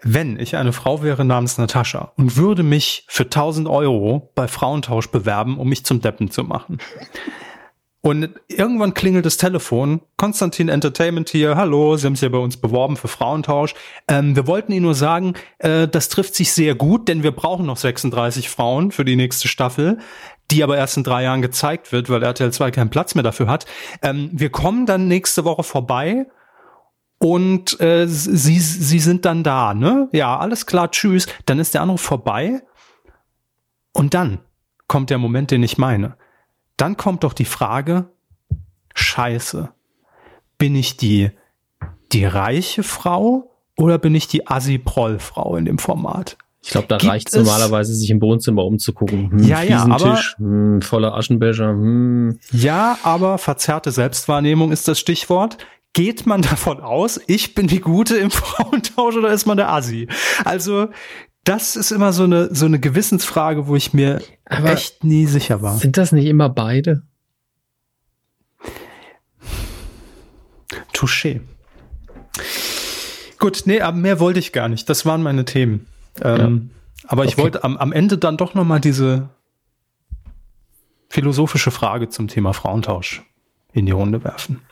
Wenn 0.00 0.40
ich 0.40 0.56
eine 0.56 0.72
Frau 0.72 1.02
wäre 1.02 1.26
namens 1.26 1.58
Natascha 1.58 2.12
und 2.16 2.38
würde 2.38 2.62
mich 2.62 3.04
für 3.06 3.24
1000 3.24 3.68
Euro 3.68 4.32
bei 4.34 4.48
Frauentausch 4.48 5.08
bewerben, 5.10 5.58
um 5.58 5.68
mich 5.68 5.84
zum 5.84 6.00
Deppen 6.00 6.30
zu 6.30 6.42
machen, 6.42 6.78
und 8.06 8.30
irgendwann 8.46 8.94
klingelt 8.94 9.26
das 9.26 9.36
Telefon. 9.36 10.00
Konstantin 10.16 10.68
Entertainment 10.68 11.28
hier. 11.28 11.56
Hallo, 11.56 11.96
Sie 11.96 12.06
haben 12.06 12.14
sich 12.14 12.22
ja 12.22 12.28
bei 12.28 12.38
uns 12.38 12.56
beworben 12.56 12.96
für 12.96 13.08
Frauentausch. 13.08 13.74
Ähm, 14.06 14.36
wir 14.36 14.46
wollten 14.46 14.70
Ihnen 14.70 14.84
nur 14.84 14.94
sagen, 14.94 15.34
äh, 15.58 15.88
das 15.88 16.08
trifft 16.08 16.36
sich 16.36 16.52
sehr 16.52 16.76
gut, 16.76 17.08
denn 17.08 17.24
wir 17.24 17.32
brauchen 17.32 17.66
noch 17.66 17.78
36 17.78 18.48
Frauen 18.48 18.92
für 18.92 19.04
die 19.04 19.16
nächste 19.16 19.48
Staffel, 19.48 19.98
die 20.52 20.62
aber 20.62 20.76
erst 20.76 20.96
in 20.98 21.02
drei 21.02 21.24
Jahren 21.24 21.42
gezeigt 21.42 21.90
wird, 21.90 22.08
weil 22.08 22.22
RTL 22.22 22.52
2 22.52 22.70
keinen 22.70 22.90
Platz 22.90 23.16
mehr 23.16 23.24
dafür 23.24 23.48
hat. 23.48 23.66
Ähm, 24.02 24.30
wir 24.32 24.50
kommen 24.50 24.86
dann 24.86 25.08
nächste 25.08 25.44
Woche 25.44 25.64
vorbei 25.64 26.26
und 27.18 27.80
äh, 27.80 28.06
Sie, 28.06 28.60
Sie 28.60 29.00
sind 29.00 29.24
dann 29.24 29.42
da, 29.42 29.74
ne? 29.74 30.08
Ja, 30.12 30.38
alles 30.38 30.66
klar, 30.66 30.92
tschüss. 30.92 31.26
Dann 31.46 31.58
ist 31.58 31.74
der 31.74 31.82
Anruf 31.82 32.02
vorbei 32.02 32.62
und 33.92 34.14
dann 34.14 34.38
kommt 34.86 35.10
der 35.10 35.18
Moment, 35.18 35.50
den 35.50 35.64
ich 35.64 35.76
meine 35.76 36.16
dann 36.76 36.96
kommt 36.96 37.24
doch 37.24 37.32
die 37.32 37.44
Frage, 37.44 38.10
scheiße, 38.94 39.70
bin 40.58 40.74
ich 40.74 40.96
die, 40.96 41.30
die 42.12 42.24
reiche 42.24 42.82
Frau 42.82 43.50
oder 43.76 43.98
bin 43.98 44.14
ich 44.14 44.28
die 44.28 44.46
Assi-Proll-Frau 44.46 45.56
in 45.56 45.64
dem 45.64 45.78
Format? 45.78 46.36
Ich 46.62 46.72
glaube, 46.72 46.88
da 46.88 46.96
reicht 46.96 47.28
es 47.28 47.34
normalerweise, 47.34 47.94
sich 47.94 48.10
im 48.10 48.20
Wohnzimmer 48.20 48.64
umzugucken. 48.64 49.30
Hm, 49.30 49.38
ja, 49.44 49.62
ja, 49.62 49.84
aber 49.84 50.20
hm, 50.36 50.82
voller 50.82 51.14
Aschenbecher. 51.14 51.68
Hm. 51.68 52.40
Ja, 52.50 52.98
aber 53.04 53.38
verzerrte 53.38 53.92
Selbstwahrnehmung 53.92 54.72
ist 54.72 54.88
das 54.88 54.98
Stichwort. 54.98 55.58
Geht 55.92 56.26
man 56.26 56.42
davon 56.42 56.80
aus, 56.80 57.20
ich 57.28 57.54
bin 57.54 57.68
die 57.68 57.80
Gute 57.80 58.16
im 58.16 58.32
Frauentausch 58.32 59.16
oder 59.16 59.30
ist 59.30 59.46
man 59.46 59.56
der 59.56 59.70
Assi? 59.70 60.08
Also 60.44 60.88
das 61.46 61.76
ist 61.76 61.92
immer 61.92 62.12
so 62.12 62.24
eine, 62.24 62.54
so 62.54 62.66
eine 62.66 62.80
Gewissensfrage, 62.80 63.68
wo 63.68 63.76
ich 63.76 63.94
mir 63.94 64.20
Aber 64.44 64.72
echt 64.72 65.04
nie 65.04 65.26
sicher 65.26 65.62
war. 65.62 65.76
Sind 65.78 65.96
das 65.96 66.12
nicht 66.12 66.26
immer 66.26 66.48
beide? 66.48 67.02
Touché. 70.92 71.40
Gut, 73.38 73.62
nee, 73.66 73.80
aber 73.80 73.96
mehr 73.96 74.18
wollte 74.18 74.40
ich 74.40 74.52
gar 74.52 74.68
nicht. 74.68 74.88
Das 74.88 75.06
waren 75.06 75.22
meine 75.22 75.44
Themen. 75.44 75.86
Ähm, 76.20 76.70
ja. 77.02 77.08
Aber 77.08 77.24
ich 77.24 77.34
okay. 77.34 77.42
wollte 77.42 77.64
am, 77.64 77.76
am 77.76 77.92
Ende 77.92 78.18
dann 78.18 78.36
doch 78.36 78.54
noch 78.54 78.64
mal 78.64 78.80
diese 78.80 79.28
philosophische 81.08 81.70
Frage 81.70 82.08
zum 82.08 82.26
Thema 82.26 82.54
Frauentausch 82.54 83.22
in 83.72 83.86
die 83.86 83.92
Runde 83.92 84.24
werfen. 84.24 84.62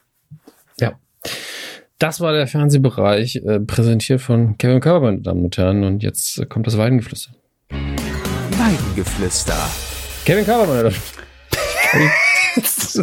Ja. 0.81 0.99
Das 1.99 2.21
war 2.21 2.33
der 2.33 2.47
Fernsehbereich, 2.49 3.37
äh, 3.37 3.61
präsentiert 3.61 4.21
von 4.21 4.59
Kevin 4.59 4.81
Körber, 4.81 5.07
meine 5.07 5.21
Damen 5.21 5.45
und 5.45 5.57
Herren. 5.57 5.85
Und 5.85 6.03
jetzt 6.03 6.39
äh, 6.39 6.47
kommt 6.47 6.67
das 6.67 6.77
Weidengeflüster. 6.77 7.31
Weidengeflüster. 7.71 9.57
Kevin 10.25 10.45
Körber, 10.45 10.67
meine 10.67 10.83
Damen 10.83 10.95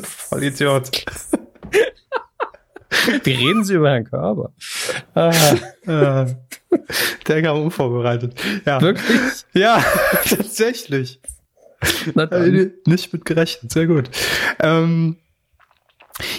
Voll 0.04 0.44
Idiot. 0.44 0.92
Wie 3.24 3.32
reden 3.32 3.64
Sie 3.64 3.76
über 3.76 3.92
Herrn 3.92 4.04
Körber? 4.04 4.52
Ah, 5.16 5.32
äh, 5.86 6.26
der 7.28 7.42
kam 7.42 7.64
unvorbereitet. 7.64 8.34
Ja. 8.66 8.82
Wirklich? 8.82 9.46
Ja, 9.54 9.82
tatsächlich. 10.30 11.22
Nicht 12.86 13.14
mit 13.14 13.24
gerechnet, 13.26 13.72
sehr 13.72 13.88
gut. 13.88 14.12
Ähm, 14.60 15.16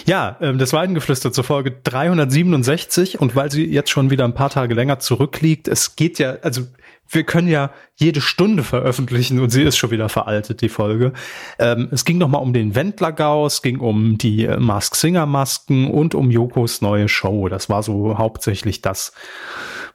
ja, 0.05 0.37
ähm, 0.41 0.57
das 0.57 0.73
Weidengeflüster 0.73 1.31
zur 1.31 1.43
Folge 1.43 1.71
367 1.83 3.19
und 3.19 3.35
weil 3.35 3.51
sie 3.51 3.65
jetzt 3.65 3.89
schon 3.89 4.09
wieder 4.09 4.25
ein 4.25 4.33
paar 4.33 4.49
Tage 4.49 4.73
länger 4.73 4.99
zurückliegt, 4.99 5.67
es 5.67 5.95
geht 5.95 6.19
ja, 6.19 6.37
also 6.41 6.63
wir 7.09 7.23
können 7.23 7.47
ja 7.47 7.71
jede 7.95 8.21
Stunde 8.21 8.63
veröffentlichen 8.63 9.39
und 9.39 9.49
sie 9.49 9.63
ist 9.63 9.77
schon 9.77 9.91
wieder 9.91 10.09
veraltet, 10.09 10.61
die 10.61 10.69
Folge. 10.69 11.13
Ähm, 11.59 11.89
es 11.91 12.05
ging 12.05 12.17
nochmal 12.17 12.41
um 12.41 12.53
den 12.53 12.75
Wendler-Gau, 12.75 13.45
es 13.45 13.61
ging 13.61 13.79
um 13.79 14.17
die 14.17 14.45
äh, 14.45 14.57
Mask 14.57 14.95
Singer 14.95 15.25
Masken 15.25 15.91
und 15.91 16.15
um 16.15 16.31
Jokos 16.31 16.81
neue 16.81 17.07
Show. 17.07 17.49
Das 17.49 17.69
war 17.69 17.83
so 17.83 18.17
hauptsächlich 18.17 18.81
das, 18.81 19.13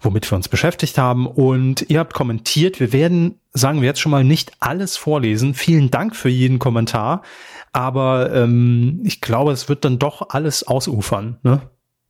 womit 0.01 0.31
wir 0.31 0.37
uns 0.37 0.49
beschäftigt 0.49 0.97
haben. 0.99 1.27
Und 1.27 1.87
ihr 1.89 1.99
habt 1.99 2.15
kommentiert, 2.15 2.79
wir 2.79 2.93
werden, 2.93 3.41
sagen 3.53 3.81
wir 3.81 3.89
jetzt 3.89 4.01
schon 4.01 4.13
mal, 4.13 4.25
nicht 4.25 4.53
alles 4.61 4.97
vorlesen. 4.97 5.55
Vielen 5.55 5.91
Dank 5.91 6.15
für 6.15 6.29
jeden 6.29 6.59
Kommentar. 6.59 7.23
Aber 7.73 8.33
ähm, 8.35 9.01
ich 9.05 9.21
glaube, 9.21 9.53
es 9.53 9.69
wird 9.69 9.85
dann 9.85 9.99
doch 9.99 10.31
alles 10.31 10.67
ausufern, 10.67 11.39
ne? 11.43 11.63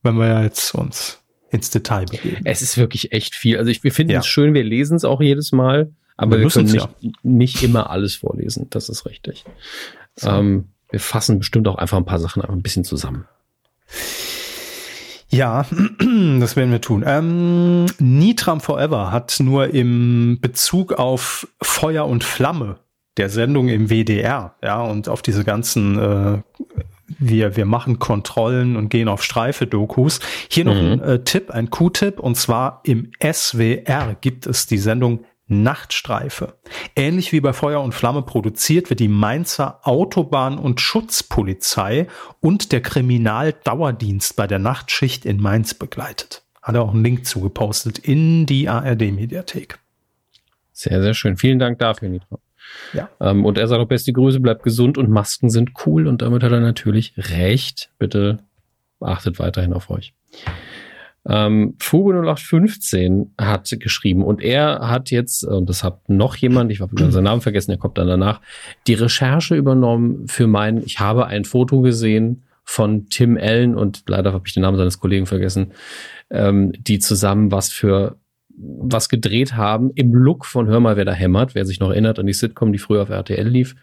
wenn 0.03 0.17
wir 0.17 0.27
ja 0.27 0.43
jetzt 0.43 0.75
uns 0.75 1.23
ins 1.51 1.71
Detail 1.71 2.07
begeben. 2.07 2.43
Es 2.45 2.63
ist 2.63 2.77
wirklich 2.77 3.13
echt 3.13 3.35
viel. 3.35 3.59
Also 3.59 3.71
ich, 3.71 3.83
wir 3.83 3.93
finden 3.93 4.13
ja. 4.13 4.21
es 4.21 4.27
schön, 4.27 4.55
wir 4.55 4.65
lesen 4.65 4.97
es 4.97 5.05
auch 5.05 5.21
jedes 5.21 5.53
Mal, 5.53 5.93
aber 6.17 6.37
wir, 6.39 6.45
wir 6.45 6.51
können 6.51 6.71
nicht, 6.71 6.89
ja. 7.01 7.11
nicht 7.23 7.63
immer 7.63 7.91
alles 7.91 8.17
vorlesen. 8.17 8.67
Das 8.71 8.89
ist 8.89 9.07
richtig. 9.07 9.45
So. 10.17 10.29
Ähm, 10.29 10.69
wir 10.91 11.01
fassen 11.01 11.39
bestimmt 11.39 11.69
auch 11.69 11.77
einfach 11.77 11.97
ein 11.97 12.05
paar 12.05 12.19
Sachen 12.19 12.43
einfach 12.43 12.55
ein 12.55 12.63
bisschen 12.63 12.85
zusammen. 12.85 13.27
Ja, 15.31 15.67
das 16.41 16.57
werden 16.57 16.71
wir 16.71 16.81
tun. 16.81 17.05
Ähm, 17.07 17.87
Nitram 17.99 18.61
Forever 18.61 19.11
hat 19.11 19.39
nur 19.41 19.75
im 19.75 20.39
Bezug 20.41 20.95
auf 20.95 21.47
Feuer 21.61 22.07
und 22.07 22.25
Flamme 22.25 22.79
der 23.19 23.29
Sendung 23.29 23.69
im 23.69 23.91
WDR, 23.91 24.55
ja, 24.63 24.81
und 24.81 25.09
auf 25.09 25.23
diese 25.23 25.45
ganzen 25.45 25.99
äh, 25.99 26.39
wir, 27.19 27.57
wir 27.57 27.65
machen 27.65 27.99
Kontrollen 27.99 28.77
und 28.77 28.91
gehen 28.91 29.09
auf 29.09 29.23
Streife-Dokus. 29.23 30.21
Hier 30.49 30.65
noch 30.65 30.75
mhm. 30.75 30.93
ein 30.93 31.01
äh, 31.01 31.25
Tipp, 31.25 31.51
ein 31.51 31.71
Q-Tipp, 31.71 32.21
und 32.21 32.37
zwar 32.37 32.81
im 32.85 33.11
SWR 33.21 34.17
gibt 34.21 34.47
es 34.47 34.67
die 34.67 34.79
Sendung 34.79 35.25
Nachtstreife. 35.49 36.59
Ähnlich 36.95 37.33
wie 37.33 37.41
bei 37.41 37.55
Feuer 37.55 37.81
und 37.81 37.95
Flamme 37.95 38.21
produziert 38.21 38.91
wird 38.91 39.01
die 39.01 39.09
Mainzer 39.09 39.81
Autobahn- 39.83 40.59
und 40.59 40.81
Schutzpolizei 40.81 42.07
und 42.41 42.71
der 42.71 42.83
Kriminaldauerdienst 42.83 44.37
bei 44.37 44.47
der 44.47 44.59
Nachtschicht 44.59 45.25
in 45.25 45.41
Mainz 45.41 45.73
begleitet. 45.73 46.43
Hat 46.61 46.75
er 46.75 46.83
auch 46.83 46.93
einen 46.93 47.03
Link 47.03 47.25
zugepostet 47.25 47.99
in 47.99 48.45
die 48.45 48.69
ARD-Mediathek. 48.69 49.79
Sehr, 50.73 51.03
sehr 51.03 51.15
schön. 51.15 51.39
Vielen 51.39 51.59
Dank 51.59 51.79
dafür, 51.79 52.11
Nitra. 52.11 52.39
Ja. 52.93 53.09
Ähm, 53.21 53.45
und 53.45 53.59
er 53.59 53.67
sagt 53.69 53.81
auch 53.81 53.89
beste 53.89 54.13
Grüße, 54.13 54.41
bleibt 54.41 54.63
gesund 54.63 54.99
und 54.99 55.11
Masken 55.11 55.51
sind 55.51 55.73
cool 55.87 56.07
und 56.07 56.23
damit 56.23 56.43
hat 56.43 56.53
er 56.53 56.61
natürlich 56.61 57.15
recht. 57.17 57.91
Bitte 57.99 58.39
achtet 59.01 59.39
weiterhin 59.39 59.73
auf 59.73 59.91
euch. 59.91 60.15
Ähm, 61.27 61.75
Fugo 61.79 62.11
0815 62.11 63.35
hat 63.39 63.71
geschrieben 63.81 64.25
und 64.25 64.43
er 64.43 64.89
hat 64.89 65.11
jetzt, 65.11 65.45
und 65.45 65.69
das 65.69 65.85
hat 65.85 66.09
noch 66.09 66.37
jemand, 66.37 66.73
ich 66.73 66.81
habe 66.81 67.11
seinen 67.11 67.25
Namen 67.25 67.43
vergessen, 67.43 67.71
der 67.71 67.79
kommt 67.79 67.99
dann 67.99 68.09
danach, 68.09 68.41
die 68.87 68.95
Recherche 68.95 69.55
übernommen 69.55 70.27
für 70.27 70.47
mein, 70.47 70.83
ich 70.83 71.01
habe 71.01 71.27
ein 71.27 71.45
Foto 71.45 71.83
gesehen 71.83 72.45
von 72.65 73.09
Tim 73.09 73.37
Allen 73.37 73.75
und 73.75 74.05
leider 74.09 74.33
habe 74.33 74.45
ich 74.47 74.55
den 74.55 74.63
Namen 74.63 74.79
seines 74.79 75.01
Kollegen 75.01 75.27
vergessen, 75.27 75.73
ähm, 76.31 76.73
die 76.79 76.99
zusammen 76.99 77.51
was 77.51 77.71
für 77.71 78.17
was 78.61 79.09
gedreht 79.09 79.55
haben 79.55 79.91
im 79.95 80.13
Look 80.13 80.45
von 80.45 80.67
Hör 80.67 80.81
mal, 80.81 80.97
wer 80.97 81.05
da 81.05 81.13
hämmert, 81.13 81.55
wer 81.55 81.65
sich 81.65 81.81
noch 81.81 81.91
erinnert 81.91 82.19
an 82.19 82.27
die 82.27 82.33
Sitcom, 82.33 82.73
die 82.73 82.79
früher 82.79 83.03
auf 83.03 83.11
RTL 83.11 83.47
lief. 83.47 83.77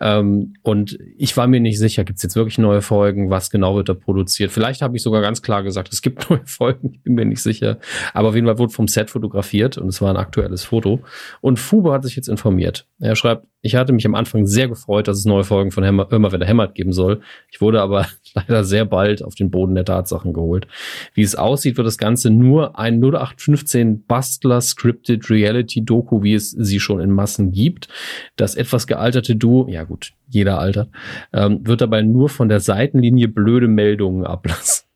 Ähm, 0.00 0.54
und 0.62 0.98
ich 1.16 1.36
war 1.36 1.46
mir 1.46 1.60
nicht 1.60 1.78
sicher, 1.78 2.04
gibt 2.04 2.18
es 2.18 2.22
jetzt 2.22 2.36
wirklich 2.36 2.58
neue 2.58 2.82
Folgen, 2.82 3.30
was 3.30 3.50
genau 3.50 3.76
wird 3.76 3.88
da 3.88 3.94
produziert. 3.94 4.50
Vielleicht 4.50 4.80
habe 4.80 4.96
ich 4.96 5.02
sogar 5.02 5.20
ganz 5.20 5.42
klar 5.42 5.62
gesagt, 5.62 5.92
es 5.92 6.02
gibt 6.02 6.30
neue 6.30 6.46
Folgen, 6.46 6.92
ich 6.94 7.02
bin 7.02 7.14
mir 7.14 7.24
nicht 7.24 7.42
sicher. 7.42 7.78
Aber 8.14 8.28
auf 8.28 8.34
jeden 8.34 8.46
Fall 8.46 8.58
wurde 8.58 8.72
vom 8.72 8.88
Set 8.88 9.10
fotografiert 9.10 9.76
und 9.76 9.88
es 9.88 10.00
war 10.00 10.10
ein 10.10 10.16
aktuelles 10.16 10.64
Foto. 10.64 11.00
Und 11.40 11.58
Fubo 11.58 11.92
hat 11.92 12.04
sich 12.04 12.16
jetzt 12.16 12.28
informiert. 12.28 12.86
Er 13.00 13.16
schreibt, 13.16 13.46
ich 13.60 13.74
hatte 13.74 13.92
mich 13.92 14.06
am 14.06 14.14
Anfang 14.14 14.46
sehr 14.46 14.68
gefreut, 14.68 15.08
dass 15.08 15.18
es 15.18 15.24
neue 15.24 15.44
Folgen 15.44 15.72
von 15.72 15.82
Hämmer, 15.82 16.10
Immer 16.12 16.30
wenn 16.30 16.40
der 16.40 16.48
hämmert 16.48 16.74
geben 16.74 16.92
soll. 16.92 17.20
Ich 17.50 17.60
wurde 17.60 17.82
aber 17.82 18.06
leider 18.34 18.64
sehr 18.64 18.84
bald 18.84 19.22
auf 19.22 19.34
den 19.34 19.50
Boden 19.50 19.74
der 19.74 19.84
Tatsachen 19.84 20.32
geholt. 20.32 20.68
Wie 21.14 21.22
es 21.22 21.34
aussieht, 21.34 21.76
wird 21.76 21.86
das 21.86 21.98
Ganze 21.98 22.30
nur 22.30 22.78
ein 22.78 23.02
0815 23.02 24.04
Bustler 24.04 24.60
Scripted 24.60 25.28
Reality 25.28 25.84
Doku, 25.84 26.22
wie 26.22 26.34
es 26.34 26.50
sie 26.52 26.80
schon 26.80 27.00
in 27.00 27.10
Massen 27.10 27.50
gibt. 27.50 27.88
Das 28.36 28.54
etwas 28.54 28.86
gealterte 28.86 29.34
Duo, 29.34 29.66
ja 29.68 29.84
gut, 29.84 30.12
jeder 30.28 30.58
altert, 30.58 30.90
ähm, 31.32 31.66
wird 31.66 31.80
dabei 31.80 32.02
nur 32.02 32.28
von 32.28 32.48
der 32.48 32.60
Seitenlinie 32.60 33.28
blöde 33.28 33.68
Meldungen 33.68 34.24
ablassen. 34.24 34.87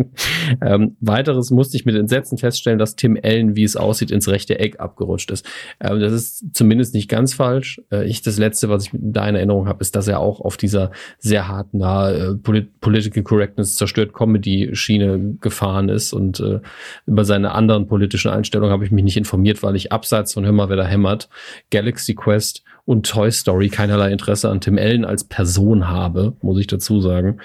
ähm, 0.62 0.96
weiteres 1.00 1.50
musste 1.50 1.76
ich 1.76 1.84
mit 1.84 1.94
Entsetzen 1.96 2.38
feststellen, 2.38 2.78
dass 2.78 2.96
Tim 2.96 3.18
Allen, 3.22 3.56
wie 3.56 3.64
es 3.64 3.76
aussieht, 3.76 4.10
ins 4.10 4.28
rechte 4.28 4.58
Eck 4.58 4.80
abgerutscht 4.80 5.30
ist. 5.30 5.46
Ähm, 5.80 6.00
das 6.00 6.12
ist 6.12 6.44
zumindest 6.54 6.94
nicht 6.94 7.08
ganz 7.08 7.34
falsch. 7.34 7.80
Äh, 7.90 8.06
ich 8.06 8.22
das 8.22 8.38
letzte, 8.38 8.68
was 8.68 8.86
ich 8.86 8.90
da 8.92 9.28
in 9.28 9.34
Erinnerung 9.34 9.68
habe, 9.68 9.80
ist, 9.80 9.96
dass 9.96 10.08
er 10.08 10.20
auch 10.20 10.40
auf 10.40 10.56
dieser 10.56 10.90
sehr 11.18 11.48
harten 11.48 11.80
äh, 11.80 12.34
Polit 12.34 12.80
Political 12.80 13.22
Correctness 13.22 13.74
zerstört 13.76 14.12
Comedy 14.12 14.70
Schiene 14.72 15.36
gefahren 15.40 15.88
ist 15.88 16.12
und 16.12 16.40
äh, 16.40 16.60
über 17.06 17.24
seine 17.24 17.52
anderen 17.52 17.86
politischen 17.86 18.30
Einstellungen 18.30 18.72
habe 18.72 18.84
ich 18.84 18.90
mich 18.90 19.04
nicht 19.04 19.16
informiert, 19.16 19.62
weil 19.62 19.76
ich 19.76 19.92
abseits 19.92 20.34
von 20.34 20.44
Hör 20.44 20.52
mal, 20.52 20.68
wer 20.68 20.76
da 20.76 20.86
hämmert, 20.86 21.28
Galaxy 21.70 22.14
Quest 22.14 22.62
und 22.84 23.08
Toy 23.08 23.30
Story 23.30 23.68
keinerlei 23.68 24.10
Interesse 24.10 24.50
an 24.50 24.60
Tim 24.60 24.78
Allen 24.78 25.04
als 25.04 25.24
Person 25.24 25.88
habe, 25.88 26.34
muss 26.42 26.58
ich 26.58 26.66
dazu 26.66 27.00
sagen. 27.00 27.38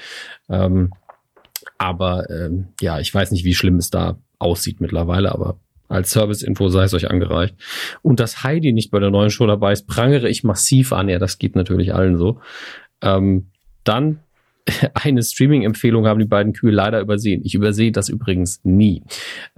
Ähm, 0.49 0.91
aber 1.78 2.30
ähm, 2.30 2.67
ja, 2.82 2.99
ich 2.99 3.13
weiß 3.13 3.32
nicht, 3.32 3.45
wie 3.45 3.53
schlimm 3.53 3.78
es 3.78 3.89
da 3.89 4.17
aussieht 4.39 4.82
mittlerweile, 4.82 5.32
aber 5.32 5.59
als 5.88 6.11
Service-Info 6.11 6.69
sei 6.69 6.84
es 6.84 6.93
euch 6.93 7.09
angereicht. 7.09 7.55
Und 8.01 8.19
dass 8.19 8.43
Heidi 8.43 8.73
nicht 8.73 8.91
bei 8.91 8.99
der 8.99 9.11
neuen 9.11 9.30
Show 9.30 9.45
dabei 9.45 9.71
ist, 9.71 9.88
prangere 9.88 10.30
ich 10.30 10.43
massiv 10.43 10.93
an. 10.93 11.09
Ja, 11.09 11.19
das 11.19 11.38
geht 11.38 11.55
natürlich 11.55 11.93
allen 11.93 12.17
so. 12.17 12.39
Ähm, 13.01 13.51
dann 13.84 14.19
eine 14.93 15.21
Streaming-Empfehlung 15.21 16.07
haben 16.07 16.19
die 16.19 16.26
beiden 16.26 16.53
Kühe 16.53 16.71
leider 16.71 16.99
übersehen. 16.99 17.41
Ich 17.43 17.53
übersehe 17.53 17.91
das 17.91 18.09
übrigens 18.09 18.61
nie. 18.63 19.03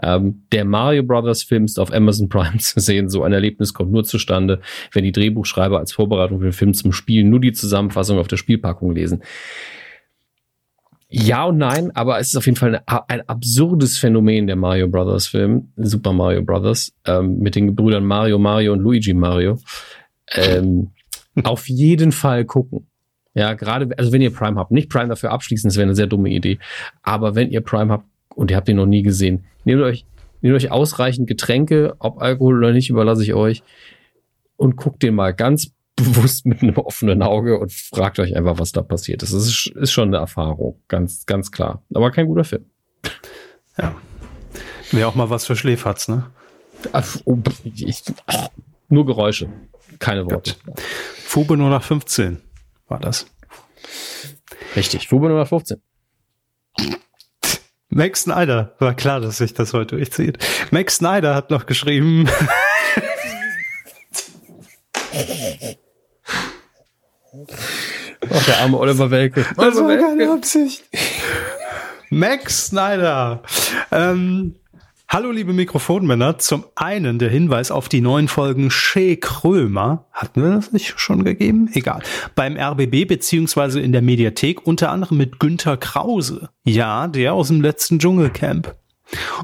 Ähm, 0.01 0.43
der 0.51 0.65
Mario 0.65 1.03
Brothers 1.03 1.43
Film 1.43 1.65
ist 1.65 1.80
auf 1.80 1.93
Amazon 1.93 2.30
Prime 2.30 2.57
zu 2.59 2.80
sehen. 2.80 3.09
So 3.09 3.24
ein 3.24 3.34
Erlebnis 3.34 3.74
kommt 3.74 3.91
nur 3.91 4.03
zustande, 4.03 4.59
wenn 4.91 5.03
die 5.03 5.11
Drehbuchschreiber 5.11 5.80
als 5.80 5.93
Vorbereitung 5.93 6.39
für 6.39 6.47
den 6.47 6.53
Film 6.53 6.74
zum 6.74 6.91
Spielen 6.91 7.30
nur 7.30 7.39
die 7.39 7.53
Zusammenfassung 7.53 8.20
auf 8.20 8.28
der 8.28 8.38
Spielpackung 8.38 8.93
lesen. 8.93 9.24
Ja 11.10 11.45
und 11.45 11.58
nein, 11.58 11.95
aber 11.95 12.20
es 12.20 12.30
ist 12.30 12.36
auf 12.36 12.45
jeden 12.45 12.58
Fall 12.58 12.82
eine, 12.86 13.10
ein 13.10 13.30
absurdes 13.30 13.97
Phänomen 13.97 14.45
der 14.45 14.58
Mario 14.58 14.89
Brothers 14.89 15.28
Film, 15.28 15.72
Super 15.78 16.12
Mario 16.12 16.41
Brothers, 16.41 16.93
ähm, 17.05 17.39
mit 17.39 17.55
den 17.55 17.68
Gebrüdern 17.68 18.05
Mario, 18.05 18.38
Mario 18.38 18.74
und 18.74 18.80
Luigi 18.80 19.14
Mario. 19.14 19.58
Ähm, 20.36 20.91
auf 21.43 21.70
jeden 21.70 22.12
Fall 22.12 22.43
gucken. 22.43 22.88
Ja, 23.34 23.53
gerade, 23.53 23.88
also 23.97 24.12
wenn 24.12 24.22
ihr 24.22 24.34
Prime 24.34 24.60
habt, 24.60 24.72
nicht 24.72 24.89
Prime 24.89 25.08
dafür 25.08 25.32
abschließen, 25.32 25.70
das 25.70 25.78
wäre 25.78 25.86
eine 25.86 25.95
sehr 25.95 26.08
dumme 26.08 26.30
Idee. 26.30 26.58
Aber 27.03 27.36
wenn 27.36 27.51
ihr 27.51 27.62
Prime 27.62 27.93
habt 27.93 28.05
und 28.36 28.51
ihr 28.51 28.58
habt 28.58 28.68
ihn 28.68 28.78
noch 28.78 28.86
nie 28.86 29.03
gesehen, 29.03 29.45
nehmt 29.64 29.84
euch, 29.84 30.05
nehmt 30.41 30.55
euch 30.55 30.72
ausreichend 30.72 31.28
Getränke, 31.28 31.95
ob 31.99 32.22
Alkohol 32.22 32.58
oder 32.58 32.74
nicht, 32.74 32.89
überlasse 32.89 33.24
ich 33.24 33.34
euch 33.34 33.64
und 34.58 34.76
guckt 34.76 35.03
den 35.03 35.16
mal 35.16 35.34
ganz 35.34 35.72
bewusst 35.97 36.45
mit 36.45 36.61
einem 36.61 36.77
offenen 36.77 37.21
Auge 37.21 37.59
und 37.59 37.73
fragt 37.73 38.19
euch 38.19 38.35
einfach, 38.37 38.59
was 38.59 38.71
da 38.71 38.81
passiert 38.81 39.23
ist. 39.23 39.33
Das 39.33 39.43
ist, 39.43 39.67
ist 39.75 39.91
schon 39.91 40.09
eine 40.09 40.17
Erfahrung, 40.17 40.79
ganz, 40.87 41.25
ganz 41.25 41.51
klar. 41.51 41.83
Aber 41.93 42.11
kein 42.11 42.27
guter 42.27 42.45
Film. 42.45 42.65
Ja. 43.77 43.95
Wäre 44.91 45.07
auch 45.07 45.15
mal 45.15 45.29
was 45.29 45.45
für 45.45 45.55
Schläferz, 45.55 46.07
ne? 46.07 46.29
Oh, 47.25 47.37
ich, 47.63 48.03
nur 48.87 49.05
Geräusche, 49.05 49.49
keine 49.99 50.25
Worte. 50.29 50.55
Gut. 50.65 50.79
Fube 51.15 51.79
15 51.81 52.41
war 52.87 52.99
das. 52.99 53.25
Richtig, 54.75 55.07
Fube 55.07 55.45
15. 55.45 55.81
Max 57.89 58.21
Snyder, 58.21 58.75
war 58.79 58.93
klar, 58.93 59.19
dass 59.19 59.37
sich 59.37 59.55
das 59.55 59.73
heute 59.73 59.95
durchzieht. 59.95 60.37
Max 60.69 60.97
Snyder 60.97 61.33
hat 61.33 61.49
noch 61.49 61.65
geschrieben. 61.65 62.29
Ach, 68.29 68.45
der 68.45 68.59
arme 68.59 68.77
Oliver 68.77 69.11
Welke. 69.11 69.45
Das 69.55 69.75
war 69.75 69.97
keine 69.97 70.31
Absicht. 70.31 70.83
Max 72.09 72.67
Snyder. 72.67 73.41
Ähm, 73.91 74.55
Hallo 75.09 75.31
liebe 75.31 75.53
Mikrofonmänner, 75.53 76.38
zum 76.38 76.65
einen 76.75 77.17
der 77.17 77.29
Hinweis 77.29 77.71
auf 77.71 77.88
die 77.88 78.01
neuen 78.01 78.27
Folgen 78.27 78.69
Shea 78.69 79.15
Krömer, 79.15 80.05
hatten 80.11 80.43
wir 80.43 80.49
das 80.49 80.73
nicht 80.73 80.99
schon 80.99 81.23
gegeben? 81.23 81.69
Egal. 81.73 82.01
Beim 82.35 82.57
RBB 82.57 83.07
beziehungsweise 83.07 83.79
in 83.79 83.93
der 83.93 84.01
Mediathek 84.01 84.67
unter 84.67 84.91
anderem 84.91 85.17
mit 85.17 85.39
Günther 85.39 85.77
Krause. 85.77 86.49
Ja, 86.65 87.07
der 87.07 87.35
aus 87.35 87.47
dem 87.47 87.61
letzten 87.61 87.99
Dschungelcamp. 87.99 88.75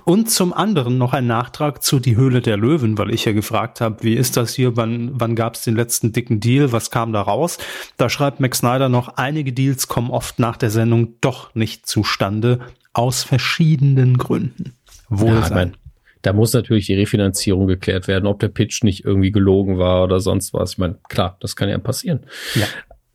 Und 0.04 0.30
zum 0.30 0.54
anderen 0.54 0.98
noch 0.98 1.14
ein 1.14 1.28
Nachtrag 1.28 1.84
zu 1.84 2.00
Die 2.00 2.16
Höhle 2.16 2.42
der 2.42 2.58
Löwen, 2.58 2.98
weil 2.98 3.14
ich 3.14 3.26
ja 3.26 3.32
gefragt 3.32 3.82
habe, 3.82 4.04
wie 4.04 4.16
ist 4.16 4.36
das 4.36 4.54
hier, 4.54 4.76
wann, 4.76 5.12
wann 5.14 5.36
gab 5.36 5.56
es 5.56 5.64
den 5.64 5.76
letzten 5.76 6.12
dicken 6.12 6.40
Deal, 6.40 6.72
was 6.72 6.92
kam 6.92 7.14
da 7.14 7.22
raus? 7.22 7.58
Da 7.98 8.10
schreibt 8.10 8.40
Max 8.40 8.60
Snyder 8.60 8.90
noch, 8.90 9.18
einige 9.18 9.54
Deals 9.54 9.88
kommen 9.88 10.12
oft 10.12 10.40
nach 10.40 10.58
der 10.58 10.70
Sendung 10.70 11.16
doch 11.22 11.56
nicht 11.56 11.88
zustande, 11.88 12.60
aus 12.94 13.24
verschiedenen 13.24 14.18
Gründen. 14.18 14.74
Wohl 15.10 15.36
ja, 15.36 15.44
sein. 15.44 15.78
da 16.22 16.34
muss 16.34 16.54
natürlich 16.54 16.88
die 16.88 16.96
Refinanzierung 16.96 17.68
geklärt 17.68 18.08
werden, 18.08 18.28
ob 18.28 18.40
der 18.40 18.50
Pitch 18.50 18.84
nicht 18.84 19.06
irgendwie 19.06 19.32
gelogen 19.32 19.78
war 19.78 20.04
oder 20.04 20.20
sonst 20.20 20.54
was. 20.54 20.74
Ich 20.74 20.78
meine, 20.78 20.98
klar, 21.10 21.38
das 21.40 21.56
kann 21.56 21.70
ja 21.70 21.78
passieren. 21.78 22.22
Ja. 22.56 22.66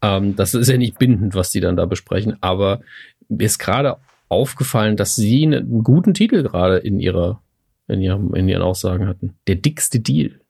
Ähm, 0.01 0.37
das 0.37 0.55
ist 0.55 0.69
ja 0.69 0.77
nicht 0.77 0.99
bindend, 0.99 1.35
was 1.35 1.51
die 1.51 1.61
dann 1.61 1.77
da 1.77 1.87
besprechen, 1.87 2.37
aber 2.41 2.81
ist 3.29 3.59
gerade 3.59 3.97
aufgefallen, 4.29 4.97
dass 4.97 5.16
sie 5.16 5.45
einen 5.45 5.83
guten 5.83 6.14
Titel 6.14 6.43
gerade 6.43 6.79
in 6.79 7.01
ihrer, 7.01 7.43
in 7.87 8.01
ihrem, 8.01 8.35
in 8.35 8.49
ihren 8.49 8.62
Aussagen 8.62 9.07
hatten. 9.07 9.35
Der 9.47 9.57
dickste 9.57 10.01
Deal. 10.01 10.41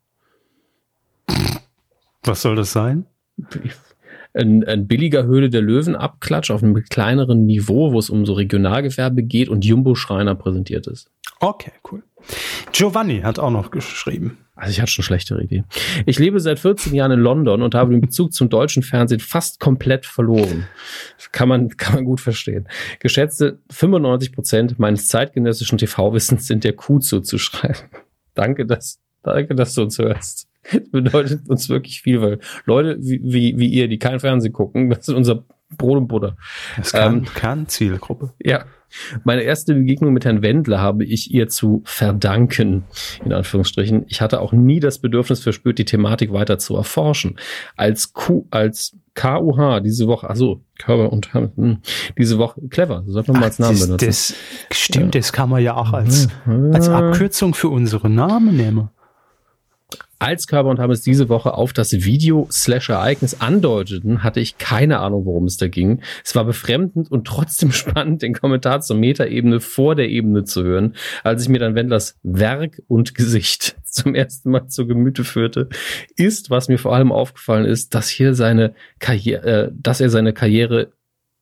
Was 2.23 2.43
soll 2.43 2.57
das 2.57 2.73
sein? 2.73 3.07
ein, 4.35 4.65
ein 4.65 4.87
billiger 4.87 5.25
Höhle 5.25 5.51
der 5.51 5.63
Löwen 5.63 5.97
Abklatsch 5.97 6.51
auf 6.51 6.63
einem 6.63 6.75
kleineren 6.85 7.47
Niveau, 7.47 7.93
wo 7.93 7.99
es 7.99 8.11
um 8.11 8.27
so 8.27 8.35
Regionalgewerbe 8.35 9.23
geht 9.23 9.49
und 9.49 9.65
Jumbo 9.65 9.95
Schreiner 9.95 10.35
präsentiert 10.35 10.87
ist. 10.87 11.11
Okay, 11.41 11.73
cool. 11.91 12.03
Giovanni 12.73 13.21
hat 13.21 13.39
auch 13.39 13.51
noch 13.51 13.71
geschrieben. 13.71 14.39
Also 14.59 14.73
ich 14.73 14.81
hatte 14.81 14.91
schon 14.91 15.05
schlechtere 15.05 15.43
Ideen. 15.43 15.65
Ich 16.05 16.19
lebe 16.19 16.41
seit 16.41 16.59
14 16.59 16.93
Jahren 16.93 17.13
in 17.13 17.21
London 17.21 17.63
und 17.63 17.77
habe 17.77 17.93
den 17.93 18.01
Bezug 18.01 18.33
zum 18.33 18.49
deutschen 18.49 18.83
Fernsehen 18.83 19.21
fast 19.21 19.61
komplett 19.61 20.05
verloren. 20.05 20.67
Kann 21.31 21.49
man, 21.49 21.77
kann 21.77 21.95
man 21.95 22.05
gut 22.05 22.21
verstehen. 22.21 22.69
Geschätzte 22.99 23.61
95 23.71 24.33
Prozent 24.33 24.79
meines 24.81 25.07
zeitgenössischen 25.07 25.79
TV-Wissens 25.79 26.49
sind 26.49 26.65
der 26.65 26.73
Kuh 26.73 26.99
zuzuschreiben. 26.99 27.89
Danke, 28.35 28.67
dass, 28.67 29.01
danke, 29.23 29.55
dass 29.55 29.75
du 29.75 29.83
uns 29.83 29.99
hörst. 29.99 30.49
Das 30.63 30.91
bedeutet 30.91 31.49
uns 31.49 31.69
wirklich 31.69 32.03
viel, 32.03 32.21
weil 32.21 32.39
Leute 32.67 32.97
wie, 33.01 33.21
wie, 33.25 33.59
wie 33.59 33.69
ihr, 33.69 33.89
die 33.89 33.99
kein 33.99 34.21
Fernsehen 34.21 34.53
gucken, 34.53 34.91
das 34.91 35.09
ist 35.09 35.15
unser 35.15 35.45
Brot 35.77 35.99
und 35.99 36.09
Butter. 36.09 36.37
Das 36.77 36.93
kann, 36.93 37.19
ähm, 37.19 37.25
kann 37.25 37.69
Zielgruppe. 37.69 38.33
Ja. 38.43 38.65
Meine 39.25 39.43
erste 39.43 39.75
Begegnung 39.75 40.13
mit 40.13 40.25
Herrn 40.25 40.43
Wendler 40.43 40.81
habe 40.81 41.05
ich 41.05 41.33
ihr 41.33 41.49
zu 41.49 41.83
verdanken, 41.85 42.85
in 43.25 43.33
Anführungsstrichen. 43.33 44.05
Ich 44.09 44.21
hatte 44.21 44.41
auch 44.41 44.53
nie 44.53 44.81
das 44.81 44.99
Bedürfnis 44.99 45.41
verspürt, 45.41 45.79
die 45.79 45.85
Thematik 45.85 46.33
weiter 46.33 46.59
zu 46.59 46.77
erforschen. 46.77 47.39
Als 47.77 48.13
Q, 48.13 48.47
als 48.51 48.97
KUH 49.15 49.81
diese 49.81 50.07
Woche, 50.07 50.31
also 50.31 50.63
Körper 50.79 51.13
und 51.13 51.35
hm, 51.35 51.79
diese 52.17 52.39
Woche, 52.39 52.61
clever, 52.71 53.03
so 53.05 53.13
sollte 53.13 53.33
man 53.33 53.41
mal 53.41 53.47
als 53.47 53.59
Namen 53.59 53.79
benutzen. 53.79 54.07
Das, 54.07 54.35
stimmt, 54.71 55.15
ja. 55.15 55.21
das 55.21 55.33
kann 55.33 55.49
man 55.49 55.63
ja 55.63 55.77
auch 55.77 55.93
als, 55.93 56.29
als 56.73 56.89
Abkürzung 56.89 57.55
für 57.55 57.69
unsere 57.69 58.09
Namen 58.09 58.57
nehmen 58.57 58.91
als 60.19 60.49
Körper 60.49 60.69
und 60.69 60.81
Hammes 60.81 61.03
diese 61.03 61.29
Woche 61.29 61.55
auf 61.55 61.73
das 61.73 61.93
Video-Slash-Ereignis 61.93 63.41
andeuteten, 63.41 64.25
hatte 64.25 64.41
ich 64.41 64.59
keine 64.59 64.99
Ahnung, 64.99 65.25
worum 65.25 65.45
es 65.45 65.57
da 65.57 65.69
ging. 65.69 66.01
Es 66.25 66.35
war 66.35 66.45
befremdend 66.45 67.11
und 67.11 67.27
trotzdem 67.27 67.73
spannend, 67.73 68.23
den 68.23 68.35
Kommentar 68.35 68.81
zur 68.81 68.97
Metaebene 68.97 69.61
vor 69.61 69.95
der 69.95 70.09
Ebene 70.09 70.45
zu 70.45 70.65
hören, 70.65 70.97
als 71.23 71.43
ich 71.43 71.49
mir 71.49 71.59
dann 71.59 71.75
Wendlers 71.75 72.19
Werk 72.23 72.83
und 72.89 73.15
Gesicht 73.15 73.77
zum 73.85 74.15
ersten 74.15 74.51
Mal 74.51 74.67
zu 74.67 74.87
Gemüte 74.87 75.25
führte, 75.25 75.69
ist, 76.17 76.51
was 76.51 76.69
mir 76.69 76.79
vor 76.79 76.95
allem 76.95 77.13
aufgefallen 77.13 77.65
ist, 77.65 77.95
dass 77.95 78.09
hier 78.09 78.35
seine 78.35 78.75
Karriere, 78.99 79.47
äh, 79.47 79.71
dass 79.73 80.01
er 80.01 80.11
seine 80.11 80.33
Karriere 80.33 80.93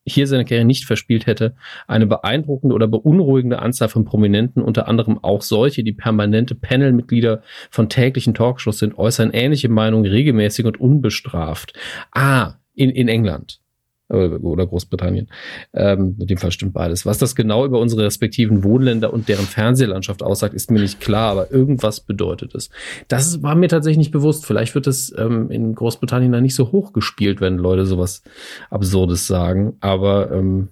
hier 0.06 0.26
seine 0.26 0.44
Karriere 0.44 0.64
nicht 0.64 0.84
verspielt 0.84 1.26
hätte, 1.26 1.54
eine 1.86 2.06
beeindruckende 2.06 2.74
oder 2.74 2.86
beunruhigende 2.86 3.58
Anzahl 3.58 3.88
von 3.88 4.04
Prominenten, 4.04 4.62
unter 4.62 4.88
anderem 4.88 5.18
auch 5.22 5.42
solche, 5.42 5.82
die 5.82 5.92
permanente 5.92 6.54
Panelmitglieder 6.54 7.42
von 7.70 7.88
täglichen 7.88 8.34
Talkshows 8.34 8.78
sind, 8.78 8.96
äußern 8.96 9.30
ähnliche 9.32 9.68
Meinungen 9.68 10.06
regelmäßig 10.06 10.64
und 10.64 10.80
unbestraft. 10.80 11.72
Ah, 12.12 12.54
in, 12.74 12.90
in 12.90 13.08
England 13.08 13.60
oder 14.08 14.66
Großbritannien. 14.66 15.28
Ähm, 15.72 16.16
in 16.18 16.26
dem 16.26 16.38
Fall 16.38 16.52
stimmt 16.52 16.74
beides. 16.74 17.06
Was 17.06 17.18
das 17.18 17.34
genau 17.34 17.64
über 17.64 17.80
unsere 17.80 18.04
respektiven 18.04 18.62
Wohnländer 18.62 19.12
und 19.12 19.28
deren 19.28 19.46
Fernsehlandschaft 19.46 20.22
aussagt, 20.22 20.54
ist 20.54 20.70
mir 20.70 20.80
nicht 20.80 21.00
klar, 21.00 21.32
aber 21.32 21.50
irgendwas 21.50 22.00
bedeutet 22.00 22.54
es. 22.54 22.70
Das 23.08 23.42
war 23.42 23.54
mir 23.54 23.68
tatsächlich 23.68 23.98
nicht 23.98 24.12
bewusst. 24.12 24.46
Vielleicht 24.46 24.74
wird 24.74 24.86
es 24.86 25.12
ähm, 25.18 25.50
in 25.50 25.74
Großbritannien 25.74 26.32
dann 26.32 26.42
nicht 26.42 26.54
so 26.54 26.72
hoch 26.72 26.92
gespielt, 26.92 27.40
wenn 27.40 27.58
Leute 27.58 27.86
sowas 27.86 28.22
Absurdes 28.70 29.26
sagen. 29.26 29.76
Aber 29.80 30.30
ähm, 30.30 30.68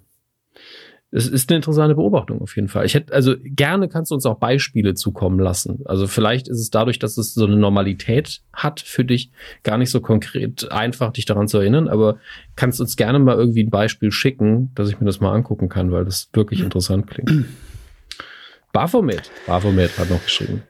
es 1.15 1.29
ist 1.29 1.49
eine 1.49 1.55
interessante 1.55 1.95
Beobachtung 1.95 2.41
auf 2.41 2.57
jeden 2.57 2.67
Fall. 2.67 2.85
Ich 2.85 2.93
hätte, 2.93 3.13
also 3.13 3.35
gerne 3.41 3.87
kannst 3.87 4.11
du 4.11 4.15
uns 4.15 4.25
auch 4.25 4.37
Beispiele 4.37 4.95
zukommen 4.95 5.39
lassen. 5.39 5.79
Also 5.85 6.07
vielleicht 6.07 6.49
ist 6.49 6.59
es 6.59 6.71
dadurch, 6.71 6.99
dass 6.99 7.17
es 7.17 7.33
so 7.33 7.45
eine 7.45 7.55
Normalität 7.55 8.41
hat 8.51 8.81
für 8.81 9.05
dich, 9.05 9.31
gar 9.63 9.77
nicht 9.77 9.91
so 9.91 10.01
konkret 10.01 10.69
einfach, 10.71 11.13
dich 11.13 11.23
daran 11.23 11.47
zu 11.47 11.57
erinnern, 11.57 11.87
aber 11.87 12.17
kannst 12.57 12.81
uns 12.81 12.97
gerne 12.97 13.19
mal 13.19 13.37
irgendwie 13.37 13.63
ein 13.63 13.69
Beispiel 13.69 14.11
schicken, 14.11 14.71
dass 14.75 14.89
ich 14.89 14.99
mir 14.99 15.05
das 15.05 15.21
mal 15.21 15.31
angucken 15.31 15.69
kann, 15.69 15.89
weil 15.93 16.03
das 16.03 16.29
wirklich 16.33 16.59
interessant 16.59 17.07
klingt. 17.07 17.31
Baphomet. 18.73 19.31
Baphomet 19.47 19.97
hat 19.97 20.09
noch 20.09 20.21
geschrieben. 20.21 20.63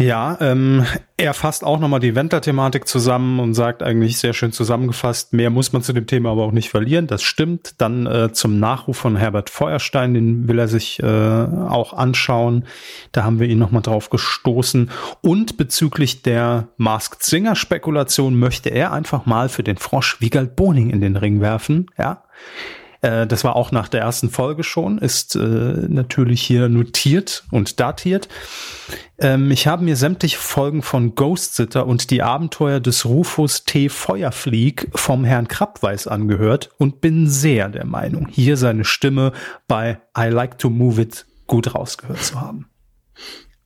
Ja, 0.00 0.38
ähm, 0.40 0.86
er 1.16 1.34
fasst 1.34 1.64
auch 1.64 1.80
nochmal 1.80 1.98
die 1.98 2.14
Wendler-Thematik 2.14 2.86
zusammen 2.86 3.40
und 3.40 3.54
sagt 3.54 3.82
eigentlich 3.82 4.16
sehr 4.18 4.32
schön 4.32 4.52
zusammengefasst, 4.52 5.32
mehr 5.32 5.50
muss 5.50 5.72
man 5.72 5.82
zu 5.82 5.92
dem 5.92 6.06
Thema 6.06 6.30
aber 6.30 6.44
auch 6.44 6.52
nicht 6.52 6.70
verlieren. 6.70 7.08
Das 7.08 7.24
stimmt. 7.24 7.74
Dann 7.78 8.06
äh, 8.06 8.32
zum 8.32 8.60
Nachruf 8.60 8.96
von 8.96 9.16
Herbert 9.16 9.50
Feuerstein, 9.50 10.14
den 10.14 10.46
will 10.46 10.60
er 10.60 10.68
sich 10.68 11.02
äh, 11.02 11.04
auch 11.04 11.94
anschauen. 11.94 12.64
Da 13.10 13.24
haben 13.24 13.40
wir 13.40 13.48
ihn 13.48 13.58
nochmal 13.58 13.82
drauf 13.82 14.08
gestoßen. 14.08 14.88
Und 15.20 15.56
bezüglich 15.56 16.22
der 16.22 16.68
Masked 16.76 17.24
Singer-Spekulation 17.24 18.38
möchte 18.38 18.68
er 18.68 18.92
einfach 18.92 19.26
mal 19.26 19.48
für 19.48 19.64
den 19.64 19.78
Frosch 19.78 20.20
Wiegald 20.20 20.54
Boning 20.54 20.90
in 20.90 21.00
den 21.00 21.16
Ring 21.16 21.40
werfen. 21.40 21.86
Ja, 21.98 22.22
äh, 23.00 23.26
das 23.26 23.44
war 23.44 23.56
auch 23.56 23.70
nach 23.70 23.88
der 23.88 24.00
ersten 24.00 24.30
Folge 24.30 24.64
schon, 24.64 24.98
ist 24.98 25.36
äh, 25.36 25.38
natürlich 25.88 26.42
hier 26.42 26.68
notiert 26.68 27.44
und 27.50 27.78
datiert. 27.80 28.28
Ähm, 29.18 29.50
ich 29.50 29.66
habe 29.66 29.84
mir 29.84 29.96
sämtliche 29.96 30.38
Folgen 30.38 30.82
von 30.82 31.14
Ghost 31.14 31.54
Sitter 31.54 31.86
und 31.86 32.10
die 32.10 32.22
Abenteuer 32.22 32.80
des 32.80 33.04
Rufus 33.04 33.64
T. 33.64 33.88
Feuerflieg 33.88 34.88
vom 34.94 35.24
Herrn 35.24 35.48
Krabweis 35.48 36.06
angehört 36.06 36.70
und 36.78 37.00
bin 37.00 37.28
sehr 37.28 37.68
der 37.68 37.86
Meinung, 37.86 38.28
hier 38.28 38.56
seine 38.56 38.84
Stimme 38.84 39.32
bei 39.68 40.00
I 40.16 40.28
Like 40.28 40.58
to 40.58 40.70
Move 40.70 41.02
It 41.02 41.26
gut 41.46 41.74
rausgehört 41.74 42.22
zu 42.22 42.40
haben. 42.40 42.66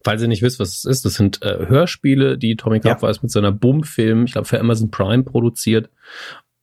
Falls 0.05 0.21
ihr 0.21 0.29
nicht 0.29 0.43
wisst, 0.43 0.59
was 0.59 0.71
es 0.71 0.85
ist, 0.85 1.05
das 1.05 1.15
sind 1.15 1.43
äh, 1.43 1.67
Hörspiele, 1.69 2.37
die 2.37 2.57
Tommy 2.57 2.81
Krabweis 2.81 3.17
ja. 3.17 3.23
mit 3.23 3.31
seiner 3.31 3.53
Boom-Film, 3.53 4.25
ich 4.25 4.33
glaube, 4.33 4.49
für 4.49 4.59
Amazon 4.59 4.91
Prime 4.91 5.23
produziert. 5.23 5.91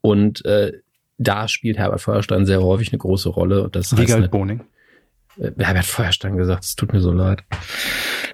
Und 0.02 0.46
äh, 0.46 0.74
da 1.20 1.48
spielt 1.48 1.78
Herbert 1.78 2.02
Feuerstein 2.02 2.46
sehr 2.46 2.64
häufig 2.64 2.92
eine 2.92 2.98
große 2.98 3.30
Rolle. 3.30 3.70
Das 3.72 3.92
heißt 3.92 4.02
Wiegald 4.02 4.32
Boning. 4.32 4.62
Äh, 5.38 5.52
Herbert 5.58 5.86
Feuerstein 5.86 6.38
gesagt, 6.38 6.64
es 6.64 6.76
tut 6.76 6.94
mir 6.94 7.02
so 7.02 7.12
leid. 7.12 7.44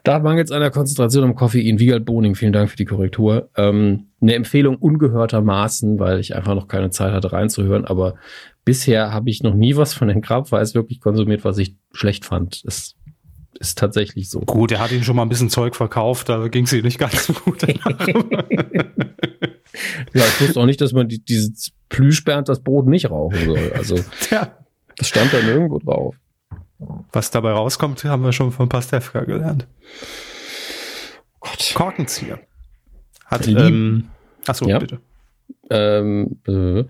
Da 0.03 0.20
mangelt 0.20 0.48
es 0.48 0.52
einer 0.52 0.70
Konzentration 0.70 1.24
am 1.24 1.36
Koffein. 1.36 1.80
Wiegald 1.80 2.06
Boning, 2.06 2.36
vielen 2.36 2.53
Dank 2.53 2.70
für 2.70 2.78
die 2.78 2.86
Korrektur. 2.86 3.49
Ähm, 3.57 4.07
eine 4.22 4.36
Empfehlung 4.36 4.78
ungehörtermaßen, 4.78 5.99
weil 5.99 6.20
ich 6.20 6.36
einfach 6.36 6.53
noch 6.53 6.68
keine 6.68 6.91
Zeit 6.91 7.12
hatte 7.12 7.32
reinzuhören, 7.32 7.86
aber 7.86 8.16
bisher 8.64 9.12
habe 9.12 9.30
ich 9.30 9.41
noch 9.44 9.56
nie 9.56 9.76
was 9.76 9.94
von 9.94 10.07
den 10.07 10.22
Grabweis 10.22 10.76
wirklich 10.76 11.02
konsumiert, 11.02 11.44
was 11.44 11.57
ich 11.57 11.76
schlecht 11.91 12.24
fand. 12.24 12.66
Das 12.66 12.95
ist 13.60 13.78
tatsächlich 13.78 14.30
so. 14.30 14.41
Gut, 14.41 14.72
er 14.72 14.80
hat 14.80 14.91
ihn 14.91 15.03
schon 15.03 15.16
mal 15.16 15.24
ein 15.24 15.30
bisschen 15.30 15.49
Zeug 15.49 15.76
verkauft, 15.76 16.30
da 16.30 16.48
ging 16.49 16.66
es 16.66 16.74
ihm 16.74 16.84
nicht 16.84 16.99
ganz 16.99 17.26
so 17.26 17.34
gut. 17.34 17.64
ja, 17.68 17.74
ich 20.14 20.41
wusste 20.41 20.60
auch 20.60 20.66
nicht, 20.66 20.82
dass 20.82 20.94
man 20.94 21.07
die, 21.07 21.24
dieses 21.24 21.72
Plüschbernd 21.90 22.49
das 22.49 22.62
Brot 22.62 22.88
nicht 22.88 23.10
rauchen 23.10 23.45
soll. 23.45 23.72
Also, 23.74 23.95
ja. 24.32 24.57
das 24.98 25.07
stand 25.07 25.34
da 25.34 25.41
nirgendwo 25.41 25.80
drauf. 25.80 26.16
Was 27.12 27.32
dabei 27.32 27.52
rauskommt, 27.52 28.03
haben 28.03 28.24
wir 28.24 28.34
schon 28.34 28.52
von 28.52 28.68
Pastewka 28.68 29.24
gelernt. 29.24 29.68
Gott. 31.40 31.72
Korkenzieher. 31.74 32.40
Hat, 33.26 33.48
ähm, 33.48 34.10
achso, 34.45 34.68
ja. 34.68 34.80
bitte. 34.80 34.99
Ähm, 35.70 36.40
äh, 36.48 36.84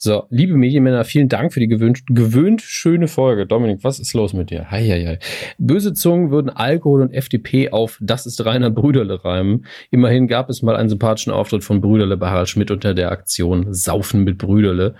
so, 0.00 0.26
liebe 0.30 0.54
Medienmänner, 0.54 1.04
vielen 1.04 1.28
Dank 1.28 1.52
für 1.52 1.58
die 1.58 1.66
gewöhnt, 1.66 2.02
gewöhnt 2.06 2.62
schöne 2.62 3.08
Folge. 3.08 3.46
Dominik, 3.46 3.82
was 3.82 3.98
ist 3.98 4.14
los 4.14 4.32
mit 4.32 4.50
dir? 4.50 4.70
Hei, 4.70 4.86
hei, 4.86 5.04
hei. 5.04 5.18
Böse 5.58 5.92
Zungen 5.92 6.30
würden 6.30 6.50
Alkohol 6.50 7.02
und 7.02 7.12
FDP 7.12 7.70
auf 7.70 7.98
Das 8.00 8.24
ist 8.24 8.44
reiner 8.46 8.70
Brüderle 8.70 9.24
reimen. 9.24 9.66
Immerhin 9.90 10.28
gab 10.28 10.50
es 10.50 10.62
mal 10.62 10.76
einen 10.76 10.88
sympathischen 10.88 11.32
Auftritt 11.32 11.64
von 11.64 11.80
Brüderle 11.80 12.16
bei 12.16 12.28
Harald 12.30 12.48
Schmidt 12.48 12.70
unter 12.70 12.94
der 12.94 13.10
Aktion 13.10 13.74
Saufen 13.74 14.22
mit 14.22 14.38
Brüderle 14.38 14.94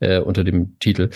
äh, 0.00 0.18
unter 0.18 0.44
dem 0.44 0.78
Titel 0.80 1.08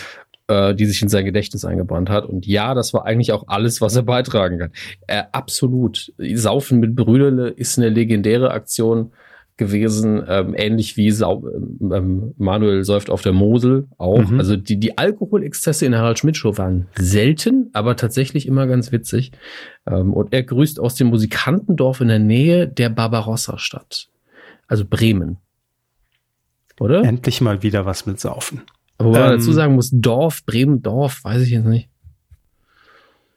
äh, 0.47 0.73
die 0.73 0.85
sich 0.85 1.01
in 1.03 1.09
sein 1.09 1.25
Gedächtnis 1.25 1.63
eingebrannt 1.63 2.09
hat. 2.09 2.25
Und 2.25 2.47
ja, 2.47 2.73
das 2.73 2.93
war 2.93 3.05
eigentlich 3.05 3.33
auch 3.33 3.43
alles, 3.47 3.81
was 3.81 3.95
er 3.95 4.03
beitragen 4.03 4.57
kann. 4.57 4.71
Äh, 5.05 5.23
absolut. 5.31 6.11
Saufen 6.17 6.79
mit 6.79 6.95
Brüderle 6.95 7.49
ist 7.49 7.77
eine 7.77 7.89
legendäre 7.89 8.49
Aktion 8.51 9.11
gewesen, 9.57 10.23
ähm, 10.27 10.53
ähnlich 10.55 10.97
wie 10.97 11.09
Sau 11.11 11.43
ähm, 11.47 11.91
ähm, 11.91 12.33
Manuel 12.37 12.83
säuft 12.83 13.09
auf 13.09 13.23
der 13.23 13.33
Mosel 13.33 13.87
auch. 13.97 14.29
Mhm. 14.29 14.39
Also 14.39 14.55
die, 14.55 14.79
die 14.79 14.97
Alkoholexzesse 14.97 15.85
in 15.85 15.95
Harald 15.95 16.19
Schmidt 16.19 16.37
Show 16.37 16.57
waren 16.57 16.87
selten, 16.95 17.69
aber 17.73 17.95
tatsächlich 17.95 18.47
immer 18.47 18.67
ganz 18.67 18.91
witzig. 18.91 19.31
Ähm, 19.87 20.13
und 20.13 20.31
er 20.31 20.43
grüßt 20.43 20.79
aus 20.79 20.95
dem 20.95 21.07
Musikantendorf 21.07 22.01
in 22.01 22.07
der 22.07 22.19
Nähe 22.19 22.67
der 22.67 22.89
Barbarossa-Stadt. 22.89 24.09
Also 24.67 24.85
Bremen. 24.85 25.37
Oder? 26.79 27.03
Endlich 27.03 27.41
mal 27.41 27.63
wieder 27.63 27.85
was 27.85 28.05
mit 28.05 28.19
Saufen. 28.19 28.61
Aber 28.99 29.09
wo 29.09 29.13
man 29.13 29.31
dazu 29.31 29.49
ähm, 29.49 29.55
sagen 29.55 29.75
muss, 29.75 29.89
Dorf, 29.91 30.45
Bremen, 30.45 30.83
Dorf, 30.83 31.23
weiß 31.23 31.41
ich 31.41 31.49
jetzt 31.49 31.65
nicht. 31.65 31.89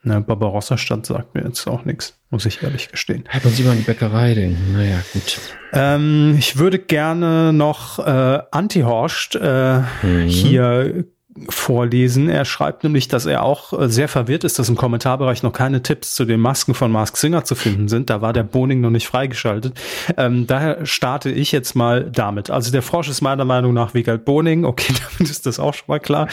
Na, 0.02 0.20
Barbarossa-Stadt 0.20 1.04
sagt 1.04 1.34
mir 1.34 1.44
jetzt 1.44 1.66
auch 1.66 1.84
nichts, 1.84 2.18
muss 2.30 2.46
ich 2.46 2.62
ehrlich 2.62 2.88
gestehen. 2.88 3.24
Hat 3.28 3.42
sich 3.42 3.64
mal 3.64 3.72
an 3.72 3.78
die 3.78 3.84
Bäckerei 3.84 4.34
denken. 4.34 4.72
Naja, 4.72 5.02
gut. 5.12 5.38
Ähm, 5.72 6.36
ich 6.38 6.56
würde 6.56 6.78
gerne 6.78 7.52
noch 7.52 7.98
äh, 7.98 8.38
Antihorst 8.50 9.36
äh, 9.36 9.80
mhm. 10.02 10.26
hier 10.26 11.04
vorlesen. 11.48 12.28
Er 12.28 12.44
schreibt 12.44 12.82
nämlich, 12.82 13.08
dass 13.08 13.24
er 13.24 13.42
auch 13.44 13.72
äh, 13.72 13.88
sehr 13.88 14.08
verwirrt 14.08 14.44
ist, 14.44 14.58
dass 14.58 14.68
im 14.68 14.76
Kommentarbereich 14.76 15.42
noch 15.42 15.52
keine 15.52 15.82
Tipps 15.82 16.14
zu 16.14 16.24
den 16.24 16.40
Masken 16.40 16.74
von 16.74 16.90
Mask 16.90 17.16
Singer 17.16 17.44
zu 17.44 17.54
finden 17.54 17.88
sind. 17.88 18.10
Da 18.10 18.20
war 18.20 18.32
der 18.32 18.42
Boning 18.42 18.80
noch 18.80 18.90
nicht 18.90 19.06
freigeschaltet. 19.06 19.78
Ähm, 20.16 20.46
daher 20.46 20.84
starte 20.86 21.30
ich 21.30 21.52
jetzt 21.52 21.74
mal 21.74 22.10
damit. 22.10 22.50
Also 22.50 22.72
der 22.72 22.82
Frosch 22.82 23.08
ist 23.08 23.20
meiner 23.20 23.44
Meinung 23.44 23.74
nach 23.74 23.94
Wegald 23.94 24.24
Boning. 24.24 24.64
Okay, 24.64 24.92
damit 25.18 25.30
ist 25.30 25.46
das 25.46 25.60
auch 25.60 25.74
schon 25.74 25.86
mal 25.86 26.00
klar. 26.00 26.28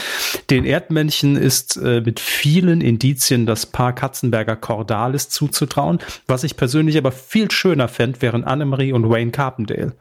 Den 0.50 0.66
Erdmännchen 0.66 1.36
ist 1.36 1.78
äh, 1.78 2.02
mit 2.02 2.20
vielen 2.20 2.82
Indizien 2.82 3.46
das 3.46 3.68
Paar 3.68 3.94
Katzenberger 3.94 4.56
Cordalis 4.56 5.30
zuzutrauen. 5.30 6.00
Was 6.26 6.44
ich 6.44 6.58
persönlich 6.58 6.98
aber 6.98 7.12
viel 7.12 7.52
schöner 7.52 7.88
fände, 7.88 8.22
wären 8.22 8.44
Annemarie 8.44 8.94
und 8.94 9.10
Wayne 9.10 9.32
Carpendale. 9.32 9.94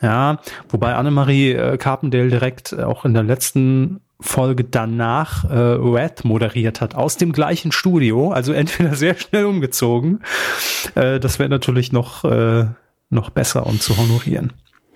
Ja, 0.00 0.38
wobei 0.68 0.94
Annemarie 0.94 1.52
äh, 1.52 1.76
Carpendale 1.76 2.28
direkt 2.28 2.72
äh, 2.72 2.82
auch 2.82 3.04
in 3.04 3.14
der 3.14 3.24
letzten 3.24 4.00
Folge 4.20 4.64
danach 4.64 5.44
äh, 5.44 5.56
Red 5.56 6.24
moderiert 6.24 6.80
hat, 6.80 6.94
aus 6.94 7.16
dem 7.16 7.32
gleichen 7.32 7.72
Studio, 7.72 8.30
also 8.30 8.52
entweder 8.54 8.94
sehr 8.94 9.16
schnell 9.16 9.46
umgezogen. 9.46 10.22
Äh, 10.94 11.20
das 11.20 11.38
wäre 11.38 11.48
natürlich 11.48 11.92
noch, 11.92 12.24
äh, 12.24 12.66
noch 13.10 13.30
besser, 13.30 13.66
um 13.66 13.80
zu 13.80 13.96
honorieren. 13.96 14.52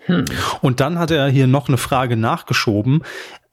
Hm. 0.07 0.25
Und 0.61 0.81
dann 0.81 0.99
hat 0.99 1.13
er 1.13 1.29
hier 1.29 1.47
noch 1.47 1.69
eine 1.69 1.79
Frage 1.79 2.17
nachgeschoben, 2.17 3.03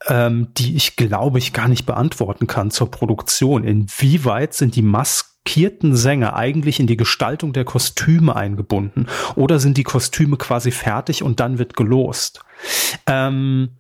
ähm, 0.07 0.49
die 0.57 0.76
ich 0.76 0.95
glaube 0.95 1.39
ich 1.39 1.53
gar 1.53 1.67
nicht 1.67 1.85
beantworten 1.85 2.47
kann 2.47 2.71
zur 2.71 2.91
Produktion. 2.91 3.63
Inwieweit 3.63 4.53
sind 4.53 4.76
die 4.76 4.81
maskierten 4.81 5.95
Sänger 5.95 6.35
eigentlich 6.35 6.80
in 6.80 6.88
die 6.88 6.97
Gestaltung 6.97 7.53
der 7.53 7.65
Kostüme 7.65 8.35
eingebunden? 8.35 9.07
Oder 9.35 9.59
sind 9.59 9.77
die 9.77 9.84
Kostüme 9.84 10.38
quasi 10.38 10.71
fertig 10.71 11.23
und 11.23 11.39
dann 11.39 11.59
wird 11.59 11.76
gelost? 11.76 12.41
Ähm, 13.05 13.71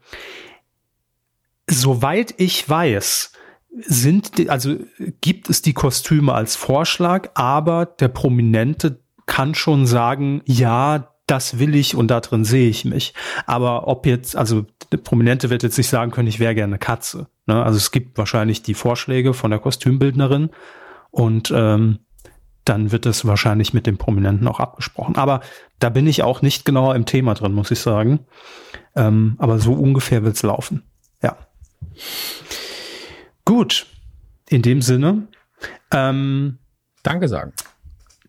Soweit 1.69 2.33
ich 2.37 2.67
weiß, 2.67 3.31
sind, 3.71 4.49
also 4.49 4.77
gibt 5.21 5.49
es 5.49 5.61
die 5.61 5.73
Kostüme 5.73 6.33
als 6.33 6.55
Vorschlag, 6.55 7.29
aber 7.35 7.85
der 7.85 8.07
Prominente 8.07 8.99
kann 9.27 9.53
schon 9.53 9.85
sagen, 9.85 10.41
ja, 10.45 11.08
das 11.29 11.59
will 11.59 11.75
ich 11.75 11.95
und 11.95 12.09
da 12.09 12.21
drin 12.21 12.43
sehe 12.43 12.69
ich 12.69 12.85
mich. 12.85 13.13
Aber 13.45 13.87
ob 13.87 14.07
jetzt, 14.07 14.35
also 14.35 14.65
der 14.91 14.97
Prominente 14.97 15.51
wird 15.51 15.61
jetzt 15.61 15.77
nicht 15.77 15.89
sagen 15.89 16.11
können, 16.11 16.27
ich 16.27 16.39
wäre 16.39 16.55
gerne 16.55 16.71
eine 16.71 16.79
Katze. 16.79 17.27
Ne? 17.45 17.63
Also 17.63 17.77
es 17.77 17.91
gibt 17.91 18.17
wahrscheinlich 18.17 18.63
die 18.63 18.73
Vorschläge 18.73 19.35
von 19.35 19.51
der 19.51 19.59
Kostümbildnerin 19.59 20.49
und 21.11 21.51
ähm, 21.55 21.99
dann 22.65 22.91
wird 22.91 23.05
es 23.05 23.25
wahrscheinlich 23.25 23.73
mit 23.73 23.85
dem 23.85 23.97
Prominenten 23.97 24.47
auch 24.47 24.59
abgesprochen. 24.59 25.17
Aber 25.17 25.41
da 25.77 25.89
bin 25.89 26.07
ich 26.07 26.23
auch 26.23 26.41
nicht 26.41 26.65
genauer 26.65 26.95
im 26.95 27.05
Thema 27.05 27.35
drin, 27.35 27.53
muss 27.53 27.69
ich 27.69 27.79
sagen. 27.79 28.25
Ähm, 28.95 29.35
aber 29.37 29.59
so 29.59 29.73
ungefähr 29.73 30.23
wird's 30.23 30.41
laufen. 30.41 30.83
Ja. 31.21 31.37
Gut, 33.45 33.85
in 34.49 34.63
dem 34.63 34.81
Sinne. 34.81 35.27
Ähm, 35.91 36.57
Danke 37.03 37.27
sagen. 37.27 37.53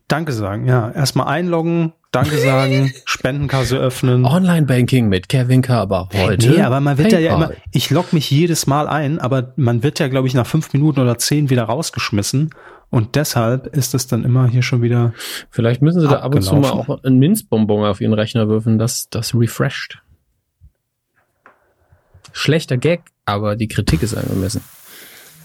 Danke 0.07 0.33
sagen, 0.33 0.65
ja. 0.65 0.91
Erstmal 0.91 1.27
einloggen, 1.27 1.93
Danke 2.11 2.37
sagen, 2.39 2.93
Spendenkasse 3.05 3.77
öffnen. 3.77 4.25
Online-Banking 4.25 5.07
mit 5.07 5.29
Kevin 5.29 5.61
Körber 5.61 6.09
heute. 6.13 6.49
Nee, 6.49 6.61
aber 6.61 6.81
man 6.81 6.97
wird 6.97 7.09
PayPal. 7.09 7.23
ja 7.23 7.35
immer, 7.35 7.51
ich 7.71 7.89
log 7.89 8.11
mich 8.11 8.29
jedes 8.29 8.67
Mal 8.67 8.89
ein, 8.89 9.19
aber 9.19 9.53
man 9.55 9.81
wird 9.81 9.99
ja, 9.99 10.09
glaube 10.09 10.27
ich, 10.27 10.33
nach 10.33 10.45
fünf 10.45 10.73
Minuten 10.73 10.99
oder 10.99 11.17
zehn 11.17 11.49
wieder 11.49 11.63
rausgeschmissen. 11.63 12.53
Und 12.89 13.15
deshalb 13.15 13.67
ist 13.67 13.93
es 13.95 14.07
dann 14.07 14.25
immer 14.25 14.47
hier 14.47 14.61
schon 14.61 14.81
wieder. 14.81 15.13
Vielleicht 15.49 15.81
müssen 15.81 16.01
Sie 16.01 16.07
da 16.09 16.19
ab 16.19 16.35
und 16.35 16.41
zu 16.41 16.55
mal 16.55 16.71
auch 16.71 17.01
ein 17.01 17.17
Minzbonbon 17.17 17.85
auf 17.85 18.01
Ihren 18.01 18.13
Rechner 18.13 18.49
würfeln, 18.49 18.77
das, 18.77 19.09
das 19.09 19.33
refresht. 19.33 19.99
Schlechter 22.33 22.75
Gag, 22.75 23.03
aber 23.23 23.55
die 23.55 23.69
Kritik 23.69 24.03
ist 24.03 24.15
angemessen. 24.15 24.61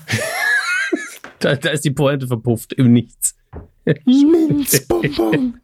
da, 1.38 1.54
da 1.54 1.70
ist 1.70 1.84
die 1.84 1.92
Pointe 1.92 2.26
verpufft 2.26 2.72
im 2.72 2.92
Nichts. 2.92 3.36
Minzbonbon. 4.04 5.60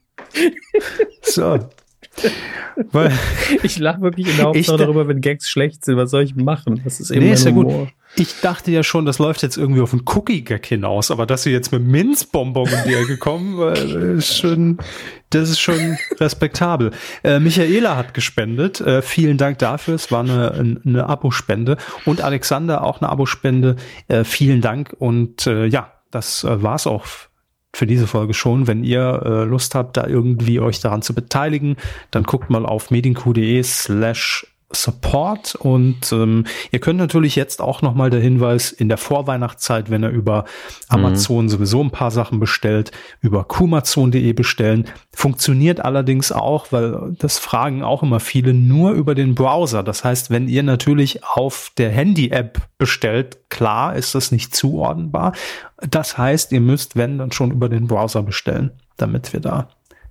So. 1.22 1.59
Weil 2.90 3.12
ich 3.62 3.78
lache 3.78 4.00
wirklich 4.00 4.28
in 4.28 4.36
der 4.36 4.46
Hauptsache 4.46 4.76
darüber, 4.76 5.09
wenn 5.09 5.20
Gags 5.20 5.48
schlecht 5.48 5.84
sind. 5.84 5.96
Was 5.96 6.10
soll 6.10 6.22
ich 6.22 6.34
machen? 6.34 6.80
Das 6.84 7.00
ist 7.00 7.10
eben 7.10 7.24
nee, 7.24 7.32
ist 7.32 7.44
ja 7.44 7.50
gut. 7.50 7.88
Ich 8.14 8.40
dachte 8.42 8.70
ja 8.70 8.82
schon, 8.82 9.06
das 9.06 9.18
läuft 9.18 9.42
jetzt 9.42 9.56
irgendwie 9.56 9.80
auf 9.80 9.92
einen 9.94 10.02
Cookie-Gag 10.04 10.66
hinaus, 10.66 11.10
aber 11.10 11.24
dass 11.24 11.44
sie 11.44 11.50
jetzt 11.50 11.72
mit 11.72 11.82
Minzbonbon 11.82 12.68
um 12.68 12.78
die 12.86 12.92
Ecke 12.92 13.16
kommen, 13.16 13.59
äh, 13.74 14.18
ist 14.18 14.36
schon, 14.36 14.78
das 15.30 15.48
ist 15.48 15.60
schon 15.60 15.96
respektabel. 16.20 16.90
Äh, 17.24 17.40
Michaela 17.40 17.96
hat 17.96 18.12
gespendet. 18.12 18.82
Äh, 18.82 19.00
vielen 19.00 19.38
Dank 19.38 19.59
dafür. 19.59 19.94
Es 19.94 20.12
war 20.12 20.20
eine, 20.20 20.80
eine 20.84 21.09
Abospende. 21.09 21.78
Und 22.04 22.20
Alexander 22.20 22.84
auch 22.84 23.00
eine 23.00 23.10
Abospende. 23.10 23.76
Äh, 24.09 24.24
vielen 24.24 24.60
Dank. 24.60 24.94
Und 24.98 25.46
äh, 25.46 25.64
ja, 25.64 25.92
das 26.10 26.44
äh, 26.44 26.62
war's 26.62 26.86
auch 26.86 27.06
für 27.74 27.86
diese 27.86 28.06
Folge 28.06 28.34
schon. 28.34 28.66
Wenn 28.66 28.84
ihr 28.84 29.22
äh, 29.24 29.44
Lust 29.44 29.74
habt, 29.74 29.96
da 29.96 30.06
irgendwie 30.06 30.60
euch 30.60 30.80
daran 30.80 31.02
zu 31.02 31.14
beteiligen, 31.14 31.76
dann 32.10 32.24
guckt 32.24 32.50
mal 32.50 32.66
auf 32.66 32.90
medienq.de 32.90 33.62
slash 33.62 34.46
Support 34.74 35.54
und 35.54 36.12
ähm, 36.12 36.44
ihr 36.70 36.80
könnt 36.80 36.98
natürlich 36.98 37.36
jetzt 37.36 37.60
auch 37.60 37.82
nochmal 37.82 38.10
der 38.10 38.20
Hinweis 38.20 38.72
in 38.72 38.88
der 38.88 38.98
Vorweihnachtszeit, 38.98 39.90
wenn 39.90 40.02
ihr 40.02 40.10
über 40.10 40.44
Amazon 40.88 41.44
mhm. 41.44 41.48
sowieso 41.48 41.82
ein 41.82 41.90
paar 41.90 42.10
Sachen 42.10 42.40
bestellt, 42.40 42.92
über 43.20 43.44
kumazon.de 43.44 44.32
bestellen. 44.32 44.86
Funktioniert 45.12 45.84
allerdings 45.84 46.32
auch, 46.32 46.72
weil 46.72 47.14
das 47.18 47.38
fragen 47.38 47.82
auch 47.82 48.02
immer 48.02 48.20
viele, 48.20 48.54
nur 48.54 48.92
über 48.92 49.14
den 49.14 49.34
Browser. 49.34 49.82
Das 49.82 50.04
heißt, 50.04 50.30
wenn 50.30 50.48
ihr 50.48 50.62
natürlich 50.62 51.24
auf 51.24 51.72
der 51.76 51.90
Handy-App 51.90 52.60
bestellt, 52.78 53.38
klar 53.48 53.96
ist 53.96 54.14
das 54.14 54.32
nicht 54.32 54.54
zuordnenbar. 54.54 55.32
Das 55.88 56.16
heißt, 56.18 56.52
ihr 56.52 56.60
müsst, 56.60 56.96
wenn, 56.96 57.18
dann 57.18 57.32
schon 57.32 57.50
über 57.50 57.68
den 57.68 57.86
Browser 57.86 58.22
bestellen, 58.22 58.70
damit 58.96 59.32
wir 59.32 59.40
da 59.40 59.68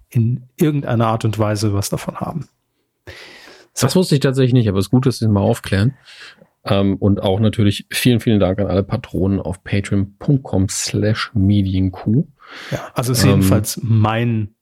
in 0.10 0.44
irgendeiner 0.58 1.08
Art 1.08 1.26
und 1.26 1.40
Weise 1.40 1.74
was 1.74 1.90
davon 1.90 2.18
haben. 2.18 2.48
Das 3.80 3.96
wusste 3.96 4.16
ich 4.16 4.22
tatsächlich 4.22 4.54
nicht, 4.54 4.70
aber 4.70 4.80
es 4.80 4.86
ist 4.86 4.92
gut, 4.92 5.06
dass 5.06 5.20
Sie 5.20 5.26
es 5.26 5.32
mal 5.32 5.42
aufklären. 5.42 5.96
Ähm, 6.64 6.96
und 6.98 7.22
auch 7.22 7.40
natürlich 7.40 7.88
vielen, 7.90 8.20
vielen 8.20 8.40
Dank 8.40 8.60
an 8.60 8.68
alle 8.68 8.84
Patronen 8.84 9.40
auf 9.40 9.64
patreon.com 9.64 10.70
slash 10.70 11.32
medienq. 11.34 11.98
Ja, 12.70 12.92
also 12.94 13.14
ist 13.14 13.24
ähm, 13.24 13.30
jedenfalls 13.30 13.80
mein 13.82 14.54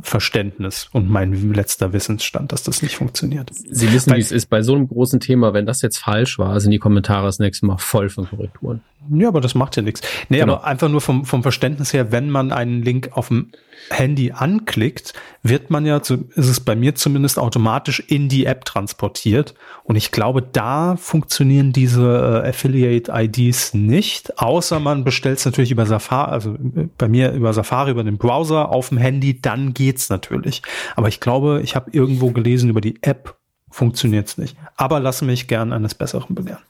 Verständnis 0.00 0.88
und 0.92 1.10
mein 1.10 1.52
letzter 1.52 1.92
Wissensstand, 1.92 2.52
dass 2.52 2.62
das 2.62 2.80
nicht 2.80 2.96
funktioniert. 2.96 3.50
Sie 3.52 3.92
wissen, 3.92 4.14
wie 4.14 4.20
es 4.20 4.32
ist 4.32 4.46
bei 4.46 4.62
so 4.62 4.74
einem 4.74 4.88
großen 4.88 5.20
Thema. 5.20 5.52
Wenn 5.52 5.66
das 5.66 5.82
jetzt 5.82 5.98
falsch 5.98 6.38
war, 6.38 6.58
sind 6.60 6.70
die 6.70 6.78
Kommentare 6.78 7.26
das 7.26 7.38
nächste 7.38 7.66
Mal 7.66 7.76
voll 7.76 8.08
von 8.08 8.26
Korrekturen. 8.26 8.80
Ja, 9.10 9.28
aber 9.28 9.40
das 9.40 9.54
macht 9.54 9.76
ja 9.76 9.82
nichts. 9.82 10.02
Nee, 10.28 10.38
genau. 10.38 10.54
aber 10.54 10.64
einfach 10.64 10.88
nur 10.88 11.00
vom, 11.00 11.24
vom 11.24 11.42
Verständnis 11.42 11.92
her, 11.92 12.12
wenn 12.12 12.30
man 12.30 12.52
einen 12.52 12.82
Link 12.82 13.10
auf 13.12 13.28
dem 13.28 13.50
Handy 13.90 14.32
anklickt, 14.32 15.12
wird 15.42 15.70
man 15.70 15.84
ja, 15.86 16.02
zu, 16.02 16.28
ist 16.34 16.48
es 16.48 16.60
bei 16.60 16.76
mir 16.76 16.94
zumindest 16.94 17.38
automatisch 17.38 18.00
in 18.00 18.28
die 18.28 18.46
App 18.46 18.64
transportiert. 18.64 19.54
Und 19.84 19.96
ich 19.96 20.12
glaube, 20.12 20.42
da 20.42 20.96
funktionieren 20.96 21.72
diese 21.72 22.42
äh, 22.44 22.48
Affiliate-IDs 22.48 23.74
nicht, 23.74 24.38
außer 24.38 24.78
man 24.78 25.04
bestellt 25.04 25.38
es 25.38 25.44
natürlich 25.44 25.70
über 25.70 25.86
Safari, 25.86 26.30
also 26.30 26.54
äh, 26.54 26.88
bei 26.96 27.08
mir 27.08 27.32
über 27.32 27.52
Safari, 27.52 27.90
über 27.90 28.04
den 28.04 28.18
Browser 28.18 28.70
auf 28.70 28.90
dem 28.90 28.98
Handy, 28.98 29.40
dann 29.40 29.74
geht's 29.74 30.08
natürlich. 30.10 30.62
Aber 30.96 31.08
ich 31.08 31.20
glaube, 31.20 31.60
ich 31.64 31.74
habe 31.74 31.90
irgendwo 31.90 32.30
gelesen, 32.30 32.70
über 32.70 32.80
die 32.80 33.02
App 33.02 33.36
funktioniert's 33.70 34.38
nicht. 34.38 34.56
Aber 34.76 35.00
lasse 35.00 35.24
mich 35.24 35.48
gern 35.48 35.72
eines 35.72 35.94
Besseren 35.94 36.34
belehren. 36.34 36.62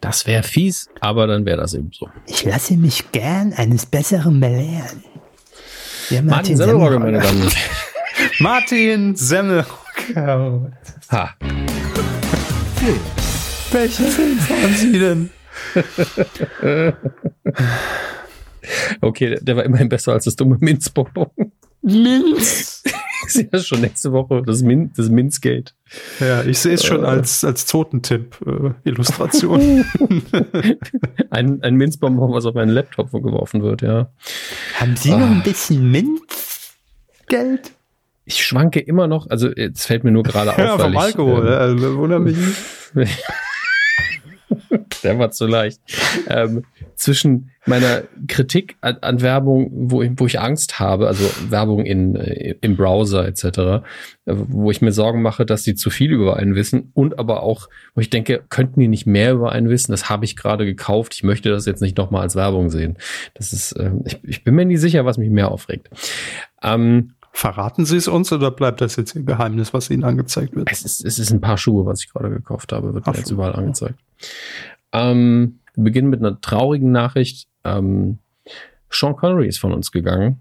Das 0.00 0.26
wäre 0.26 0.42
fies, 0.42 0.88
aber 1.00 1.26
dann 1.26 1.46
wäre 1.46 1.56
das 1.58 1.74
eben 1.74 1.90
so. 1.92 2.08
Ich 2.26 2.44
lasse 2.44 2.76
mich 2.76 3.10
gern 3.12 3.52
eines 3.54 3.86
Besseren 3.86 4.40
belehren. 4.40 5.02
Ja, 6.10 6.20
Martin, 6.22 6.26
Martin 6.26 6.56
Semmelrogge, 6.56 6.98
meine 6.98 7.20
Damen 7.20 7.42
und 7.42 7.56
Martin 8.38 9.16
Semmelrogge. 9.16 10.72
Ha. 11.10 11.34
Welchen 13.72 14.06
Film 14.06 14.38
fahren 14.38 14.74
Sie 14.74 14.98
denn? 14.98 15.30
okay, 19.00 19.38
der 19.40 19.56
war 19.56 19.64
immerhin 19.64 19.88
besser 19.88 20.12
als 20.12 20.24
das 20.24 20.36
dumme 20.36 20.58
Minzbonbon. 20.60 21.30
Minz. 21.82 22.82
ich 23.26 23.32
sehe 23.32 23.44
das 23.44 23.66
schon 23.66 23.80
nächste 23.80 24.12
Woche, 24.12 24.42
das, 24.44 24.62
Min 24.62 24.92
das 24.96 25.08
Minzgate. 25.08 25.72
Ja, 26.20 26.42
ich 26.42 26.58
sehe 26.58 26.74
es 26.74 26.84
schon 26.84 27.04
äh. 27.04 27.06
als, 27.06 27.44
als 27.44 27.66
Zotentipp-Illustration. 27.66 29.60
Äh, 29.60 30.76
ein, 31.30 31.62
ein 31.62 31.74
Minzbonbon, 31.76 32.32
was 32.32 32.46
auf 32.46 32.54
meinen 32.54 32.70
Laptop 32.70 33.12
geworfen 33.12 33.62
wird, 33.62 33.82
ja. 33.82 34.10
Haben 34.74 34.96
Sie 34.96 35.12
ah. 35.12 35.18
noch 35.18 35.30
ein 35.30 35.42
bisschen 35.42 35.90
Minzgeld? 35.90 37.72
Ich 38.26 38.44
schwanke 38.44 38.80
immer 38.80 39.06
noch, 39.06 39.28
also 39.28 39.50
jetzt 39.50 39.86
fällt 39.86 40.04
mir 40.04 40.10
nur 40.10 40.22
gerade 40.22 40.52
auf. 40.52 40.58
Ja, 40.58 40.78
vom 40.78 40.96
Alkohol, 40.96 41.46
ähm, 41.46 41.52
also, 41.52 41.96
wundert 41.96 42.22
mich. 42.22 42.36
Der 45.02 45.18
war 45.18 45.30
zu 45.30 45.46
leicht. 45.46 45.80
Ähm, 46.28 46.64
zwischen 46.96 47.50
meiner 47.66 48.02
Kritik 48.28 48.76
an, 48.80 48.98
an 49.00 49.20
Werbung, 49.20 49.70
wo 49.72 50.02
ich, 50.02 50.12
wo 50.16 50.26
ich 50.26 50.40
Angst 50.40 50.78
habe, 50.80 51.06
also 51.06 51.24
Werbung 51.48 51.84
in, 51.86 52.16
äh, 52.16 52.54
im 52.60 52.76
Browser 52.76 53.26
etc., 53.26 53.84
wo 54.26 54.70
ich 54.70 54.80
mir 54.80 54.92
Sorgen 54.92 55.22
mache, 55.22 55.44
dass 55.44 55.64
sie 55.64 55.74
zu 55.74 55.90
viel 55.90 56.12
über 56.12 56.36
einen 56.36 56.54
wissen 56.54 56.90
und 56.94 57.18
aber 57.18 57.42
auch, 57.42 57.68
wo 57.94 58.00
ich 58.00 58.10
denke, 58.10 58.42
könnten 58.48 58.80
die 58.80 58.88
nicht 58.88 59.06
mehr 59.06 59.32
über 59.32 59.52
einen 59.52 59.68
wissen? 59.68 59.92
Das 59.92 60.08
habe 60.08 60.24
ich 60.24 60.36
gerade 60.36 60.64
gekauft. 60.64 61.14
Ich 61.14 61.22
möchte 61.22 61.50
das 61.50 61.66
jetzt 61.66 61.82
nicht 61.82 61.98
nochmal 61.98 62.22
als 62.22 62.36
Werbung 62.36 62.70
sehen. 62.70 62.96
Das 63.34 63.52
ist, 63.52 63.72
äh, 63.72 63.90
ich, 64.04 64.20
ich 64.24 64.44
bin 64.44 64.54
mir 64.54 64.64
nicht 64.64 64.80
sicher, 64.80 65.04
was 65.04 65.18
mich 65.18 65.30
mehr 65.30 65.50
aufregt. 65.50 65.90
Ähm, 66.62 67.12
Verraten 67.36 67.84
Sie 67.84 67.96
es 67.96 68.06
uns 68.06 68.32
oder 68.32 68.52
bleibt 68.52 68.80
das 68.80 68.94
jetzt 68.94 69.16
Ihr 69.16 69.24
Geheimnis, 69.24 69.74
was 69.74 69.90
Ihnen 69.90 70.04
angezeigt 70.04 70.54
wird? 70.54 70.70
Es 70.70 70.84
ist, 70.84 71.04
es 71.04 71.18
ist 71.18 71.32
ein 71.32 71.40
paar 71.40 71.58
Schuhe, 71.58 71.84
was 71.84 72.00
ich 72.00 72.12
gerade 72.12 72.30
gekauft 72.30 72.72
habe, 72.72 72.94
wird 72.94 73.02
Ach, 73.08 73.12
mir 73.12 73.18
jetzt 73.18 73.30
überall 73.32 73.56
angezeigt. 73.56 73.98
Ähm, 74.92 75.58
wir 75.74 75.82
beginnen 75.82 76.10
mit 76.10 76.20
einer 76.20 76.40
traurigen 76.40 76.92
Nachricht. 76.92 77.48
Ähm, 77.64 78.18
Sean 78.90 79.16
Connery 79.16 79.48
ist 79.48 79.58
von 79.58 79.72
uns 79.72 79.90
gegangen. 79.90 80.38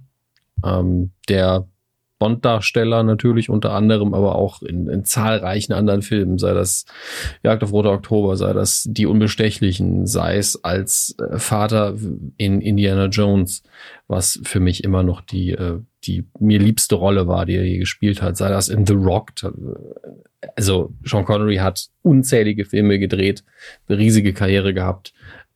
Ähm, 0.63 1.11
der 1.29 1.67
Bond-Darsteller 2.23 3.03
natürlich 3.03 3.49
unter 3.49 3.73
anderem, 3.73 4.13
aber 4.13 4.35
auch 4.35 4.61
in, 4.61 4.87
in, 4.87 5.03
zahlreichen 5.03 5.73
anderen 5.73 6.01
Filmen, 6.01 6.37
sei 6.37 6.53
das 6.53 6.85
Jagd 7.43 7.63
auf 7.63 7.73
Roter 7.73 7.91
Oktober, 7.91 8.37
sei 8.37 8.53
das 8.53 8.87
Die 8.89 9.07
Unbestechlichen, 9.07 10.07
sei 10.07 10.37
es 10.37 10.63
als 10.63 11.17
äh, 11.19 11.37
Vater 11.37 11.95
in 12.37 12.61
Indiana 12.61 13.07
Jones, 13.07 13.63
was 14.07 14.39
für 14.43 14.61
mich 14.61 14.85
immer 14.85 15.03
noch 15.03 15.19
die, 15.19 15.51
äh, 15.51 15.79
die 16.05 16.25
mir 16.39 16.59
liebste 16.59 16.95
Rolle 16.95 17.27
war, 17.27 17.45
die 17.45 17.55
er 17.55 17.65
je 17.65 17.79
gespielt 17.79 18.21
hat, 18.21 18.37
sei 18.37 18.47
das 18.47 18.69
in 18.69 18.85
The 18.85 18.93
Rock. 18.93 19.31
Also 20.55 20.93
Sean 21.03 21.25
Connery 21.25 21.57
hat 21.57 21.87
unzählige 22.03 22.63
Filme 22.63 22.99
gedreht, 22.99 23.43
eine 23.89 23.97
riesige 23.97 24.31
Karriere 24.33 24.73
gehabt 24.73 25.13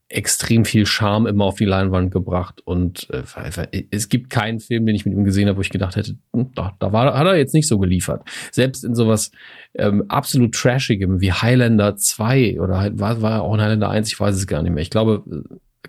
extrem 0.10 0.64
viel 0.64 0.86
Charme 0.86 1.28
immer 1.28 1.46
auf 1.46 1.56
die 1.56 1.66
Leinwand 1.66 2.12
gebracht 2.12 2.62
und 2.64 3.10
äh, 3.10 3.86
es 3.92 4.08
gibt 4.08 4.30
keinen 4.30 4.60
Film, 4.60 4.86
den 4.86 4.96
ich 4.96 5.06
mit 5.06 5.14
ihm 5.14 5.26
gesehen 5.26 5.50
habe, 5.50 5.58
wo 5.58 5.62
ich 5.62 5.70
gedacht 5.70 5.98
hätte, 5.98 6.16
hm, 6.34 6.52
da, 6.56 6.76
da 6.80 6.94
war, 6.94 7.18
hat 7.18 7.28
er 7.28 7.36
jetzt 7.36 7.54
nicht 7.54 7.68
so 7.68 7.78
geliefert. 7.78 8.24
Selbst 8.52 8.86
in 8.86 8.96
sowas 8.96 9.32
ähm, 9.74 10.06
absolut 10.08 10.56
Trashigem 10.56 11.20
wie 11.20 11.34
Highlander 11.34 11.98
2 11.98 12.62
oder 12.62 12.80
halt, 12.80 13.00
war, 13.00 13.22
war 13.22 13.42
auch 13.42 13.54
in 13.56 13.62
Highlander 13.62 13.90
1, 13.90 14.08
ich 14.08 14.20
weiß 14.20 14.36
es 14.36 14.48
gar 14.48 14.64
nicht 14.64 14.72
mehr. 14.72 14.82
Ich 14.82 14.90
glaube, 14.90 15.24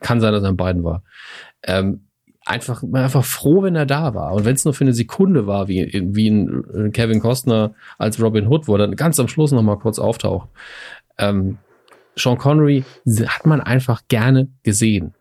kann 0.00 0.20
sein, 0.20 0.32
dass 0.32 0.42
er 0.42 0.50
in 0.50 0.56
beiden 0.56 0.82
war. 0.82 1.04
Ähm, 1.62 2.08
einfach, 2.44 2.82
einfach 2.92 3.24
froh, 3.24 3.62
wenn 3.62 3.76
er 3.76 3.86
da 3.86 4.14
war. 4.14 4.32
Und 4.32 4.44
wenn 4.44 4.54
es 4.54 4.64
nur 4.64 4.74
für 4.74 4.84
eine 4.84 4.94
Sekunde 4.94 5.46
war, 5.46 5.68
wie, 5.68 5.90
wie 6.12 6.28
ein 6.28 6.92
Kevin 6.92 7.20
Costner 7.20 7.74
als 7.98 8.20
Robin 8.20 8.48
Hood, 8.48 8.66
wo 8.66 8.74
er 8.74 8.78
dann 8.78 8.96
ganz 8.96 9.20
am 9.20 9.28
Schluss 9.28 9.52
noch 9.52 9.62
mal 9.62 9.78
kurz 9.78 9.98
auftaucht. 9.98 10.48
Ähm, 11.18 11.58
Sean 12.18 12.38
Connery 12.38 12.84
hat 13.26 13.46
man 13.46 13.60
einfach 13.60 14.02
gerne 14.08 14.48
gesehen, 14.62 15.14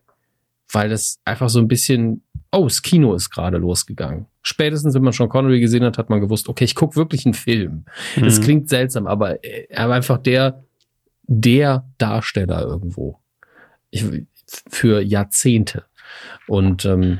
weil 0.71 0.89
das 0.89 1.19
einfach 1.25 1.49
so 1.49 1.59
ein 1.59 1.67
bisschen, 1.67 2.23
oh, 2.51 2.63
das 2.65 2.81
Kino 2.81 3.13
ist 3.13 3.29
gerade 3.29 3.57
losgegangen. 3.57 4.25
Spätestens, 4.41 4.93
wenn 4.93 5.03
man 5.03 5.13
Sean 5.13 5.29
Connery 5.29 5.59
gesehen 5.59 5.83
hat, 5.83 5.97
hat 5.97 6.09
man 6.09 6.21
gewusst, 6.21 6.49
okay, 6.49 6.63
ich 6.63 6.75
gucke 6.75 6.95
wirklich 6.95 7.25
einen 7.25 7.33
Film. 7.33 7.85
Mhm. 8.15 8.23
Das 8.23 8.41
klingt 8.41 8.69
seltsam, 8.69 9.07
aber 9.07 9.43
er 9.43 9.89
war 9.89 9.95
einfach 9.95 10.17
der, 10.17 10.63
der 11.23 11.85
Darsteller 11.97 12.61
irgendwo. 12.61 13.19
Ich, 13.89 14.05
für 14.69 15.01
Jahrzehnte. 15.01 15.83
Und 16.47 16.85
ähm, 16.85 17.19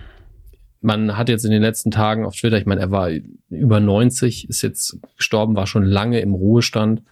man 0.82 1.18
hat 1.18 1.30
jetzt 1.30 1.46
in 1.46 1.52
den 1.52 1.62
letzten 1.62 1.92
Tagen 1.92 2.26
auf 2.26 2.36
Twitter, 2.36 2.58
ich 2.58 2.66
meine, 2.66 2.82
er 2.82 2.92
war 2.92 3.10
über 3.50 3.80
90, 3.80 4.50
ist 4.50 4.62
jetzt 4.62 4.98
gestorben, 5.18 5.56
war 5.56 5.68
schon 5.68 5.84
lange 5.84 6.20
im 6.22 6.34
Ruhestand. 6.34 7.04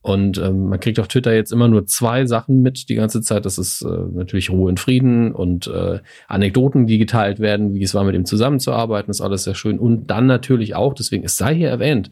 Und 0.00 0.38
ähm, 0.38 0.68
man 0.68 0.78
kriegt 0.78 1.00
auf 1.00 1.08
Twitter 1.08 1.34
jetzt 1.34 1.52
immer 1.52 1.66
nur 1.66 1.86
zwei 1.86 2.24
Sachen 2.24 2.62
mit 2.62 2.88
die 2.88 2.94
ganze 2.94 3.20
Zeit. 3.20 3.44
Das 3.44 3.58
ist 3.58 3.82
äh, 3.82 3.88
natürlich 4.12 4.48
Ruhe 4.50 4.68
und 4.68 4.78
Frieden 4.78 5.32
und 5.32 5.66
äh, 5.66 5.98
Anekdoten, 6.28 6.86
die 6.86 6.98
geteilt 6.98 7.40
werden, 7.40 7.74
wie 7.74 7.82
es 7.82 7.94
war, 7.94 8.04
mit 8.04 8.14
ihm 8.14 8.24
zusammenzuarbeiten, 8.24 9.10
ist 9.10 9.20
alles 9.20 9.44
sehr 9.44 9.56
schön. 9.56 9.78
Und 9.78 10.06
dann 10.06 10.26
natürlich 10.26 10.76
auch, 10.76 10.94
deswegen, 10.94 11.24
es 11.24 11.36
sei 11.36 11.54
hier 11.54 11.68
erwähnt, 11.68 12.10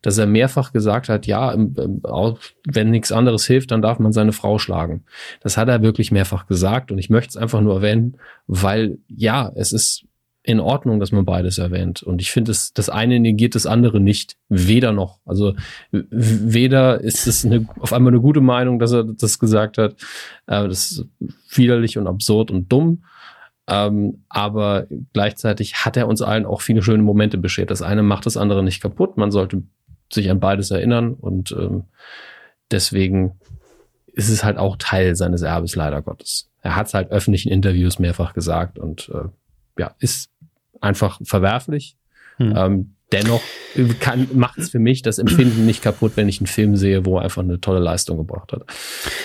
dass 0.00 0.18
er 0.18 0.26
mehrfach 0.26 0.72
gesagt 0.72 1.08
hat, 1.08 1.26
ja, 1.26 1.54
wenn 1.56 2.90
nichts 2.90 3.12
anderes 3.12 3.46
hilft, 3.46 3.70
dann 3.70 3.82
darf 3.82 3.98
man 3.98 4.12
seine 4.12 4.32
Frau 4.32 4.58
schlagen. 4.58 5.04
Das 5.40 5.56
hat 5.56 5.68
er 5.68 5.82
wirklich 5.82 6.12
mehrfach 6.12 6.46
gesagt 6.46 6.90
und 6.90 6.98
ich 6.98 7.10
möchte 7.10 7.30
es 7.30 7.36
einfach 7.36 7.60
nur 7.60 7.76
erwähnen, 7.76 8.16
weil 8.46 8.98
ja, 9.08 9.50
es 9.54 9.72
ist 9.72 10.04
in 10.46 10.60
Ordnung, 10.60 11.00
dass 11.00 11.10
man 11.10 11.24
beides 11.24 11.58
erwähnt. 11.58 12.04
Und 12.04 12.22
ich 12.22 12.30
finde, 12.30 12.52
das, 12.52 12.88
eine 12.88 13.18
negiert 13.18 13.56
das 13.56 13.66
andere 13.66 13.98
nicht. 13.98 14.36
Weder 14.48 14.92
noch. 14.92 15.18
Also 15.26 15.56
weder 15.90 17.00
ist 17.00 17.26
es 17.26 17.44
eine, 17.44 17.66
auf 17.80 17.92
einmal 17.92 18.12
eine 18.12 18.20
gute 18.20 18.40
Meinung, 18.40 18.78
dass 18.78 18.92
er 18.92 19.02
das 19.02 19.40
gesagt 19.40 19.76
hat. 19.76 19.94
Äh, 20.46 20.68
das 20.68 20.92
ist 20.92 21.06
widerlich 21.50 21.98
und 21.98 22.06
absurd 22.06 22.52
und 22.52 22.70
dumm. 22.70 23.02
Ähm, 23.68 24.22
aber 24.28 24.86
gleichzeitig 25.12 25.84
hat 25.84 25.96
er 25.96 26.06
uns 26.06 26.22
allen 26.22 26.46
auch 26.46 26.60
viele 26.60 26.80
schöne 26.80 27.02
Momente 27.02 27.38
beschert. 27.38 27.72
Das 27.72 27.82
eine 27.82 28.04
macht 28.04 28.24
das 28.24 28.36
andere 28.36 28.62
nicht 28.62 28.80
kaputt. 28.80 29.16
Man 29.16 29.32
sollte 29.32 29.64
sich 30.12 30.30
an 30.30 30.38
beides 30.38 30.70
erinnern 30.70 31.14
und 31.14 31.50
ähm, 31.50 31.82
deswegen 32.70 33.32
ist 34.12 34.28
es 34.28 34.44
halt 34.44 34.58
auch 34.58 34.76
Teil 34.78 35.16
seines 35.16 35.42
Erbes, 35.42 35.74
leider 35.74 36.02
Gottes. 36.02 36.48
Er 36.62 36.76
hat 36.76 36.86
es 36.86 36.94
halt 36.94 37.10
öffentlichen 37.10 37.50
Interviews 37.50 37.98
mehrfach 37.98 38.32
gesagt 38.32 38.78
und 38.78 39.08
äh, 39.08 39.28
ja, 39.78 39.94
ist 39.98 40.30
einfach 40.86 41.20
verwerflich. 41.24 41.96
Hm. 42.38 42.54
Ähm, 42.56 42.95
dennoch 43.12 43.42
kann, 44.00 44.28
macht 44.34 44.58
es 44.58 44.70
für 44.70 44.78
mich 44.78 45.02
das 45.02 45.18
Empfinden 45.18 45.66
nicht 45.66 45.82
kaputt, 45.82 46.12
wenn 46.16 46.28
ich 46.28 46.40
einen 46.40 46.46
Film 46.46 46.76
sehe, 46.76 47.04
wo 47.04 47.18
er 47.18 47.24
einfach 47.24 47.42
eine 47.42 47.60
tolle 47.60 47.78
Leistung 47.78 48.16
gebracht 48.16 48.52
hat. 48.52 48.62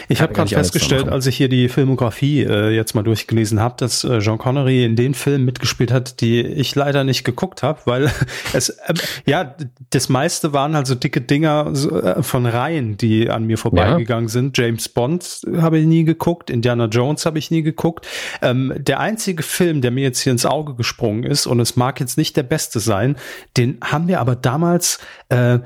Ich 0.09 0.21
habe 0.21 0.33
gerade 0.33 0.49
festgestellt, 0.49 1.07
als 1.07 1.25
ich 1.25 1.37
hier 1.37 1.49
die 1.49 1.69
Filmografie 1.69 2.43
äh, 2.43 2.69
jetzt 2.69 2.93
mal 2.93 3.03
durchgelesen 3.03 3.59
habe, 3.59 3.75
dass 3.77 4.03
äh, 4.03 4.19
Jean 4.19 4.37
Connery 4.37 4.83
in 4.83 4.95
den 4.95 5.13
Filmen 5.13 5.45
mitgespielt 5.45 5.91
hat, 5.91 6.21
die 6.21 6.41
ich 6.41 6.75
leider 6.75 7.03
nicht 7.03 7.23
geguckt 7.23 7.63
habe, 7.63 7.79
weil 7.85 8.11
es 8.53 8.69
äh, 8.69 8.93
ja 9.25 9.55
das 9.89 10.09
meiste 10.09 10.53
waren 10.53 10.75
also 10.75 10.95
dicke 10.95 11.21
Dinger 11.21 11.71
äh, 11.71 12.23
von 12.23 12.45
Reihen, 12.45 12.97
die 12.97 13.29
an 13.29 13.45
mir 13.45 13.57
vorbeigegangen 13.57 14.25
ja. 14.25 14.31
sind. 14.31 14.57
James 14.57 14.89
Bond 14.89 15.41
habe 15.57 15.79
ich 15.79 15.85
nie 15.85 16.03
geguckt, 16.03 16.49
Indiana 16.49 16.85
Jones 16.85 17.25
habe 17.25 17.39
ich 17.39 17.51
nie 17.51 17.61
geguckt. 17.61 18.07
Ähm, 18.41 18.73
der 18.77 18.99
einzige 18.99 19.43
Film, 19.43 19.81
der 19.81 19.91
mir 19.91 20.03
jetzt 20.03 20.19
hier 20.19 20.31
ins 20.31 20.45
Auge 20.45 20.75
gesprungen 20.75 21.23
ist 21.23 21.47
und 21.47 21.59
es 21.59 21.75
mag 21.75 21.99
jetzt 21.99 22.17
nicht 22.17 22.35
der 22.35 22.43
beste 22.43 22.79
sein, 22.79 23.15
den 23.57 23.70
haben 23.83 24.07
wir 24.07 24.19
aber 24.19 24.35
damals 24.35 24.99
äh, 25.29 25.59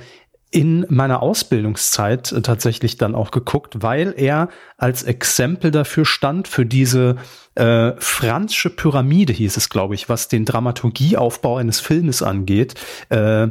in 0.56 0.86
meiner 0.90 1.22
Ausbildungszeit 1.22 2.32
äh, 2.32 2.42
tatsächlich 2.42 2.98
dann 2.98 3.14
auch 3.14 3.32
geguckt, 3.32 3.84
weil 3.84 4.14
er 4.16 4.48
als 4.78 5.04
Exempel 5.04 5.70
dafür 5.70 6.06
stand, 6.06 6.48
für 6.48 6.66
diese 6.66 7.18
äh, 7.56 7.92
Franzsche 7.98 8.70
Pyramide 8.70 9.34
hieß 9.34 9.58
es, 9.58 9.70
glaube 9.70 9.96
ich, 9.96 10.08
was 10.08 10.30
den 10.30 10.46
Dramaturgieaufbau 10.46 11.58
eines 11.58 11.82
Filmes 11.82 12.22
angeht, 12.22 12.76
äh, 13.10 13.48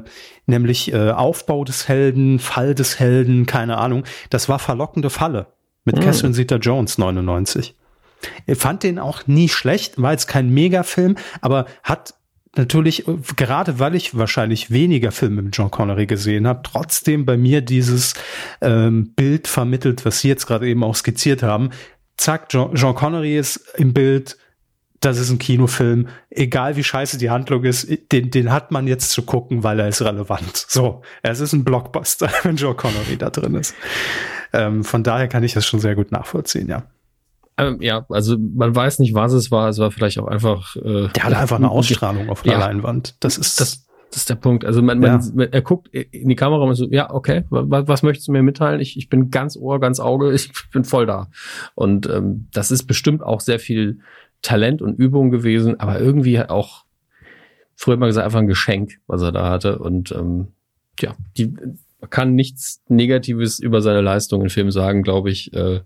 nämlich 0.46 0.94
äh, 0.94 1.10
Aufbau 1.10 1.64
des 1.64 1.88
Helden, 1.88 2.38
Fall 2.38 2.74
des 2.74 2.98
Helden, 2.98 3.44
keine 3.44 3.76
Ahnung. 3.76 4.04
Das 4.30 4.48
war 4.48 4.58
verlockende 4.58 5.10
Falle 5.10 5.48
mit 5.84 5.96
mhm. 5.96 6.00
Catherine 6.00 6.34
Zeta-Jones 6.34 6.96
99. 6.96 7.74
Ich 8.46 8.58
fand 8.58 8.82
den 8.82 8.98
auch 8.98 9.26
nie 9.26 9.50
schlecht, 9.50 10.00
war 10.00 10.12
jetzt 10.12 10.26
kein 10.26 10.48
Megafilm, 10.48 11.16
aber 11.42 11.66
hat 11.82 12.14
natürlich, 12.56 13.04
gerade 13.36 13.78
weil 13.78 13.94
ich 13.94 14.16
wahrscheinlich 14.16 14.70
weniger 14.70 15.12
Filme 15.12 15.42
mit 15.42 15.56
John 15.56 15.70
Connery 15.70 16.06
gesehen 16.06 16.46
habe, 16.46 16.60
trotzdem 16.62 17.24
bei 17.24 17.36
mir 17.36 17.60
dieses 17.60 18.14
ähm, 18.60 19.12
Bild 19.14 19.48
vermittelt, 19.48 20.04
was 20.04 20.20
Sie 20.20 20.28
jetzt 20.28 20.46
gerade 20.46 20.68
eben 20.68 20.84
auch 20.84 20.94
skizziert 20.94 21.42
haben. 21.42 21.70
Zack, 22.16 22.46
John, 22.50 22.74
John 22.74 22.94
Connery 22.94 23.36
ist 23.36 23.56
im 23.76 23.92
Bild, 23.92 24.36
das 25.00 25.18
ist 25.18 25.30
ein 25.30 25.38
Kinofilm, 25.38 26.08
egal 26.30 26.76
wie 26.76 26.84
scheiße 26.84 27.18
die 27.18 27.30
Handlung 27.30 27.64
ist, 27.64 27.88
den, 28.12 28.30
den 28.30 28.52
hat 28.52 28.70
man 28.70 28.86
jetzt 28.86 29.10
zu 29.10 29.22
gucken, 29.22 29.62
weil 29.62 29.80
er 29.80 29.88
ist 29.88 30.02
relevant. 30.02 30.56
So, 30.68 31.02
es 31.22 31.40
ist 31.40 31.52
ein 31.52 31.64
Blockbuster, 31.64 32.30
wenn 32.42 32.56
John 32.56 32.76
Connery 32.76 33.16
da 33.18 33.30
drin 33.30 33.54
ist. 33.54 33.74
Ähm, 34.52 34.84
von 34.84 35.02
daher 35.02 35.28
kann 35.28 35.42
ich 35.42 35.52
das 35.52 35.66
schon 35.66 35.80
sehr 35.80 35.94
gut 35.94 36.12
nachvollziehen, 36.12 36.68
ja. 36.68 36.84
Ähm, 37.56 37.80
ja, 37.80 38.04
also 38.08 38.36
man 38.38 38.74
weiß 38.74 38.98
nicht, 38.98 39.14
was 39.14 39.32
es 39.32 39.50
war. 39.50 39.68
Es 39.68 39.78
war 39.78 39.90
vielleicht 39.90 40.18
auch 40.18 40.26
einfach. 40.26 40.76
Äh, 40.76 41.08
der 41.08 41.24
hat 41.24 41.34
einfach 41.34 41.56
eine 41.56 41.70
Ausstrahlung 41.70 42.28
auf 42.28 42.42
der 42.42 42.54
ja, 42.54 42.58
Leinwand. 42.58 43.16
Das 43.20 43.38
ist 43.38 43.60
das. 43.60 43.84
Das 44.10 44.20
ist 44.20 44.30
der 44.30 44.36
Punkt. 44.36 44.64
Also 44.64 44.80
man, 44.80 45.02
ja. 45.02 45.20
man, 45.34 45.52
er 45.52 45.60
guckt 45.60 45.88
in 45.88 46.28
die 46.28 46.36
Kamera 46.36 46.62
und 46.62 46.74
so, 46.76 46.86
ja, 46.88 47.12
okay, 47.12 47.42
was, 47.50 47.88
was 47.88 48.02
möchtest 48.04 48.28
du 48.28 48.32
mir 48.32 48.44
mitteilen? 48.44 48.78
Ich, 48.78 48.96
ich 48.96 49.08
bin 49.08 49.30
ganz 49.30 49.56
Ohr, 49.56 49.80
ganz 49.80 49.98
Auge, 49.98 50.32
ich 50.32 50.52
bin 50.72 50.84
voll 50.84 51.04
da. 51.04 51.30
Und 51.74 52.08
ähm, 52.08 52.46
das 52.52 52.70
ist 52.70 52.84
bestimmt 52.84 53.24
auch 53.24 53.40
sehr 53.40 53.58
viel 53.58 53.98
Talent 54.40 54.82
und 54.82 54.94
Übung 55.00 55.32
gewesen, 55.32 55.80
aber 55.80 55.98
irgendwie 55.98 56.40
auch, 56.40 56.84
früher 57.74 57.96
mal 57.96 58.06
gesagt, 58.06 58.24
einfach 58.24 58.38
ein 58.38 58.46
Geschenk, 58.46 59.00
was 59.08 59.20
er 59.20 59.32
da 59.32 59.50
hatte. 59.50 59.80
Und 59.80 60.12
ähm, 60.12 60.52
ja, 61.00 61.16
die 61.36 61.52
man 62.04 62.10
kann 62.10 62.34
nichts 62.34 62.82
Negatives 62.88 63.58
über 63.58 63.80
seine 63.80 64.02
Leistung 64.02 64.42
in 64.42 64.50
Film 64.50 64.70
sagen, 64.70 65.02
glaube 65.02 65.30
ich. 65.30 65.54
Äh, 65.54 65.80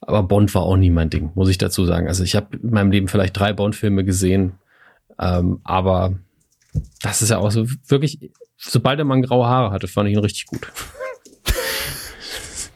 aber 0.00 0.22
Bond 0.22 0.54
war 0.54 0.62
auch 0.62 0.76
nie 0.76 0.90
mein 0.90 1.10
Ding, 1.10 1.30
muss 1.34 1.48
ich 1.48 1.58
dazu 1.58 1.84
sagen. 1.84 2.08
Also 2.08 2.24
ich 2.24 2.34
habe 2.34 2.56
in 2.56 2.70
meinem 2.70 2.90
Leben 2.90 3.08
vielleicht 3.08 3.38
drei 3.38 3.52
Bond-Filme 3.52 4.04
gesehen, 4.04 4.54
ähm, 5.18 5.60
aber 5.64 6.14
das 7.02 7.22
ist 7.22 7.30
ja 7.30 7.38
auch 7.38 7.50
so 7.50 7.66
wirklich, 7.86 8.30
sobald 8.56 8.98
er 8.98 9.04
mal 9.04 9.20
graue 9.20 9.46
Haare 9.46 9.72
hatte, 9.72 9.88
fand 9.88 10.08
ich 10.08 10.14
ihn 10.14 10.20
richtig 10.20 10.46
gut. 10.46 10.72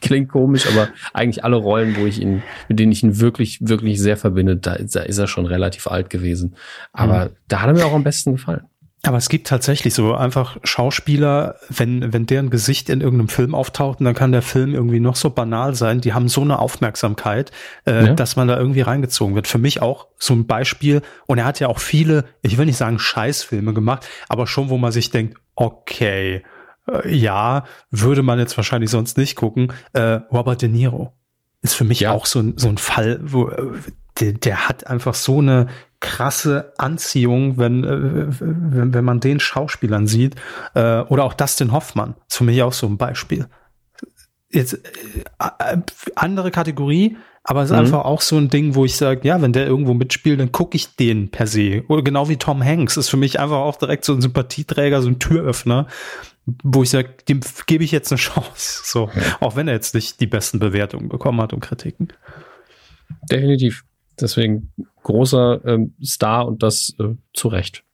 Klingt 0.00 0.28
komisch, 0.28 0.66
aber 0.66 0.88
eigentlich 1.14 1.44
alle 1.44 1.56
Rollen, 1.56 1.96
wo 1.96 2.04
ich 2.04 2.20
ihn, 2.20 2.42
mit 2.68 2.78
denen 2.78 2.92
ich 2.92 3.02
ihn 3.02 3.20
wirklich, 3.20 3.58
wirklich 3.62 3.98
sehr 3.98 4.18
verbinde, 4.18 4.56
da, 4.56 4.76
da 4.76 5.00
ist 5.00 5.16
er 5.16 5.26
schon 5.26 5.46
relativ 5.46 5.86
alt 5.86 6.10
gewesen. 6.10 6.56
Aber 6.92 7.26
mhm. 7.26 7.30
da 7.48 7.62
hat 7.62 7.68
er 7.68 7.74
mir 7.74 7.86
auch 7.86 7.94
am 7.94 8.04
besten 8.04 8.32
gefallen. 8.32 8.66
Aber 9.06 9.18
es 9.18 9.28
gibt 9.28 9.46
tatsächlich 9.46 9.92
so 9.92 10.14
einfach 10.14 10.56
Schauspieler, 10.64 11.56
wenn, 11.68 12.12
wenn 12.12 12.26
deren 12.26 12.48
Gesicht 12.48 12.88
in 12.88 13.00
irgendeinem 13.00 13.28
Film 13.28 13.54
auftaucht, 13.54 14.00
und 14.00 14.06
dann 14.06 14.14
kann 14.14 14.32
der 14.32 14.42
Film 14.42 14.74
irgendwie 14.74 15.00
noch 15.00 15.16
so 15.16 15.30
banal 15.30 15.74
sein, 15.74 16.00
die 16.00 16.14
haben 16.14 16.28
so 16.28 16.40
eine 16.40 16.58
Aufmerksamkeit, 16.58 17.52
äh, 17.86 18.06
ja. 18.06 18.14
dass 18.14 18.36
man 18.36 18.48
da 18.48 18.56
irgendwie 18.56 18.80
reingezogen 18.80 19.34
wird. 19.34 19.46
Für 19.46 19.58
mich 19.58 19.82
auch 19.82 20.08
so 20.18 20.34
ein 20.34 20.46
Beispiel, 20.46 21.02
und 21.26 21.38
er 21.38 21.44
hat 21.44 21.60
ja 21.60 21.68
auch 21.68 21.80
viele, 21.80 22.24
ich 22.42 22.56
will 22.56 22.66
nicht 22.66 22.78
sagen 22.78 22.98
Scheißfilme 22.98 23.74
gemacht, 23.74 24.08
aber 24.28 24.46
schon, 24.46 24.70
wo 24.70 24.78
man 24.78 24.90
sich 24.90 25.10
denkt, 25.10 25.36
okay, 25.54 26.42
äh, 26.90 27.14
ja, 27.14 27.64
würde 27.90 28.22
man 28.22 28.38
jetzt 28.38 28.56
wahrscheinlich 28.56 28.90
sonst 28.90 29.18
nicht 29.18 29.36
gucken, 29.36 29.72
äh, 29.92 30.20
Robert 30.32 30.62
De 30.62 30.68
Niro 30.68 31.12
ist 31.60 31.74
für 31.74 31.84
mich 31.84 32.00
ja. 32.00 32.12
auch 32.12 32.26
so 32.26 32.40
ein, 32.40 32.54
so 32.56 32.68
ein 32.68 32.78
Fall, 32.78 33.20
wo 33.22 33.48
äh, 33.48 33.72
der, 34.20 34.32
der 34.32 34.68
hat 34.68 34.86
einfach 34.86 35.14
so 35.14 35.38
eine 35.38 35.68
krasse 36.04 36.74
Anziehung, 36.76 37.56
wenn, 37.56 37.82
äh, 37.82 38.26
wenn, 38.38 38.92
wenn 38.92 39.04
man 39.04 39.20
den 39.20 39.40
Schauspielern 39.40 40.06
sieht. 40.06 40.36
Äh, 40.74 41.00
oder 41.00 41.24
auch 41.24 41.32
Dustin 41.32 41.72
Hoffmann, 41.72 42.14
ist 42.28 42.36
für 42.36 42.44
mich 42.44 42.62
auch 42.62 42.74
so 42.74 42.86
ein 42.86 42.98
Beispiel. 42.98 43.46
Jetzt 44.50 44.74
äh, 44.74 45.78
andere 46.14 46.50
Kategorie, 46.50 47.16
aber 47.42 47.62
es 47.62 47.70
ist 47.70 47.72
mhm. 47.72 47.80
einfach 47.80 48.04
auch 48.04 48.20
so 48.20 48.36
ein 48.36 48.50
Ding, 48.50 48.74
wo 48.74 48.84
ich 48.84 48.96
sage, 48.96 49.26
ja, 49.26 49.40
wenn 49.40 49.54
der 49.54 49.66
irgendwo 49.66 49.94
mitspielt, 49.94 50.38
dann 50.38 50.52
gucke 50.52 50.76
ich 50.76 50.94
den 50.94 51.30
per 51.30 51.46
se. 51.46 51.84
Oder 51.88 52.02
genau 52.02 52.28
wie 52.28 52.36
Tom 52.36 52.62
Hanks 52.62 52.98
ist 52.98 53.08
für 53.08 53.16
mich 53.16 53.40
einfach 53.40 53.56
auch 53.56 53.76
direkt 53.76 54.04
so 54.04 54.12
ein 54.12 54.20
Sympathieträger, 54.20 55.00
so 55.00 55.08
ein 55.08 55.18
Türöffner, 55.18 55.86
wo 56.62 56.82
ich 56.82 56.90
sage, 56.90 57.14
dem 57.28 57.40
gebe 57.66 57.82
ich 57.82 57.92
jetzt 57.92 58.12
eine 58.12 58.18
Chance. 58.20 58.82
So, 58.84 59.10
auch 59.40 59.56
wenn 59.56 59.68
er 59.68 59.74
jetzt 59.74 59.94
nicht 59.94 60.20
die 60.20 60.26
besten 60.26 60.58
Bewertungen 60.58 61.08
bekommen 61.08 61.40
hat 61.40 61.54
und 61.54 61.60
Kritiken. 61.60 62.08
Definitiv. 63.30 63.84
Deswegen 64.20 64.72
großer 65.02 65.60
ähm, 65.64 65.94
Star 66.02 66.46
und 66.46 66.62
das 66.62 66.94
äh, 66.98 67.14
zu 67.32 67.48
Recht. 67.48 67.84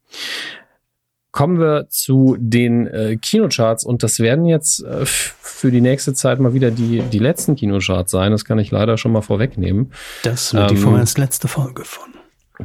Kommen 1.32 1.60
wir 1.60 1.86
zu 1.88 2.36
den 2.40 2.88
äh, 2.88 3.16
Kinocharts 3.16 3.84
und 3.84 4.02
das 4.02 4.18
werden 4.18 4.46
jetzt 4.46 4.82
äh, 4.82 5.04
für 5.04 5.70
die 5.70 5.80
nächste 5.80 6.12
Zeit 6.12 6.40
mal 6.40 6.54
wieder 6.54 6.70
die, 6.70 7.02
die 7.02 7.18
letzten 7.20 7.54
Kinocharts 7.54 8.10
sein. 8.10 8.32
Das 8.32 8.44
kann 8.44 8.58
ich 8.58 8.70
leider 8.72 8.98
schon 8.98 9.12
mal 9.12 9.20
vorwegnehmen. 9.20 9.92
Das 10.24 10.52
wird 10.54 10.70
ähm, 10.70 10.76
die 10.76 10.82
vorerst 10.82 11.18
letzte 11.18 11.46
Folge 11.46 11.84
von 11.84 12.10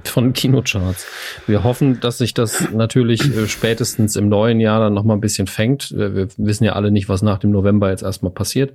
von 0.04 0.34
Kinocharts. 0.34 1.06
Wir 1.48 1.64
hoffen, 1.64 2.00
dass 2.00 2.18
sich 2.18 2.34
das 2.34 2.72
natürlich 2.72 3.22
äh, 3.36 3.48
spätestens 3.48 4.16
im 4.16 4.30
neuen 4.30 4.60
Jahr 4.60 4.80
dann 4.80 4.94
noch 4.94 5.04
mal 5.04 5.14
ein 5.14 5.22
bisschen 5.22 5.48
fängt. 5.48 5.92
Wir, 5.92 6.16
wir 6.16 6.28
wissen 6.38 6.64
ja 6.64 6.74
alle 6.74 6.92
nicht, 6.92 7.08
was 7.08 7.22
nach 7.22 7.40
dem 7.40 7.52
November 7.52 7.90
jetzt 7.90 8.04
erstmal 8.04 8.32
passiert. 8.32 8.74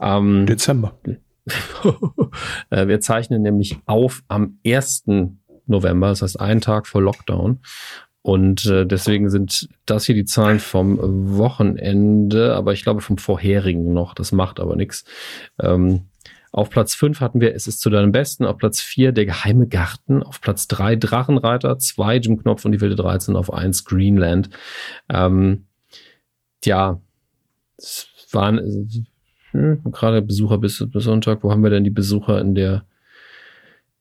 Ähm, 0.00 0.46
Dezember. 0.46 0.94
Äh, 2.70 2.86
wir 2.86 3.00
zeichnen 3.00 3.42
nämlich 3.42 3.78
auf 3.86 4.22
am 4.28 4.58
1. 4.64 5.04
November, 5.66 6.08
das 6.08 6.22
heißt 6.22 6.38
einen 6.38 6.60
Tag 6.60 6.86
vor 6.86 7.02
Lockdown. 7.02 7.60
Und 8.22 8.66
äh, 8.66 8.84
deswegen 8.84 9.30
sind 9.30 9.68
das 9.86 10.04
hier 10.04 10.14
die 10.14 10.26
Zahlen 10.26 10.58
vom 10.58 10.98
Wochenende, 11.38 12.54
aber 12.54 12.74
ich 12.74 12.82
glaube 12.82 13.00
vom 13.00 13.16
vorherigen 13.16 13.92
noch. 13.94 14.12
Das 14.14 14.32
macht 14.32 14.60
aber 14.60 14.76
nichts. 14.76 15.04
Ähm, 15.58 16.08
auf 16.50 16.70
Platz 16.70 16.94
5 16.94 17.20
hatten 17.20 17.40
wir 17.40 17.54
Es 17.54 17.66
ist 17.66 17.80
zu 17.80 17.90
deinem 17.90 18.12
Besten. 18.12 18.44
Auf 18.44 18.58
Platz 18.58 18.80
4 18.80 19.12
Der 19.12 19.26
geheime 19.26 19.66
Garten. 19.66 20.22
Auf 20.22 20.40
Platz 20.40 20.66
3 20.68 20.96
Drachenreiter. 20.96 21.78
2 21.78 22.16
Jim 22.16 22.42
Knopf 22.42 22.64
und 22.64 22.72
die 22.72 22.80
wilde 22.80 22.96
13. 22.96 23.36
Auf 23.36 23.52
1 23.52 23.84
Greenland. 23.84 24.50
Ähm, 25.08 25.66
ja, 26.64 27.00
es 27.76 28.08
waren 28.32 28.90
hm, 29.52 29.80
gerade 29.92 30.22
Besucher 30.22 30.58
bis, 30.58 30.84
bis 30.88 31.04
Sonntag. 31.04 31.42
Wo 31.42 31.50
haben 31.50 31.62
wir 31.62 31.70
denn 31.70 31.84
die 31.84 31.90
Besucher 31.90 32.40
in 32.40 32.54
der? 32.54 32.84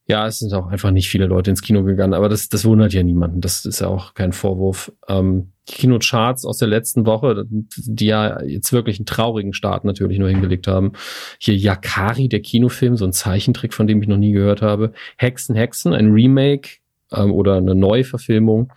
Ja, 0.10 0.26
es 0.26 0.40
sind 0.40 0.53
auch 0.53 0.68
einfach 0.68 0.91
nicht 0.91 1.10
viele 1.10 1.26
Leute 1.26 1.49
ins 1.49 1.61
Kino 1.61 1.84
gegangen, 1.84 2.14
aber 2.14 2.30
das, 2.30 2.48
das 2.48 2.64
wundert 2.64 2.94
ja 2.94 3.03
niemanden. 3.03 3.41
Das 3.41 3.65
ist 3.65 3.82
ja 3.82 3.88
auch 3.88 4.14
kein 4.14 4.32
Vorwurf. 4.32 4.91
Ähm, 5.10 5.52
die 5.68 5.74
Kinocharts 5.74 6.45
aus 6.45 6.60
der 6.60 6.69
letzten 6.69 7.06
Woche, 7.06 7.45
die 7.49 8.06
ja 8.06 8.41
jetzt 8.44 8.72
wirklich 8.72 8.99
einen 8.99 9.06
traurigen 9.06 9.52
Start 9.52 9.84
natürlich 9.84 10.18
nur 10.18 10.30
hingelegt 10.30 10.68
haben. 10.68 10.94
Hier 11.40 11.56
Yakari, 11.56 12.30
der 12.30 12.40
Kinofilm, 12.40 12.95
so 12.95 13.03
ein 13.03 13.11
Zeichentrick, 13.11 13.74
von 13.74 13.86
dem 13.86 14.02
ich 14.02 14.07
noch 14.07 14.15
nie 14.15 14.32
gehört 14.32 14.61
habe. 14.61 14.94
Hexen, 15.18 15.56
Hexen, 15.56 15.94
ein 15.94 16.11
Remake 16.11 16.78
ähm, 17.11 17.34
oder 17.34 17.57
eine 17.57 17.76
Neuverfilmung. 17.76 18.72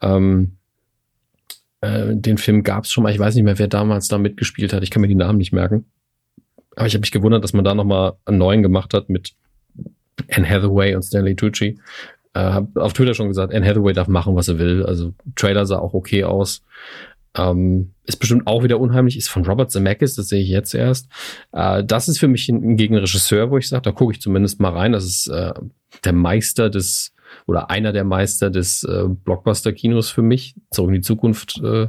Ähm, 0.00 0.56
äh, 1.84 2.16
den 2.16 2.38
Film 2.38 2.62
gab 2.62 2.84
es 2.84 2.92
schon 2.92 3.04
mal. 3.04 3.12
Ich 3.12 3.18
weiß 3.18 3.34
nicht 3.34 3.44
mehr, 3.44 3.58
wer 3.58 3.68
damals 3.68 4.08
da 4.08 4.18
mitgespielt 4.18 4.72
hat. 4.72 4.82
Ich 4.82 4.90
kann 4.90 5.02
mir 5.02 5.08
die 5.08 5.14
Namen 5.14 5.38
nicht 5.38 5.52
merken. 5.52 5.84
Aber 6.76 6.86
ich 6.86 6.94
habe 6.94 7.02
mich 7.02 7.12
gewundert, 7.12 7.44
dass 7.44 7.52
man 7.52 7.64
da 7.64 7.74
nochmal 7.74 8.14
einen 8.24 8.38
neuen 8.38 8.62
gemacht 8.62 8.94
hat 8.94 9.08
mit 9.08 9.34
Anne 10.30 10.48
Hathaway 10.48 10.94
und 10.94 11.02
Stanley 11.02 11.36
Tucci. 11.36 11.78
Äh, 12.34 12.40
hab 12.40 12.76
auf 12.76 12.94
Twitter 12.94 13.14
schon 13.14 13.28
gesagt, 13.28 13.54
Anne 13.54 13.66
Hathaway 13.66 13.92
darf 13.92 14.08
machen, 14.08 14.34
was 14.34 14.48
er 14.48 14.58
will. 14.58 14.84
Also 14.84 15.14
Trailer 15.36 15.66
sah 15.66 15.78
auch 15.78 15.94
okay 15.94 16.24
aus. 16.24 16.62
Ähm, 17.36 17.92
ist 18.04 18.16
bestimmt 18.16 18.46
auch 18.46 18.62
wieder 18.62 18.78
unheimlich, 18.78 19.16
ist 19.16 19.28
von 19.28 19.44
Robert 19.44 19.70
Zemeckis, 19.70 20.14
das 20.14 20.28
sehe 20.28 20.40
ich 20.40 20.48
jetzt 20.48 20.72
erst. 20.74 21.08
Äh, 21.52 21.82
das 21.84 22.08
ist 22.08 22.18
für 22.18 22.28
mich 22.28 22.48
ein, 22.48 22.62
ein 22.62 22.76
Gegenregisseur, 22.76 23.50
wo 23.50 23.58
ich 23.58 23.68
sage, 23.68 23.82
da 23.82 23.92
gucke 23.92 24.12
ich 24.12 24.20
zumindest 24.20 24.60
mal 24.60 24.72
rein. 24.72 24.92
Das 24.92 25.04
ist 25.04 25.26
äh, 25.28 25.52
der 26.04 26.12
Meister 26.12 26.70
des 26.70 27.12
oder 27.46 27.70
einer 27.70 27.92
der 27.92 28.04
Meister 28.04 28.50
des 28.50 28.84
äh, 28.84 29.04
Blockbuster-Kinos 29.08 30.10
für 30.10 30.22
mich. 30.22 30.54
Zurück 30.70 30.90
in 30.90 30.94
die 30.96 31.00
Zukunft 31.00 31.60
äh, 31.62 31.88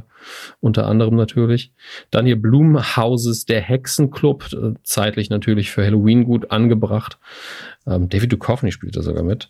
unter 0.60 0.86
anderem 0.86 1.16
natürlich. 1.16 1.72
Dann 2.10 2.26
hier 2.26 2.40
Blumhauses 2.40 3.44
Der 3.44 3.60
Hexenclub, 3.60 4.52
äh, 4.52 4.74
zeitlich 4.82 5.30
natürlich 5.30 5.70
für 5.70 5.84
Halloween 5.84 6.24
gut 6.24 6.50
angebracht. 6.50 7.18
Ähm, 7.86 8.08
David 8.08 8.32
Duchovny 8.32 8.72
spielt 8.72 8.96
da 8.96 9.02
sogar 9.02 9.22
mit. 9.22 9.48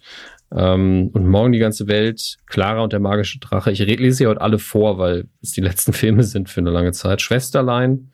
Ähm, 0.55 1.11
und 1.13 1.27
morgen 1.27 1.53
die 1.53 1.59
ganze 1.59 1.89
Welt, 1.89 2.37
Clara 2.47 2.83
und 2.83 2.93
der 2.93 3.01
magische 3.01 3.41
Drache. 3.41 3.73
Ich 3.73 3.81
lese 3.81 4.17
sie 4.17 4.27
heute 4.27 4.41
alle 4.41 4.59
vor, 4.59 4.99
weil 4.99 5.29
es 5.43 5.53
die 5.53 5.61
letzten 5.61 5.93
Filme 5.95 6.23
sind 6.23 6.49
für 6.49 6.61
eine 6.61 6.71
lange 6.71 6.93
Zeit. 6.93 7.23
Schwesterlein 7.23 8.13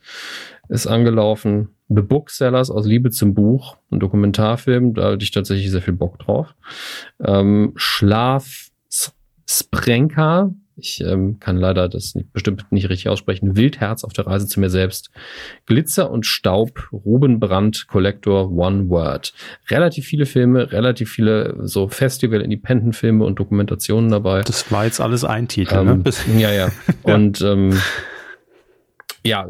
ist 0.73 0.87
angelaufen. 0.87 1.69
The 1.89 2.01
Booksellers 2.01 2.71
aus 2.71 2.87
Liebe 2.87 3.11
zum 3.11 3.35
Buch, 3.35 3.77
ein 3.91 4.01
Dokumentarfilm, 4.01 4.95
da 4.95 5.13
hatte 5.13 5.23
ich 5.23 5.31
tatsächlich 5.31 5.71
sehr 5.71 5.83
viel 5.83 5.93
Bock 5.93 6.19
drauf. 6.19 6.55
Ähm, 7.23 7.73
Schlaf 7.77 8.71
Sprenka, 9.47 10.51
ich 10.77 11.03
ähm, 11.03 11.39
kann 11.39 11.59
leider 11.59 11.91
das 11.91 12.15
nicht, 12.15 12.33
bestimmt 12.33 12.73
nicht 12.73 12.89
richtig 12.89 13.11
aussprechen. 13.11 13.55
Wildherz 13.55 14.03
auf 14.03 14.15
der 14.15 14.27
Reise 14.27 14.47
zu 14.47 14.61
mir 14.61 14.71
selbst. 14.71 15.11
Glitzer 15.67 16.11
und 16.11 16.25
Staub, 16.25 16.89
Ruben 16.91 17.39
Brandt, 17.39 17.87
Collector, 17.89 18.51
One 18.51 18.89
Word. 18.89 19.35
Relativ 19.69 20.07
viele 20.07 20.25
Filme, 20.25 20.73
relativ 20.73 21.11
viele 21.11 21.59
so 21.65 21.89
Festival-Independent-Filme 21.89 23.23
und 23.23 23.39
Dokumentationen 23.39 24.11
dabei. 24.11 24.41
Das 24.41 24.73
war 24.73 24.87
jetzt 24.87 25.03
alles 25.03 25.25
ein 25.25 25.49
Titel, 25.49 25.75
ähm, 25.75 26.03
ne? 26.03 26.41
Ja, 26.41 26.51
ja. 26.55 26.69
Und 27.03 27.43
ähm, 27.43 27.79
ja, 29.23 29.47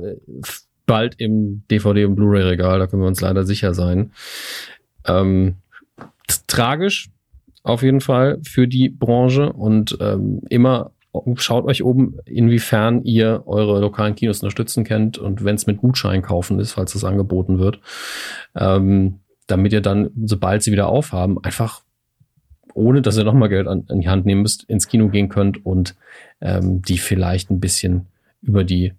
bald 0.93 1.15
im 1.19 1.63
DVD- 1.71 2.05
und 2.05 2.17
Blu-ray-Regal, 2.17 2.79
da 2.79 2.87
können 2.87 3.01
wir 3.01 3.09
uns 3.09 3.23
leider 3.23 3.45
sicher 3.45 3.73
sein. 3.73 4.13
Ähm, 5.07 5.55
tragisch, 6.47 7.09
auf 7.63 7.83
jeden 7.83 8.03
Fall, 8.03 8.41
für 8.43 8.69
die 8.69 8.91
Branche 8.91 9.55
und 9.55 9.97
ähm, 10.03 10.43
immer 10.51 10.91
schaut 11.37 11.65
euch 11.65 11.83
oben, 11.83 12.19
inwiefern 12.27 13.05
ihr 13.05 13.45
eure 13.47 13.81
lokalen 13.81 14.15
Kinos 14.17 14.41
unterstützen 14.41 14.85
könnt 14.85 15.17
und 15.17 15.43
wenn 15.47 15.55
es 15.55 15.67
mit 15.67 15.79
Gutschein 15.79 16.21
kaufen 16.21 16.61
ist, 16.61 16.73
falls 16.73 16.93
das 16.93 17.05
angeboten 17.05 17.59
wird, 17.59 17.81
ähm, 18.55 19.21
damit 19.47 19.73
ihr 19.73 19.81
dann, 19.81 20.11
sobald 20.27 20.63
sie 20.63 20.73
wieder 20.73 20.89
aufhaben, 20.89 21.43
einfach 21.43 21.81
ohne 22.75 23.01
dass 23.01 23.17
ihr 23.17 23.25
nochmal 23.25 23.49
Geld 23.49 23.67
an, 23.67 23.85
an, 23.89 24.01
die 24.01 24.09
Hand 24.11 24.27
nehmen 24.27 24.43
müsst, 24.43 24.65
ins 24.65 24.89
Kino 24.89 25.09
gehen 25.09 25.31
könnt 25.31 25.65
und 25.65 25.95
ähm, 26.43 26.83
die 26.83 26.99
vielleicht 26.99 27.51
ein 27.51 27.61
bisschen 27.61 28.09
über 28.43 28.63
die 28.63 28.93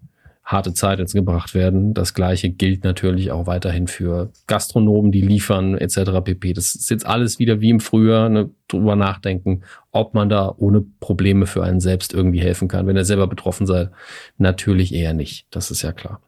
harte 0.43 0.73
Zeit 0.73 0.99
jetzt 0.99 1.13
gebracht 1.13 1.53
werden. 1.53 1.93
Das 1.93 2.13
gleiche 2.13 2.49
gilt 2.49 2.83
natürlich 2.83 3.31
auch 3.31 3.47
weiterhin 3.47 3.87
für 3.87 4.31
Gastronomen, 4.47 5.11
die 5.11 5.21
liefern 5.21 5.77
etc. 5.77 6.21
pp. 6.23 6.53
Das 6.53 6.75
ist 6.75 6.89
jetzt 6.89 7.05
alles 7.05 7.39
wieder 7.39 7.61
wie 7.61 7.69
im 7.69 7.79
Frühjahr, 7.79 8.29
ne, 8.29 8.49
drüber 8.67 8.95
nachdenken, 8.95 9.61
ob 9.91 10.13
man 10.13 10.27
da 10.27 10.53
ohne 10.57 10.81
Probleme 10.99 11.45
für 11.45 11.63
einen 11.63 11.79
selbst 11.79 12.13
irgendwie 12.13 12.41
helfen 12.41 12.67
kann. 12.67 12.87
Wenn 12.87 12.97
er 12.97 13.05
selber 13.05 13.27
betroffen 13.27 13.65
sei, 13.65 13.89
natürlich 14.37 14.93
eher 14.93 15.13
nicht. 15.13 15.47
Das 15.49 15.71
ist 15.71 15.81
ja 15.81 15.93
klar. 15.93 16.21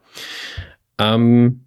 Ähm, 0.98 1.65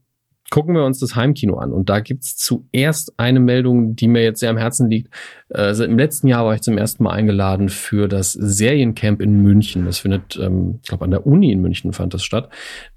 gucken 0.50 0.74
wir 0.74 0.84
uns 0.84 0.98
das 0.98 1.14
Heimkino 1.14 1.58
an. 1.58 1.72
Und 1.72 1.88
da 1.88 2.00
gibt's 2.00 2.36
zuerst 2.36 3.18
eine 3.18 3.40
Meldung, 3.40 3.96
die 3.96 4.08
mir 4.08 4.22
jetzt 4.22 4.40
sehr 4.40 4.50
am 4.50 4.56
Herzen 4.56 4.88
liegt. 4.88 5.12
Äh, 5.50 5.72
Im 5.84 5.98
letzten 5.98 6.28
Jahr 6.28 6.44
war 6.44 6.54
ich 6.54 6.62
zum 6.62 6.78
ersten 6.78 7.02
Mal 7.02 7.12
eingeladen 7.12 7.68
für 7.68 8.08
das 8.08 8.32
Seriencamp 8.32 9.20
in 9.20 9.42
München. 9.42 9.84
Das 9.84 9.98
findet, 9.98 10.36
ähm, 10.36 10.80
ich 10.82 10.88
glaube, 10.88 11.04
an 11.04 11.10
der 11.10 11.26
Uni 11.26 11.52
in 11.52 11.60
München 11.60 11.92
fand 11.92 12.14
das 12.14 12.24
statt, 12.24 12.48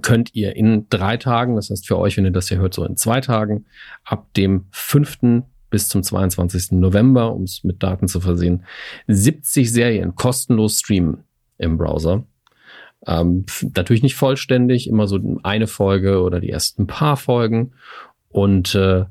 könnt 0.00 0.34
ihr 0.34 0.54
in 0.54 0.86
drei 0.90 1.16
Tagen, 1.16 1.56
das 1.56 1.70
heißt 1.70 1.88
für 1.88 1.98
euch, 1.98 2.16
wenn 2.16 2.24
ihr 2.24 2.30
das 2.30 2.48
hier 2.48 2.58
hört, 2.58 2.74
so 2.74 2.84
in 2.84 2.96
zwei 2.96 3.20
Tagen, 3.20 3.66
ab 4.04 4.32
dem 4.34 4.66
5. 4.70 5.44
bis 5.70 5.88
zum 5.88 6.02
22. 6.02 6.72
November, 6.72 7.34
um 7.34 7.44
es 7.44 7.64
mit 7.64 7.82
Daten 7.82 8.08
zu 8.08 8.20
versehen, 8.20 8.64
70 9.08 9.72
Serien 9.72 10.14
kostenlos 10.14 10.78
streamen 10.78 11.24
im 11.58 11.78
Browser. 11.78 12.24
Ähm, 13.06 13.46
natürlich 13.74 14.02
nicht 14.02 14.14
vollständig, 14.14 14.88
immer 14.88 15.06
so 15.06 15.18
eine 15.42 15.66
Folge 15.66 16.22
oder 16.22 16.40
die 16.40 16.50
ersten 16.50 16.86
paar 16.86 17.16
Folgen. 17.16 17.72
Und 18.28 18.74
äh, 18.74 19.04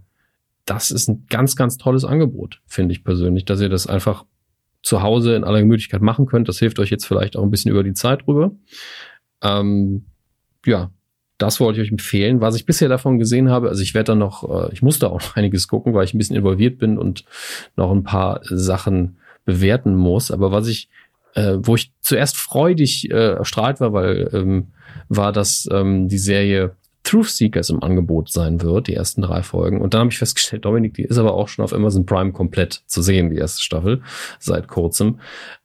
das 0.65 0.91
ist 0.91 1.09
ein 1.09 1.25
ganz, 1.29 1.55
ganz 1.55 1.77
tolles 1.77 2.05
Angebot, 2.05 2.61
finde 2.65 2.93
ich 2.93 3.03
persönlich, 3.03 3.45
dass 3.45 3.61
ihr 3.61 3.69
das 3.69 3.87
einfach 3.87 4.25
zu 4.81 5.01
Hause 5.01 5.35
in 5.35 5.43
aller 5.43 5.59
Gemütlichkeit 5.59 6.01
machen 6.01 6.25
könnt. 6.25 6.47
Das 6.47 6.59
hilft 6.59 6.79
euch 6.79 6.89
jetzt 6.89 7.05
vielleicht 7.05 7.35
auch 7.35 7.43
ein 7.43 7.51
bisschen 7.51 7.71
über 7.71 7.83
die 7.83 7.93
Zeit 7.93 8.27
rüber. 8.27 8.51
Ähm, 9.41 10.05
ja, 10.65 10.91
das 11.37 11.59
wollte 11.59 11.79
ich 11.79 11.87
euch 11.87 11.91
empfehlen. 11.91 12.41
Was 12.41 12.55
ich 12.55 12.65
bisher 12.65 12.89
davon 12.89 13.19
gesehen 13.19 13.49
habe, 13.49 13.69
also 13.69 13.81
ich 13.81 13.93
werde 13.93 14.11
da 14.11 14.15
noch, 14.15 14.49
äh, 14.49 14.73
ich 14.73 14.81
musste 14.81 15.09
auch 15.09 15.21
noch 15.21 15.35
einiges 15.35 15.67
gucken, 15.67 15.93
weil 15.93 16.05
ich 16.05 16.13
ein 16.13 16.17
bisschen 16.17 16.35
involviert 16.35 16.77
bin 16.77 16.97
und 16.97 17.25
noch 17.75 17.91
ein 17.91 18.03
paar 18.03 18.41
Sachen 18.43 19.17
bewerten 19.45 19.95
muss. 19.95 20.31
Aber 20.31 20.51
was 20.51 20.67
ich 20.67 20.89
äh, 21.35 21.57
wo 21.59 21.75
ich 21.75 21.93
zuerst 22.01 22.37
freudig 22.37 23.09
äh, 23.11 23.33
erstrahlt 23.33 23.79
war, 23.79 23.93
weil 23.93 24.29
ähm, 24.33 24.67
war, 25.09 25.31
dass 25.31 25.67
ähm, 25.71 26.07
die 26.07 26.17
Serie 26.17 26.75
Truth 27.03 27.29
Seekers 27.29 27.69
im 27.69 27.81
Angebot 27.81 28.31
sein 28.31 28.61
wird, 28.61 28.87
die 28.87 28.93
ersten 28.93 29.21
drei 29.21 29.41
Folgen. 29.41 29.81
Und 29.81 29.93
dann 29.93 30.01
habe 30.01 30.11
ich 30.11 30.19
festgestellt, 30.19 30.65
Dominik, 30.65 30.93
die 30.93 31.03
ist 31.03 31.17
aber 31.17 31.33
auch 31.33 31.47
schon 31.47 31.63
auf 31.65 31.73
Amazon 31.73 32.05
Prime 32.05 32.31
komplett 32.31 32.83
zu 32.85 33.01
sehen, 33.01 33.31
die 33.31 33.37
erste 33.37 33.61
Staffel, 33.61 34.01
seit 34.39 34.67
kurzem. 34.67 35.19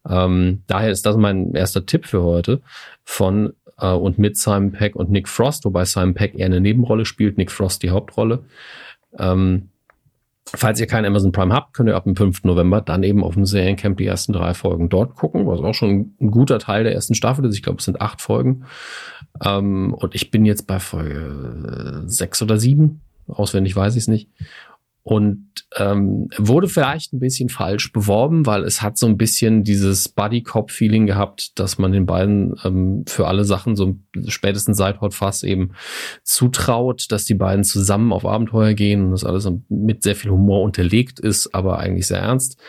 Ähm, 0.09 0.63
daher 0.67 0.91
ist 0.91 1.05
das 1.05 1.17
mein 1.17 1.55
erster 1.55 1.85
Tipp 1.85 2.07
für 2.07 2.23
heute 2.23 2.63
von 3.05 3.53
äh, 3.79 3.93
und 3.93 4.19
mit 4.19 4.37
Simon 4.37 4.73
Peck 4.73 4.97
und 4.97 5.11
Nick 5.11 5.29
Frost, 5.29 5.65
wobei 5.65 5.85
Simon 5.85 6.15
Peck 6.15 6.35
eher 6.35 6.47
eine 6.47 6.61
Nebenrolle 6.61 7.05
spielt, 7.05 7.37
Nick 7.37 7.51
Frost 7.51 7.83
die 7.83 7.91
Hauptrolle. 7.91 8.45
Ähm, 9.19 9.69
Falls 10.55 10.81
ihr 10.81 10.87
kein 10.87 11.05
Amazon 11.05 11.33
Prime 11.33 11.53
habt, 11.53 11.75
könnt 11.75 11.89
ihr 11.89 11.97
ab 11.97 12.05
dem 12.05 12.15
5. 12.15 12.45
November 12.45 12.81
dann 12.81 13.03
eben 13.03 13.25
auf 13.25 13.35
dem 13.35 13.47
Seriencamp 13.47 13.99
die 13.99 14.07
ersten 14.07 14.33
drei 14.33 14.55
Folgen 14.55 14.89
dort 14.89 15.17
gucken, 15.17 15.47
was 15.47 15.61
auch 15.61 15.75
schon 15.75 16.15
ein 16.21 16.31
guter 16.31 16.61
Teil 16.61 16.85
der 16.85 16.95
ersten 16.95 17.15
Staffel 17.15 17.45
ist. 17.45 17.57
Ich 17.57 17.63
glaube, 17.63 17.79
es 17.79 17.85
sind 17.85 18.01
acht 18.01 18.21
Folgen. 18.21 18.65
Ähm, 19.45 19.93
und 19.93 20.15
ich 20.15 20.31
bin 20.31 20.45
jetzt 20.45 20.67
bei 20.67 20.79
Folge 20.79 22.05
sechs 22.07 22.41
oder 22.43 22.59
sieben. 22.59 23.01
Auswendig 23.27 23.75
weiß 23.75 23.97
ich 23.97 24.03
es 24.03 24.09
nicht 24.09 24.29
und 25.07 25.53
ähm, 25.77 26.29
wurde 26.37 26.67
vielleicht 26.67 27.13
ein 27.13 27.21
bisschen 27.21 27.49
falsch 27.49 27.93
beworben, 27.93 28.45
weil 28.45 28.65
es 28.65 28.83
hat 28.83 28.99
so 28.99 29.07
ein 29.07 29.17
bisschen 29.17 29.63
dieses 29.63 30.09
Buddy 30.09 30.43
Cop 30.43 30.73
Feeling 30.73 31.07
gehabt, 31.07 31.61
dass 31.61 31.79
man 31.79 31.93
den 31.93 32.07
beiden 32.07 32.57
ähm, 32.65 33.05
für 33.07 33.29
alle 33.29 33.45
Sachen 33.45 33.77
so 33.77 34.01
spätestens 34.27 34.79
seit 34.79 35.01
Hot 35.01 35.15
Fuss 35.15 35.45
eben 35.45 35.75
zutraut, 36.25 37.07
dass 37.13 37.25
die 37.25 37.35
beiden 37.35 37.63
zusammen 37.63 38.13
auf 38.13 38.27
Abenteuer 38.27 38.75
gehen 38.75 39.05
und 39.05 39.11
das 39.13 39.23
alles 39.23 39.49
mit 39.69 40.03
sehr 40.03 40.17
viel 40.17 40.33
Humor 40.33 40.63
unterlegt 40.63 41.21
ist, 41.21 41.55
aber 41.55 41.79
eigentlich 41.79 42.09
sehr 42.09 42.19
ernst 42.19 42.61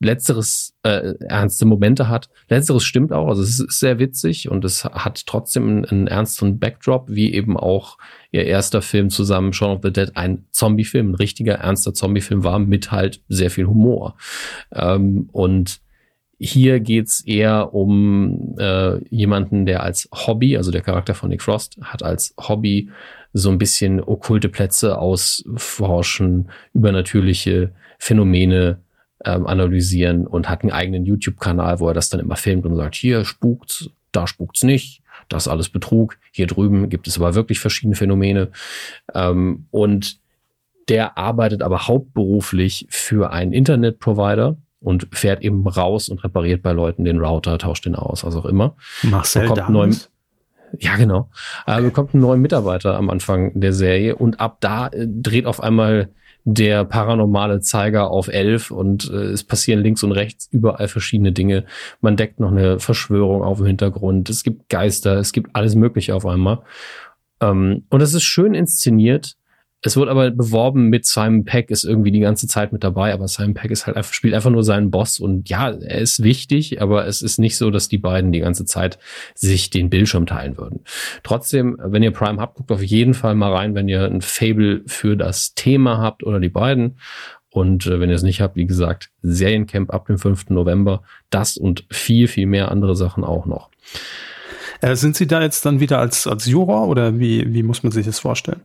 letzteres 0.00 0.74
äh, 0.82 1.14
ernste 1.28 1.64
Momente 1.64 2.08
hat. 2.08 2.28
Letzteres 2.48 2.84
stimmt 2.84 3.12
auch, 3.12 3.28
also 3.28 3.42
es 3.42 3.60
ist 3.60 3.78
sehr 3.78 3.98
witzig 3.98 4.48
und 4.50 4.64
es 4.64 4.84
hat 4.84 5.26
trotzdem 5.26 5.68
einen, 5.68 5.84
einen 5.84 6.06
ernsten 6.06 6.58
Backdrop, 6.58 7.08
wie 7.08 7.32
eben 7.32 7.56
auch 7.56 7.98
ihr 8.30 8.44
erster 8.44 8.82
Film 8.82 9.10
zusammen, 9.10 9.52
Shaun 9.52 9.76
of 9.76 9.82
the 9.82 9.92
Dead, 9.92 10.10
ein 10.14 10.44
Zombie-Film, 10.50 11.10
ein 11.10 11.14
richtiger 11.14 11.54
ernster 11.54 11.94
Zombie-Film 11.94 12.44
war 12.44 12.58
mit 12.58 12.92
halt 12.92 13.22
sehr 13.28 13.50
viel 13.50 13.66
Humor. 13.66 14.16
Ähm, 14.72 15.28
und 15.32 15.80
hier 16.38 16.80
geht's 16.80 17.20
eher 17.20 17.72
um 17.74 18.56
äh, 18.58 18.98
jemanden, 19.08 19.66
der 19.66 19.82
als 19.82 20.08
Hobby, 20.12 20.56
also 20.56 20.70
der 20.70 20.82
Charakter 20.82 21.14
von 21.14 21.30
Nick 21.30 21.42
Frost, 21.42 21.78
hat 21.80 22.02
als 22.02 22.34
Hobby 22.38 22.90
so 23.32 23.50
ein 23.50 23.58
bisschen 23.58 24.00
okkulte 24.00 24.48
Plätze 24.48 24.98
ausforschen, 24.98 26.50
übernatürliche 26.72 27.72
Phänomene 27.98 28.83
ähm, 29.24 29.46
analysieren 29.46 30.26
und 30.26 30.48
hat 30.48 30.62
einen 30.62 30.72
eigenen 30.72 31.04
YouTube-Kanal, 31.04 31.80
wo 31.80 31.88
er 31.88 31.94
das 31.94 32.08
dann 32.08 32.20
immer 32.20 32.36
filmt 32.36 32.66
und 32.66 32.76
sagt, 32.76 32.94
hier 32.94 33.24
spukt's, 33.24 33.90
da 34.12 34.26
spukt's 34.26 34.62
nicht, 34.62 35.02
das 35.28 35.46
ist 35.46 35.52
alles 35.52 35.68
Betrug, 35.68 36.18
hier 36.30 36.46
drüben 36.46 36.88
gibt 36.88 37.06
es 37.06 37.16
aber 37.16 37.34
wirklich 37.34 37.60
verschiedene 37.60 37.96
Phänomene. 37.96 38.50
Ähm, 39.14 39.66
und 39.70 40.18
der 40.88 41.16
arbeitet 41.16 41.62
aber 41.62 41.86
hauptberuflich 41.86 42.86
für 42.90 43.32
einen 43.32 43.52
Internetprovider 43.52 44.56
und 44.80 45.08
fährt 45.12 45.42
eben 45.42 45.66
raus 45.66 46.08
und 46.08 46.22
repariert 46.22 46.62
bei 46.62 46.72
Leuten 46.72 47.04
den 47.04 47.18
Router, 47.18 47.58
tauscht 47.58 47.86
den 47.86 47.94
aus, 47.94 48.24
was 48.24 48.36
auch 48.36 48.44
immer. 48.44 48.76
Marcel 49.02 49.48
bekommt 49.48 49.70
neuen, 49.70 49.96
Ja, 50.78 50.96
genau. 50.96 51.30
Okay. 51.66 51.78
Äh, 51.78 51.82
bekommt 51.82 52.14
einen 52.14 52.22
neuen 52.22 52.42
Mitarbeiter 52.42 52.96
am 52.96 53.08
Anfang 53.08 53.58
der 53.58 53.72
Serie 53.72 54.16
und 54.16 54.40
ab 54.40 54.58
da 54.60 54.88
äh, 54.88 55.06
dreht 55.08 55.46
auf 55.46 55.62
einmal 55.62 56.10
der 56.44 56.84
paranormale 56.84 57.60
Zeiger 57.60 58.10
auf 58.10 58.28
elf 58.28 58.70
und 58.70 59.10
äh, 59.10 59.32
es 59.32 59.44
passieren 59.44 59.80
links 59.82 60.02
und 60.02 60.12
rechts 60.12 60.48
überall 60.50 60.88
verschiedene 60.88 61.32
Dinge. 61.32 61.64
Man 62.02 62.16
deckt 62.16 62.38
noch 62.38 62.50
eine 62.50 62.78
Verschwörung 62.78 63.42
auf 63.42 63.60
im 63.60 63.66
Hintergrund. 63.66 64.28
Es 64.28 64.44
gibt 64.44 64.68
Geister, 64.68 65.16
es 65.16 65.32
gibt 65.32 65.50
alles 65.56 65.74
Mögliche 65.74 66.14
auf 66.14 66.26
einmal. 66.26 66.60
Ähm, 67.40 67.84
und 67.88 68.02
es 68.02 68.12
ist 68.12 68.24
schön 68.24 68.54
inszeniert. 68.54 69.36
Es 69.86 69.98
wird 69.98 70.08
aber 70.08 70.30
beworben 70.30 70.88
mit 70.88 71.04
Simon 71.04 71.44
Peck 71.44 71.70
ist 71.70 71.84
irgendwie 71.84 72.10
die 72.10 72.20
ganze 72.20 72.48
Zeit 72.48 72.72
mit 72.72 72.82
dabei, 72.82 73.12
aber 73.12 73.28
Simon 73.28 73.52
Peck 73.52 73.70
ist 73.70 73.86
halt 73.86 74.02
spielt 74.06 74.32
einfach 74.32 74.50
nur 74.50 74.64
seinen 74.64 74.90
Boss 74.90 75.20
und 75.20 75.50
ja, 75.50 75.68
er 75.68 75.98
ist 75.98 76.22
wichtig, 76.22 76.80
aber 76.80 77.06
es 77.06 77.20
ist 77.20 77.38
nicht 77.38 77.58
so, 77.58 77.70
dass 77.70 77.88
die 77.88 77.98
beiden 77.98 78.32
die 78.32 78.40
ganze 78.40 78.64
Zeit 78.64 78.98
sich 79.34 79.68
den 79.68 79.90
Bildschirm 79.90 80.24
teilen 80.24 80.56
würden. 80.56 80.80
Trotzdem, 81.22 81.76
wenn 81.78 82.02
ihr 82.02 82.12
Prime 82.12 82.40
habt, 82.40 82.54
guckt 82.54 82.72
auf 82.72 82.82
jeden 82.82 83.12
Fall 83.12 83.34
mal 83.34 83.52
rein, 83.52 83.74
wenn 83.74 83.86
ihr 83.86 84.06
ein 84.06 84.22
Fable 84.22 84.82
für 84.86 85.18
das 85.18 85.54
Thema 85.54 85.98
habt 85.98 86.24
oder 86.24 86.40
die 86.40 86.48
beiden. 86.48 86.96
Und 87.50 87.86
äh, 87.86 88.00
wenn 88.00 88.08
ihr 88.08 88.16
es 88.16 88.22
nicht 88.22 88.40
habt, 88.40 88.56
wie 88.56 88.66
gesagt, 88.66 89.10
Seriencamp 89.20 89.92
ab 89.92 90.06
dem 90.06 90.18
5. 90.18 90.48
November, 90.48 91.02
das 91.28 91.58
und 91.58 91.84
viel, 91.90 92.26
viel 92.26 92.46
mehr 92.46 92.70
andere 92.70 92.96
Sachen 92.96 93.22
auch 93.22 93.44
noch. 93.44 93.68
Äh, 94.84 94.96
sind 94.96 95.16
Sie 95.16 95.26
da 95.26 95.40
jetzt 95.40 95.64
dann 95.64 95.80
wieder 95.80 95.98
als, 95.98 96.26
als 96.26 96.44
Juror 96.44 96.88
oder 96.88 97.18
wie, 97.18 97.54
wie 97.54 97.62
muss 97.62 97.82
man 97.82 97.90
sich 97.90 98.04
das 98.04 98.18
vorstellen? 98.18 98.60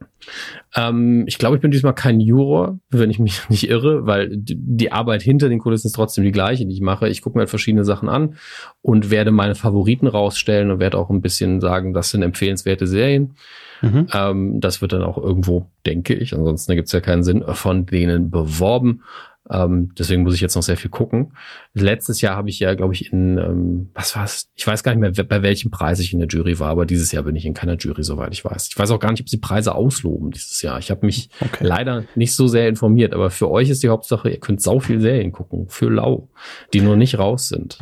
Ähm, 0.76 1.24
ich 1.28 1.38
glaube, 1.38 1.56
ich 1.56 1.62
bin 1.62 1.72
diesmal 1.72 1.94
kein 1.94 2.20
Juror, 2.20 2.78
wenn 2.90 3.10
ich 3.10 3.20
mich 3.20 3.42
nicht 3.50 3.70
irre, 3.70 4.06
weil 4.06 4.30
die 4.34 4.92
Arbeit 4.92 5.22
hinter 5.22 5.48
den 5.48 5.60
Kulissen 5.60 5.88
ist 5.88 5.94
trotzdem 5.94 6.26
die 6.26 6.34
gleiche, 6.34 6.66
die 6.66 6.74
ich 6.74 6.82
mache. 6.82 7.08
Ich 7.08 7.22
gucke 7.22 7.38
mir 7.38 7.44
halt 7.44 7.50
verschiedene 7.50 7.86
Sachen 7.86 8.10
an 8.10 8.36
und 8.82 9.12
werde 9.12 9.32
meine 9.32 9.56
Favoriten 9.56 10.08
rausstellen 10.08 10.72
und 10.72 10.80
werde 10.82 10.98
auch 10.98 11.10
ein 11.10 11.22
bisschen 11.22 11.62
sagen, 11.62 11.94
das 11.94 12.10
sind 12.10 12.22
empfehlenswerte 12.22 12.86
Serien. 12.86 13.36
Mhm. 13.82 14.08
Ähm, 14.14 14.60
das 14.60 14.82
wird 14.82 14.92
dann 14.92 15.04
auch 15.04 15.18
irgendwo, 15.18 15.68
denke 15.86 16.16
ich, 16.16 16.34
ansonsten 16.34 16.76
gibt 16.76 16.88
es 16.88 16.92
ja 16.92 17.00
keinen 17.00 17.24
Sinn, 17.24 17.46
von 17.48 17.86
denen 17.86 18.30
beworben. 18.30 19.04
Ähm, 19.52 19.92
deswegen 19.98 20.24
muss 20.24 20.36
ich 20.36 20.42
jetzt 20.42 20.56
noch 20.56 20.64
sehr 20.64 20.78
viel 20.78 20.92
gucken. 20.92 21.34
Letztes 21.74 22.22
Jahr 22.22 22.36
habe 22.36 22.50
ich 22.50 22.60
ja, 22.60 22.76
glaube 22.76 22.94
ich, 22.94 23.12
in, 23.12 23.38
ähm, 23.38 23.90
was 23.94 24.16
war's? 24.16 24.50
Ich 24.56 24.66
weiß 24.66 24.84
gar 24.84 24.94
nicht 24.94 25.18
mehr, 25.18 25.26
bei 25.26 25.42
welchem 25.42 25.72
Preis 25.72 26.00
ich 26.00 26.14
in 26.14 26.20
der 26.20 26.28
Jury 26.28 26.60
war, 26.60 26.70
aber 26.70 26.86
dieses 26.86 27.12
Jahr 27.12 27.24
bin 27.24 27.36
ich 27.36 27.46
in 27.46 27.54
keiner 27.54 27.78
Jury, 27.78 28.04
soweit 28.04 28.34
ich 28.34 28.46
weiß. 28.46 28.68
Ich 28.70 28.78
weiß 28.78 28.92
auch 28.92 29.00
gar 29.00 29.12
nicht, 29.12 29.22
ob 29.22 29.30
sie 29.30 29.38
Preise 29.38 29.74
ausloben 29.74 30.32
dieses 30.32 30.62
Jahr. 30.62 30.80
Ich 30.80 30.92
habe 30.92 31.06
mich 31.06 31.30
okay. 31.42 31.64
leider 31.66 32.06
nicht 32.16 32.36
so 32.36 32.48
sehr 32.48 32.70
informiert, 32.70 33.14
aber 33.14 33.30
für 33.30 33.50
euch 33.50 33.70
ist 33.70 33.84
die 33.84 33.90
Hauptsache, 33.90 34.30
ihr 34.30 34.40
könnt 34.40 34.62
sau 34.62 34.80
viel 34.80 35.02
Serien 35.02 35.32
gucken, 35.32 35.68
für 35.70 35.90
lau, 35.90 36.30
die 36.74 36.82
nur 36.82 36.96
nicht 36.96 37.18
raus 37.18 37.48
sind. 37.48 37.80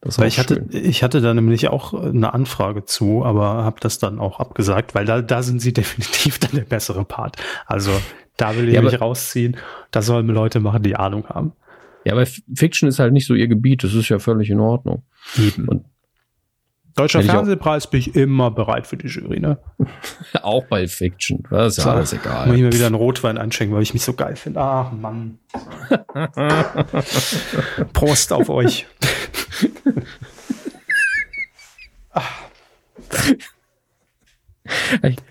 Das 0.00 0.18
weil 0.18 0.26
ich 0.26 0.38
hatte, 0.40 0.64
ich 0.70 1.04
hatte 1.04 1.20
da 1.20 1.32
nämlich 1.32 1.68
auch 1.68 1.94
eine 1.94 2.34
Anfrage 2.34 2.84
zu, 2.84 3.24
aber 3.24 3.64
habe 3.64 3.78
das 3.80 3.98
dann 3.98 4.18
auch 4.18 4.40
abgesagt, 4.40 4.96
weil 4.96 5.04
da, 5.04 5.22
da 5.22 5.42
sind 5.42 5.60
sie 5.60 5.72
definitiv 5.72 6.38
dann 6.40 6.50
der 6.52 6.64
bessere 6.64 7.04
Part. 7.04 7.36
Also 7.66 7.92
da 8.36 8.56
will 8.56 8.68
ich 8.68 8.74
ja, 8.74 8.82
mich 8.82 9.00
rausziehen. 9.00 9.56
Da 9.90 10.02
sollen 10.02 10.26
Leute 10.28 10.60
machen, 10.60 10.82
die 10.82 10.96
Ahnung 10.96 11.26
haben. 11.28 11.52
Ja, 12.04 12.14
aber 12.14 12.26
Fiction 12.54 12.88
ist 12.88 12.98
halt 12.98 13.12
nicht 13.12 13.26
so 13.26 13.34
ihr 13.34 13.48
Gebiet. 13.48 13.84
Das 13.84 13.94
ist 13.94 14.08
ja 14.08 14.18
völlig 14.18 14.50
in 14.50 14.60
Ordnung. 14.60 15.04
Eben. 15.38 15.68
Und 15.68 15.84
Deutscher 16.94 17.22
Fernsehpreis 17.22 17.86
bin 17.86 18.00
ich 18.00 18.14
immer 18.14 18.50
bereit 18.50 18.86
für 18.86 18.98
die 18.98 19.06
Jury, 19.06 19.40
ne? 19.40 19.58
auch 20.42 20.66
bei 20.66 20.86
Fiction. 20.86 21.42
Das 21.48 21.78
ist 21.78 21.84
ja 21.84 21.92
alles 21.92 22.12
egal. 22.12 22.48
Muss 22.48 22.56
ich 22.56 22.62
mir 22.62 22.72
wieder 22.72 22.86
einen 22.86 22.96
Rotwein 22.96 23.38
einschenken, 23.38 23.74
weil 23.74 23.82
ich 23.82 23.94
mich 23.94 24.02
so 24.02 24.12
geil 24.12 24.36
finde. 24.36 24.60
Ach, 24.60 24.92
Mann. 24.92 25.38
Prost 27.94 28.32
auf 28.32 28.50
euch. 28.50 28.86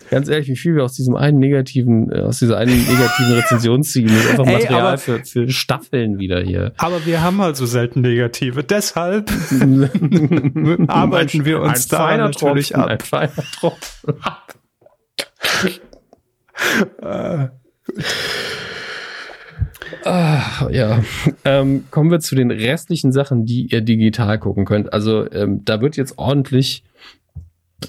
Ganz 0.09 0.27
ehrlich, 0.27 0.49
wie 0.49 0.57
viel 0.57 0.75
wir 0.75 0.83
aus 0.83 0.93
diesem 0.93 1.15
einen 1.15 1.39
negativen, 1.39 2.11
äh, 2.11 2.21
aus 2.21 2.39
dieser 2.39 2.57
einen 2.57 2.71
negativen 2.71 3.33
Rezension 3.33 3.83
ziehen, 3.83 4.09
ist 4.09 4.29
einfach 4.29 4.45
Ey, 4.45 4.53
Material 4.53 4.97
für, 4.97 5.23
für 5.23 5.49
Staffeln 5.49 6.19
wieder 6.19 6.41
hier. 6.41 6.73
Aber 6.77 7.05
wir 7.05 7.21
haben 7.21 7.41
halt 7.41 7.55
so 7.55 7.65
selten 7.65 8.01
negative, 8.01 8.63
deshalb 8.63 9.31
arbeiten 10.87 11.45
wir 11.45 11.61
uns 11.61 11.87
da 11.87 12.17
natürlich 12.17 12.69
Tropfen, 12.69 12.83
ab. 12.83 12.89
Ein 12.89 12.99
feiner 12.99 13.43
Tropfen 13.53 14.13
ab. 14.21 14.55
äh, 17.01 17.47
Ah, 20.03 20.67
ja. 20.71 21.03
Ähm, 21.45 21.85
kommen 21.91 22.11
wir 22.11 22.19
zu 22.19 22.35
den 22.35 22.49
restlichen 22.49 23.11
Sachen, 23.11 23.45
die 23.45 23.67
ihr 23.67 23.81
digital 23.81 24.39
gucken 24.39 24.65
könnt. 24.65 24.93
Also 24.93 25.29
ähm, 25.31 25.63
da 25.65 25.81
wird 25.81 25.97
jetzt 25.97 26.17
ordentlich 26.17 26.83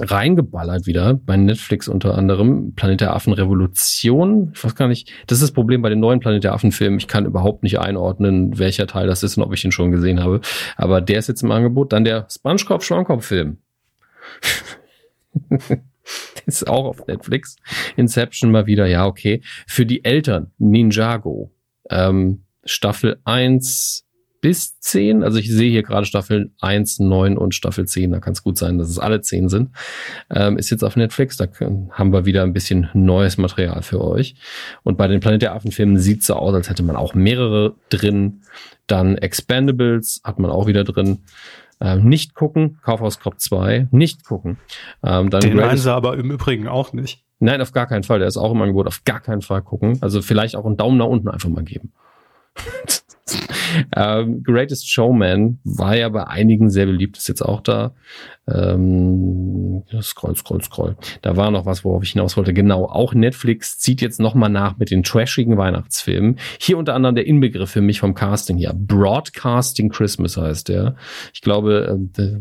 reingeballert 0.00 0.86
wieder, 0.86 1.14
bei 1.14 1.36
Netflix 1.36 1.88
unter 1.88 2.16
anderem. 2.16 2.74
Planet 2.74 3.00
der 3.02 3.14
Affen 3.14 3.32
Revolution. 3.32 4.52
Ich 4.54 4.64
weiß 4.64 4.74
gar 4.74 4.88
nicht, 4.88 5.12
das 5.26 5.38
ist 5.38 5.42
das 5.42 5.52
Problem 5.52 5.82
bei 5.82 5.88
den 5.88 6.00
neuen 6.00 6.20
Planet 6.20 6.44
der 6.44 6.54
Affen 6.54 6.72
Filmen. 6.72 6.98
Ich 6.98 7.08
kann 7.08 7.26
überhaupt 7.26 7.62
nicht 7.62 7.78
einordnen, 7.78 8.58
welcher 8.58 8.86
Teil 8.86 9.06
das 9.06 9.22
ist 9.22 9.36
und 9.36 9.42
ob 9.44 9.52
ich 9.52 9.64
ihn 9.64 9.72
schon 9.72 9.90
gesehen 9.90 10.20
habe. 10.20 10.40
Aber 10.76 11.00
der 11.00 11.18
ist 11.18 11.28
jetzt 11.28 11.42
im 11.42 11.50
Angebot. 11.50 11.92
Dann 11.92 12.04
der 12.04 12.26
Spongebob 12.30 12.82
Schwammkopf 12.82 13.26
Film. 13.26 13.58
ist 16.46 16.68
auch 16.68 16.86
auf 16.86 17.06
Netflix. 17.06 17.56
Inception 17.96 18.50
mal 18.50 18.66
wieder, 18.66 18.86
ja, 18.86 19.06
okay. 19.06 19.42
Für 19.66 19.86
die 19.86 20.04
Eltern, 20.04 20.52
Ninjago. 20.58 21.52
Ähm, 21.90 22.44
Staffel 22.64 23.20
1 23.24 24.06
bis 24.42 24.78
10. 24.80 25.22
Also 25.22 25.38
ich 25.38 25.50
sehe 25.50 25.70
hier 25.70 25.84
gerade 25.84 26.04
Staffel 26.04 26.50
1, 26.60 26.98
9 26.98 27.38
und 27.38 27.54
Staffel 27.54 27.86
10. 27.86 28.10
Da 28.10 28.18
kann 28.18 28.34
es 28.34 28.42
gut 28.42 28.58
sein, 28.58 28.76
dass 28.76 28.90
es 28.90 28.98
alle 28.98 29.22
10 29.22 29.48
sind. 29.48 29.70
Ähm, 30.28 30.58
ist 30.58 30.68
jetzt 30.68 30.82
auf 30.82 30.96
Netflix. 30.96 31.38
Da 31.38 31.46
haben 31.92 32.12
wir 32.12 32.26
wieder 32.26 32.42
ein 32.42 32.52
bisschen 32.52 32.90
neues 32.92 33.38
Material 33.38 33.82
für 33.82 34.02
euch. 34.02 34.34
Und 34.82 34.98
bei 34.98 35.06
den 35.06 35.20
Planet 35.20 35.42
der 35.42 35.54
Affen-Filmen 35.54 35.96
sieht 35.96 36.20
es 36.20 36.26
so 36.26 36.34
aus, 36.34 36.52
als 36.52 36.68
hätte 36.68 36.82
man 36.82 36.96
auch 36.96 37.14
mehrere 37.14 37.76
drin. 37.88 38.42
Dann 38.88 39.16
Expendables 39.16 40.20
hat 40.24 40.38
man 40.40 40.50
auch 40.50 40.66
wieder 40.66 40.84
drin. 40.84 41.20
Ähm, 41.80 42.08
nicht 42.08 42.34
gucken, 42.34 42.78
Kaufhaus 42.82 43.20
Cop 43.20 43.40
2, 43.40 43.88
nicht 43.92 44.24
gucken. 44.24 44.58
Ähm, 45.04 45.30
dann 45.30 45.40
Den 45.40 45.56
meinen 45.56 45.78
sie 45.78 45.92
aber 45.92 46.16
im 46.16 46.30
Übrigen 46.30 46.68
auch 46.68 46.92
nicht. 46.92 47.24
Nein, 47.38 47.60
auf 47.60 47.72
gar 47.72 47.86
keinen 47.86 48.02
Fall. 48.02 48.18
Der 48.18 48.28
ist 48.28 48.36
auch 48.36 48.52
im 48.52 48.60
Angebot. 48.60 48.88
Auf 48.88 49.04
gar 49.04 49.20
keinen 49.20 49.42
Fall 49.42 49.62
gucken. 49.62 49.98
Also 50.00 50.20
vielleicht 50.20 50.56
auch 50.56 50.64
einen 50.64 50.76
Daumen 50.76 50.98
nach 50.98 51.06
unten 51.06 51.28
einfach 51.28 51.48
mal 51.48 51.64
geben. 51.64 51.92
ähm, 53.96 54.42
Greatest 54.42 54.90
Showman 54.90 55.58
war 55.64 55.96
ja 55.96 56.08
bei 56.08 56.26
einigen 56.26 56.70
sehr 56.70 56.86
beliebt, 56.86 57.16
ist 57.16 57.28
jetzt 57.28 57.42
auch 57.42 57.60
da. 57.60 57.94
Ähm, 58.52 59.82
scroll, 60.00 60.36
scroll, 60.36 60.62
scroll. 60.62 60.96
Da 61.22 61.36
war 61.36 61.50
noch 61.50 61.66
was, 61.66 61.84
worauf 61.84 62.02
ich 62.02 62.12
hinaus 62.12 62.36
wollte. 62.36 62.52
Genau, 62.52 62.84
auch 62.84 63.14
Netflix 63.14 63.78
zieht 63.78 64.00
jetzt 64.00 64.20
nochmal 64.20 64.50
nach 64.50 64.78
mit 64.78 64.90
den 64.90 65.02
trashigen 65.02 65.56
Weihnachtsfilmen. 65.56 66.38
Hier 66.58 66.78
unter 66.78 66.94
anderem 66.94 67.14
der 67.14 67.26
Inbegriff 67.26 67.70
für 67.70 67.80
mich 67.80 68.00
vom 68.00 68.14
Casting 68.14 68.56
hier. 68.56 68.72
Broadcasting 68.74 69.88
Christmas 69.90 70.36
heißt 70.36 70.68
der. 70.68 70.96
Ich 71.32 71.40
glaube, 71.40 71.98
äh, 72.18 72.38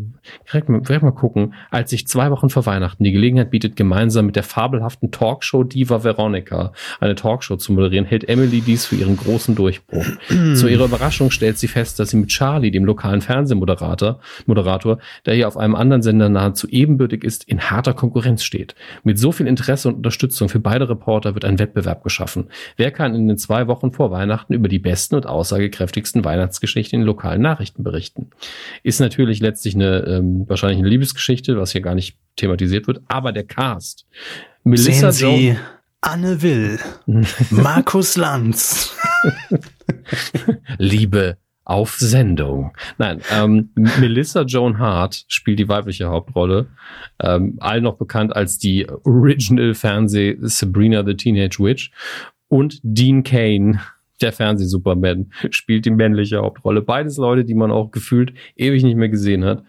direkt, 0.48 0.70
mal, 0.70 0.82
direkt 0.82 1.04
mal 1.04 1.12
gucken. 1.12 1.54
Als 1.70 1.92
sich 1.92 2.08
zwei 2.08 2.32
Wochen 2.32 2.50
vor 2.50 2.66
Weihnachten 2.66 3.04
die 3.04 3.12
Gelegenheit 3.12 3.52
bietet, 3.52 3.76
gemeinsam 3.76 4.26
mit 4.26 4.36
der 4.36 4.44
fabelhaften 4.44 5.12
Talkshow-Diva 5.12 6.04
Veronica 6.04 6.74
eine 7.00 7.16
Talkshow 7.16 7.56
zu 7.56 7.74
moderieren, 7.74 8.06
hält 8.06 8.28
Emily 8.28 8.62
dies 8.62 8.86
für 8.86 8.96
ihren 8.96 9.18
großen 9.18 9.56
Durchbruch. 9.56 10.06
zu 10.56 10.68
ihrer 10.68 10.86
Überraschung 10.86 11.32
stellt 11.32 11.58
sie 11.58 11.68
fest, 11.68 12.00
dass 12.00 12.10
sie 12.10 12.18
mit 12.18 12.30
Charlie, 12.30 12.72
dem 12.72 12.86
lokalen 12.86 13.22
Fernsehmoderator, 13.22 14.20
Moderator, 14.46 15.00
der 15.26 15.36
hier 15.36 15.48
auf 15.48 15.58
einem 15.58 15.76
anderen 15.76 16.01
anderen 16.02 16.20
Sendern 16.20 16.34
nahezu 16.34 16.68
ebenbürtig 16.68 17.24
ist, 17.24 17.44
in 17.46 17.60
harter 17.70 17.94
Konkurrenz 17.94 18.44
steht. 18.44 18.76
Mit 19.04 19.20
so 19.20 19.32
viel 19.32 19.48
Interesse 19.48 19.88
und 19.88 19.96
Unterstützung 19.96 20.50
für 20.50 20.60
beide 20.60 20.90
Reporter 20.90 21.34
wird 21.34 21.46
ein 21.46 21.60
Wettbewerb 21.60 22.04
geschaffen. 22.04 22.50
Wer 22.78 22.92
kann 22.92 23.16
in 23.16 23.28
den 23.28 23.38
zwei 23.38 23.68
Wochen 23.68 23.92
vor 23.92 24.12
Weihnachten 24.12 24.54
über 24.54 24.68
die 24.68 24.80
besten 24.80 25.16
und 25.16 25.28
aussagekräftigsten 25.28 26.26
Weihnachtsgeschichten 26.26 27.02
in 27.02 27.06
lokalen 27.06 27.42
Nachrichten 27.42 27.84
berichten? 27.84 28.32
Ist 28.84 29.00
natürlich 29.00 29.40
letztlich 29.40 29.76
eine 29.76 30.00
ähm, 30.06 30.46
wahrscheinlich 30.48 30.80
eine 30.80 30.90
Liebesgeschichte, 30.90 31.58
was 31.58 31.72
hier 31.72 31.82
gar 31.82 31.96
nicht 31.96 32.18
thematisiert 32.36 32.88
wird, 32.88 33.02
aber 33.08 33.32
der 33.32 33.44
Cast. 33.44 34.06
Melissa 34.64 35.12
Sehen 35.12 35.32
Sie 35.32 35.58
Anne 36.02 36.42
Will, 36.42 36.80
Markus 37.52 38.18
Lanz. 38.18 38.96
Liebe 40.78 41.38
auf 41.64 41.98
Sendung. 41.98 42.74
Nein, 42.98 43.22
ähm, 43.32 43.70
Melissa 43.76 44.42
Joan 44.44 44.80
Hart 44.80 45.26
spielt 45.28 45.60
die 45.60 45.70
weibliche 45.70 46.08
Hauptrolle, 46.08 46.68
ähm, 47.22 47.58
allen 47.60 47.84
noch 47.84 47.98
bekannt 47.98 48.36
als 48.36 48.58
die 48.58 48.88
Original-Fernseh 48.90 50.38
Sabrina 50.42 51.06
the 51.06 51.16
Teenage 51.16 51.60
Witch 51.60 51.92
und 52.48 52.80
Dean 52.84 53.24
Kane, 53.24 53.80
der 54.22 54.34
Fernseh-Superman, 54.34 55.32
spielt 55.50 55.86
die 55.86 55.92
männliche 55.92 56.40
Hauptrolle. 56.40 56.82
Beides 56.82 57.18
Leute, 57.18 57.46
die 57.46 57.56
man 57.56 57.72
auch 57.72 57.92
gefühlt 57.92 58.34
ewig 58.56 58.84
nicht 58.84 58.98
mehr 58.98 59.10
gesehen 59.10 59.46
hat. 59.46 59.64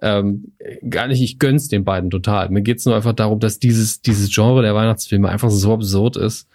Ähm, 0.00 0.52
gar 0.88 1.08
nicht, 1.08 1.20
ich 1.20 1.38
gönn's 1.38 1.68
den 1.68 1.84
beiden 1.84 2.10
total. 2.10 2.50
Mir 2.50 2.62
geht's 2.62 2.86
nur 2.86 2.94
einfach 2.94 3.14
darum, 3.14 3.40
dass 3.40 3.58
dieses, 3.58 4.00
dieses 4.00 4.32
Genre 4.32 4.62
der 4.62 4.74
Weihnachtsfilme 4.74 5.28
einfach 5.28 5.50
so 5.50 5.72
absurd 5.72 6.16
ist. 6.16 6.48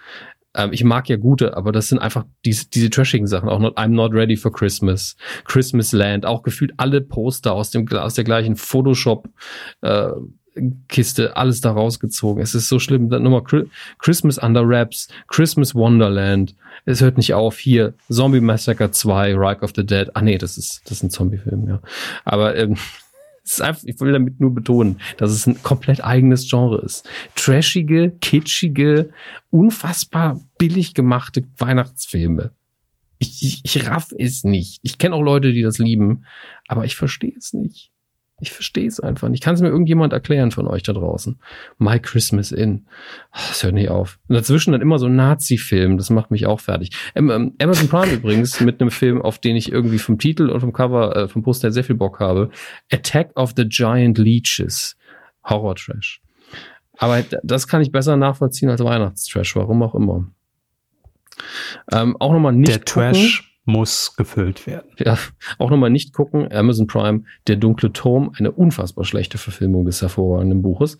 Ähm, 0.55 0.73
ich 0.73 0.83
mag 0.83 1.09
ja 1.09 1.17
gute, 1.17 1.55
aber 1.57 1.71
das 1.71 1.89
sind 1.89 1.99
einfach 1.99 2.25
diese, 2.45 2.69
diese 2.69 2.89
trashigen 2.89 3.27
Sachen. 3.27 3.49
Auch 3.49 3.59
not, 3.59 3.77
I'm 3.77 3.89
not 3.89 4.13
ready 4.13 4.35
for 4.35 4.51
Christmas, 4.51 5.15
Christmas 5.45 5.91
Land, 5.91 6.25
auch 6.25 6.43
gefühlt 6.43 6.73
alle 6.77 7.01
Poster 7.01 7.53
aus 7.53 7.71
dem 7.71 7.87
aus 7.93 8.13
der 8.13 8.23
gleichen 8.23 8.55
Photoshop. 8.55 9.29
Äh, 9.81 10.09
Kiste, 10.87 11.35
alles 11.35 11.61
da 11.61 11.71
rausgezogen. 11.71 12.41
Es 12.41 12.53
ist 12.53 12.69
so 12.69 12.77
schlimm. 12.77 13.09
Dann 13.09 13.23
nochmal 13.23 13.43
Christmas 13.99 14.37
Under 14.37 14.67
Wraps, 14.67 15.07
Christmas 15.27 15.73
Wonderland. 15.73 16.55
Es 16.85 17.01
hört 17.01 17.17
nicht 17.17 17.33
auf. 17.33 17.57
Hier, 17.57 17.93
Zombie 18.09 18.39
Massacre 18.39 18.91
2, 18.91 19.35
Reich 19.35 19.61
of 19.61 19.71
the 19.75 19.85
Dead. 19.85 20.11
Ah 20.13 20.21
nee, 20.21 20.37
das 20.37 20.57
ist, 20.57 20.81
das 20.85 20.97
ist 20.97 21.03
ein 21.03 21.09
Zombie-Film, 21.09 21.67
ja. 21.67 21.79
Aber 22.23 22.55
ähm, 22.55 22.77
Einfach, 23.59 23.83
ich 23.85 23.99
will 23.99 24.13
damit 24.13 24.39
nur 24.39 24.53
betonen, 24.53 24.99
dass 25.17 25.31
es 25.31 25.45
ein 25.45 25.61
komplett 25.63 26.03
eigenes 26.03 26.49
Genre 26.49 26.81
ist. 26.81 27.07
Trashige, 27.35 28.11
kitschige, 28.21 29.11
unfassbar 29.49 30.41
billig 30.57 30.93
gemachte 30.93 31.43
Weihnachtsfilme. 31.57 32.51
Ich, 33.19 33.43
ich, 33.43 33.61
ich 33.63 33.87
raff 33.87 34.13
es 34.17 34.43
nicht. 34.43 34.79
Ich 34.81 34.97
kenne 34.97 35.15
auch 35.15 35.21
Leute, 35.21 35.53
die 35.53 35.61
das 35.61 35.77
lieben, 35.77 36.25
aber 36.67 36.85
ich 36.85 36.95
verstehe 36.95 37.35
es 37.37 37.53
nicht. 37.53 37.92
Ich 38.43 38.51
verstehe 38.51 38.87
es 38.87 38.99
einfach 38.99 39.29
nicht. 39.29 39.41
Kann 39.41 39.55
es 39.55 39.61
mir 39.61 39.69
irgendjemand 39.69 40.11
erklären 40.11 40.51
von 40.51 40.67
euch 40.67 40.83
da 40.83 40.91
draußen? 40.91 41.39
My 41.77 41.97
Christmas 41.97 42.51
In. 42.51 42.85
Das 43.31 43.63
hört 43.63 43.73
nicht 43.73 43.89
auf. 43.89 44.19
Und 44.27 44.35
dazwischen 44.35 44.73
dann 44.73 44.81
immer 44.81 44.99
so 44.99 45.07
Nazi-Film. 45.07 45.95
Das 45.95 46.09
macht 46.09 46.29
mich 46.29 46.45
auch 46.45 46.59
fertig. 46.59 46.89
Ähm, 47.15 47.55
Amazon 47.61 47.87
Prime 47.87 48.11
übrigens 48.11 48.59
mit 48.59 48.81
einem 48.81 48.91
Film, 48.91 49.21
auf 49.21 49.39
den 49.39 49.55
ich 49.55 49.71
irgendwie 49.71 49.97
vom 49.97 50.19
Titel 50.19 50.49
und 50.49 50.59
vom 50.59 50.73
Cover, 50.73 51.15
äh, 51.15 51.27
vom 51.29 51.41
Poster 51.41 51.71
sehr 51.71 51.85
viel 51.85 51.95
Bock 51.95 52.19
habe. 52.19 52.49
Attack 52.91 53.31
of 53.35 53.53
the 53.55 53.65
Giant 53.65 54.17
Leeches. 54.17 54.97
Horror-Trash. 55.45 56.21
Aber 56.97 57.23
das 57.43 57.69
kann 57.69 57.81
ich 57.81 57.93
besser 57.93 58.17
nachvollziehen 58.17 58.69
als 58.69 58.83
Weihnachtstrash, 58.83 59.55
warum 59.55 59.81
auch 59.83 59.95
immer. 59.95 60.27
Ähm, 61.93 62.17
auch 62.19 62.33
nochmal 62.33 62.51
nicht. 62.51 62.67
Der 62.67 62.79
gucken. 62.79 63.13
Trash 63.13 63.52
muss 63.65 64.15
gefüllt 64.15 64.67
werden. 64.67 64.91
Ja, 64.99 65.17
auch 65.57 65.69
nochmal 65.69 65.89
nicht 65.89 66.13
gucken. 66.13 66.51
Amazon 66.51 66.87
Prime, 66.87 67.23
Der 67.47 67.55
dunkle 67.55 67.93
Turm, 67.93 68.33
eine 68.37 68.51
unfassbar 68.51 69.05
schlechte 69.05 69.37
Verfilmung 69.37 69.85
des 69.85 70.01
hervorragenden 70.01 70.61
Buches. 70.61 70.97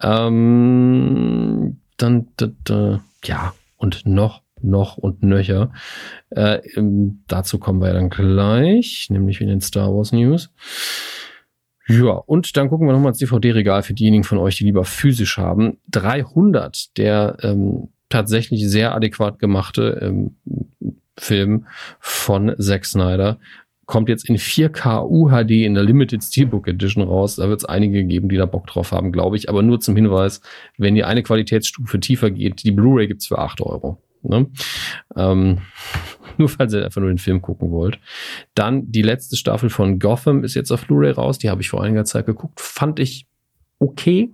Ähm, 0.00 1.78
dann, 1.96 2.28
da, 2.36 2.48
da, 2.64 3.02
ja, 3.24 3.54
und 3.76 4.06
noch, 4.06 4.42
noch 4.60 4.96
und 4.96 5.22
nöcher. 5.22 5.72
Äh, 6.30 6.60
dazu 7.26 7.58
kommen 7.58 7.80
wir 7.80 7.92
dann 7.92 8.10
gleich, 8.10 9.08
nämlich 9.10 9.40
in 9.40 9.48
den 9.48 9.60
Star 9.60 9.94
Wars 9.94 10.12
News. 10.12 10.50
Ja, 11.88 12.12
und 12.12 12.56
dann 12.56 12.68
gucken 12.68 12.86
wir 12.86 12.92
nochmal 12.92 13.10
ins 13.10 13.18
DVD-Regal 13.18 13.82
für 13.82 13.92
diejenigen 13.92 14.24
von 14.24 14.38
euch, 14.38 14.56
die 14.56 14.64
lieber 14.64 14.84
physisch 14.84 15.36
haben. 15.36 15.78
300 15.90 16.96
der 16.96 17.36
ähm, 17.42 17.88
tatsächlich 18.08 18.68
sehr 18.68 18.94
adäquat 18.94 19.38
gemachte 19.38 19.98
ähm, 20.00 20.36
Film 21.22 21.66
von 22.00 22.54
Zack 22.58 22.84
Snyder 22.84 23.38
kommt 23.86 24.08
jetzt 24.08 24.28
in 24.28 24.36
4K 24.36 25.06
UHD 25.06 25.66
in 25.66 25.74
der 25.74 25.84
Limited 25.84 26.22
Steelbook 26.22 26.68
Edition 26.68 27.02
raus. 27.02 27.36
Da 27.36 27.48
wird 27.48 27.60
es 27.60 27.64
einige 27.64 28.04
geben, 28.04 28.28
die 28.28 28.36
da 28.36 28.46
Bock 28.46 28.66
drauf 28.66 28.92
haben, 28.92 29.12
glaube 29.12 29.36
ich. 29.36 29.48
Aber 29.48 29.62
nur 29.62 29.80
zum 29.80 29.96
Hinweis, 29.96 30.40
wenn 30.78 30.96
ihr 30.96 31.06
eine 31.06 31.22
Qualitätsstufe 31.22 32.00
tiefer 32.00 32.30
geht, 32.30 32.62
die 32.64 32.70
Blu-ray 32.70 33.06
gibt's 33.06 33.26
für 33.26 33.38
8 33.38 33.60
Euro. 33.60 34.02
Ne? 34.22 34.46
Ähm, 35.16 35.58
nur 36.38 36.48
falls 36.48 36.72
ihr 36.72 36.84
einfach 36.84 37.00
nur 37.00 37.10
den 37.10 37.18
Film 37.18 37.42
gucken 37.42 37.70
wollt. 37.70 37.98
Dann 38.54 38.90
die 38.90 39.02
letzte 39.02 39.36
Staffel 39.36 39.68
von 39.68 39.98
Gotham 39.98 40.44
ist 40.44 40.54
jetzt 40.54 40.70
auf 40.70 40.86
Blu-ray 40.86 41.12
raus. 41.12 41.38
Die 41.38 41.50
habe 41.50 41.60
ich 41.60 41.68
vor 41.68 41.82
einiger 41.82 42.04
Zeit 42.04 42.26
geguckt. 42.26 42.60
Fand 42.60 42.98
ich 42.98 43.26
okay. 43.78 44.30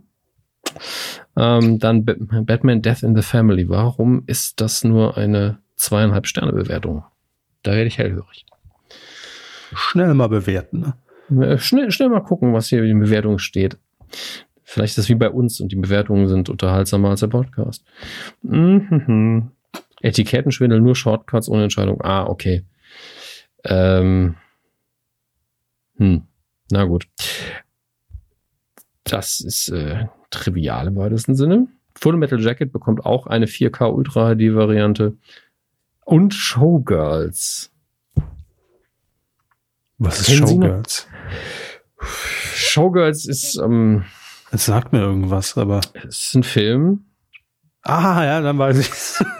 Ähm, 1.37 1.79
dann 1.79 2.05
Batman 2.05 2.83
Death 2.83 3.03
in 3.03 3.17
the 3.17 3.23
Family. 3.23 3.69
Warum 3.69 4.23
ist 4.27 4.61
das 4.61 4.85
nur 4.85 5.17
eine 5.17 5.59
zweieinhalb 5.79 6.27
Sterne 6.27 6.53
Bewertung? 6.53 7.05
Da 7.63 7.73
werde 7.73 7.87
ich 7.87 7.99
hellhörig. 7.99 8.47
Schnell 9.75 10.15
mal 10.15 10.29
bewerten. 10.29 10.95
Ne? 11.29 11.59
Schnell, 11.59 11.91
schnell 11.91 12.09
mal 12.09 12.21
gucken, 12.21 12.53
was 12.53 12.69
hier 12.69 12.81
in 12.81 12.89
den 12.89 13.01
Bewertungen 13.01 13.39
steht. 13.39 13.79
Vielleicht 14.63 14.93
ist 14.93 14.99
das 14.99 15.09
wie 15.09 15.15
bei 15.15 15.31
uns 15.31 15.61
und 15.61 15.73
die 15.73 15.77
Bewertungen 15.77 16.29
sind 16.29 16.49
unterhaltsamer 16.49 17.11
als 17.11 17.21
der 17.21 17.29
Podcast. 17.29 17.85
Mhm. 18.43 19.53
Etikettenschwindel, 20.01 20.81
nur 20.81 20.95
Shortcuts 20.95 21.49
ohne 21.49 21.65
Entscheidung. 21.65 22.01
Ah, 22.03 22.27
okay. 22.27 22.65
Ähm. 23.65 24.37
Hm. 25.97 26.23
Na 26.71 26.85
gut. 26.85 27.09
Das 29.05 29.41
ist 29.41 29.71
äh, 29.71 30.07
trivial 30.31 30.89
im 30.89 30.97
weitesten 30.97 31.35
Sinne. 31.35 31.69
Full 31.97 32.17
Metal 32.17 32.41
Jacket 32.41 32.73
bekommt 32.73 33.05
auch 33.05 33.27
eine 33.27 33.47
4K 33.47 33.93
Ultra 33.93 34.35
HD 34.35 34.55
Variante. 34.55 35.17
Und 36.09 36.33
Showgirls. 36.33 37.71
Was 39.99 40.21
ist 40.21 40.33
Showgirls? 40.39 41.07
Showgirls 42.01 43.27
ist. 43.27 43.59
Ähm, 43.59 44.05
es 44.51 44.65
sagt 44.65 44.95
mir 44.95 45.01
irgendwas, 45.01 45.59
aber. 45.59 45.83
Es 46.09 46.29
ist 46.29 46.35
ein 46.35 46.45
Film. 46.45 47.05
Ah, 47.83 48.25
ja, 48.25 48.41
dann 48.41 48.57
weiß 48.57 48.79
ich's. 48.79 49.23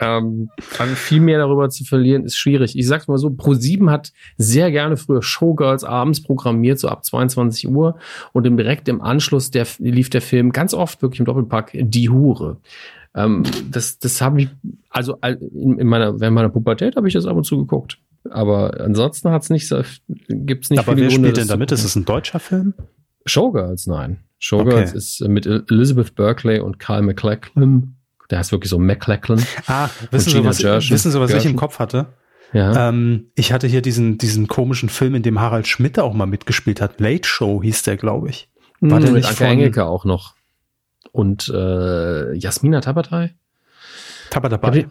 Ähm, 0.00 0.48
also 0.78 0.94
viel 0.96 1.20
mehr 1.20 1.38
darüber 1.38 1.68
zu 1.68 1.84
verlieren 1.84 2.24
ist 2.24 2.36
schwierig. 2.36 2.76
Ich 2.76 2.88
sag's 2.88 3.06
mal 3.06 3.18
so, 3.18 3.28
Pro7 3.28 3.88
hat 3.88 4.12
sehr 4.36 4.72
gerne 4.72 4.96
früher 4.96 5.22
Showgirls 5.22 5.84
abends 5.84 6.22
programmiert, 6.22 6.80
so 6.80 6.88
ab 6.88 7.04
22 7.04 7.68
Uhr. 7.68 7.96
Und 8.32 8.44
direkt 8.44 8.88
im 8.88 9.00
Anschluss 9.00 9.52
der, 9.52 9.66
lief 9.78 10.10
der 10.10 10.22
Film 10.22 10.50
ganz 10.50 10.74
oft 10.74 11.02
wirklich 11.02 11.20
im 11.20 11.26
Doppelpack 11.26 11.70
Die 11.74 12.08
Hure. 12.08 12.56
Ähm, 13.16 13.42
das 13.70 13.98
das 13.98 14.20
habe 14.20 14.42
ich, 14.42 14.48
also 14.90 15.16
in, 15.22 15.78
in 15.78 15.86
meiner, 15.86 16.20
während 16.20 16.34
meiner 16.34 16.50
Pubertät 16.50 16.96
habe 16.96 17.08
ich 17.08 17.14
das 17.14 17.26
ab 17.26 17.36
und 17.36 17.44
zu 17.44 17.58
geguckt. 17.58 17.98
Aber 18.30 18.80
ansonsten 18.80 19.30
hat's 19.30 19.50
nicht 19.50 19.72
gibt's 20.28 20.70
nicht 20.70 20.80
Aber 20.80 20.92
viele 20.92 21.02
wer 21.02 21.08
Gründe, 21.08 21.28
spielt 21.28 21.36
denn 21.38 21.48
damit? 21.48 21.72
Ist 21.72 21.84
es 21.84 21.96
ein 21.96 22.04
deutscher 22.04 22.40
Film? 22.40 22.74
Showgirls, 23.24 23.86
nein. 23.86 24.18
Showgirls 24.38 24.90
okay. 24.90 24.98
ist 24.98 25.20
mit 25.28 25.46
Elizabeth 25.46 26.14
Berkeley 26.14 26.60
und 26.60 26.78
Kyle 26.78 27.02
MacLachlan 27.02 27.96
der 28.30 28.38
heißt 28.38 28.52
wirklich 28.52 28.70
so 28.70 28.78
McLachlan. 28.78 29.44
Ah, 29.66 29.88
wissen 30.10 30.30
Sie, 30.30 30.44
was, 30.44 30.58
Gershon, 30.58 30.94
wissen 30.94 31.12
Sie, 31.12 31.20
was 31.20 31.30
Gershon? 31.30 31.46
ich 31.46 31.52
im 31.52 31.56
Kopf 31.56 31.78
hatte? 31.78 32.06
Ja. 32.52 32.88
Ähm, 32.88 33.30
ich 33.34 33.52
hatte 33.52 33.66
hier 33.66 33.82
diesen, 33.82 34.18
diesen 34.18 34.46
komischen 34.46 34.88
Film, 34.88 35.14
in 35.14 35.22
dem 35.22 35.40
Harald 35.40 35.66
Schmidt 35.66 35.98
auch 35.98 36.14
mal 36.14 36.26
mitgespielt 36.26 36.80
hat. 36.80 37.00
Late 37.00 37.28
Show 37.28 37.62
hieß 37.62 37.82
der, 37.82 37.96
glaube 37.96 38.30
ich. 38.30 38.48
War 38.80 38.98
hm, 38.98 39.04
der 39.04 39.14
nicht 39.14 39.26
Anke 39.26 39.36
von 39.36 39.46
Engelke 39.46 39.84
auch 39.84 40.04
noch. 40.04 40.34
Und 41.16 41.48
äh, 41.48 42.34
Jasmina 42.34 42.82
Tabatai? 42.82 43.34
Tabatai. 44.28 44.86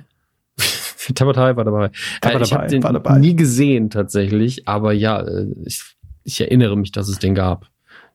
Tabatai 1.14 1.56
war 1.56 1.64
dabei. 1.64 1.92
Tabatai 2.20 2.40
äh, 2.40 2.44
ich 2.44 2.54
habe 2.54 2.68
den 2.68 2.82
dabei. 2.82 3.20
nie 3.20 3.36
gesehen 3.36 3.92
tatsächlich, 3.92 4.68
aber 4.68 4.92
ja, 4.92 5.22
äh, 5.22 5.46
ich, 5.66 5.84
ich 6.24 6.42
erinnere 6.42 6.78
mich, 6.78 6.92
dass 6.92 7.10
es 7.10 7.20
den 7.20 7.36
gab. 7.36 7.68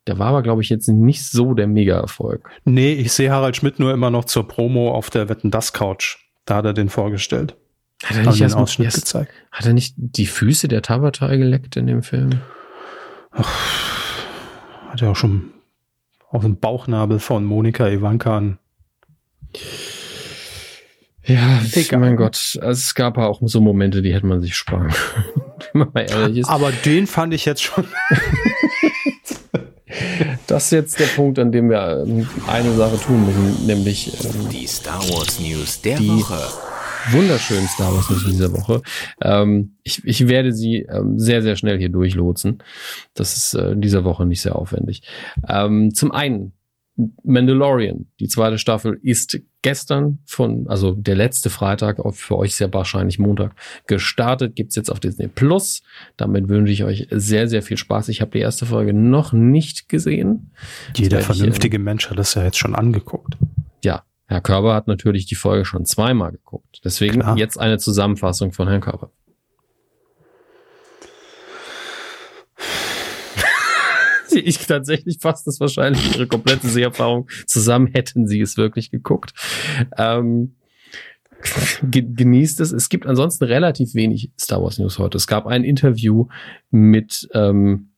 Der 0.09 0.19
war 0.19 0.27
aber, 0.27 0.43
glaube 0.43 0.61
ich, 0.61 0.71
jetzt 0.71 0.89
nicht 0.89 1.25
so 1.25 1.55
der 1.55 1.69
Mega-Erfolg. 1.69 2.51
Nee, 2.65 2.95
ich 2.95 3.13
sehe 3.13 3.31
Harald 3.31 3.55
Schmidt 3.55 3.79
nur 3.79 3.93
immer 3.93 4.11
noch 4.11 4.25
zur 4.25 4.49
Promo 4.49 4.93
auf 4.93 5.09
der 5.11 5.29
Wetten 5.29 5.53
Das 5.53 5.73
Couch. 5.73 6.17
Da 6.47 6.57
hat 6.57 6.65
er 6.65 6.73
den 6.73 6.89
vorgestellt. 6.89 7.55
Hat 8.03 8.17
er 8.17 8.27
nicht 8.27 8.41
erst 8.41 8.57
Ausschnitt 8.57 8.87
erst, 8.87 8.97
gezeigt? 8.97 9.33
Hat 9.53 9.67
er 9.67 9.73
nicht 9.73 9.95
die 9.97 10.27
Füße 10.27 10.67
der 10.67 10.83
Tabatai 10.83 11.37
geleckt 11.37 11.77
in 11.77 11.87
dem 11.87 12.03
Film? 12.03 12.41
Ach, 13.31 13.57
hat 14.89 15.01
er 15.01 15.13
auch 15.13 15.17
schon 15.17 15.53
auf 16.31 16.43
dem 16.43 16.59
Bauchnabel 16.59 17.19
von 17.19 17.45
Monika 17.45 17.89
Ivanka 17.89 18.37
an. 18.37 18.59
Ja, 21.25 21.61
Egal. 21.73 22.01
mein 22.01 22.17
Gott. 22.17 22.59
Also 22.61 22.71
es 22.71 22.95
gab 22.95 23.19
auch 23.19 23.41
so 23.43 23.61
Momente, 23.61 24.01
die 24.01 24.15
hätte 24.15 24.27
man 24.27 24.41
sich 24.41 24.55
sparen 24.55 24.89
können. 24.89 25.25
Wenn 25.73 25.79
man 25.81 25.89
mal 25.93 26.07
ehrlich 26.09 26.39
ist. 26.39 26.49
Aber 26.49 26.73
den 26.73 27.07
fand 27.07 27.35
ich 27.35 27.45
jetzt 27.45 27.63
schon. 27.63 27.85
Das 30.47 30.67
ist 30.67 30.71
jetzt 30.71 31.01
der 31.01 31.07
Punkt, 31.07 31.39
an 31.39 31.53
dem 31.53 31.69
wir 31.69 32.05
ähm, 32.07 32.29
eine 32.47 32.75
Sache 32.75 32.99
tun 32.99 33.27
müssen, 33.27 33.67
nämlich 33.67 34.13
ähm, 34.25 34.49
die 34.49 34.67
Star 34.67 35.01
Wars 35.11 35.41
News 35.41 35.81
der 35.81 35.99
Woche. 35.99 36.41
Wunderschönen 37.11 37.67
Star 37.69 37.95
Wars 37.95 38.11
News 38.11 38.25
dieser 38.25 38.53
Woche. 38.53 38.83
Ähm, 39.23 39.77
ich, 39.83 40.05
ich 40.05 40.29
werde 40.29 40.53
sie 40.53 40.81
ähm, 40.83 41.19
sehr, 41.19 41.43
sehr 41.43 41.57
schnell 41.57 41.79
hier 41.79 41.89
durchlotsen. 41.89 42.63
Das 43.15 43.37
ist 43.37 43.55
äh, 43.55 43.77
dieser 43.77 44.05
Woche 44.05 44.27
nicht 44.27 44.43
sehr 44.43 44.57
aufwendig. 44.57 45.03
Ähm, 45.49 45.95
zum 45.95 46.13
einen 46.13 46.53
Mandalorian, 47.23 48.07
die 48.19 48.29
zweite 48.29 48.59
Staffel, 48.59 48.99
ist 49.03 49.41
gestern 49.63 50.19
von, 50.27 50.67
also 50.69 50.93
der 50.93 51.17
letzte 51.17 51.51
Freitag, 51.51 51.99
auf 51.99 52.19
für 52.19 52.37
euch 52.37 52.55
sehr 52.55 52.73
wahrscheinlich 52.73 53.19
Montag, 53.19 53.55
gestartet. 53.87 54.57
Gibt's 54.57 54.77
jetzt 54.77 54.91
auf 54.91 55.01
Disney 55.01 55.29
Plus. 55.29 55.83
Damit 56.17 56.49
wünsche 56.49 56.73
ich 56.73 56.85
euch 56.85 57.07
sehr, 57.11 57.49
sehr 57.49 57.63
viel 57.63 57.77
Spaß. 57.77 58.09
Ich 58.09 58.21
habe 58.21 58.33
die 58.33 58.41
erste 58.41 58.67
Folge 58.67 58.93
noch 58.93 59.33
nicht 59.33 59.89
gesehen. 59.89 60.51
Jeder 60.97 61.21
vernünftige 61.21 61.79
ich, 61.79 61.83
Mensch 61.83 62.11
hat 62.11 62.19
das 62.19 62.35
ja 62.35 62.45
jetzt 62.45 62.59
schon 62.59 62.75
angeguckt. 62.75 63.37
Herr 64.31 64.41
Körber 64.41 64.75
hat 64.75 64.87
natürlich 64.87 65.27
die 65.27 65.35
Folge 65.35 65.65
schon 65.65 65.85
zweimal 65.85 66.31
geguckt. 66.31 66.83
Deswegen 66.85 67.19
Klar. 67.19 67.37
jetzt 67.37 67.59
eine 67.59 67.79
Zusammenfassung 67.79 68.53
von 68.53 68.69
Herrn 68.69 68.81
Körber. 68.81 69.11
ich 74.31 74.59
tatsächlich 74.69 75.19
fasst 75.21 75.49
das 75.49 75.59
wahrscheinlich 75.59 76.15
ihre 76.15 76.29
komplette 76.29 76.69
Seherfahrung 76.69 77.29
zusammen, 77.47 77.89
hätten 77.89 78.29
sie 78.29 78.41
es 78.41 78.57
wirklich 78.57 78.93
geguckt. 78.93 79.33
Ähm, 79.99 80.55
genießt 81.83 82.61
es. 82.61 82.71
Es 82.71 82.89
gibt 82.89 83.07
ansonsten 83.07 83.43
relativ 83.43 83.95
wenig 83.95 84.31
Star 84.41 84.63
Wars 84.63 84.79
News 84.79 85.01
heute. 85.01 85.17
Es 85.17 85.27
gab 85.27 85.49
ein 85.49 85.65
Interview 85.65 86.29
mit 86.71 87.29
ähm, 87.35 87.90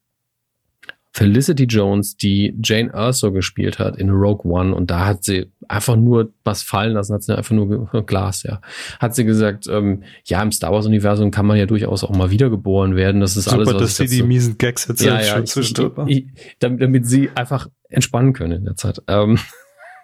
Felicity 1.15 1.65
Jones, 1.65 2.17
die 2.17 2.57
Jane 2.63 2.91
Erso 2.93 3.33
gespielt 3.33 3.79
hat 3.79 3.97
in 3.97 4.09
Rogue 4.09 4.51
One 4.51 4.75
und 4.75 4.91
da 4.91 5.05
hat 5.05 5.25
sie 5.25 5.53
einfach 5.69 5.95
nur 5.95 6.33
was 6.43 6.63
fallen 6.63 6.95
lassen, 6.95 7.13
hat 7.13 7.23
sie 7.23 7.37
einfach 7.37 7.55
nur 7.55 7.87
Glas, 8.07 8.45
ja. 8.45 8.63
Hat 8.99 9.15
sie 9.15 9.25
gesagt, 9.25 9.67
ähm, 9.69 10.05
ja, 10.25 10.43
im 10.43 10.53
Star 10.53 10.73
Wars 10.73 10.87
Universum 10.87 11.31
kann 11.31 11.45
man 11.45 11.59
ja 11.59 11.67
durchaus 11.67 12.03
auch 12.03 12.17
mal 12.17 12.31
wiedergeboren 12.31 12.97
werden. 12.97 13.21
Das 13.21 13.37
ist 13.37 13.45
Super, 13.45 13.59
alles, 13.59 13.75
was 13.75 13.83
dass 13.83 13.97
sie 13.97 14.07
die 14.07 14.21
so, 14.21 14.27
miesen 14.27 14.57
Gags 14.57 14.89
jetzt 14.89 15.03
ja, 15.03 15.21
ja, 15.21 15.39
ich, 15.39 15.55
ich, 15.55 16.27
damit, 16.61 16.81
damit 16.81 17.07
sie 17.07 17.29
einfach 17.35 17.69
entspannen 17.91 18.33
können 18.33 18.53
in 18.53 18.65
der 18.65 18.77
Zeit. 18.77 19.03
Ähm, 19.07 19.39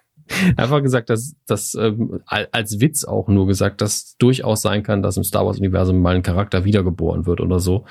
einfach 0.58 0.82
gesagt, 0.82 1.08
dass 1.08 1.36
das 1.46 1.74
ähm, 1.74 2.20
als 2.26 2.80
Witz 2.80 3.04
auch 3.04 3.28
nur 3.28 3.46
gesagt, 3.46 3.80
dass 3.80 4.16
durchaus 4.18 4.60
sein 4.60 4.82
kann, 4.82 5.02
dass 5.02 5.16
im 5.16 5.24
Star 5.24 5.46
Wars 5.46 5.58
Universum 5.58 6.02
mal 6.02 6.16
ein 6.16 6.22
Charakter 6.22 6.66
wiedergeboren 6.66 7.24
wird 7.24 7.40
oder 7.40 7.60
so. 7.60 7.86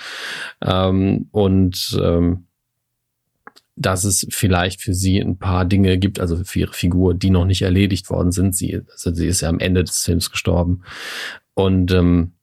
Ähm, 0.61 1.30
und 1.31 1.99
ähm, 1.99 2.44
dass 3.78 4.04
es 4.04 4.28
vielleicht 4.30 4.82
für 4.82 4.94
sie 4.94 5.20
ein 5.20 5.38
paar 5.38 5.66
Dinge 5.66 5.98
gibt, 5.98 6.20
also 6.20 6.44
für 6.44 6.60
ihre 6.60 6.74
Figur, 6.74 7.14
die 7.14 7.30
noch 7.30 7.45
nicht 7.45 7.62
erledigt 7.62 8.10
worden 8.10 8.32
sind. 8.32 8.56
Sie, 8.56 8.82
also 8.91 9.14
sie 9.14 9.28
ist 9.28 9.41
ja 9.41 9.49
am 9.49 9.60
Ende 9.60 9.84
des 9.84 10.04
Films 10.04 10.32
gestorben. 10.32 10.84
Und 11.54 11.91
ähm, 11.91 12.34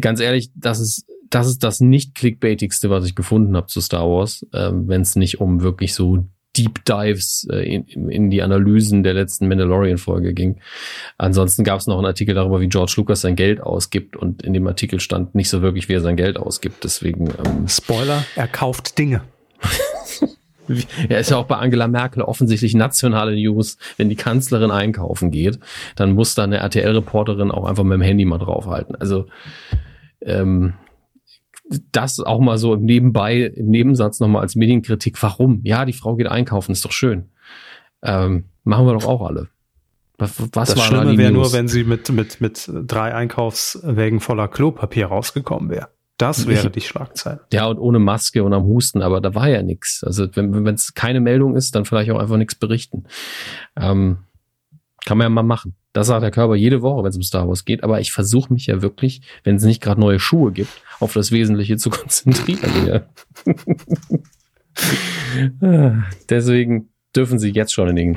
ganz 0.00 0.20
ehrlich, 0.20 0.50
das 0.54 0.80
ist 0.80 1.06
das 1.30 1.46
ist 1.46 1.62
das 1.62 1.80
nicht 1.80 2.16
clickbaitigste, 2.16 2.90
was 2.90 3.06
ich 3.06 3.14
gefunden 3.14 3.56
habe 3.56 3.68
zu 3.68 3.80
Star 3.80 4.04
Wars, 4.04 4.44
ähm, 4.52 4.88
wenn 4.88 5.02
es 5.02 5.14
nicht 5.14 5.40
um 5.40 5.62
wirklich 5.62 5.94
so 5.94 6.26
Deep 6.56 6.84
Dives 6.84 7.46
äh, 7.50 7.76
in, 7.76 8.08
in 8.08 8.30
die 8.30 8.42
Analysen 8.42 9.04
der 9.04 9.14
letzten 9.14 9.46
Mandalorian-Folge 9.46 10.34
ging. 10.34 10.56
Ansonsten 11.16 11.62
gab 11.62 11.78
es 11.78 11.86
noch 11.86 11.96
einen 11.96 12.06
Artikel 12.06 12.34
darüber, 12.34 12.60
wie 12.60 12.68
George 12.68 12.94
Lucas 12.96 13.20
sein 13.20 13.36
Geld 13.36 13.60
ausgibt 13.60 14.16
und 14.16 14.42
in 14.42 14.52
dem 14.52 14.66
Artikel 14.66 14.98
stand 14.98 15.36
nicht 15.36 15.48
so 15.48 15.62
wirklich, 15.62 15.88
wie 15.88 15.94
er 15.94 16.00
sein 16.00 16.16
Geld 16.16 16.36
ausgibt. 16.36 16.82
Deswegen 16.82 17.28
ähm, 17.28 17.68
Spoiler: 17.68 18.24
Er 18.34 18.48
kauft 18.48 18.98
Dinge. 18.98 19.22
Er 21.08 21.20
ist 21.20 21.30
ja 21.30 21.36
auch 21.36 21.46
bei 21.46 21.56
Angela 21.56 21.88
Merkel 21.88 22.22
offensichtlich 22.22 22.74
nationale 22.74 23.34
News. 23.34 23.78
Wenn 23.96 24.08
die 24.08 24.16
Kanzlerin 24.16 24.70
einkaufen 24.70 25.30
geht, 25.30 25.58
dann 25.96 26.12
muss 26.12 26.34
da 26.34 26.44
eine 26.44 26.58
RTL-Reporterin 26.58 27.50
auch 27.50 27.64
einfach 27.64 27.84
mit 27.84 27.94
dem 27.94 28.02
Handy 28.02 28.24
mal 28.24 28.38
draufhalten. 28.38 28.94
Also 28.96 29.26
ähm, 30.22 30.74
das 31.92 32.20
auch 32.20 32.40
mal 32.40 32.58
so 32.58 32.74
im 32.74 32.84
Nebenbei, 32.84 33.42
im 33.42 33.68
Nebensatz 33.68 34.20
nochmal 34.20 34.42
als 34.42 34.56
Medienkritik. 34.56 35.22
Warum? 35.22 35.60
Ja, 35.64 35.84
die 35.84 35.92
Frau 35.92 36.16
geht 36.16 36.26
einkaufen, 36.26 36.72
ist 36.72 36.84
doch 36.84 36.92
schön. 36.92 37.30
Ähm, 38.02 38.46
machen 38.64 38.86
wir 38.86 38.94
doch 38.94 39.06
auch 39.06 39.26
alle. 39.26 39.48
Was, 40.18 40.34
was 40.52 40.74
das 40.74 40.84
Schlimme 40.84 41.16
wäre 41.16 41.32
nur, 41.32 41.52
wenn 41.52 41.66
sie 41.66 41.84
mit, 41.84 42.10
mit, 42.10 42.40
mit 42.40 42.70
drei 42.86 43.14
Einkaufswägen 43.14 44.20
voller 44.20 44.48
Klopapier 44.48 45.06
rausgekommen 45.06 45.70
wäre. 45.70 45.88
Das 46.20 46.46
wäre 46.46 46.66
ich, 46.66 46.72
die 46.72 46.80
Schlagzeile. 46.82 47.40
Ja, 47.50 47.66
und 47.66 47.78
ohne 47.78 47.98
Maske 47.98 48.44
und 48.44 48.52
am 48.52 48.64
Husten, 48.64 49.00
aber 49.00 49.22
da 49.22 49.34
war 49.34 49.48
ja 49.48 49.62
nichts. 49.62 50.04
Also 50.04 50.28
wenn 50.34 50.66
es 50.66 50.92
keine 50.92 51.18
Meldung 51.18 51.56
ist, 51.56 51.74
dann 51.74 51.86
vielleicht 51.86 52.10
auch 52.10 52.18
einfach 52.18 52.36
nichts 52.36 52.54
berichten. 52.54 53.04
Ähm, 53.74 54.18
kann 55.06 55.16
man 55.16 55.24
ja 55.24 55.30
mal 55.30 55.42
machen. 55.42 55.76
Das 55.94 56.08
sagt 56.08 56.22
der 56.22 56.30
Körper 56.30 56.56
jede 56.56 56.82
Woche, 56.82 57.02
wenn 57.02 57.08
es 57.08 57.16
um 57.16 57.22
Star 57.22 57.48
Wars 57.48 57.64
geht. 57.64 57.82
Aber 57.82 58.00
ich 58.00 58.12
versuche 58.12 58.52
mich 58.52 58.66
ja 58.66 58.82
wirklich, 58.82 59.22
wenn 59.44 59.56
es 59.56 59.64
nicht 59.64 59.80
gerade 59.82 59.98
neue 59.98 60.20
Schuhe 60.20 60.52
gibt, 60.52 60.70
auf 61.00 61.14
das 61.14 61.32
Wesentliche 61.32 61.78
zu 61.78 61.88
konzentrieren. 61.90 63.02
Deswegen 66.28 66.90
dürfen 67.16 67.38
Sie 67.38 67.48
jetzt 67.48 67.72
schon 67.72 67.88
in 67.88 67.96
den 67.96 68.16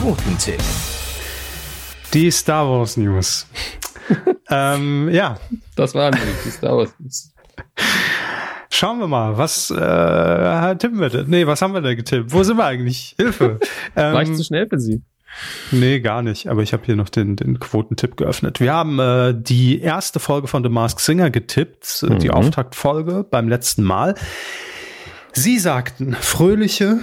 Quotentipp. 0.00 0.62
Die 2.14 2.30
Star 2.30 2.66
Wars 2.66 2.96
News. 2.96 3.46
ähm, 4.50 5.08
ja. 5.10 5.38
Das 5.76 5.94
waren 5.94 6.16
die 6.44 6.50
Star 6.50 6.76
Wars 6.76 6.94
News. 6.98 7.32
Schauen 8.70 8.98
wir 8.98 9.08
mal, 9.08 9.38
was 9.38 9.70
äh, 9.70 10.76
tippen 10.76 11.00
wir 11.00 11.08
denn? 11.08 11.28
Nee, 11.28 11.46
was 11.46 11.62
haben 11.62 11.72
wir 11.74 11.80
denn 11.80 11.96
getippt? 11.96 12.32
Wo 12.32 12.42
sind 12.42 12.58
wir 12.58 12.64
eigentlich? 12.64 13.14
Hilfe. 13.16 13.58
Ähm, 13.96 14.12
War 14.14 14.22
ich 14.22 14.34
zu 14.34 14.44
schnell 14.44 14.68
für 14.68 14.78
Sie? 14.78 15.02
Nee, 15.70 16.00
gar 16.00 16.22
nicht. 16.22 16.48
Aber 16.48 16.62
ich 16.62 16.72
habe 16.72 16.84
hier 16.84 16.96
noch 16.96 17.08
den, 17.08 17.36
den 17.36 17.60
Quotentipp 17.60 18.16
geöffnet. 18.16 18.60
Wir 18.60 18.72
haben 18.72 18.98
äh, 18.98 19.34
die 19.36 19.80
erste 19.80 20.20
Folge 20.20 20.48
von 20.48 20.62
The 20.62 20.68
Mask 20.68 21.00
Singer 21.00 21.30
getippt, 21.30 22.02
äh, 22.02 22.14
mhm. 22.14 22.18
die 22.18 22.30
Auftaktfolge 22.30 23.24
beim 23.28 23.48
letzten 23.48 23.82
Mal. 23.82 24.14
Sie 25.32 25.58
sagten 25.58 26.14
fröhliche. 26.14 26.98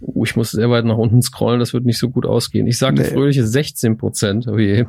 Uh, 0.00 0.24
ich 0.24 0.36
muss 0.36 0.50
sehr 0.50 0.70
weit 0.70 0.84
nach 0.84 0.96
unten 0.96 1.22
scrollen, 1.22 1.58
das 1.58 1.72
wird 1.72 1.86
nicht 1.86 1.98
so 1.98 2.10
gut 2.10 2.26
ausgehen. 2.26 2.66
Ich 2.66 2.78
sagte 2.78 3.02
nee. 3.02 3.08
fröhliche 3.08 3.46
16 3.46 3.96
Prozent. 3.96 4.46
Oh 4.48 4.58
je. 4.58 4.84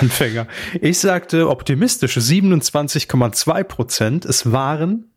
Anfänger. 0.00 0.46
Ich 0.80 0.98
sagte 0.98 1.48
optimistische 1.48 2.20
27,2 2.20 3.64
Prozent. 3.64 4.24
Es 4.24 4.52
waren 4.52 5.10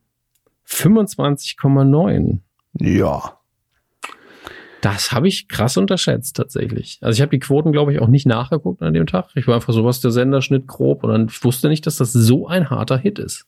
25,9. 0.67 2.39
Ja. 2.79 3.39
Das 4.81 5.11
habe 5.11 5.27
ich 5.27 5.47
krass 5.49 5.75
unterschätzt 5.77 6.37
tatsächlich. 6.37 6.99
Also 7.01 7.17
ich 7.17 7.21
habe 7.21 7.31
die 7.31 7.39
Quoten, 7.39 7.71
glaube 7.71 7.91
ich, 7.91 7.99
auch 7.99 8.07
nicht 8.07 8.25
nachgeguckt 8.25 8.81
an 8.81 8.93
dem 8.93 9.07
Tag. 9.07 9.29
Ich 9.35 9.47
war 9.47 9.55
einfach 9.55 9.73
so, 9.73 9.83
was 9.83 9.99
der 9.99 10.11
Senderschnitt 10.11 10.67
grob 10.67 11.03
und 11.03 11.11
dann 11.11 11.29
wusste 11.41 11.67
nicht, 11.67 11.85
dass 11.85 11.97
das 11.97 12.13
so 12.13 12.47
ein 12.47 12.69
harter 12.69 12.97
Hit 12.97 13.19
ist. 13.19 13.45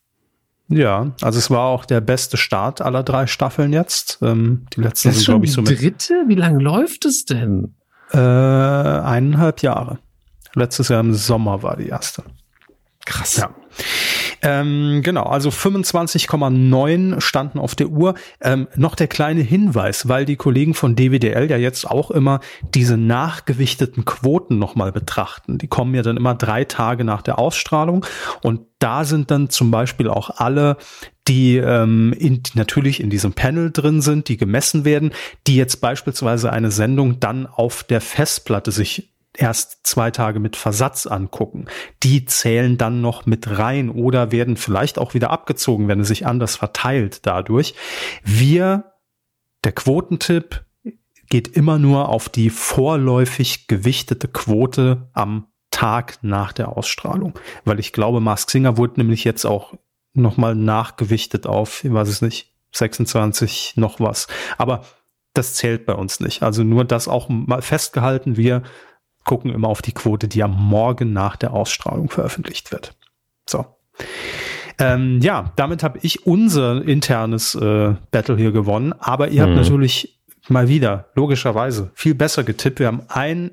Ja, 0.68 1.12
also 1.22 1.38
es 1.38 1.50
war 1.50 1.68
auch 1.68 1.86
der 1.86 2.02
beste 2.02 2.38
Start 2.38 2.82
aller 2.82 3.04
drei 3.04 3.28
Staffeln 3.28 3.74
jetzt. 3.74 4.20
Ähm, 4.22 4.66
die 4.76 4.82
letzten 4.82 5.10
das 5.10 5.18
sind, 5.18 5.26
glaube 5.26 5.46
ich, 5.46 5.52
so 5.52 5.62
mit. 5.62 5.82
Dritte? 5.82 6.24
Wie 6.28 6.36
lange 6.36 6.64
läuft 6.64 7.06
es 7.06 7.26
denn? 7.26 7.76
Äh, 8.12 8.18
eineinhalb 8.18 9.62
Jahre. 9.62 10.00
Letztes 10.56 10.90
Jahr 10.90 11.00
im 11.00 11.14
Sommer 11.14 11.64
war 11.64 11.78
die 11.78 11.88
erste. 11.88 12.24
Krass. 13.06 13.38
Ja. 13.38 13.50
Ähm, 14.44 15.02
genau, 15.04 15.24
also 15.24 15.50
25,9 15.50 17.22
standen 17.22 17.60
auf 17.60 17.76
der 17.76 17.90
Uhr. 17.90 18.16
Ähm, 18.42 18.68
noch 18.76 18.96
der 18.96 19.08
kleine 19.08 19.42
Hinweis, 19.42 20.08
weil 20.08 20.26
die 20.26 20.36
Kollegen 20.36 20.74
von 20.74 20.96
DWDL 20.96 21.50
ja 21.50 21.58
jetzt 21.58 21.90
auch 21.90 22.12
immer 22.12 22.40
diese 22.74 22.98
nachgewichteten 22.98 24.06
Quoten 24.06 24.58
nochmal 24.58 24.92
betrachten. 24.92 25.58
Die 25.58 25.68
kommen 25.68 25.94
ja 25.94 26.02
dann 26.02 26.18
immer 26.18 26.36
drei 26.36 26.64
Tage 26.66 27.04
nach 27.04 27.22
der 27.22 27.40
Ausstrahlung 27.40 28.06
und 28.42 28.62
da 28.80 29.04
sind 29.04 29.30
dann 29.30 29.50
zum 29.50 29.70
Beispiel 29.70 30.08
auch 30.08 30.32
alle, 30.38 30.78
die 31.28 31.58
ähm, 31.58 32.14
in, 32.18 32.42
natürlich 32.56 33.00
in 33.00 33.12
diesem 33.12 33.34
Panel 33.34 33.72
drin 33.72 34.02
sind, 34.02 34.28
die 34.28 34.38
gemessen 34.38 34.86
werden, 34.86 35.12
die 35.46 35.56
jetzt 35.56 35.82
beispielsweise 35.82 36.52
eine 36.52 36.72
Sendung 36.72 37.20
dann 37.20 37.46
auf 37.46 37.84
der 37.84 38.02
Festplatte 38.02 38.72
sich 38.72 39.12
erst 39.38 39.86
zwei 39.88 40.12
Tage 40.12 40.40
mit 40.40 40.56
Versatz 40.56 41.08
angucken. 41.08 41.66
Die 42.04 42.26
zählen 42.26 42.78
dann 42.78 43.02
noch 43.02 43.26
mit 43.26 43.58
rein 43.58 43.90
oder 43.90 44.32
werden 44.32 44.58
vielleicht 44.58 45.00
auch 45.00 45.14
wieder 45.14 45.30
abgezogen, 45.32 45.88
wenn 45.88 46.02
es 46.02 46.10
sich 46.10 46.26
anders 46.26 46.58
verteilt 46.58 47.26
dadurch. 47.26 47.76
Wir, 48.24 48.94
der 49.64 49.72
Quotentipp, 49.72 50.66
geht 51.32 51.48
immer 51.48 51.80
nur 51.80 52.10
auf 52.10 52.28
die 52.28 52.50
vorläufig 52.50 53.68
gewichtete 53.68 54.28
Quote 54.28 55.10
am 55.14 55.48
Tag 55.72 56.20
nach 56.22 56.52
der 56.52 56.78
Ausstrahlung. 56.78 57.40
Weil 57.64 57.80
ich 57.80 57.94
glaube, 57.94 58.20
Mask 58.20 58.52
Singer 58.52 58.78
wurde 58.78 59.00
nämlich 59.00 59.24
jetzt 59.24 59.46
auch 59.46 59.74
nochmal 60.14 60.56
nachgewichtet 60.56 61.48
auf, 61.48 61.86
ich 61.86 61.94
weiß 61.94 62.10
es 62.10 62.22
nicht, 62.22 62.54
26 62.74 63.74
noch 63.78 64.02
was. 64.02 64.28
Aber 64.58 64.84
das 65.34 65.54
zählt 65.54 65.86
bei 65.86 65.94
uns 65.94 66.20
nicht. 66.20 66.44
Also 66.44 66.64
nur 66.64 66.84
das 66.84 67.08
auch 67.08 67.30
mal 67.30 67.62
festgehalten. 67.62 68.36
Wir 68.36 68.64
gucken 69.24 69.54
immer 69.54 69.68
auf 69.68 69.82
die 69.82 69.92
Quote, 69.92 70.28
die 70.28 70.44
am 70.44 70.52
Morgen 70.52 71.14
nach 71.14 71.36
der 71.36 71.54
Ausstrahlung 71.54 72.10
veröffentlicht 72.10 72.72
wird. 72.72 72.96
So. 73.48 73.66
Ähm, 74.80 75.20
ja, 75.22 75.52
damit 75.56 75.84
habe 75.84 76.00
ich 76.02 76.26
unser 76.26 76.84
internes 76.84 77.56
äh, 77.56 77.96
Battle 78.10 78.38
hier 78.38 78.52
gewonnen, 78.52 78.94
aber 78.94 79.30
ihr 79.30 79.44
habt 79.44 79.52
mhm. 79.52 79.58
natürlich 79.58 80.20
mal 80.48 80.68
wieder, 80.68 81.10
logischerweise, 81.16 81.92
viel 81.94 82.16
besser 82.16 82.44
getippt. 82.44 82.80
Wir 82.80 82.88
haben 82.88 83.04
ein, 83.08 83.52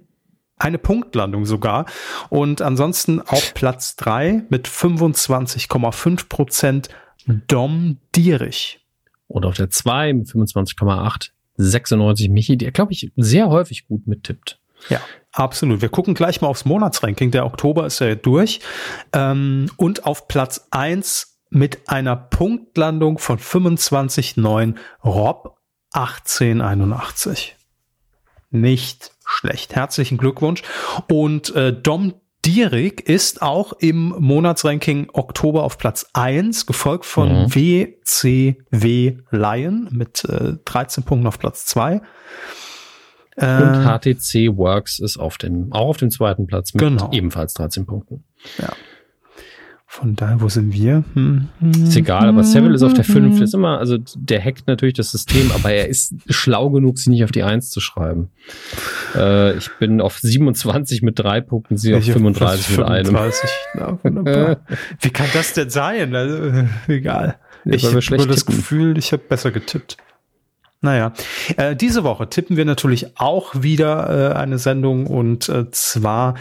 eine 0.57 0.79
Punktlandung 0.79 1.45
sogar 1.45 1.87
und 2.31 2.63
ansonsten 2.63 3.21
auf 3.21 3.53
Platz 3.55 3.97
drei 3.97 4.45
mit 4.49 4.69
25,5 4.69 6.29
Prozent 6.29 6.89
Dom 7.27 7.99
Dierich. 8.17 8.81
Und 9.27 9.45
auf 9.45 9.57
der 9.57 9.69
zwei 9.69 10.15
mit 10.15 10.29
25,8 10.29 11.31
96 11.59 12.31
Michi, 12.31 12.57
der 12.57 12.71
glaube 12.71 12.93
ich 12.93 13.13
sehr 13.17 13.49
häufig 13.49 13.87
gut 13.87 14.07
mittippt. 14.07 14.61
Ja, 14.89 15.01
absolut. 15.33 15.83
Wir 15.83 15.89
gucken 15.89 16.15
gleich 16.15 16.41
mal 16.41 16.49
aufs 16.49 16.65
Monatsranking. 16.65 17.31
Der 17.31 17.47
Oktober 17.47 17.87
ist 17.87 18.01
ja 18.01 18.15
durch. 18.15 18.61
Ähm, 19.13 19.71
und 19.77 20.07
auf 20.07 20.29
Platz 20.29 20.69
eins 20.71 21.39
mit 21.51 21.89
einer 21.89 22.17
Punktlandung 22.17 23.19
von 23.19 23.39
25,9 23.39 24.77
Rob 25.05 25.59
1881. 25.93 27.57
Nicht 28.51 29.13
schlecht. 29.27 29.75
Herzlichen 29.75 30.19
Glückwunsch. 30.19 30.63
Und 31.09 31.55
äh, 31.55 31.73
Dom 31.73 32.15
Dierig 32.45 33.01
ist 33.09 33.43
auch 33.43 33.73
im 33.75 34.15
Monatsranking 34.19 35.11
Oktober 35.13 35.65
auf 35.65 35.77
Platz 35.77 36.07
eins, 36.13 36.67
gefolgt 36.67 37.05
von 37.05 37.43
mhm. 37.43 37.55
WCW 37.55 39.19
Lion 39.31 39.89
mit 39.91 40.25
äh, 40.25 40.55
13 40.65 41.03
Punkten 41.03 41.27
auf 41.27 41.39
Platz 41.39 41.67
zwei. 41.67 42.01
Und 43.41 43.85
HTC 43.85 44.35
äh, 44.35 44.57
Works 44.57 44.99
ist 44.99 45.17
auf 45.17 45.39
dem, 45.39 45.73
auch 45.73 45.89
auf 45.89 45.97
dem 45.97 46.11
zweiten 46.11 46.47
Platz 46.47 46.75
mit 46.75 46.83
genau. 46.83 47.11
ebenfalls 47.13 47.55
13 47.55 47.87
Punkten. 47.87 48.25
Ja. 48.59 48.73
Von 49.91 50.17
daher, 50.17 50.41
wo 50.43 50.49
sind 50.51 50.75
wir? 50.75 51.03
Hm. 51.15 51.49
Ist 51.83 51.97
egal, 51.97 52.29
aber 52.29 52.45
Seville 52.45 52.75
ist 52.75 52.83
auf 52.83 52.93
der 52.93 53.05
5. 53.05 53.41
Ist 53.41 53.55
immer, 53.55 53.79
also 53.79 53.97
der 54.17 54.45
hackt 54.45 54.67
natürlich 54.67 54.95
das 54.95 55.11
System, 55.11 55.51
aber 55.51 55.73
er 55.73 55.89
ist 55.89 56.15
schlau 56.29 56.69
genug, 56.69 56.99
sich 56.99 57.09
nicht 57.09 57.25
auf 57.25 57.33
die 57.33 57.43
1 57.43 57.71
zu 57.71 57.81
schreiben. 57.81 58.29
Äh, 59.15 59.57
ich 59.57 59.71
bin 59.79 60.03
auf 60.03 60.19
27 60.19 61.01
mit 61.01 61.19
drei 61.19 61.41
Punkten, 61.41 61.79
sie 61.79 61.95
auf 61.95 62.05
35 62.05 62.77
mit 62.77 62.87
35. 62.87 63.51
einem. 64.05 64.27
Ja, 64.27 64.57
Wie 65.01 65.11
kann 65.11 65.29
das 65.33 65.55
denn 65.55 65.71
sein? 65.71 66.15
Also, 66.15 66.69
egal. 66.89 67.37
Ja, 67.65 67.73
ich 67.73 67.85
habe 67.87 68.27
das 68.27 68.45
Gefühl, 68.45 68.99
ich 68.99 69.13
habe 69.13 69.23
besser 69.27 69.51
getippt. 69.53 69.97
Naja, 70.81 71.13
äh, 71.57 71.75
diese 71.75 72.05
Woche 72.05 72.29
tippen 72.29 72.57
wir 72.57 72.65
natürlich 72.65 73.19
auch 73.19 73.53
wieder 73.63 74.33
äh, 74.33 74.35
eine 74.37 74.59
Sendung 74.59 75.07
und 75.07 75.49
äh, 75.49 75.71
zwar 75.73 76.35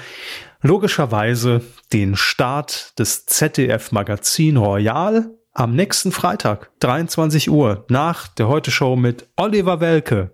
logischerweise 0.61 1.61
den 1.91 2.15
Start 2.15 2.97
des 2.99 3.26
ZDF 3.26 3.91
Magazin 3.91 4.57
Royal 4.57 5.31
am 5.53 5.76
nächsten 5.76 6.11
Freitag, 6.11 6.69
23 6.81 7.49
Uhr, 7.49 7.85
nach 7.89 8.27
der 8.27 8.47
Heute 8.47 8.69
Show 8.69 8.95
mit 8.95 9.27
Oliver 9.38 9.80
Welke. 9.80 10.31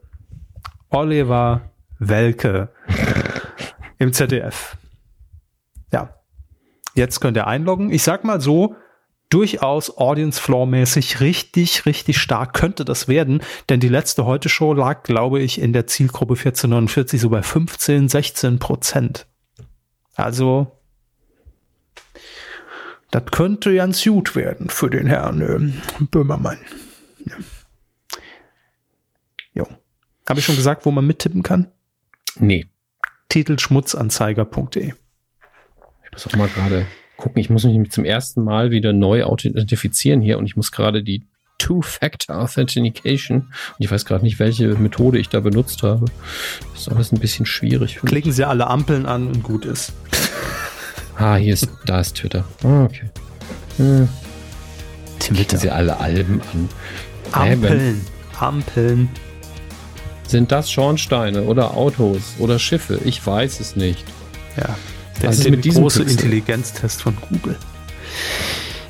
Oliver 0.90 1.62
Welke 1.98 2.70
im 4.00 4.12
ZDF. 4.12 4.76
Ja. 5.94 6.14
Jetzt 6.94 7.22
könnt 7.22 7.38
ihr 7.38 7.48
einloggen. 7.48 7.90
Ich 7.90 8.04
sag 8.04 8.26
mal 8.26 8.42
so, 8.42 8.76
durchaus 9.34 9.98
Audience 9.98 10.40
Floor 10.40 10.68
mäßig 10.68 11.20
richtig, 11.20 11.88
richtig 11.88 12.20
stark 12.20 12.54
könnte 12.54 12.86
das 12.86 13.08
werden, 13.08 13.42
denn 13.68 13.80
die 13.80 13.90
letzte 13.90 14.26
Heute 14.26 14.48
Show 14.48 14.74
lag, 14.74 15.02
glaube 15.02 15.42
ich, 15.42 15.60
in 15.60 15.74
der 15.74 15.88
Zielgruppe 15.88 16.34
1449 16.34 17.20
so 17.20 17.30
bei 17.30 17.42
15, 17.42 18.10
16 18.10 18.60
Prozent. 18.60 19.26
Also, 20.14 20.80
das 23.10 23.24
könnte 23.32 23.74
ganz 23.76 24.04
gut 24.04 24.36
werden 24.36 24.70
für 24.70 24.92
den 24.92 25.08
Herrn 25.08 25.42
äh, 25.42 26.04
Böhmermann. 26.06 26.60
Ja. 27.26 27.36
Jo. 29.54 29.68
Habe 30.30 30.40
ich 30.40 30.46
schon 30.46 30.56
gesagt, 30.56 30.86
wo 30.86 30.92
man 30.92 31.08
mittippen 31.08 31.42
kann? 31.42 31.72
Nee. 32.36 32.68
Titelschmutzanzeiger.de. 33.30 34.94
Ich 36.06 36.12
muss 36.12 36.28
auch 36.28 36.36
mal 36.36 36.50
gerade 36.50 36.86
gucken. 37.18 37.40
Ich 37.40 37.50
muss 37.50 37.64
mich 37.64 37.92
zum 37.92 38.06
ersten 38.06 38.44
Mal 38.44 38.72
wieder 38.72 38.94
neu 38.94 39.24
authentifizieren 39.24 40.22
hier 40.22 40.38
und 40.38 40.46
ich 40.46 40.56
muss 40.56 40.72
gerade 40.72 41.04
die 41.04 41.24
Two-Factor 41.60 42.36
Authentication 42.38 43.38
und 43.38 43.80
ich 43.80 43.90
weiß 43.90 44.06
gerade 44.06 44.24
nicht, 44.24 44.40
welche 44.40 44.70
Methode 44.76 45.20
ich 45.20 45.30
da 45.30 45.40
benutzt 45.40 45.84
habe. 45.84 46.06
Das 46.72 46.82
ist 46.82 46.90
alles 46.90 47.12
ein 47.12 47.20
bisschen 47.20 47.46
schwierig. 47.46 48.00
Klicken 48.04 48.32
Sie 48.32 48.44
alle 48.44 48.68
Ampeln 48.68 49.06
an 49.06 49.28
und 49.28 49.44
gut 49.44 49.66
ist. 49.66 49.94
Ah, 51.16 51.36
hier 51.36 51.54
ist, 51.54 51.70
da 51.86 52.00
ist 52.00 52.16
Twitter. 52.16 52.44
Ah, 52.64 52.86
okay. 52.86 53.08
Hm. 53.78 54.10
Twitter. 55.20 55.58
Sie 55.58 55.70
alle 55.70 56.00
Alben 56.00 56.42
an. 56.52 56.70
Ampeln. 57.32 58.02
Ampeln. 58.40 59.10
Sind 60.28 60.52
das 60.52 60.72
Schornsteine 60.72 61.44
oder 61.44 61.78
Autos 61.78 62.34
oder 62.40 62.58
Schiffe? 62.58 63.00
Ich 63.06 63.26
weiß 63.26 63.60
es 63.60 63.76
nicht. 63.76 64.04
Ja, 64.58 64.76
das 65.22 65.40
ist 65.40 65.50
mit 65.50 65.64
diesem 65.64 65.82
große 65.82 66.04
Intelligenztest 66.04 67.02
von 67.02 67.16
Google. 67.30 67.58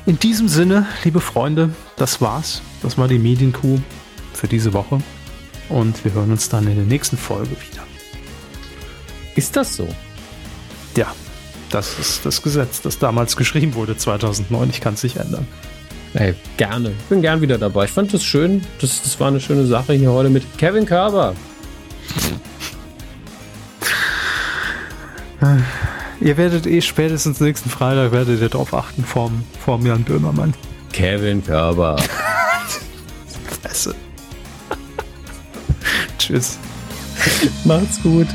In 0.06 0.18
diesem 0.18 0.48
Sinne, 0.48 0.86
liebe 1.04 1.20
Freunde, 1.20 1.70
das 1.96 2.20
war's. 2.20 2.60
Das 2.82 2.98
war 2.98 3.08
die 3.08 3.18
Medienkuh 3.18 3.78
für 4.34 4.48
diese 4.48 4.72
Woche. 4.72 5.00
Und 5.68 6.04
wir 6.04 6.12
hören 6.12 6.30
uns 6.30 6.48
dann 6.48 6.66
in 6.66 6.76
der 6.76 6.84
nächsten 6.84 7.16
Folge 7.16 7.52
wieder. 7.52 7.84
Ist 9.34 9.56
das 9.56 9.76
so? 9.76 9.88
Ja, 10.96 11.14
das 11.70 11.98
ist 11.98 12.26
das 12.26 12.42
Gesetz, 12.42 12.82
das 12.82 12.98
damals 12.98 13.36
geschrieben 13.36 13.74
wurde, 13.74 13.96
2009. 13.96 14.70
Ich 14.70 14.80
kann 14.80 14.94
es 14.94 15.02
nicht 15.02 15.16
ändern. 15.16 15.46
Ey, 16.12 16.34
gerne. 16.56 16.90
Ich 16.90 17.04
bin 17.06 17.22
gern 17.22 17.40
wieder 17.40 17.58
dabei. 17.58 17.86
Ich 17.86 17.90
fand 17.90 18.12
das 18.14 18.22
schön. 18.22 18.62
Das, 18.80 19.02
das 19.02 19.18
war 19.18 19.28
eine 19.28 19.40
schöne 19.40 19.66
Sache 19.66 19.94
hier 19.94 20.12
heute 20.12 20.30
mit 20.30 20.44
Kevin 20.58 20.86
Körber. 20.86 21.34
Ihr 26.20 26.36
werdet 26.36 26.66
eh 26.66 26.80
spätestens 26.80 27.40
nächsten 27.40 27.70
Freitag 27.70 28.12
werdet 28.12 28.40
ihr 28.40 28.48
drauf 28.48 28.72
achten 28.74 29.04
vorm, 29.04 29.42
vorm 29.64 29.84
Jan 29.84 30.04
Böhmermann. 30.04 30.54
Kevin 30.92 31.44
Körber. 31.44 31.96
Fresse. 33.62 33.94
Tschüss. 36.18 36.58
Macht's 37.64 38.02
gut. 38.02 38.28